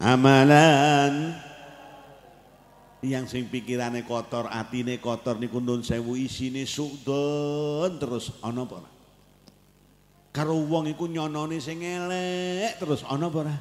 عملا 0.00 1.39
yang 3.00 3.24
sing 3.24 3.48
pikirane 3.48 4.04
kotor, 4.04 4.48
atine 4.52 5.00
kotor 5.00 5.40
niku 5.40 5.60
nun 5.60 5.80
sewu 5.80 6.20
isine 6.20 6.68
sudon 6.68 7.96
terus 7.96 8.36
ana 8.44 8.68
apa 8.68 8.74
ora? 8.84 8.90
Karo 10.30 10.54
wong 10.68 10.92
iku 10.92 11.08
nyonone 11.08 11.56
sing 11.58 11.80
elek 11.80 12.76
terus 12.76 13.00
ana 13.08 13.32
apa 13.32 13.38
ora? 13.40 13.56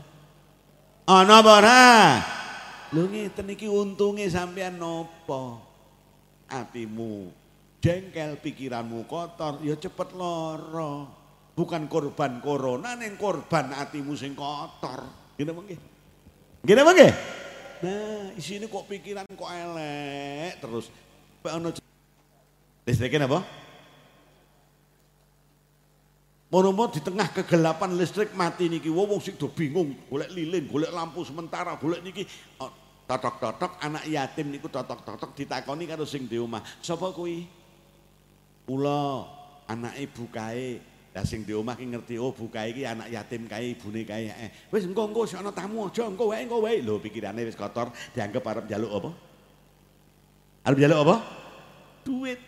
Ana 1.07 1.33
apa 1.39 1.51
ora? 1.55 1.83
Lho 2.91 3.07
ngeten 3.07 3.47
iki 3.55 3.71
untunge 3.71 4.27
sampean 4.27 4.75
nopo? 4.75 5.63
Atimu 6.49 7.31
jengkel, 7.79 8.35
pikiranmu 8.43 9.07
kotor, 9.07 9.63
ya 9.63 9.79
cepet 9.79 10.13
loro. 10.19 11.15
Bukan 11.55 11.91
korban 11.91 12.39
corona, 12.39 12.95
neng 12.95 13.19
korban 13.19 13.75
atimu 13.75 14.15
sing 14.15 14.35
kotor. 14.35 15.03
Gini 15.35 15.51
mengke. 15.51 15.75
Gini 16.63 16.81
mengke. 16.83 17.38
Nah, 17.79 18.35
isine 18.35 18.67
kok 18.67 18.91
pikiran 18.91 19.23
kok 19.23 19.47
elek 19.47 20.59
terus. 20.59 20.91
Pak 21.39 21.55
ono 21.55 21.71
apa? 21.71 23.39
Mono 26.49 26.73
di 26.89 26.97
tengah 26.97 27.29
kegelapan 27.29 27.93
listrik 27.93 28.33
mati 28.33 28.65
niki 28.65 28.89
wong 28.89 29.15
wong 29.15 29.21
sing 29.21 29.37
do 29.37 29.53
bingung, 29.53 29.93
golek 30.09 30.33
lilin, 30.33 30.65
golek 30.65 30.89
lampu 30.89 31.21
sementara, 31.21 31.77
golek 31.77 32.01
niki 32.01 32.25
oh, 32.57 32.73
totok-totok 33.05 33.77
anak 33.85 34.09
yatim 34.09 34.49
niku 34.49 34.65
totok-totok 34.65 35.37
ditakoni 35.37 35.85
karo 35.85 36.09
sing 36.09 36.25
di 36.25 36.41
omah. 36.41 36.65
Sapa 36.81 37.13
kuwi? 37.13 37.45
Kula, 38.65 39.29
anak 39.69 39.93
ibu 40.01 40.25
kae. 40.33 40.81
Lah 41.09 41.25
sing 41.25 41.41
di 41.41 41.57
omah 41.57 41.73
ki 41.73 41.89
ngerti 41.89 42.15
oh 42.21 42.29
bukae 42.29 42.69
iki 42.69 42.85
anak 42.85 43.09
yatim 43.09 43.49
kae 43.49 43.73
ibune 43.73 44.05
kae. 44.05 44.29
Eh, 44.29 44.49
wis 44.69 44.85
engko 44.85 45.09
engko 45.09 45.25
sik 45.25 45.41
ana 45.41 45.49
tamu 45.49 45.89
aja, 45.89 46.05
engko 46.05 46.29
wae 46.29 46.45
engko 46.45 46.61
wae. 46.61 46.85
Lho 46.85 47.01
pikirane 47.01 47.41
wis 47.45 47.57
kotor, 47.57 47.89
dianggap 48.13 48.45
arep 48.45 48.65
njaluk 48.69 48.91
apa? 48.93 49.11
Arep 50.69 50.77
njaluk 50.77 50.99
apa? 51.05 51.15
Duit. 52.05 52.39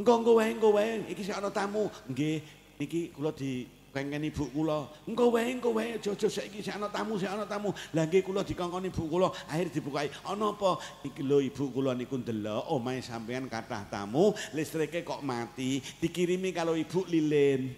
Engko 0.00 0.12
engko 0.24 0.32
wae 0.40 0.48
engko 0.56 0.68
wae 0.72 1.04
iki 1.12 1.20
sik 1.20 1.36
ana 1.36 1.52
tamu. 1.52 1.92
Nggih, 2.08 2.40
niki 2.80 3.12
kula 3.12 3.36
di 3.36 3.68
pengen 3.90 4.22
ibu 4.22 4.46
kula. 4.54 4.86
Engko 5.06 5.34
wae 5.34 5.50
engko 5.50 5.74
wae 5.74 5.98
aja-aja 5.98 6.28
saiki 6.30 6.62
sik 6.62 6.78
ana 6.78 6.88
tamu, 6.88 7.18
sik 7.18 7.30
ana 7.30 7.44
tamu. 7.46 7.74
Lah 7.94 8.06
nggih 8.06 8.22
kula 8.22 8.46
dikongkon 8.46 8.86
ibu 8.86 9.02
kula, 9.10 9.28
akhir 9.50 9.74
dibukai. 9.74 10.08
Ana 10.22 10.54
apa? 10.54 10.78
Iki 11.02 11.22
lho 11.26 11.42
ibu 11.42 11.74
kula 11.74 11.92
niku 11.98 12.18
ndelok 12.18 12.70
omahe 12.70 13.02
sampean 13.02 13.50
kathah 13.50 13.86
tamu, 13.90 14.32
listrike 14.54 15.02
kok 15.02 15.20
mati, 15.26 15.82
dikirimi 15.98 16.54
kalau 16.54 16.78
ibu 16.78 17.02
lilin. 17.10 17.74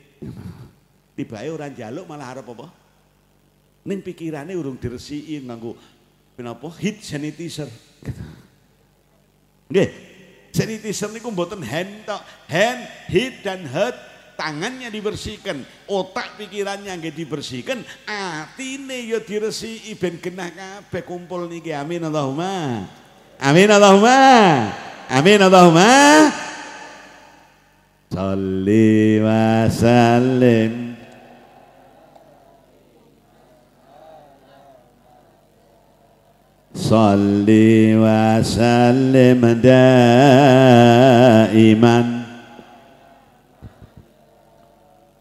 Tibae 1.16 1.48
ora 1.48 1.68
njaluk 1.68 2.04
malah 2.08 2.36
arep 2.36 2.46
apa? 2.52 2.66
Ning 3.88 3.98
pikirane 4.04 4.54
urung 4.54 4.78
diresiki 4.78 5.42
nganggo 5.42 5.74
menapa? 6.38 6.70
Heat 6.78 7.02
sanitizer. 7.02 7.68
Nggih. 9.72 9.90
Sanitizer 10.52 11.08
niku 11.08 11.32
mboten 11.32 11.64
hand 11.64 12.04
tok, 12.04 12.20
hand, 12.44 12.84
heat 13.08 13.40
dan 13.40 13.64
head 13.64 14.11
tangannya 14.38 14.88
dibersihkan, 14.88 15.62
otak 15.88 16.38
pikirannya 16.40 16.92
nggak 16.98 17.14
dibersihkan, 17.14 17.84
atine 18.06 19.06
ya 19.06 19.18
diresiki 19.22 19.94
ben 19.96 20.18
genah 20.18 20.50
kabeh 20.50 21.02
kumpul 21.06 21.46
niki. 21.46 21.70
Amin 21.70 22.02
Allahumma. 22.02 22.86
Amin 23.42 23.68
Allahumma. 23.68 24.20
Amin 25.10 25.40
Allahumma. 25.42 25.92
Salli 28.12 29.16
wa 29.24 29.72
sallim 29.72 30.92
Salli 36.76 37.96
wa 37.96 38.36
sallim 38.44 39.40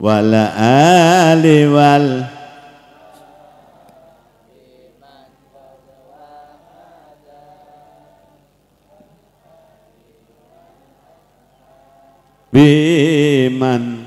daiman 0.02 0.26
wal 0.26 0.34
ali 0.58 1.70
wal 1.70 2.26
biman 12.50 14.02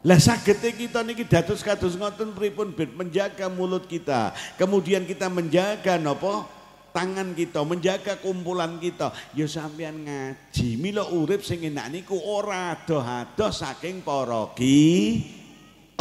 lah 0.00 0.18
sagete 0.18 0.74
kita 0.74 1.06
niki 1.06 1.22
dados 1.22 1.62
kados 1.62 1.94
ngoten 1.94 2.32
pripun 2.32 2.72
menjaga 2.96 3.52
mulut 3.52 3.84
kita. 3.84 4.32
Kemudian 4.56 5.04
kita 5.04 5.28
menjaga 5.28 6.00
nopo? 6.00 6.59
Tangan 6.90 7.38
kita, 7.38 7.62
menjaga 7.62 8.18
kumpulan 8.18 8.82
kita. 8.82 9.14
Ya 9.38 9.46
sampean 9.46 10.02
ngaji. 10.02 10.74
Mila 10.74 11.06
urip 11.06 11.46
sing 11.46 11.62
enak 11.62 11.86
niku 11.94 12.18
ora 12.18 12.74
adoh-adoh 12.74 13.54
saking 13.54 14.02
para 14.02 14.50
ki. 14.58 14.82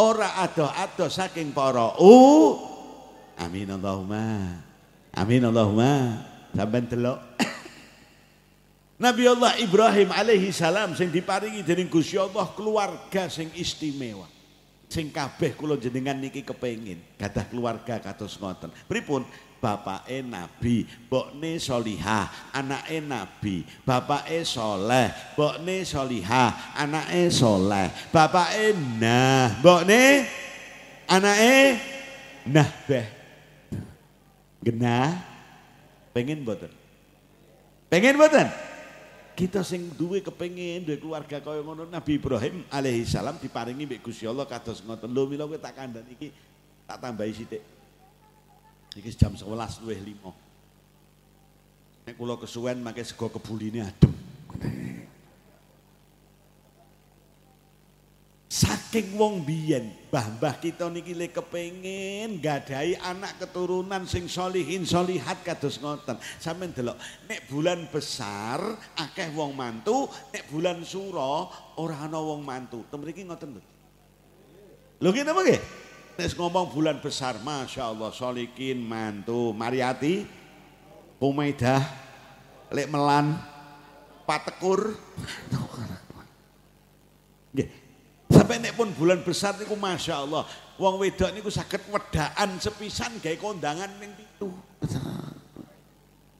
Ora 0.02 0.42
adoh-adoh 0.50 1.10
saking 1.14 1.54
para 1.54 1.94
u. 2.02 2.58
Amin 3.38 3.70
Allahumma. 3.70 4.58
Amin 5.14 5.46
Allahumma. 5.46 6.26
Sampeyan 6.50 6.90
delok 6.90 7.20
Nabi 9.06 9.24
Allah 9.30 9.54
Ibrahim 9.62 10.10
alaihi 10.10 10.50
salam 10.50 10.98
sing 10.98 11.14
diparingi 11.14 11.62
dening 11.62 11.86
Gusti 11.86 12.18
Allah 12.18 12.50
keluarga 12.58 13.30
sing 13.30 13.54
istimewa. 13.54 14.26
Sing 14.90 15.14
kabeh 15.14 15.54
kula 15.54 15.78
jenengan 15.78 16.18
niki 16.18 16.42
kepengin 16.42 16.98
gadah 17.16 17.46
keluarga 17.46 18.02
kados 18.02 18.42
ngoten. 18.42 18.74
Pripun? 18.90 19.22
Bapake 19.60 20.24
nabi, 20.24 20.88
mbokne 21.08 21.60
solihah, 21.60 22.32
anake 22.56 23.04
nabi, 23.04 23.68
bapake 23.84 24.48
soleh, 24.48 25.12
mbokne 25.36 25.84
solihah, 25.84 26.80
anake 26.80 27.28
soleh, 27.28 27.92
bapake 28.08 28.72
nah, 28.98 29.60
mbokne? 29.60 30.24
Anake? 31.12 31.76
Nah 32.48 32.70
beh. 32.88 33.08
Genah? 34.64 35.12
Pengen 36.16 36.48
mboten? 36.48 36.72
Pengen 37.92 38.16
mboten? 38.16 38.48
kita 39.40 39.64
sing 39.64 39.88
duwe 39.96 40.20
kepengin 40.20 40.84
duwe 40.84 41.00
keluarga 41.00 41.40
kaya 41.40 41.64
ngono 41.64 41.88
Nabi 41.88 42.20
Ibrahim 42.20 42.68
alaihi 42.68 43.08
salam 43.08 43.40
diparingi 43.40 43.88
mbek 43.88 44.04
Gusti 44.04 44.28
Allah 44.28 44.44
kados 44.44 44.84
ngoten. 44.84 45.08
Lho 45.16 45.32
mila 45.32 45.48
kowe 45.48 45.56
tak 45.56 45.80
kandhan 45.80 46.04
iki 46.12 46.28
tak 46.84 47.00
tambahi 47.00 47.32
sithik 47.32 47.79
iki 48.98 49.14
jam 49.14 49.38
11 49.38 49.86
luwih 49.86 50.02
5 50.02 52.10
nek 52.10 52.18
kula 52.18 52.42
kesuwen 52.42 52.82
make 52.82 53.06
sego 53.06 53.30
kebuline 53.30 53.86
adem 53.86 54.14
Saking 58.50 59.14
wong 59.14 59.46
biyen, 59.46 59.94
mbah-mbah 60.10 60.58
kita 60.58 60.90
niki 60.90 61.14
le 61.14 61.30
kepengin 61.30 62.42
gadai 62.42 62.98
anak 62.98 63.38
keturunan 63.38 64.10
sing 64.10 64.26
solihin 64.26 64.90
solihat 64.90 65.46
kados 65.46 65.78
ngoten. 65.78 66.18
Sampeyan 66.42 66.74
delok, 66.74 66.98
nek 67.30 67.46
bulan 67.46 67.86
besar 67.94 68.58
akeh 68.98 69.30
wong 69.38 69.54
mantu, 69.54 70.10
nek 70.34 70.50
bulan 70.50 70.82
suro 70.82 71.46
ora 71.78 72.10
ana 72.10 72.18
wong 72.18 72.42
mantu. 72.42 72.82
Tem 72.90 72.98
mriki 72.98 73.30
ngoten 73.30 73.54
lho. 73.54 73.62
Lho 74.98 75.10
ngene 75.14 75.30
apa 75.30 75.42
nggih? 75.46 75.62
Nek 76.20 76.36
ngomong 76.36 76.76
bulan 76.76 77.00
besar, 77.00 77.40
Masya 77.40 77.96
Allah, 77.96 78.12
solikin 78.12 78.76
mantu, 78.84 79.56
Mariati, 79.56 80.28
Umaidah, 81.16 81.80
Lek 82.76 82.92
Melan, 82.92 83.40
Patekur. 84.28 85.00
Sampai 88.28 88.60
nek 88.60 88.76
pun 88.76 88.92
bulan 89.00 89.24
besar 89.24 89.56
niku 89.64 89.80
Masya 89.80 90.28
Allah. 90.28 90.44
Wong 90.76 91.00
wedok 91.00 91.32
niku 91.32 91.48
sakit 91.48 91.88
wedaan 91.88 92.60
sepisan 92.60 93.16
gawe 93.24 93.40
kondangan 93.40 93.88
ning 94.04 94.12
pitu. 94.12 94.52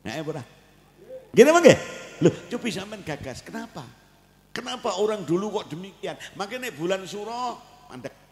Nah, 0.04 0.12
ora. 0.28 0.44
Gini 1.32 1.56
mangke? 1.56 1.76
Loh, 2.20 2.36
coba 2.52 2.68
sampean 2.68 3.00
gagas. 3.08 3.40
Kenapa? 3.40 3.88
Kenapa 4.52 5.00
orang 5.00 5.24
dulu 5.24 5.56
kok 5.56 5.72
demikian? 5.72 6.20
Makanya 6.36 6.68
bulan 6.76 7.08
suro 7.08 7.56
mandek. 7.88 8.29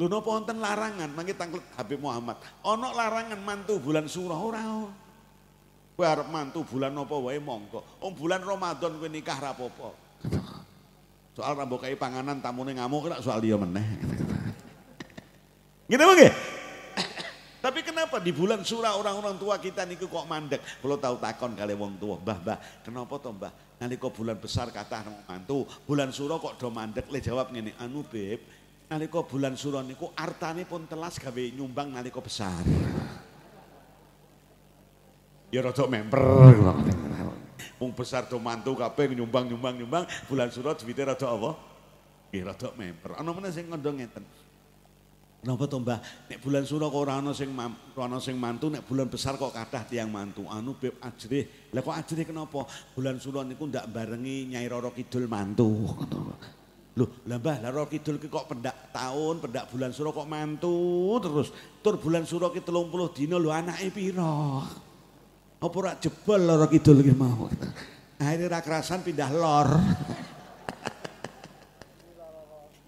Lho 0.00 0.08
napa 0.08 0.32
wonten 0.32 0.56
larangan? 0.64 1.12
Mangke 1.12 1.36
tanglet 1.36 1.60
Habib 1.76 2.00
Muhammad. 2.00 2.40
Ono 2.64 2.88
larangan 2.96 3.36
mantu 3.44 3.76
bulan 3.76 4.08
suro 4.08 4.32
ora. 4.32 4.64
Arep 6.00 6.32
mantu 6.32 6.64
bulan 6.64 6.96
apa 6.96 7.12
wae 7.20 7.36
monggo. 7.36 7.84
Om 8.00 8.16
bulan 8.16 8.40
Ramadan 8.40 8.96
kowe 8.96 9.10
nikah 9.12 9.36
ra 9.36 9.52
apa-apa. 9.52 9.92
Soal 11.36 11.52
rambut 11.52 11.84
kayak 11.84 12.00
panganan 12.00 12.40
tamune 12.40 12.72
ngamuk 12.72 13.04
kena 13.04 13.20
soal 13.20 13.44
dia 13.44 13.60
meneh. 13.60 13.84
Gitu 15.92 16.00
bang 16.00 16.32
Tapi 17.60 17.84
kenapa 17.84 18.16
di 18.16 18.32
bulan 18.32 18.64
surah 18.64 18.96
orang-orang 18.96 19.36
tua 19.36 19.60
kita 19.60 19.84
niku 19.84 20.08
kok 20.08 20.24
mandek? 20.24 20.64
Kalau 20.80 20.96
tahu 20.96 21.20
takon 21.20 21.52
kali 21.52 21.76
wong 21.76 22.00
tua, 22.00 22.16
Mbah, 22.16 22.38
Mbah, 22.40 22.58
kenapa 22.80 23.20
toh 23.20 23.36
Mbah? 23.36 23.52
Nalika 23.76 24.08
bulan 24.08 24.40
besar 24.40 24.72
kata 24.72 25.04
mantu, 25.28 25.68
bulan 25.84 26.08
surah 26.08 26.40
kok 26.40 26.56
do 26.56 26.72
mandek? 26.72 27.12
Le 27.12 27.20
jawab 27.20 27.52
ngene, 27.52 27.76
anu 27.76 28.00
Beb, 28.00 28.40
nalika 28.90 29.22
bulan 29.22 29.54
surah 29.54 29.86
niku 29.86 30.10
artane 30.18 30.66
pun 30.66 30.82
telas 30.90 31.14
gawe 31.22 31.44
nyumbang 31.54 31.94
nalika 31.94 32.18
besar. 32.18 32.66
Ya 35.54 35.62
rada 35.62 35.86
member. 35.86 36.18
Wong 37.78 37.94
besar 37.94 38.26
do 38.26 38.42
mantu 38.42 38.74
kabeh 38.74 39.14
nyumbang 39.14 39.46
nyumbang 39.46 39.78
nyumbang 39.78 40.04
bulan 40.26 40.50
surah 40.50 40.74
duwite 40.74 41.06
rada 41.06 41.26
apa? 41.30 41.50
Nggih 42.34 42.42
rada 42.42 42.68
member. 42.74 43.10
Ana 43.14 43.30
meneh 43.30 43.50
sing 43.54 43.70
ngondong 43.70 44.02
ngeten. 44.02 44.26
Kenapa 45.40 45.64
to 45.64 45.80
Mbah? 45.80 45.98
Nek 46.28 46.38
bulan 46.44 46.68
sura 46.68 46.84
kok 46.92 47.00
ora 47.00 47.16
ana 47.16 47.32
sing 47.32 47.56
ana 47.96 48.18
sing 48.20 48.36
mantu, 48.36 48.68
nek 48.68 48.84
bulan 48.84 49.08
besar 49.08 49.40
kok 49.40 49.56
kathah 49.56 49.88
tiang 49.88 50.12
mantu. 50.12 50.44
Anu 50.44 50.76
beb 50.76 51.00
ajrih. 51.00 51.72
Lah 51.72 51.80
kok 51.80 51.96
ajrih 51.96 52.28
kenapa? 52.28 52.68
Bulan 52.92 53.16
sura 53.16 53.40
niku 53.40 53.64
ndak 53.64 53.88
barengi 53.88 54.52
Nyai 54.52 54.68
Roro 54.68 54.92
Kidul 54.92 55.24
mantu. 55.30 55.96
Loh, 57.00 57.08
lah 57.24 57.40
Roro 57.72 57.88
Kidul 57.88 58.20
ki 58.20 58.28
kok 58.28 58.52
pendak 58.52 58.92
tahun, 58.92 59.40
pendak 59.40 59.72
bulan 59.72 59.96
sura 59.96 60.12
kok 60.12 60.28
mantu 60.28 61.16
terus. 61.24 61.48
Tur 61.80 61.96
bulan 61.96 62.28
sura 62.28 62.52
ki 62.52 62.60
30 62.60 63.16
dina 63.16 63.40
lho 63.40 63.48
anake 63.48 63.88
pira? 63.88 64.60
Apa 65.60 65.76
ora 65.80 65.96
jebol 65.96 66.44
Roro 66.44 66.68
Kidul 66.68 67.00
ki 67.00 67.16
mau? 67.16 67.48
Akhirnya 68.20 68.52
ra 68.52 68.60
kerasan 68.60 69.00
pindah 69.00 69.32
lor. 69.32 69.68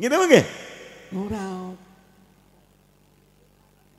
Ngene 0.00 0.16
nggih? 0.28 0.44
Ora. 1.16 1.72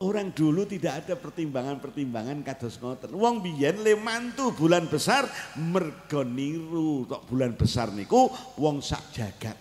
Orang 0.03 0.35
dulu 0.35 0.67
tidak 0.67 1.07
ada 1.07 1.15
pertimbangan-pertimbangan 1.15 2.43
kados 2.43 2.75
ngoten. 2.75 3.15
Wong 3.15 3.39
biyen 3.39 3.87
le 3.87 3.95
mantu 3.95 4.51
bulan 4.51 4.91
besar 4.91 5.23
mergo 5.55 6.27
niru 6.27 7.07
tok 7.07 7.23
bulan 7.31 7.55
besar 7.55 7.87
niku 7.95 8.27
wong 8.59 8.83
sak 8.83 9.15
jagat. 9.15 9.55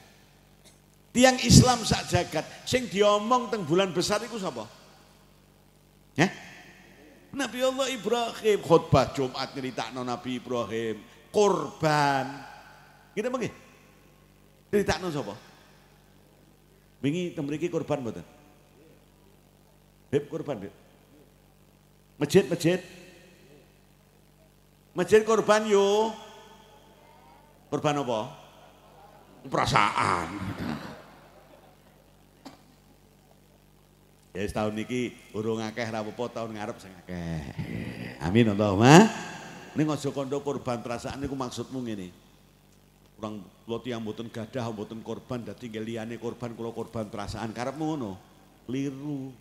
Tiang 1.13 1.37
Islam 1.45 1.85
sak 1.85 2.09
jagat 2.09 2.45
sing 2.65 2.89
diomong 2.89 3.53
teng 3.53 3.69
bulan 3.69 3.93
besar 3.93 4.25
iku 4.25 4.41
sapa? 4.41 4.65
Ya? 6.17 6.33
Nabi 7.37 7.61
Allah 7.61 7.89
Ibrahim 7.93 8.59
khutbah 8.65 9.13
Jumat 9.13 9.53
nyeritakno 9.53 10.01
Nabi 10.01 10.41
Ibrahim 10.41 11.05
korban. 11.29 12.33
Gitu 13.13 13.29
nggih? 13.29 13.53
Nyeritakno 14.73 15.13
sapa? 15.13 15.37
Wingi 17.05 17.37
teng 17.37 17.45
mriki 17.45 17.69
korban 17.69 18.01
mboten? 18.01 18.25
Beb 20.13 20.29
korban, 20.29 20.61
Beb. 20.61 20.75
Masjid, 22.21 22.45
masjid. 22.49 22.81
Masjid 24.93 25.25
korban 25.25 25.65
yo. 25.65 26.13
Korban 27.73 28.05
apa? 28.05 28.21
Perasaan. 29.49 30.29
Ya 34.33 34.49
setahun 34.49 34.73
niki 34.73 35.13
urung 35.37 35.61
akeh 35.61 35.85
ra 35.85 36.01
apa 36.01 36.25
tahun 36.33 36.57
ngarep 36.57 36.77
sing 36.81 36.93
akeh. 37.05 37.53
Amin 38.25 38.49
Allahumma. 38.49 39.05
Ning 39.77 39.85
aja 39.93 40.09
kandha 40.09 40.41
korban 40.41 40.81
perasaan 40.81 41.21
niku 41.21 41.37
maksudmu 41.37 41.85
ngene. 41.85 42.09
Kurang 43.21 43.45
kula 43.69 43.79
tiyang 43.85 44.01
mboten 44.01 44.33
gadah 44.33 44.73
mboten 44.73 45.05
korban 45.05 45.45
dadi 45.45 45.69
liyane 45.69 46.17
korban 46.17 46.57
kula 46.57 46.73
korban 46.73 47.13
perasaan 47.13 47.53
karepmu 47.53 47.85
ngono. 47.93 48.13
Keliru 48.65 49.37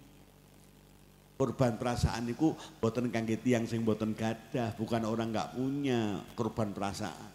korban 1.40 1.80
perasaan 1.80 2.28
itu 2.28 2.52
boten 2.84 3.08
kangge 3.10 3.40
tiang 3.40 3.64
sing 3.66 3.88
boten 3.88 4.12
gadah, 4.12 4.76
bukan 4.76 5.08
orang 5.08 5.32
nggak 5.32 5.56
punya 5.56 6.20
korban 6.36 6.76
perasaan. 6.76 7.32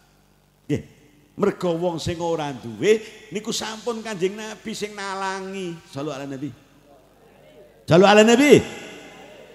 Nggih. 0.69 0.83
Mergo 1.37 1.77
wong 1.77 2.01
sing 2.01 2.17
ora 2.17 2.49
duwe 2.49 2.97
niku 3.29 3.53
sampun 3.53 4.01
Kanjeng 4.05 4.37
Nabi 4.37 4.71
sing 4.73 4.93
nalangi. 4.93 5.73
Sallu 5.89 6.09
ala 6.13 6.25
Nabi. 6.25 6.66
Sallu 7.87 8.03
ala 8.03 8.19
Nabi. 8.19 8.59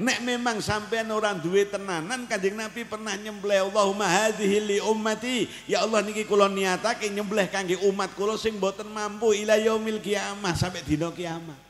Nek 0.01 0.25
memang 0.25 0.59
sampean 0.65 1.13
orang 1.13 1.39
duwe 1.45 1.69
tenanan 1.69 2.25
Kanjeng 2.25 2.57
Nabi 2.57 2.83
pernah 2.89 3.13
nyembelih 3.13 3.69
Allahumma 3.69 4.09
hadhihi 4.09 4.59
li 4.65 4.79
ummati. 4.81 5.47
Ya 5.69 5.85
Allah 5.85 6.01
niki 6.01 6.25
kula 6.25 6.49
niatake 6.49 7.13
nyembelih 7.13 7.53
kangge 7.53 7.77
umat 7.85 8.17
kula 8.17 8.41
sing 8.41 8.57
boten 8.57 8.89
mampu 8.89 9.37
ila 9.37 9.61
yaumil 9.61 10.01
kiamah 10.01 10.57
sampai 10.57 10.81
dina 10.81 11.13
kiamat. 11.13 11.61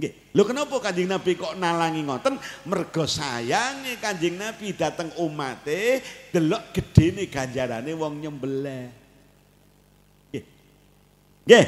Nggih. 0.00 0.32
Lho 0.32 0.42
kenapa 0.48 0.74
Kanjeng 0.80 1.12
Nabi 1.12 1.36
kok 1.36 1.60
nalangi 1.60 2.00
ngoten? 2.00 2.40
Mergo 2.64 3.04
sayange 3.04 4.00
Kanjeng 4.00 4.40
Nabi 4.40 4.72
dateng 4.72 5.12
umate 5.20 6.00
delok 6.32 6.72
gedene 6.72 7.28
ganjarane 7.28 7.92
wong 7.92 8.16
nyembelih. 8.16 8.88
Nggih. 10.32 10.44
Nggih. 11.44 11.66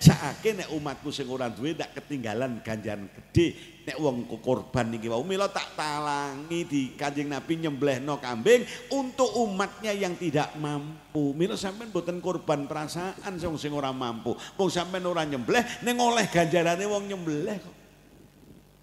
Saake 0.00 0.56
nek 0.56 0.72
umatku 0.72 1.12
sing 1.12 1.28
ora 1.28 1.52
duwe 1.52 1.76
ketinggalan 1.76 2.64
ganjaran 2.64 3.04
gede 3.12 3.52
nek 3.84 4.00
wong 4.00 4.24
korban 4.40 4.88
niki 4.88 5.12
wau 5.12 5.20
mila 5.20 5.52
tak 5.52 5.76
talangi 5.76 6.64
di 6.64 6.82
Kanjeng 6.96 7.28
Nabi 7.28 7.60
nyembelihno 7.60 8.16
kambing 8.16 8.64
untuk 8.96 9.28
umatnya 9.44 9.92
yang 9.92 10.16
tidak 10.16 10.56
mampu. 10.56 11.36
Mila 11.36 11.52
sampean 11.52 11.92
boten 11.92 12.16
korban 12.24 12.64
perasaan 12.64 13.36
sing 13.36 13.52
sing 13.60 13.76
ora 13.76 13.92
mampu. 13.92 14.32
Wong 14.56 14.72
sampean 14.72 15.04
ora 15.04 15.20
nyembelih 15.28 15.84
ning 15.84 16.00
oleh 16.00 16.24
ganjarane 16.32 16.88
wong 16.88 17.04
nyembelih 17.04 17.60
kok. 17.60 17.76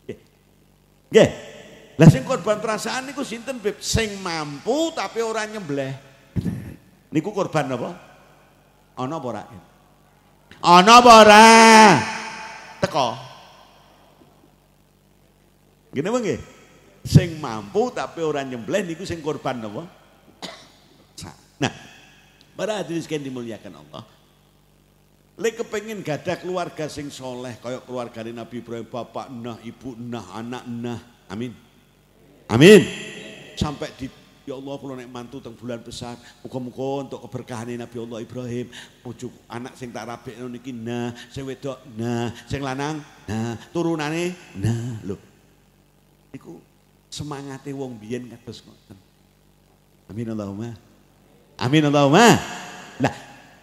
Nggih. 0.05 0.19
Nggih. 1.09 1.29
Lah 1.97 2.09
sing 2.13 2.21
korban 2.29 2.61
perasaan 2.61 3.09
niku 3.09 3.25
sinten 3.25 3.57
Beb? 3.57 3.81
Sing 3.81 4.21
mampu 4.21 4.93
tapi 4.93 5.25
ora 5.25 5.49
nyembelih. 5.49 5.97
Niku 7.09 7.33
korban 7.33 7.73
apa? 7.73 7.89
Ana 9.01 9.17
apa 9.17 9.25
ora? 9.25 9.43
Ana 10.61 11.01
apa 11.01 11.11
ora? 11.21 11.47
Teko. 12.81 13.07
Apa 15.93 16.17
nggih? 16.21 16.39
Sing 17.07 17.39
mampu 17.39 17.93
tapi 17.93 18.19
orang 18.19 18.51
nyembelih 18.51 18.83
niku 18.83 19.07
sing 19.07 19.23
korban 19.23 19.63
apa? 19.63 19.83
Nah, 21.57 21.73
para 22.53 22.83
hadirin 22.83 23.01
sekalian 23.01 23.31
dimuliakan 23.31 23.73
Allah. 23.81 24.03
Lek 25.37 25.61
kepengin 25.61 26.01
gadah 26.01 26.41
keluarga 26.41 26.89
sing 26.89 27.13
soleh 27.13 27.61
kaya 27.61 27.77
keluarga 27.85 28.25
Nabi 28.25 28.57
Ibrahim, 28.57 28.89
bapak 28.89 29.29
nah, 29.29 29.61
ibu 29.61 29.93
nah, 29.93 30.33
anak 30.33 30.65
nah. 30.65 30.99
Amin. 31.29 31.53
Amin. 32.49 32.81
Sampai 33.53 33.93
di 33.93 34.09
Ya 34.47 34.55
Allah 34.55 34.79
kalau 34.79 34.95
naik 34.95 35.11
mantu 35.11 35.43
teng 35.43 35.59
bulan 35.59 35.83
besar, 35.83 36.15
muka-muka 36.39 37.03
untuk 37.03 37.19
keberkahan 37.27 37.75
Nabi 37.75 37.99
Allah 37.99 38.23
Ibrahim, 38.23 38.71
pucuk 39.03 39.27
anak 39.51 39.75
sing 39.75 39.91
tak 39.91 40.07
rapi 40.07 40.39
niki 40.39 40.71
nah, 40.71 41.11
sing 41.27 41.43
wedok 41.43 41.75
nah, 41.99 42.31
sing 42.47 42.63
lanang 42.63 43.03
nah, 43.27 43.59
turunane 43.75 44.31
nah, 44.55 45.03
lho. 45.03 45.19
Iku 46.31 46.63
semangate 47.11 47.75
wong 47.75 47.99
biyen 47.99 48.31
kados 48.31 48.63
ngoten. 48.63 48.95
Amin 50.07 50.31
Allahumma. 50.31 50.71
Amin 51.59 51.83
Allahumma. 51.83 52.39
Nah, 53.03 53.13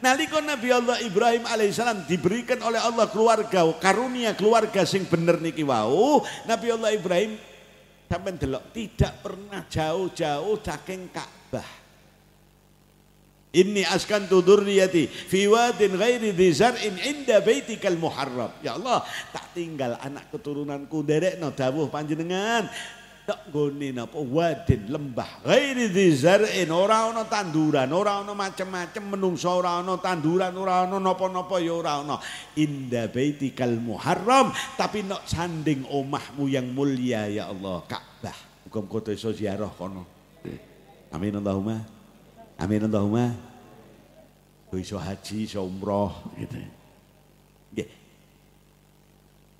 nalika 0.04 0.36
Nabi 0.44 0.68
Allah 0.68 1.00
Ibrahim 1.00 1.48
alaihissalam 1.48 2.04
diberikan 2.04 2.60
oleh 2.60 2.76
Allah 2.76 3.08
keluarga, 3.08 3.64
karunia 3.80 4.36
keluarga 4.36 4.84
sing 4.84 5.08
bener 5.08 5.40
niki 5.40 5.64
wau, 5.64 6.20
Nabi 6.44 6.76
Allah 6.76 6.92
Ibrahim 6.92 7.53
sampai 8.08 8.36
delok 8.38 8.70
tidak 8.70 9.12
pernah 9.24 9.64
jauh-jauh 9.66 10.60
saking 10.62 11.10
Ka'bah. 11.10 11.84
Inni 13.54 13.86
askan 13.86 14.26
dzurriyyati 14.26 15.06
fi 15.06 15.46
wadin 15.46 15.94
ghairi 15.94 16.34
dzi 16.34 16.48
zar'in 16.50 16.98
inda 16.98 17.38
baitikal 17.38 17.94
muharram. 17.94 18.50
Ya 18.66 18.74
Allah, 18.74 19.06
tak 19.30 19.54
tinggal 19.54 19.94
anak 20.02 20.26
keturunanku 20.34 21.06
derekno 21.06 21.54
dawuh 21.54 21.86
panjenengan. 21.86 22.66
Tak 23.24 23.48
gone 23.48 23.88
napa 23.88 24.20
wadin 24.20 24.92
lembah 24.92 25.48
ghairi 25.48 25.88
dzi 25.88 26.12
zar'in 26.12 26.68
ora 26.68 27.08
ana 27.08 27.24
tanduran, 27.24 27.88
ora 27.88 28.20
ana 28.20 28.36
macem-macem 28.36 29.00
menungso 29.00 29.48
ora 29.48 29.80
ana 29.80 29.96
tanduran, 29.96 30.52
ora 30.52 30.84
ana 30.84 31.00
napa-napa 31.00 31.56
ya 31.56 31.72
ora 31.72 32.04
ana. 32.04 32.20
Inda 32.52 33.08
baitikal 33.08 33.80
muharram, 33.80 34.52
tapi 34.76 35.08
nok 35.08 35.24
sanding 35.24 35.88
omahmu 35.88 36.52
yang 36.52 36.68
mulia 36.68 37.24
ya 37.32 37.48
Allah, 37.48 37.80
Ka'bah. 37.88 38.36
Muga-muga 38.68 39.16
iso 39.16 39.32
ziarah 39.32 39.72
kono. 39.72 40.04
Amin 41.08 41.40
Allahumma. 41.40 41.80
Amin 42.60 42.84
Allahumma. 42.84 43.32
Iso 44.76 45.00
haji, 45.00 45.48
iso 45.48 45.64
umroh 45.64 46.12
gitu. 46.36 46.83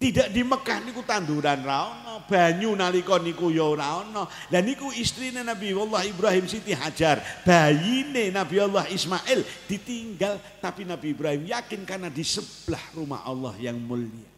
Tidak 0.05 0.29
di 0.29 0.45
Mekah 0.45 0.85
niku 0.85 1.01
tanduran 1.01 1.65
ra 1.65 1.89
ono, 1.89 2.29
banyu 2.29 2.77
nalika 2.77 3.17
niku 3.17 3.49
ya 3.49 3.65
ora 3.65 4.05
ono. 4.05 4.29
Lah 4.53 4.61
niku 4.61 4.93
istrine 4.93 5.41
Nabi 5.41 5.73
Allah 5.73 6.05
Ibrahim 6.05 6.45
Siti 6.45 6.77
Hajar, 6.77 7.25
bayine 7.41 8.29
Nabi 8.29 8.61
Allah 8.61 8.85
Ismail 8.85 9.41
ditinggal 9.65 10.61
tapi 10.61 10.85
Nabi 10.85 11.17
Ibrahim 11.17 11.49
yakin 11.49 11.89
karena 11.89 12.13
di 12.13 12.21
sebelah 12.21 12.85
rumah 12.93 13.25
Allah 13.25 13.57
yang 13.57 13.81
mulia. 13.81 14.29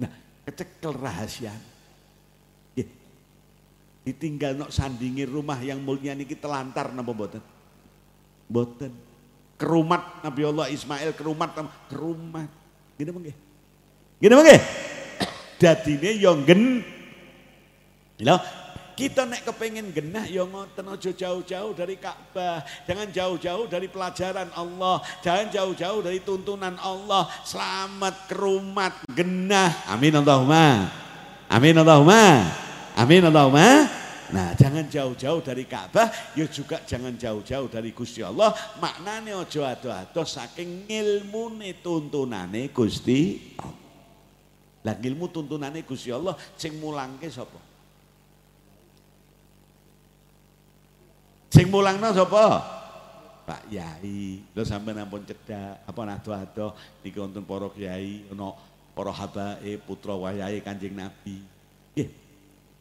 Nah, 0.00 0.12
Kecekel 0.48 0.96
rahasia. 0.96 1.52
Nggih. 2.72 2.88
Ditinggal 4.08 4.56
nok 4.56 4.72
sandingi 4.72 5.28
rumah 5.28 5.60
yang 5.60 5.84
mulia 5.84 6.16
niki 6.16 6.40
telantar 6.40 6.96
napa 6.96 7.12
mboten? 7.12 7.44
Mboten. 8.48 8.92
Kerumat 9.60 10.24
Nabi 10.24 10.42
Allah 10.48 10.72
Ismail 10.72 11.12
kerumat 11.12 11.52
kerumat. 11.92 12.48
Gini 12.96 13.12
mengke. 13.12 13.43
Gini 14.24 14.40
mengke. 14.40 14.56
Dadine 15.60 16.16
yo 16.16 16.32
gen. 16.48 16.80
Lho, 18.24 18.36
kita 18.96 19.28
nek 19.28 19.44
kepengen 19.44 19.92
genah 19.92 20.24
ya 20.24 20.48
ngoten 20.48 20.88
aja 20.88 21.12
jauh-jauh 21.12 21.76
dari 21.76 22.00
Ka'bah, 22.00 22.64
jangan 22.88 23.12
jauh-jauh 23.12 23.68
dari 23.68 23.84
pelajaran 23.84 24.48
Allah, 24.56 25.04
jangan 25.20 25.52
jauh-jauh 25.52 26.00
dari 26.00 26.24
tuntunan 26.24 26.72
Allah. 26.80 27.28
Selamat 27.44 28.24
kerumat 28.24 29.04
genah. 29.12 29.76
Amin 29.92 30.16
Allahumma. 30.16 30.88
Amin 31.52 31.76
Allahumma. 31.76 32.48
Amin 32.96 33.28
Allahumma. 33.28 33.92
Nah, 34.32 34.56
jangan 34.56 34.88
jauh-jauh 34.88 35.44
dari 35.44 35.68
Ka'bah, 35.68 36.08
ya 36.32 36.48
juga 36.48 36.80
jangan 36.88 37.12
jauh-jauh 37.12 37.68
dari 37.68 37.92
Gusti 37.92 38.24
Allah. 38.24 38.56
Maknane 38.80 39.36
aja 39.36 39.76
ado-ado 39.76 40.24
saking 40.24 40.88
ngilmune 40.88 41.76
tuntunane 41.84 42.72
Gusti. 42.72 43.52
Lah 44.84 44.94
ilmu 45.00 45.32
tuntunane 45.32 45.80
Gusti 45.82 46.12
Allah 46.12 46.36
sing 46.60 46.76
mulangke 46.76 47.32
sapa? 47.32 47.56
Sing 51.48 51.72
mulangno 51.72 52.12
sapa? 52.12 52.44
Pak 53.44 53.68
Yai. 53.72 54.44
Lho 54.52 54.62
sampean 54.64 55.00
ampun 55.00 55.24
cedak 55.24 55.84
apa 55.84 56.00
ado-ado 56.04 56.76
niki 57.00 57.16
wonten 57.16 57.44
para 57.44 57.68
kiai 57.72 58.28
ana 58.28 58.52
para 58.92 59.12
habae 59.12 59.80
putra 59.80 60.16
wayahe 60.16 60.60
Kanjeng 60.60 60.96
Nabi. 60.96 61.40
Nggih. 61.96 62.08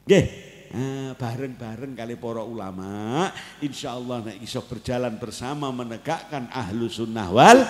Nggih. 0.07 0.25
Nah, 0.73 1.13
bareng-bareng 1.13 1.93
kali 1.93 2.17
para 2.17 2.41
ulama, 2.41 3.29
insya 3.61 3.93
Allah 3.93 4.25
nek 4.25 4.41
iso 4.41 4.57
berjalan 4.65 5.21
bersama 5.21 5.69
menegakkan 5.69 6.49
ahlu 6.49 6.89
sunnah 6.89 7.29
wal 7.29 7.61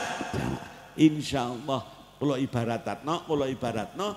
insya 0.95 1.51
Allah 1.51 1.83
kalau 2.23 2.39
ibaratatno, 2.39 3.27
kalau 3.27 3.43
ibaratno 3.51 4.07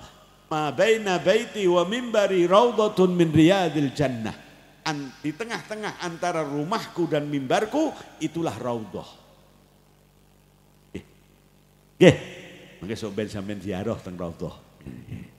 ma 0.47 0.71
baina 0.71 1.19
baiti 1.19 1.67
wa 1.67 1.83
mimbari 1.83 2.47
raudhatun 2.47 3.11
min 3.11 3.35
riyadil 3.35 3.91
jannah 3.91 4.47
an, 4.87 5.11
di 5.19 5.35
tengah-tengah 5.35 5.99
antara 5.99 6.47
rumahku 6.47 7.11
dan 7.11 7.27
mimbarku 7.27 7.91
itulah 8.23 8.55
raudhah. 8.55 9.11
Nggih. 10.95 11.05
Nggih. 11.99 12.17
Mangke 12.79 12.95
sok 12.95 13.13
ben 13.19 13.27
sampean 13.27 13.59
ziarah 13.59 13.99
teng 13.99 14.15
raudhah. 14.15 14.55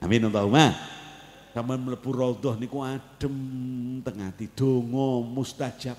Amin 0.04 0.28
Allahumma. 0.28 0.76
Sampeyan 1.56 1.80
mlebu 1.80 2.10
raudhah 2.12 2.60
niku 2.60 2.84
adem 2.84 3.36
teng 4.04 4.20
ati 4.20 4.52
donga 4.52 5.24
mustajab. 5.24 5.96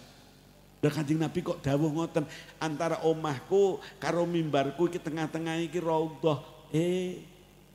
Dan 0.79 0.95
kanjeng 0.95 1.19
Nabi 1.19 1.43
kok 1.43 1.59
dawuh 1.59 1.91
ngoten 1.91 2.23
antara 2.55 3.03
omahku 3.03 3.83
karo 3.99 4.23
mimbarku 4.23 4.87
iki 4.87 5.01
tengah-tengah 5.01 5.59
iki 5.59 5.81
raudhah. 5.81 6.58
Eh 6.69 7.25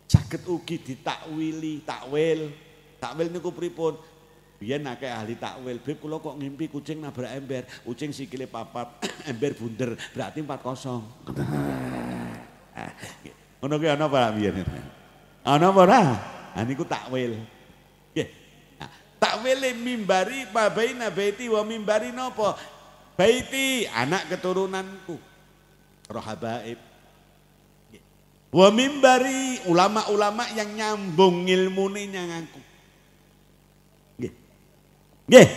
saged 0.06 0.47
ugi 0.47 0.78
ditakwili, 0.78 1.82
takwil. 1.82 2.55
Takwil 3.02 3.34
niku 3.34 3.50
pripun? 3.50 3.98
Biyen 4.62 4.86
akeh 4.86 5.10
ahli 5.10 5.34
takwil, 5.34 5.82
beb 5.82 5.98
kula 5.98 6.23
kok 6.23 6.39
ngimpi 6.39 6.70
kucing 6.70 7.02
nabrak 7.02 7.34
ember, 7.34 7.66
kucing 7.82 8.14
sikile 8.14 8.47
papat, 8.47 8.86
ember 9.31 9.50
bunder, 9.58 9.98
berarti 10.14 10.39
4-0. 10.40 10.47
Ngono 13.58 13.74
ki 13.81 13.89
ana 13.90 14.06
apa 14.06 14.32
biyen? 14.32 14.64
Ana 15.42 15.74
apa 15.74 15.81
ora? 15.82 16.02
Ah 16.55 16.62
niku 16.62 16.86
takwil. 16.86 17.34
Nggih. 18.14 18.31
Nah, 18.78 19.42
mimbari 19.74 20.47
babaina 20.55 21.10
baiti 21.10 21.50
wa 21.50 21.66
mimbari 21.66 22.14
napa? 22.14 22.55
Baiti 23.18 23.90
anak 23.90 24.31
keturunanku. 24.31 25.18
Rohabaib. 26.06 26.93
Wa 28.55 28.70
mimbari 28.70 29.58
ulama-ulama 29.66 30.47
yang 30.55 30.70
nyambung 30.78 31.42
ilmune 31.42 32.07
nyanganku. 32.07 32.62
Nggih, 35.24 35.49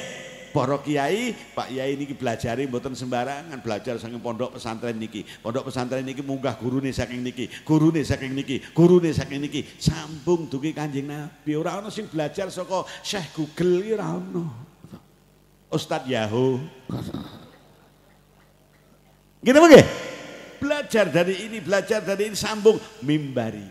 para 0.50 0.80
kiai, 0.82 1.35
Pak 1.53 1.69
Yai 1.69 1.93
niki 1.93 2.17
belajari 2.17 2.66
mboten 2.66 2.98
sembarangan, 2.98 3.61
belajar 3.61 4.01
saking 4.01 4.17
pondok 4.17 4.58
pesantren 4.58 4.98
niki. 4.98 5.22
Pondok 5.43 5.69
pesantren 5.69 6.01
niki 6.01 6.26
munggah 6.26 6.58
gurune 6.58 6.90
saking 6.90 7.22
niki, 7.22 7.45
gurune 7.61 8.01
saking 8.01 8.34
niki, 8.34 8.66
gurune 8.74 9.14
saking 9.14 9.45
niki, 9.45 9.61
sambung 9.77 10.50
dugi 10.50 10.74
Kanjeng 10.74 11.06
Nabi. 11.06 11.53
Ora 11.53 11.77
ana 11.77 11.93
sing 11.93 12.09
belajar 12.09 12.50
saka 12.50 12.82
Syekh 13.06 13.38
Google 13.38 13.85
iki 13.85 13.93
ora 13.93 14.17
ana. 14.17 14.45
Ustaz 15.69 16.08
Yahoo. 16.09 16.58
Gitu 19.45 19.53
nggih? 19.53 19.85
Belajar 20.57 21.09
dari 21.13 21.47
ini, 21.49 21.57
belajar 21.61 22.01
dari 22.01 22.29
ini 22.29 22.37
sambung 22.37 22.77
mimbari. 23.05 23.65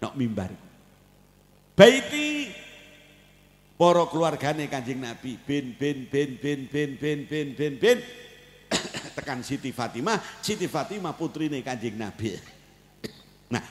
Nok 0.00 0.14
mimbari. 0.16 0.56
Baiti 1.76 2.52
para 3.80 4.04
keluargane 4.08 4.68
Kanjeng 4.68 5.00
Nabi 5.00 5.40
bin 5.40 5.72
bin 5.72 6.04
bin 6.08 6.36
bin 6.36 6.60
bin 6.68 6.90
bin 7.00 7.18
bin 7.24 7.48
bin 7.56 7.72
bin 7.80 7.98
tekan 9.16 9.40
Siti 9.40 9.72
Fatimah, 9.72 10.20
Siti 10.44 10.68
Fatimah 10.68 11.16
putrine 11.16 11.64
Kanjeng 11.64 11.96
Nabi. 11.96 12.36
Nah, 13.50 13.66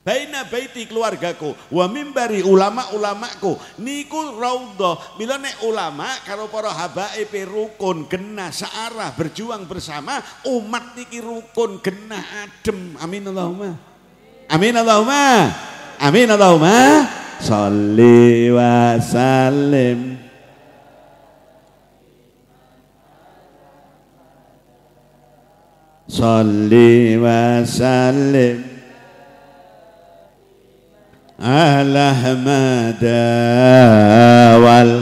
Baina 0.00 0.48
baiti 0.48 0.88
keluargaku 0.88 1.52
wa 1.76 1.84
mimbari 1.84 2.40
ulama-ulamaku. 2.40 3.60
Niku 3.84 4.40
raudhah 4.40 5.20
mila 5.20 5.36
nek 5.36 5.60
ulama 5.60 6.08
karo 6.24 6.48
para 6.48 6.72
habaib 6.72 7.28
rukun 7.44 8.08
genah 8.08 8.48
searah 8.48 9.12
berjuang 9.12 9.68
bersama 9.68 10.24
umat 10.48 10.96
niki 10.96 11.20
rukun 11.20 11.84
genah 11.84 12.48
adem. 12.48 12.96
Amin 12.96 13.28
Allahumma. 13.28 13.76
Amin 14.48 14.72
Allahumma. 14.72 15.52
Amin 16.00 16.28
Allahumma. 16.32 16.80
Salli 17.36 18.48
wa 18.48 18.96
sallim. 19.04 20.16
Salli 26.08 27.20
wa 27.20 27.60
sallim 27.68 28.69
Ahmada 31.40 33.24
wal 34.60 34.92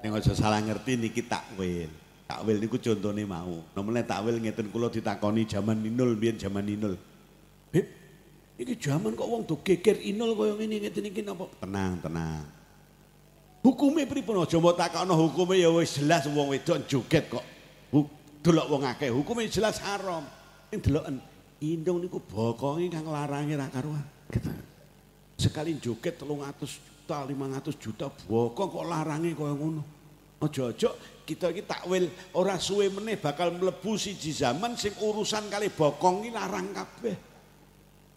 Ning 0.00 0.12
aja 0.12 0.32
salah 0.36 0.60
ngerti 0.60 1.00
niki 1.00 1.24
takwil. 1.24 1.88
Takwil 2.28 2.56
niku 2.60 2.76
contone 2.76 3.24
mau. 3.28 3.64
Nomene 3.76 4.00
takwil 4.04 4.36
ngeten 4.40 4.68
kula 4.72 4.88
ditakoni 4.92 5.44
zaman 5.48 5.80
Inul 5.80 6.16
biyen 6.16 6.36
zaman 6.40 6.68
Inul. 6.68 6.96
Beb, 7.72 8.03
iki 8.54 8.74
zaman 8.78 9.18
kok 9.18 9.26
wong 9.26 9.42
do 9.42 9.58
geger 9.66 9.98
Inul 9.98 10.38
kaya 10.38 10.54
ngene 10.54 10.76
ngeten 10.86 11.10
iki 11.10 11.22
napa? 11.26 11.50
Tenang, 11.58 11.98
tenang. 11.98 12.44
Hukume 13.64 14.04
pripun 14.04 14.44
aja 14.44 14.60
mbok 14.60 14.76
takokno 14.76 15.16
hukume 15.16 15.56
ya 15.56 15.72
wis 15.72 15.96
jelas 15.96 16.28
wong 16.28 16.52
wedok 16.52 16.84
joget 16.84 17.26
kok. 17.32 17.44
Delok 18.44 18.66
wong 18.68 18.84
akeh 18.84 19.08
hukume 19.08 19.48
jelas 19.48 19.80
haram. 19.80 20.28
Ning 20.68 20.84
deloken 20.84 21.16
indung 21.64 21.98
niku 22.04 22.20
bokonge 22.20 22.92
kang 22.92 23.08
larange 23.08 23.56
ra 23.56 23.72
karuan. 23.72 24.04
Sekali 25.40 25.80
joget 25.80 26.20
300 26.20 26.60
juta, 26.60 27.24
500 27.24 27.74
juta 27.80 28.06
bokong 28.28 28.68
kok 28.68 28.86
larange 28.86 29.32
kaya 29.32 29.54
ngono. 29.56 29.82
Ojo-ojo 30.44 31.24
kita 31.24 31.48
iki 31.56 31.64
takwil 31.64 32.12
ora 32.36 32.60
suwe 32.60 32.92
meneh 32.92 33.16
bakal 33.16 33.48
mlebu 33.56 33.96
siji 33.96 34.28
zaman 34.28 34.76
sing 34.76 34.92
urusan 35.00 35.48
kali 35.48 35.72
bokong 35.72 36.28
iki 36.28 36.36
larang 36.36 36.68
kabeh. 36.70 37.33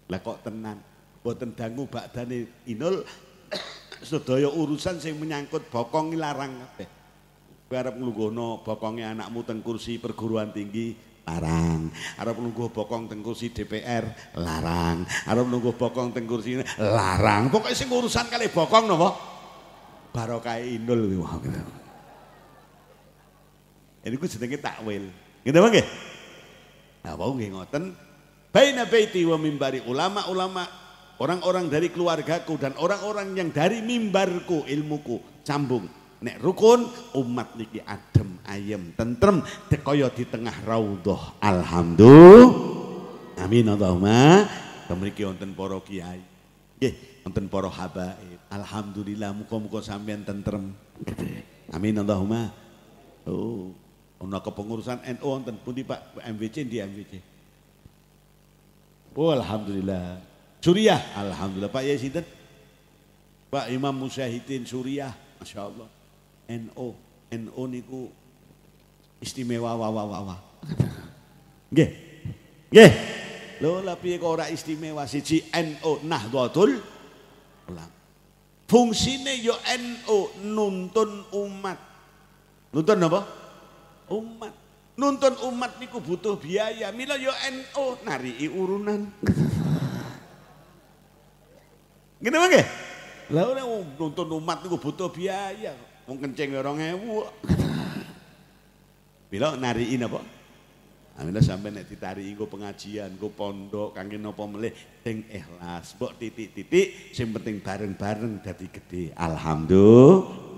Lah 0.08 0.20
kok 0.24 0.44
tenan 0.44 0.80
mboten 1.20 1.52
dangu 1.52 1.84
bakdane 1.92 2.64
inul 2.72 3.04
sedaya 4.10 4.48
urusan 4.48 5.04
sing 5.04 5.20
menyangkut 5.20 5.68
bokong 5.68 6.16
larang 6.16 6.56
kabeh. 6.64 6.88
Arep 7.68 8.00
nglungguhno 8.00 8.64
bokonge 8.64 9.04
anakmu 9.04 9.44
teng 9.44 9.60
kursi 9.60 10.00
perguruan 10.00 10.56
tinggi 10.56 10.96
larang. 11.28 11.92
Arep 12.16 12.40
nunggu 12.40 12.72
bokong 12.72 13.12
teng 13.12 13.20
kursi 13.20 13.52
DPR 13.52 14.08
larang. 14.40 15.04
Arep 15.28 15.44
nunggu 15.44 15.76
bokong 15.76 16.16
teng 16.16 16.24
kursi 16.24 16.64
larang. 16.80 17.52
Pokoke 17.52 17.76
sing 17.76 17.92
urusan 17.92 18.32
kali 18.32 18.48
bokong 18.48 18.88
napa? 18.88 19.10
Barokah 20.16 20.64
inul 20.64 21.12
kuwi. 21.12 21.60
Ini 24.08 24.16
ku 24.16 24.24
jenenge 24.24 24.58
takwil. 24.64 25.12
Gitu 25.44 25.60
bang 25.60 25.84
Nah, 27.04 27.14
mau 27.16 27.32
nggih 27.36 27.52
ngoten. 27.52 28.07
Baina 28.58 28.90
baiti 28.90 29.22
wa 29.22 29.38
mimbari. 29.38 29.86
Ulama-ulama 29.86 30.66
orang-orang 31.22 31.70
dari 31.70 31.94
keluargaku 31.94 32.58
dan 32.58 32.74
orang-orang 32.82 33.38
yang 33.38 33.54
dari 33.54 33.86
mimbarku 33.86 34.66
ilmuku 34.66 35.46
sambung 35.46 35.86
nek 36.26 36.42
rukun 36.42 36.90
umat 37.22 37.54
niki 37.54 37.86
adem 37.86 38.42
ayem 38.50 38.98
tentrem 38.98 39.46
kaya 39.70 40.10
di 40.10 40.26
tengah 40.26 40.58
raudhah. 40.66 41.38
Alhamdulillah. 41.38 43.46
Amin 43.46 43.70
Allahumma. 43.70 44.50
Mriki 44.90 45.22
wonten 45.22 45.54
para 45.54 45.78
kiai. 45.86 46.26
Nggih 46.82 46.94
wonten 47.30 47.46
para 47.54 47.70
habaib. 47.70 48.42
Alhamdulillah 48.50 49.38
muga-muga 49.38 49.86
sampean 49.86 50.26
tentrem. 50.26 50.74
Amin 51.78 51.94
Allahumma. 51.94 52.50
Oh 53.30 53.70
ana 54.18 54.42
kepengurusan 54.42 55.06
NU 55.14 55.30
wonten. 55.30 55.62
Pundi 55.62 55.86
Pak? 55.86 56.18
MWC 56.26 56.66
di 56.66 56.82
MWC 56.82 57.37
Oh 59.16 59.32
alhamdulillah. 59.32 60.20
Suriah, 60.60 61.00
alhamdulillah. 61.16 61.72
Pak 61.72 61.84
Yai 61.86 61.96
sinten? 62.02 62.26
Pak 63.48 63.72
Imam 63.72 63.96
Musyahidin 63.96 64.68
Suriah, 64.68 65.16
Masya 65.40 65.60
Allah. 65.64 65.88
NO, 66.48 66.88
NO 67.32 67.64
niku 67.68 68.12
istimewa 69.24 69.76
wa 69.80 69.88
wa 69.88 70.04
wa 70.04 70.20
wa. 70.34 70.38
Nggih. 71.72 71.92
Lho 73.58 73.82
lah 73.82 73.98
piye 73.98 74.22
kok 74.22 74.30
ora 74.38 74.46
istimewa 74.54 75.10
siji 75.10 75.42
NO 75.50 76.06
Nahdlatul 76.06 76.78
Ulama. 77.68 77.96
Fungsine 78.68 79.40
yo 79.40 79.56
NO 79.56 80.36
nuntun 80.44 81.24
umat. 81.32 81.80
Nuntun 82.76 83.00
apa? 83.08 83.22
Umat. 84.12 84.67
Nuntun 84.98 85.38
umat 85.54 85.78
niku 85.78 86.02
butuh 86.02 86.42
biaya. 86.42 86.90
Mila 86.90 87.14
yo 87.22 87.30
NO 87.30 88.02
narii 88.02 88.50
urunan. 88.50 89.06
Gini 92.18 92.34
nggih? 92.34 92.66
Lah 93.30 93.46
nuntun 93.94 94.30
umat 94.42 94.66
niku 94.66 94.82
butuh 94.82 95.14
biaya. 95.14 95.78
Wong 96.10 96.18
kencing 96.18 96.58
2000. 96.58 97.30
Mila 99.30 99.54
narii 99.54 100.02
napa? 100.02 100.26
Amila 101.18 101.42
sampai 101.42 101.74
nek 101.74 101.90
ditari 101.90 102.30
nggo 102.30 102.46
pengajian, 102.46 103.18
nggo 103.18 103.34
pondok, 103.34 103.98
kangge 103.98 104.22
napa 104.22 104.46
melih 104.46 104.74
sing 105.02 105.26
ikhlas. 105.30 105.98
Titik-titik 105.98 107.14
sing 107.14 107.34
penting 107.34 107.62
bareng-bareng 107.62 108.42
dadi 108.42 108.66
gede. 108.70 109.14
Alhamdulillah. 109.14 110.57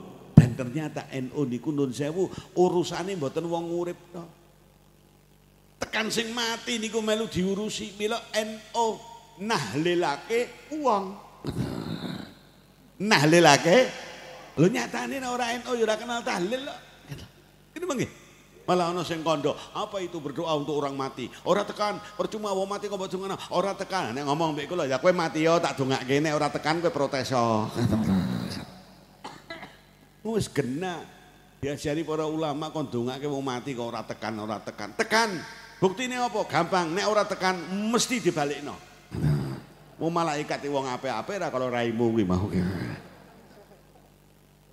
Ternyata 0.59 1.07
NU 1.15 1.41
niku 1.47 1.71
nun 1.71 1.95
sewu 1.95 2.27
urusane 2.59 3.15
mboten 3.15 3.47
wong 3.47 3.71
urip 3.71 3.99
to. 4.11 4.23
Tekan 5.79 6.11
sing 6.11 6.35
mati 6.35 6.75
niku 6.75 6.99
melu 6.99 7.31
diurusi 7.31 7.95
mila 7.95 8.19
NU 8.35 8.87
nahlilake 9.39 10.67
uang. 10.75 11.31
nahlilake 12.99 13.87
lho 14.59 14.67
nyatane 14.67 15.23
ora 15.23 15.55
NU 15.55 15.71
ya 15.79 15.83
ora 15.87 15.95
kenal 15.95 16.19
tahlil 16.19 16.67
kok. 16.67 16.79
Kene 17.71 17.85
nggih. 17.87 18.11
Malah 18.67 18.93
ana 18.93 19.01
sing 19.01 19.25
kondo, 19.25 19.57
apa 19.73 19.97
itu 19.97 20.21
berdoa 20.21 20.53
untuk 20.53 20.77
orang 20.77 20.93
mati? 20.93 21.25
Ora 21.41 21.65
tekan, 21.65 21.97
percuma 22.13 22.53
wong 22.53 22.69
mati 22.69 22.85
kok 22.85 23.01
mbok 23.01 23.09
dongakno. 23.09 23.37
Ora 23.49 23.73
tekan. 23.73 24.13
Nek 24.13 24.29
ngomong 24.29 24.53
mbek 24.53 24.69
kula 24.69 24.85
ya 24.85 25.01
kowe 25.01 25.09
mati 25.09 25.41
yo 25.41 25.57
tak 25.57 25.73
dongake 25.73 26.21
nek 26.21 26.37
ora 26.37 26.53
tekan 26.53 26.77
kowe 26.77 26.93
protes 26.93 27.33
Wis 30.23 30.51
gena. 30.51 30.99
Diajari 31.59 32.07
para 32.07 32.23
ulama 32.23 32.71
kon 32.71 32.87
dongake 32.87 33.27
wong 33.27 33.43
mati 33.43 33.75
kok 33.75 33.83
ora 33.83 33.99
tekan, 34.07 34.39
ora 34.39 34.63
tekan. 34.63 34.95
Tekan. 34.95 35.29
Buktine 35.79 36.15
apa? 36.19 36.47
Gampang. 36.47 36.95
Nek 36.95 37.05
ora 37.07 37.27
tekan 37.27 37.59
mesti 37.91 38.23
dibalikno. 38.23 38.75
Mau 39.99 40.07
malaikat 40.07 40.63
wong 40.71 40.87
apik-apik 40.87 41.35
ora 41.35 41.51
kalau 41.51 41.67
raimu 41.67 42.15
kuwi 42.15 42.23
mau. 42.23 42.47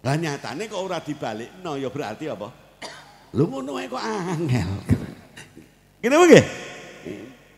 Lah 0.07 0.15
nyatane 0.15 0.71
kok 0.71 0.79
ora 0.79 1.03
dibalikno 1.03 1.75
ya 1.75 1.91
berarti 1.91 2.31
apa? 2.31 2.49
Lu 3.35 3.51
ngono 3.51 3.75
ae 3.83 3.91
kok 3.91 3.99
angel. 3.99 4.71
Nggih? 6.07 6.45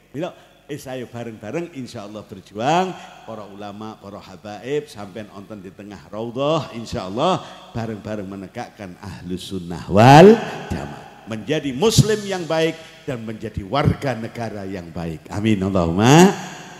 Bila 0.08 0.32
eh 0.68 0.76
saya 0.76 1.08
bareng-bareng 1.08 1.72
insya 1.80 2.04
Allah 2.04 2.20
berjuang. 2.28 2.92
Para 3.24 3.48
ulama, 3.48 3.96
para 3.96 4.20
habaib 4.20 4.84
sampai 4.84 5.24
nonton 5.24 5.64
di 5.64 5.72
tengah 5.72 5.98
raudhah 6.12 6.76
insya 6.76 7.08
Allah 7.08 7.40
bareng-bareng 7.72 8.28
menegakkan 8.28 8.92
ahlus 9.00 9.48
sunnah 9.48 9.88
wal 9.88 10.36
jamaah. 10.68 11.24
Menjadi 11.28 11.72
muslim 11.76 12.20
yang 12.24 12.44
baik 12.44 12.76
dan 13.04 13.24
menjadi 13.24 13.60
warga 13.64 14.16
negara 14.16 14.64
yang 14.68 14.88
baik. 14.92 15.28
Amin 15.32 15.60
Allahumma. 15.60 16.32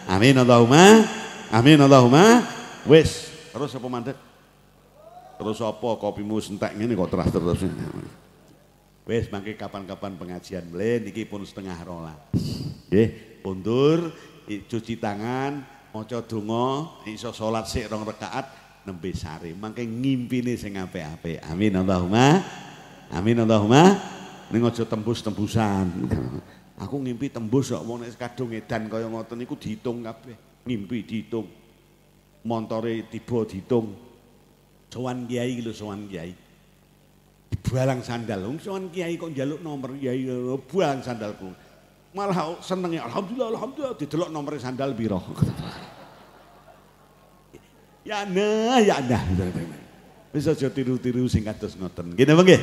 Amin 0.09 0.37
Allahumma. 0.37 1.05
Amin 1.53 1.81
Allahumma. 1.81 2.45
Wis 2.85 3.29
terus 3.53 3.73
apa 3.73 3.89
mandek? 3.89 4.17
Terus 5.37 5.59
apa 5.65 5.89
kopimu 5.97 6.41
sentek 6.41 6.77
ini 6.77 6.93
kok 6.97 7.13
terus 7.13 7.29
terus? 7.29 7.61
Wes 9.09 9.29
mangke 9.33 9.57
kapan-kapan 9.57 10.21
pengajian 10.21 10.69
mlen 10.69 11.09
niki 11.09 11.25
pun 11.25 11.41
setengah 11.41 11.77
rolas. 11.85 12.17
Nggih, 12.89 13.28
pundur, 13.49 14.13
cuci 14.45 15.01
tangan, 15.01 15.65
maca 15.89 16.21
donga, 16.21 17.01
iso 17.09 17.33
salat 17.33 17.65
sik 17.65 17.89
rong 17.89 18.05
rakaat 18.05 18.45
nembe 18.85 19.09
sare. 19.17 19.57
Mangke 19.57 19.89
ngimpine 19.89 20.53
sing 20.61 20.77
apik-apik. 20.77 21.41
Amin 21.49 21.81
Allahumma. 21.81 22.45
Amin 23.09 23.41
Allahumma. 23.41 23.97
Ning 24.53 24.61
aja 24.69 24.85
tembus-tembusan. 24.85 25.89
Aku 26.85 27.01
ngimpi 27.01 27.33
tembus 27.33 27.73
kok 27.75 27.83
wong 27.83 28.05
nek 28.05 28.15
kadung 28.21 28.55
edan 28.55 28.87
kaya 28.87 29.09
ngoten 29.09 29.41
niku 29.41 29.57
diitung 29.57 30.05
kabeh. 30.05 30.37
Ngimpi 30.69 30.99
diitung. 31.09 31.49
Montore 32.45 33.09
tiba 33.09 33.45
diitung. 33.49 33.97
Sowan 34.93 35.25
kiai 35.25 35.61
lho 35.61 35.73
sowan 35.73 36.05
kiai. 36.09 36.33
Bualang 37.65 38.01
sandal. 38.01 38.45
Wong 38.45 38.61
sowan 38.61 38.89
kiai 38.93 39.17
kok 39.21 39.33
njaluk 39.33 39.61
nomor 39.61 39.97
kiai 39.97 40.29
bualang 40.69 41.01
sandalku. 41.01 41.53
Malah 42.17 42.57
seneng 42.65 42.97
ya 42.97 43.05
alhamdulillah 43.05 43.53
alhamdulillah 43.53 43.95
didelok 44.01 44.29
nomor 44.33 44.57
sandal 44.57 44.97
piro. 44.97 45.21
ya 48.09 48.25
nah 48.25 48.81
ya 48.81 48.97
nah. 49.05 49.23
Bisa 50.33 50.53
aja 50.53 50.69
tiru-tiru 50.69 51.25
sing 51.29 51.45
kados 51.45 51.77
ngoten. 51.77 52.13
Gini 52.17 52.33
nggih? 52.33 52.61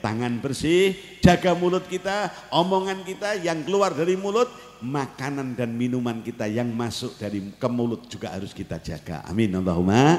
Tangan 0.00 0.40
bersih, 0.40 0.96
jaga 1.20 1.52
mulut 1.52 1.84
kita, 1.84 2.32
omongan 2.48 3.04
kita 3.04 3.36
yang 3.44 3.60
keluar 3.68 3.92
dari 3.92 4.16
mulut, 4.16 4.48
makanan 4.80 5.52
dan 5.52 5.76
minuman 5.76 6.24
kita 6.24 6.48
yang 6.48 6.72
masuk 6.72 7.20
dari 7.20 7.52
ke 7.52 7.68
mulut 7.68 8.08
juga 8.08 8.32
harus 8.32 8.56
kita 8.56 8.80
jaga. 8.80 9.20
Amin 9.28 9.52
Allahumma. 9.52 10.16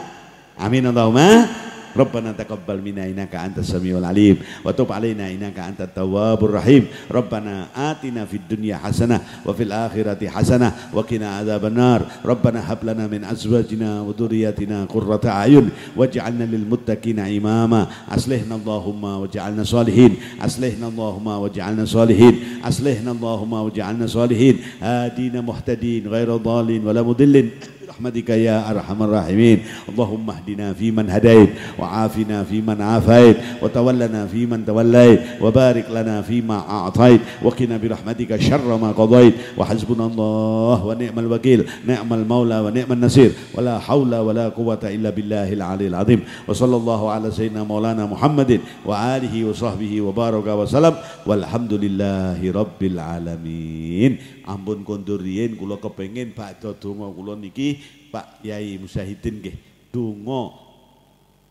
Amin 0.53 0.85
Allahumma. 0.85 1.49
ربنا 1.97 2.31
تقبل 2.31 2.81
منا 2.81 3.05
إنك 3.05 3.35
أنت 3.35 3.57
السميع 3.59 3.97
العليم 3.97 4.37
وتب 4.65 4.91
علينا 4.91 5.31
إنك 5.31 5.59
أنت 5.59 5.81
التواب 5.81 6.45
الرحيم. 6.45 6.85
ربنا 7.11 7.67
آتنا 7.75 8.25
في 8.25 8.37
الدنيا 8.37 8.77
حسنة 8.77 9.21
وفي 9.45 9.63
الآخرة 9.63 10.27
حسنة 10.27 10.73
وقنا 10.93 11.27
عذاب 11.37 11.65
النار. 11.65 12.01
ربنا 12.25 12.59
هب 12.73 12.79
لنا 12.83 13.07
من 13.07 13.23
أزواجنا 13.23 14.01
وذرياتنا 14.01 14.85
قرة 14.85 15.21
أعين 15.25 15.69
واجعلنا 15.95 16.43
للمتقين 16.43 17.19
إماما. 17.19 17.87
أصلحنا 18.11 18.55
اللهم 18.55 19.03
واجعلنا 19.03 19.63
صالحين. 19.63 20.11
أصلحنا 20.41 20.87
اللهم 20.87 21.27
واجعلنا 21.27 21.85
صالحين. 21.85 22.35
أصلحنا 22.63 23.11
اللهم 23.11 23.53
واجعلنا 23.53 24.07
صالحين. 24.07 24.55
هادين 24.81 25.35
مهتدين 25.41 26.07
غير 26.07 26.37
ضالين 26.37 26.87
ولا 26.87 27.01
مضل 27.01 27.49
برحمتك 27.91 28.29
يا 28.47 28.71
أرحم 28.71 29.03
الراحمين. 29.03 29.57
اللهم 29.91 30.23
اهدنا 30.29 30.67
فيمن 30.79 31.11
هديت 31.11 31.49
وعافنا 31.75 32.47
فيمن 32.47 32.79
عافيت 32.81 33.37
وتولنا 33.59 34.31
فيمن 34.31 34.63
توليت 34.63 35.19
وبارك 35.43 35.85
لنا 35.91 36.21
فيما 36.23 36.57
أعطيت 36.69 37.43
وقنا 37.43 37.75
برحمتك 37.77 38.31
شر 38.39 38.69
ما 38.79 38.95
قضيت 38.95 39.59
وحسبنا 39.59 40.05
الله 40.07 40.77
ونعم 40.85 41.17
الوكيل. 41.19 41.67
نعم 41.83 42.07
المولى 42.13 42.57
ونعم 42.63 42.91
النصير. 42.95 43.59
ولا 43.59 43.79
حول 43.79 44.15
ولا 44.15 44.49
قوة 44.49 44.79
إلا 44.87 45.09
بالله 45.11 45.53
العلي 45.53 45.87
العظيم. 45.91 46.47
وصلى 46.47 46.75
الله 46.75 47.01
على 47.11 47.27
سيدنا 47.31 47.67
مولانا 47.67 48.07
محمد 48.07 48.59
وآله 48.87 49.35
وصحبه 49.51 49.93
وبارك 50.01 50.47
وسلم 50.47 50.95
والحمد 51.27 51.73
لله 51.73 52.39
رب 52.39 52.81
العالمين. 52.81 54.11
Ampun 54.47 54.85
kondur 54.85 55.21
riyin 55.21 55.55
kula 55.55 55.77
kepengin 55.77 56.33
bakda 56.35 56.73
donga. 56.77 57.09
Kula 57.11 57.33
niki 57.37 57.81
Pak 58.09 58.43
Yai 58.43 58.77
Musahidin 58.81 59.41
nggih 59.41 59.55
donga. 59.89 60.55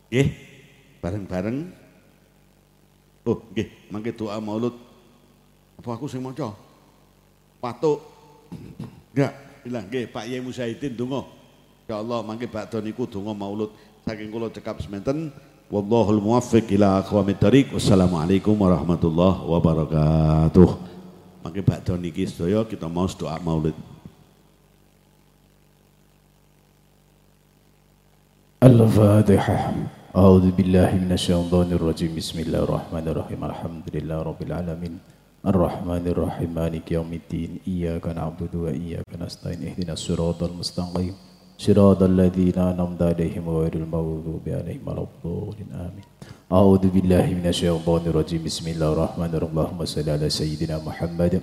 Nggih 0.09 0.27
bareng-bareng. 1.01 1.57
Oh 3.27 3.37
nggih 3.53 3.67
mangke 3.93 4.11
doa 4.13 4.37
maulud. 4.41 4.75
Apa 5.79 5.97
aku 5.97 6.05
sing 6.11 6.21
maca? 6.21 6.53
Patuk. 7.61 8.01
Enggak 9.13 9.33
bilang 9.63 9.85
nggih 9.87 10.05
Pak 10.11 10.25
Yai 10.27 10.41
Musahidin 10.43 10.93
donga. 10.93 11.23
Ya 11.87 11.99
Allah 11.99 12.21
mangke 12.21 12.45
bakda 12.45 12.83
niku 12.83 13.07
donga 13.07 13.31
maulud. 13.31 13.73
Saking 14.01 14.33
kula 14.33 14.49
cekap 14.49 14.81
sementen 14.81 15.29
Wallahul 15.71 16.19
muwaffiq 16.19 16.67
ila 16.75 16.99
aqwamit 16.99 17.39
thariq. 17.39 17.71
Wassalamualaikum 17.71 18.59
warahmatullahi 18.59 19.39
wabarakatuh 19.47 20.90
pakai 21.41 21.61
bakdo 21.65 21.97
niki 21.97 22.29
sedaya 22.29 22.61
kita 22.63 22.85
mau 22.85 23.09
doa 23.09 23.37
maulid 23.41 23.75
Al-Fatihah 28.61 29.99
أعوذ 30.11 30.51
بالله 30.59 31.07
من 31.07 31.11
الشيطان 31.15 31.71
الرجيم 31.71 32.11
بسم 32.19 32.43
الله 32.43 32.67
الرحمن 32.67 33.05
الرحيم 33.15 33.39
الحمد 33.39 33.85
لله 33.95 34.17
رب 34.27 34.41
العالمين 34.43 34.93
الرحمن 35.47 36.03
الرحيم 36.03 36.49
مالك 36.51 36.91
يوم 36.91 37.07
الدين 37.07 37.63
إياك 37.63 38.11
نعبد 38.11 38.51
وإياك 38.51 39.07
نستعين 39.07 39.63
اهدنا 39.71 39.95
الصراط 39.95 40.43
المستقيم 40.43 41.15
صراط 41.61 42.01
الذين 42.03 42.57
أنعمت 42.57 43.01
عليهم 43.01 43.45
غير 43.49 43.73
المغضوب 43.85 44.45
عليهم 44.49 44.81
ولا 44.85 45.05
الضالين. 45.05 45.69
آمين. 45.85 46.05
أعوذ 46.57 46.83
بالله 46.89 47.25
من 47.37 47.45
الشيطان 47.53 48.01
الرجيم. 48.09 48.41
بسم 48.49 48.65
الله 48.73 48.89
الرحمن 48.97 49.31
الرحيم. 49.37 49.53
اللهم 49.53 49.79
صل 49.85 50.07
على 50.09 50.25
سيدنا 50.29 50.81
محمد 50.81 51.33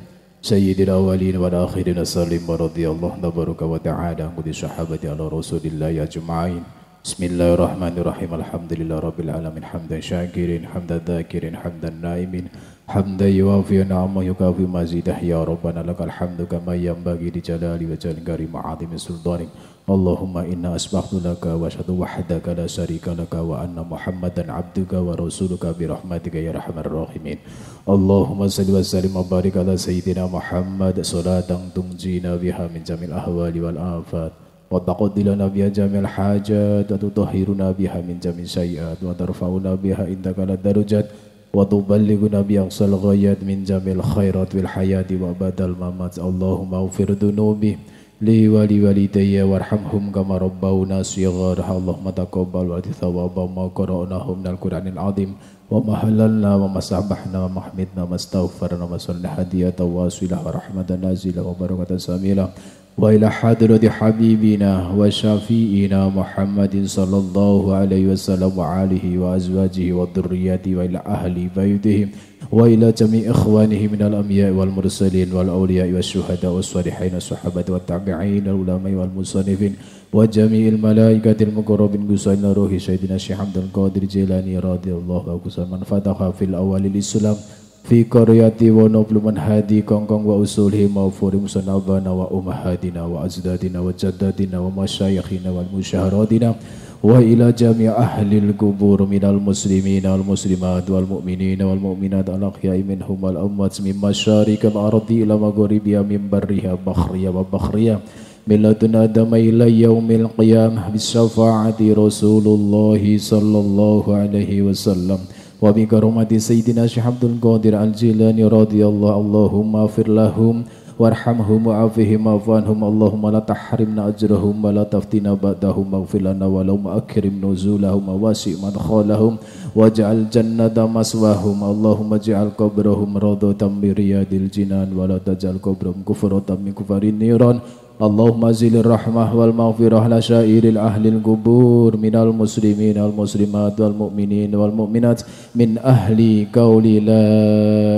سيد 0.42 0.78
الأولين 0.80 1.36
والآخرين. 1.38 1.98
وسلم 2.02 2.42
ورضي 2.50 2.84
الله 2.90 3.12
تبارك 3.22 3.60
وتعالى 3.62 4.22
عن 4.26 4.46
الصحابة 4.54 5.02
على 5.06 5.24
رسول 5.38 5.62
الله 5.70 5.92
أجمعين. 6.02 6.62
بسم 7.06 7.20
الله 7.30 7.48
الرحمن 7.54 7.94
الرحيم. 8.02 8.30
الحمد 8.42 8.72
لله 8.74 8.98
رب 8.98 9.18
العالمين. 9.22 9.64
حمدا 9.70 9.98
شاكرين 10.02 10.66
حمدا 10.66 10.98
ذاكرين 10.98 11.54
حمدا 11.62 11.90
نائمين. 11.94 12.46
حمدا 12.90 13.28
يوافي 13.28 13.86
نعمه 13.86 14.20
يكافي 14.34 14.66
مزيده. 14.66 15.18
يا 15.22 15.46
ربنا 15.46 15.86
لك 15.86 16.00
الحمد 16.02 16.40
كما 16.50 16.74
ينبغي 16.74 17.28
لجلال 17.30 17.80
وجل 17.90 18.16
كريم 18.26 18.52
عظيم 18.56 18.92
سلطانك. 18.98 19.77
Allahumma 19.88 20.44
inna 20.44 20.76
asbahtu 20.76 21.16
laka 21.24 21.56
wa 21.56 21.64
syadu 21.64 22.04
wahdaka 22.04 22.52
la 22.52 22.68
syarika 22.68 23.16
laka 23.16 23.40
wa 23.40 23.64
anna 23.64 23.80
muhammadan 23.80 24.52
abduka 24.52 25.00
wa 25.00 25.16
rasuluka 25.16 25.72
bi 25.72 25.88
ya 25.88 26.52
rahman 26.52 26.84
rahimin. 26.84 27.40
Allahumma 27.88 28.52
salli 28.52 28.76
wa 28.76 28.84
sallim 28.84 29.16
wa 29.16 29.24
barik 29.24 29.56
ala 29.56 29.80
sayyidina 29.80 30.28
Muhammad. 30.28 31.00
Salatan 31.00 31.72
tunjina 31.72 32.36
biha 32.36 32.68
min 32.68 32.84
jamil 32.84 33.16
ahwali 33.16 33.64
wal 33.64 33.80
afat. 33.80 34.36
Wa 34.68 34.76
taqaddi 34.76 35.24
biha 35.24 35.72
jamil 35.72 36.04
hajat. 36.04 36.84
Wa 36.84 37.00
tutahhiruna 37.00 37.72
biha 37.72 38.04
min 38.04 38.20
jamil 38.20 38.44
sayiat 38.44 39.00
wa 39.00 39.16
tarfa'una 39.16 39.72
biha 39.72 40.04
indaka 40.04 40.44
la 40.44 40.60
darujat. 40.60 41.08
Wa 41.48 41.64
tuballighuna 41.64 42.44
bi 42.44 42.60
aqsal 42.60 42.92
min 43.40 43.64
jamil 43.64 44.04
khairat 44.04 44.52
fil 44.52 44.68
hayati 44.68 45.16
wa 45.16 45.32
badal 45.32 45.72
mamat. 45.72 46.20
Allahumma 46.20 46.84
ufir 46.84 47.08
dhunubi 47.16 47.96
li 48.18 48.50
wali 48.50 48.82
walidayya 48.82 49.46
warhamhum 49.46 50.10
kama 50.10 50.42
rabbawna 50.42 51.06
shighara 51.06 51.62
Allahumma 51.62 52.10
taqabbal 52.10 52.66
wa 52.74 52.82
thawaba 52.82 53.46
ma 53.46 53.70
qara'nahum 53.70 54.42
minal 54.42 54.58
qur'anil 54.58 54.98
azim. 54.98 55.38
Wa 55.70 55.78
ma 55.78 56.02
halalna 56.02 56.58
wa 56.58 56.66
ma 56.66 56.82
masabahna 56.82 57.46
wa 57.46 57.62
mahmidna 57.62 58.10
wa 58.10 58.18
mastaghfarna 58.18 58.90
wa 58.90 58.98
salli 58.98 59.22
hadiyata 59.22 59.86
wa 59.86 60.10
wasilah 60.10 60.42
wa 60.42 60.50
rahmatan 60.50 60.98
nazila 60.98 61.46
wa 61.46 61.54
barakatan 61.54 62.02
samila. 62.02 62.50
وإلى 62.98 63.30
حضرة 63.30 63.88
حبيبنا 63.88 64.90
وشفيئنا 64.98 66.08
محمد 66.08 66.74
صلى 66.86 67.16
الله 67.18 67.74
عليه 67.74 68.06
وسلم 68.06 68.58
وعليه 68.58 69.18
وأزواجه 69.18 69.92
وذرياته 69.92 70.76
وإلى 70.76 70.98
أهل 71.06 71.48
بيته 71.56 72.08
وإلى 72.52 72.92
جميع 72.92 73.30
إخوانه 73.30 73.82
من 73.92 74.02
الأنبياء 74.02 74.50
والمرسلين 74.52 75.32
والأولياء 75.32 75.92
والشهداء 75.92 76.52
والصالحين 76.52 77.14
والصحابة 77.14 77.64
والتابعين 77.68 78.46
العلماء 78.48 78.92
والمصنفين 78.92 79.74
وجميع 80.12 80.68
الملائكة 80.68 81.42
المقربين 81.42 82.06
بسائل 82.06 82.44
روح 82.44 82.76
سيدنا 82.76 83.14
الشيخ 83.14 83.40
عبد 83.40 83.56
القادر 83.58 84.02
الجيلاني 84.02 84.58
رضي 84.58 84.92
الله 84.92 85.22
عنه 85.30 85.66
من 85.70 85.80
فتح 85.86 86.30
في 86.38 86.44
الأول 86.44 86.86
الإسلام 86.86 87.36
fi 87.84 88.04
qaryati 88.04 88.70
wa 88.74 88.88
nabluman 88.90 89.38
hadi 89.38 89.82
kongkong 89.86 90.26
wa 90.26 90.36
usulhi 90.40 90.90
mawfurim 90.90 91.46
sanabana 91.46 92.10
wa 92.10 92.26
umahadina 92.32 93.06
wa 93.06 93.24
azdadina 93.24 93.78
wa 93.84 93.94
jaddadina 93.94 94.58
wa 94.58 94.70
masyayikhina 94.70 95.54
wa 95.54 95.62
musyahradina 95.68 96.54
wa 96.98 97.22
ila 97.22 97.54
jami 97.54 97.86
ahlil 97.86 98.50
qubur 98.58 99.06
minal 99.06 99.38
muslimin 99.38 100.02
wal 100.02 100.26
muslimat 100.26 100.82
wal 100.90 101.06
mu'minin 101.06 101.62
wal 101.62 101.78
mu'minat 101.78 102.26
al 102.26 102.50
ahyai 102.50 102.82
minhum 102.82 103.22
wal 103.22 103.38
amwat 103.38 103.78
min 103.78 103.94
masyarikal 103.94 104.74
ardi 104.74 105.22
ila 105.22 105.38
maghribiha 105.38 106.02
min 106.02 106.26
barriha 106.26 106.74
bakhriya 106.74 107.30
wa 107.30 107.46
bakhriya 107.46 108.02
من 108.48 108.64
لدن 108.64 108.96
آدم 108.96 109.28
إلى 109.28 109.84
يوم 109.84 110.08
القيامة 110.10 110.88
بشفاعة 110.88 111.80
رسول 111.80 112.46
الله 112.48 113.02
صلى 113.20 113.58
الله 113.60 114.04
عليه 114.08 114.50
وسلم 114.64 115.20
وبكرامة 115.62 116.30
سيدنا 116.38 116.86
شيخ 116.86 117.06
عبد 117.06 117.24
القادر 117.24 117.74
الجيلاني 117.82 118.44
رضي 118.46 118.86
الله 118.86 119.14
اللهم 119.22 119.72
اغفر 119.76 120.08
لهم 120.08 120.56
وارحمهم 120.98 121.60
وعافهم 121.66 122.20
واعف 122.26 122.46
عنهم. 122.50 122.78
اللهم 122.84 123.22
لا 123.34 123.38
تحرمنا 123.38 124.02
أجرهم 124.08 124.54
ولا 124.64 124.82
تفتنا 124.82 125.34
بعدهم. 125.34 125.86
واغفر 125.94 126.20
لنا 126.22 126.46
ولو 126.46 126.78
أكرم 126.86 127.34
نزولهم 127.42 128.02
وواسع 128.08 128.54
مدخلهم. 128.62 129.34
واجعل 129.78 130.18
جنة 130.30 130.76
مسواهم. 130.78 131.58
اللهم 131.64 132.10
اجعل 132.14 132.48
قبرهم 132.58 133.10
روضة 133.18 133.62
من 133.68 133.92
رياض 133.98 134.30
الجنان. 134.30 134.88
ولا 134.98 135.18
تجعل 135.18 135.58
قبرهم 135.62 136.06
كفرة 136.06 136.48
من 136.54 136.72
كفر 136.74 137.02
النيران. 137.02 137.58
اللهم 137.98 138.50
زل 138.54 138.76
الرحمة 138.78 139.34
والمغفرة 139.34 139.98
على 139.98 140.22
الأهل 140.70 141.06
القبور 141.06 141.96
من 141.96 142.14
المسلمين 142.16 142.98
والمسلمات 142.98 143.80
والمؤمنين 143.80 144.54
والمؤمنات 144.54 145.22
من 145.58 145.78
أهل 145.78 146.46
قول 146.54 146.86
لا 147.10 147.26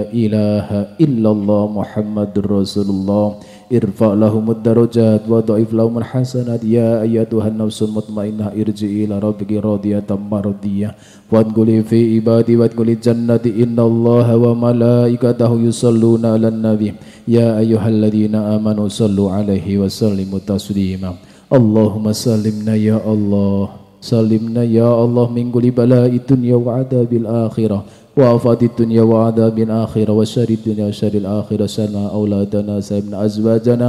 إله 0.08 0.68
إلا 1.04 1.30
الله 1.30 1.62
محمد 1.68 2.32
رسول 2.38 2.88
الله 2.88 3.26
ارفع 3.74 4.14
لهم 4.14 4.45
الدرجات 4.51 5.22
وضعف 5.30 5.69
لهم 5.74 5.98
الحسنات 5.98 6.64
يا 6.64 7.01
أيتها 7.01 7.48
النفس 7.48 7.83
المطمئنة 7.83 8.45
ارجعي 8.61 9.03
إلى 9.06 9.15
ربك 9.19 9.51
راضية 9.51 10.09
مرضية 10.32 10.90
وادخلي 11.32 11.83
في 11.83 12.15
عبادي 12.15 12.53
وادخلي 12.57 12.93
الجنة 12.93 13.43
إن 13.64 13.77
الله 13.80 14.27
وملائكته 14.38 15.51
يصلون 15.59 16.24
على 16.25 16.48
النبي 16.48 16.93
يا 17.27 17.59
أيها 17.59 17.88
الذين 17.90 18.35
آمنوا 18.35 18.88
صلوا 18.88 19.32
عليه 19.32 19.67
وسلموا 19.82 20.40
تسليما 20.48 21.11
اللهم 21.53 22.06
سلمنا 22.11 22.75
يا 22.75 22.98
الله 23.14 23.69
سلمنا 24.01 24.64
يا 24.64 24.90
الله 25.03 25.25
من 25.38 25.45
كل 25.51 25.65
بلاء 25.72 26.09
الدنيا 26.22 26.56
وعذاب 26.56 27.11
الآخرة 27.14 27.80
وآفات 28.16 28.62
الدنيا 28.62 29.02
وعذاب 29.02 29.58
الآخرة 29.58 30.12
وشر 30.12 30.48
الدنيا 30.50 30.86
وشر 30.90 31.14
الآخرة. 31.14 31.66
سلمنا 31.66 32.10
أولادنا 32.10 32.80
سلمنا 32.80 33.24
أزواجنا 33.24 33.89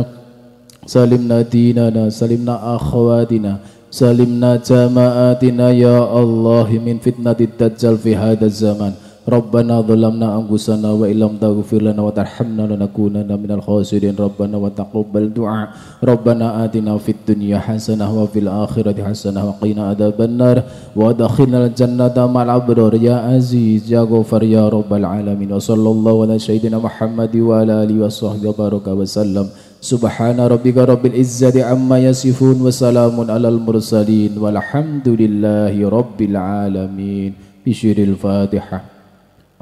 سلمنا 0.85 1.41
ديننا 1.41 2.09
سلمنا 2.09 2.55
أخواتنا 2.75 3.53
سلمنا 3.91 4.51
جماعاتنا. 4.65 5.65
يا 5.71 5.99
الله 6.21 6.69
من 6.85 6.95
فتنة 6.97 7.39
الدجال 7.47 7.95
في 7.97 8.15
هذا 8.15 8.45
الزمان. 8.45 8.93
ربنا 9.29 9.81
ظلمنا 9.81 10.27
أنفسنا 10.37 10.91
وإن 10.91 11.19
لم 11.19 11.33
تغفر 11.41 11.81
لنا 11.81 12.01
وترحمنا 12.01 12.61
لنكونن 12.61 13.29
من 13.29 13.51
الخاسرين. 13.51 14.15
ربنا 14.19 14.57
وتقبل 14.57 15.33
دعاء. 15.33 15.67
ربنا 16.03 16.65
آتنا 16.65 16.97
في 16.97 17.11
الدنيا 17.11 17.59
حسنة 17.59 18.21
وفي 18.21 18.39
الآخرة 18.39 19.03
حسنة 19.03 19.45
وقنا 19.45 19.87
عذاب 19.87 20.21
النار. 20.21 20.63
وادخلنا 20.95 21.65
الجنة 21.65 22.17
مع 22.17 22.43
الأبرار. 22.43 22.93
يا 22.97 23.15
عزيز 23.15 23.93
يا 23.93 24.01
غفر 24.01 24.43
يا 24.43 24.69
رب 24.69 24.93
العالمين. 24.93 25.53
وصلى 25.53 25.89
الله 25.89 26.21
على 26.21 26.39
سيدنا 26.39 26.77
محمد 26.81 27.35
وعلى 27.37 27.73
آله 27.83 28.05
وصحبه 28.05 28.49
وبارك 28.49 28.87
وسلم. 28.87 29.45
سبحان 29.81 30.39
ربك 30.39 30.77
رب 30.77 31.05
العزة 31.05 31.63
عما 31.63 31.97
يصفون 32.09 32.61
وسلام 32.61 33.31
على 33.31 33.47
المرسلين. 33.47 34.37
والحمد 34.37 35.07
لله 35.07 35.89
رب 35.89 36.19
العالمين. 36.21 37.33
بشير 37.65 37.97
الفاتحة. 37.97 38.90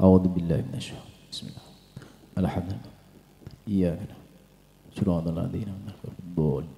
أعوذ 0.00 0.32
بالله 0.32 0.64
من 0.72 0.80
الشيطان. 0.80 1.12
بسم 1.28 1.52
الله. 1.52 1.66
الحمد 2.40 2.72
لله. 2.72 2.92
إياك 3.68 4.00
نعبد. 4.00 4.24
صراط 4.96 5.28
الذين 5.28 5.68
أنعمت 5.68 6.00
عليهم. 6.08 6.72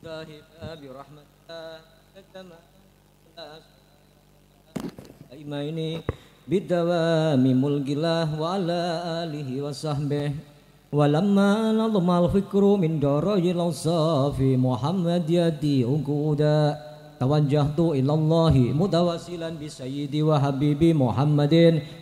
الله 0.00 0.74
برحمة 0.78 1.22
كما 2.34 2.58
إيماني 5.34 5.90
بالدوام 6.46 7.42
ملك 7.42 7.88
الله 7.98 8.28
وعلى 8.40 8.80
آله 9.26 9.50
وصحبه. 9.58 10.49
ولما 10.93 11.71
نظم 11.71 12.07
الفكر 12.11 12.63
من 12.75 12.99
درج 12.99 13.45
الأوصاف 13.47 14.37
محمد 14.41 15.29
يدي 15.29 15.83
عقودا 15.83 16.77
توجهت 17.19 17.79
إلى 17.79 18.13
الله 18.13 18.53
متوسلا 18.79 19.49
بسيدي 19.63 20.23
وحبيبي 20.23 20.93
محمد 20.93 21.55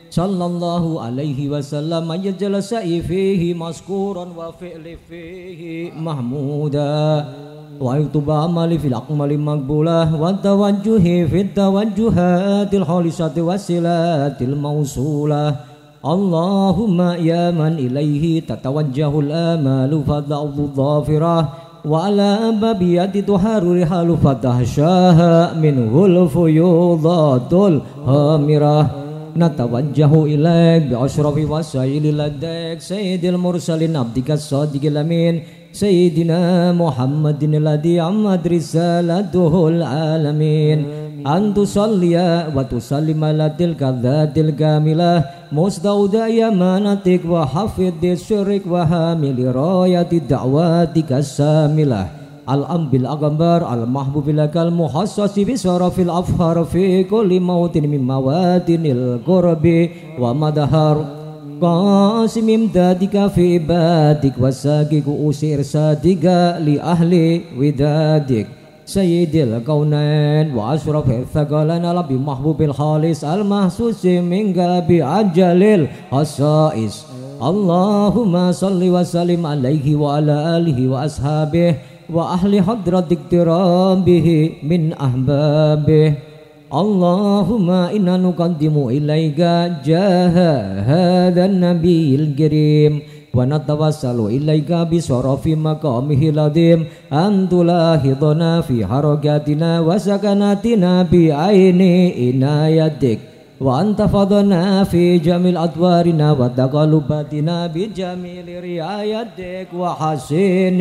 صلى 0.09 0.45
الله 0.45 0.83
عليه 1.01 1.49
وسلم 1.49 2.11
أن 2.11 2.19
يجعل 2.25 2.63
سعي 2.63 3.01
فيه 3.01 3.53
مذكورا 3.53 4.25
وفعل 4.37 4.85
فيه 5.09 5.91
محمودا 5.91 7.25
ويكتب 7.81 8.31
عملي 8.31 8.77
في 8.79 8.87
الأقمال 8.87 9.39
مقبولة 9.39 10.21
والتوجه 10.21 11.25
في 11.25 11.41
التوجهات 11.41 12.73
الخالصة 12.73 13.35
والصلات 13.37 14.41
الموصولة 14.41 15.55
اللهم 15.98 16.98
يا 17.26 17.50
من 17.50 17.74
إليه 17.74 18.40
تتوجه 18.46 19.20
الآمال 19.20 20.02
فضعض 20.06 20.60
الظافرة 20.60 21.48
وعلى 21.84 22.54
باب 22.62 22.82
يد 22.82 23.26
تحار 23.26 23.82
رحال 23.82 24.16
فتحشاها 24.16 25.54
منه 25.58 26.06
الفيوضات 26.06 27.52
الهامرة. 27.52 28.90
نتوجه 29.36 30.12
إليك 30.24 30.82
بأشرف 30.90 31.36
وسائل 31.50 32.18
لديك. 32.18 32.80
سيد 32.80 33.24
المرسلين 33.24 33.96
عبدك 33.96 34.30
الصادق 34.30 34.84
الأمين. 34.84 35.42
سيدنا 35.72 36.72
محمد 36.72 37.42
الذي 37.42 38.00
عمت 38.00 38.46
رسالته 38.46 39.68
العالمين. 39.68 41.07
أن 41.27 41.53
تصلي 41.53 42.47
وتسلم 42.55 43.23
على 43.23 43.51
تلك 43.59 43.83
الذات 43.83 44.37
الكاملة 44.37 45.25
مستودع 45.51 46.27
يمانتك 46.27 47.21
وحفظ 47.29 48.03
سرك 48.13 48.61
وحامل 48.69 49.55
راية 49.55 50.11
دعواتك 50.29 51.11
الساملة 51.11 52.07
الأنب 52.49 52.95
الأغمبر 52.95 53.73
المحبوب 53.73 54.29
لك 54.29 54.57
المحسس 54.57 55.39
بشرف 55.39 55.99
الأفهار 55.99 56.63
في 56.63 57.03
كل 57.03 57.39
موت 57.39 57.77
من 57.77 58.01
مواتن 58.07 58.85
القرب 58.85 59.89
ومدهر 60.19 61.05
قاسم 61.61 62.49
امدادك 62.49 63.27
في 63.27 63.53
عبادك 63.53 64.33
وساقك 64.39 65.03
أسير 65.07 65.61
صادق 65.61 66.23
لأهل 66.59 67.41
ودادك 67.59 68.47
سيد 68.88 69.36
الكونين 69.36 70.56
وأشرف 70.56 71.10
الثقلين 71.10 71.84
ربي 71.84 72.16
محبوب 72.16 72.62
الخالص 72.62 73.20
المحسوس 73.24 74.06
منك 74.06 74.58
بعجل 74.88 75.62
الخصائص. 75.62 76.94
اللهم 77.50 78.52
صل 78.52 78.80
وسلم 78.80 79.46
عليه 79.46 79.86
وعلى 79.96 80.56
آله 80.56 80.78
وأصحابه 80.88 81.74
وأهل 82.08 82.52
حضرة 82.62 83.08
اقترام 83.12 83.96
به 84.08 84.28
من 84.62 84.92
أحبابه. 84.92 86.08
اللهم 86.72 87.68
إنا 87.70 88.16
نقدم 88.16 88.76
إليك 88.88 89.40
جاه 89.84 90.36
هذا 90.92 91.44
النبي 91.44 92.14
الكريم. 92.14 92.92
ونتوسل 93.38 94.18
إليك 94.36 94.70
بشرف 94.90 95.46
مقامه 95.46 96.22
العظيم 96.32 96.80
أن 97.12 97.48
تلاحظنا 97.48 98.60
في 98.60 98.86
حركاتنا 98.86 99.80
وسكناتنا 99.80 100.92
بعين 101.12 101.80
عنايتك 102.18 103.18
وأن 103.60 103.96
تفضنا 103.96 104.84
في 104.84 105.18
جميع 105.18 105.64
أدوارنا 105.64 106.32
وتقلباتنا 106.32 107.56
بجميل 107.74 108.48
رعايتك 108.64 109.68
وحسين 109.80 110.80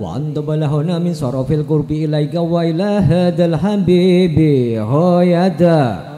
وأن 0.00 0.22
تبلغنا 0.34 0.98
من 0.98 1.14
صرف 1.14 1.52
القرب 1.52 1.90
إليك 1.92 2.34
وإلى 2.34 2.90
هذا 3.10 3.44
الحبيب 3.44 4.36
هويدا. 4.92 6.13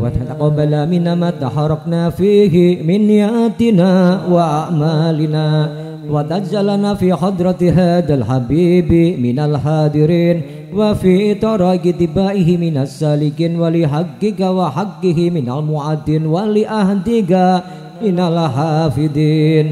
وتتقبل 0.00 0.86
منا 0.86 1.14
ما 1.14 1.30
تحركنا 1.30 2.10
فيه 2.10 2.82
من 2.82 3.06
نياتنا 3.06 4.20
وأعمالنا. 4.30 5.48
وتجعلنا 6.10 6.94
في 6.94 7.14
حضرة 7.14 7.62
هذا 7.76 8.14
الحبيب 8.14 8.92
من 9.20 9.38
الحاضرين 9.38 10.42
وفي 10.74 11.34
طريق 11.34 11.86
اتباعه 11.86 12.48
من 12.64 12.76
السالكين 12.76 13.60
ولحقك 13.60 14.40
وحقه 14.40 15.30
من 15.30 15.46
المعدين 15.52 16.26
ولأهدك 16.26 17.62
من 18.02 18.18
الحافظين 18.20 19.66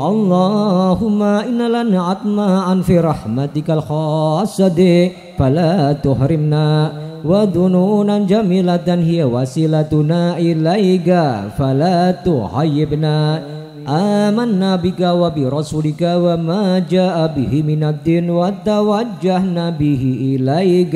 اللهم 0.00 1.22
إن 1.22 1.60
لنا 1.72 2.02
عطماء 2.02 2.80
في 2.80 3.00
رحمتك 3.00 3.70
الخاصة 3.70 5.10
فلا 5.38 5.92
تحرمنا. 5.92 6.92
ودنونا 7.25 8.19
جميلة 8.19 8.87
هي 8.87 9.23
وسيلتنا 9.23 10.37
إليك 10.37 11.09
فلا 11.57 12.11
تحيبنا 12.11 13.41
آمنا 13.87 14.75
بك 14.75 15.01
وبرسولك 15.01 16.01
وما 16.01 16.79
جاء 16.89 17.15
به 17.37 17.53
من 17.61 17.83
الدين 17.83 18.29
وتوجهنا 18.29 19.69
به 19.69 20.03
إليك 20.21 20.95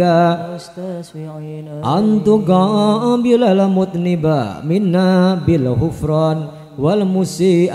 أن 1.85 2.03
تقابل 2.25 3.43
المذنب 3.43 4.25
منا 4.65 5.09
بالغفران 5.47 6.38
والمسيء 6.79 7.73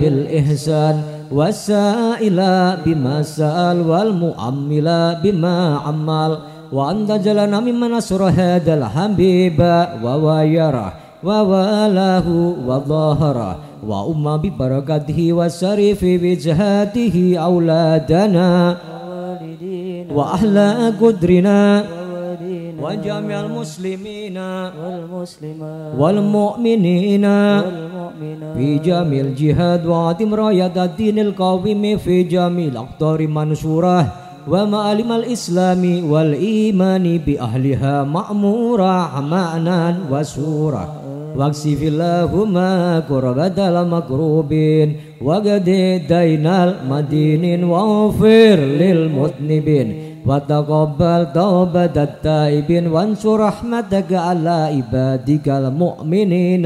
بالإحسان 0.00 0.96
والسائل 1.32 2.38
بما 2.86 3.22
سأل 3.22 3.78
والمؤمل 3.90 4.88
بما 5.22 5.56
عمل 5.86 6.32
وأن 6.73 7.07
تجعلنا 7.07 7.59
ممن 7.59 7.91
نصر 7.91 8.23
هذا 8.23 8.73
الحبيب 8.73 9.59
ووايره 10.03 10.93
ووالاه 11.23 12.27
وظاهره 12.67 13.57
وأم 13.87 14.37
ببركته 14.37 15.33
وسرف 15.33 15.99
بجهاته 16.03 17.15
أولادنا 17.37 18.77
وأحلى 20.15 20.93
قدرنا 21.01 21.83
وجميع 22.81 23.39
المسلمين 23.39 24.37
والمسلمات 24.37 25.93
والمؤمنين 25.99 27.25
في 28.55 28.67
جميع 28.83 29.21
الجهاد 29.21 29.85
وعدم 29.85 30.33
راية 30.33 30.83
الدين 30.83 31.19
القويم 31.19 31.97
في 31.97 32.23
جميع 32.23 32.67
الأقطار 32.67 33.27
منشورة 33.27 34.28
ومعالم 34.47 35.11
الإسلام 35.11 36.11
والإيمان 36.11 37.17
بأهلها 37.17 38.03
مأمورة 38.03 39.21
معنى 39.21 39.95
وسورة 40.11 40.85
واكشف 41.37 41.79
اللهم 41.83 42.55
كربة 43.09 43.57
المكروبين 43.69 44.95
وقد 45.21 45.69
دين 46.09 46.47
المدينين 46.47 47.63
واغفر 47.63 48.57
للمذنبين. 48.81 49.89
وتقبل 50.25 51.21
توبة 51.33 51.95
التائبين 52.03 52.87
وانشر 52.87 53.39
رحمتك 53.39 54.13
على 54.13 54.49
عبادك 54.75 55.47
المؤمنين. 55.49 56.65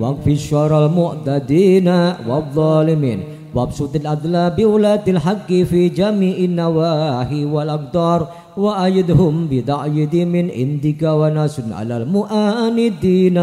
واكفي 0.00 0.36
شر 0.36 0.86
المعتدين 0.86 1.88
والظالمين. 2.28 3.20
وابسط 3.54 3.96
العدل 3.96 4.50
بولاة 4.50 5.04
الحق 5.08 5.48
في 5.48 5.88
جميع 5.88 6.36
النواحي 6.36 7.44
والأقدار 7.44 8.28
وأيدهم 8.56 9.48
بتأييد 9.50 10.16
من 10.16 10.50
عندك 10.50 11.02
ونصر 11.02 11.62
على 11.72 11.96
المؤاندين 11.96 13.38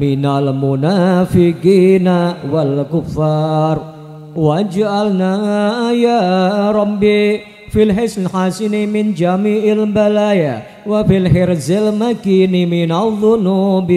من 0.00 0.22
المنافقين 0.26 2.08
والكفار. 2.52 3.76
واجعلنا 4.36 5.32
يا 5.92 6.20
ربي 6.70 7.40
في 7.72 7.82
الحسن 7.82 8.26
الحسن 8.26 8.88
من 8.88 9.14
جميع 9.14 9.72
البلايا 9.72 10.62
وفي 10.86 11.16
الحرز 11.16 11.70
المكين 11.72 12.70
من 12.70 12.92
الذنوب 12.92 13.90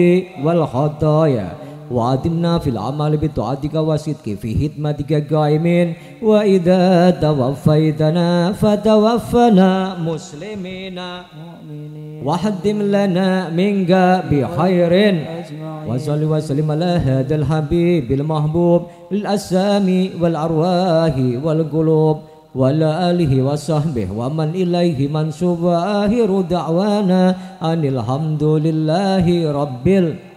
والخطايا. 0.44 1.59
وعدمنا 1.90 2.58
في 2.58 2.70
العمل 2.70 3.16
بطاعتك 3.16 3.74
وصدق 3.74 4.26
في 4.40 4.50
خدمتك 4.60 5.34
قائمين. 5.34 5.94
وإذا 6.22 7.10
توفيتنا 7.10 8.52
فتوفنا 8.52 9.70
مسلمين. 9.98 10.98
وحدم 12.26 12.78
لنا 12.82 13.50
منك 13.50 13.92
بخير. 14.30 14.92
وصل 15.88 16.20
وسلم 16.24 16.70
على 16.70 16.92
هذا 17.08 17.34
الحبيب 17.34 18.12
المحبوب 18.12 18.80
للأسامي 19.10 20.10
والأرواح 20.20 21.14
والقلوب 21.44 22.16
وعلى 22.54 23.10
آله 23.10 23.32
وصحبه 23.42 24.08
ومن 24.16 24.48
إليه 24.54 25.08
منسوب 25.08 25.66
آخر 26.02 26.30
دعوانا 26.40 27.22
أن 27.62 27.82
الحمد 27.84 28.42
لله 28.66 29.26
رب 29.52 29.86
العالمين 29.88 30.29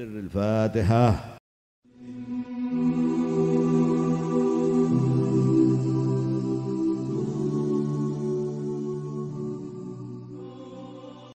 الفاتحة. 0.00 1.37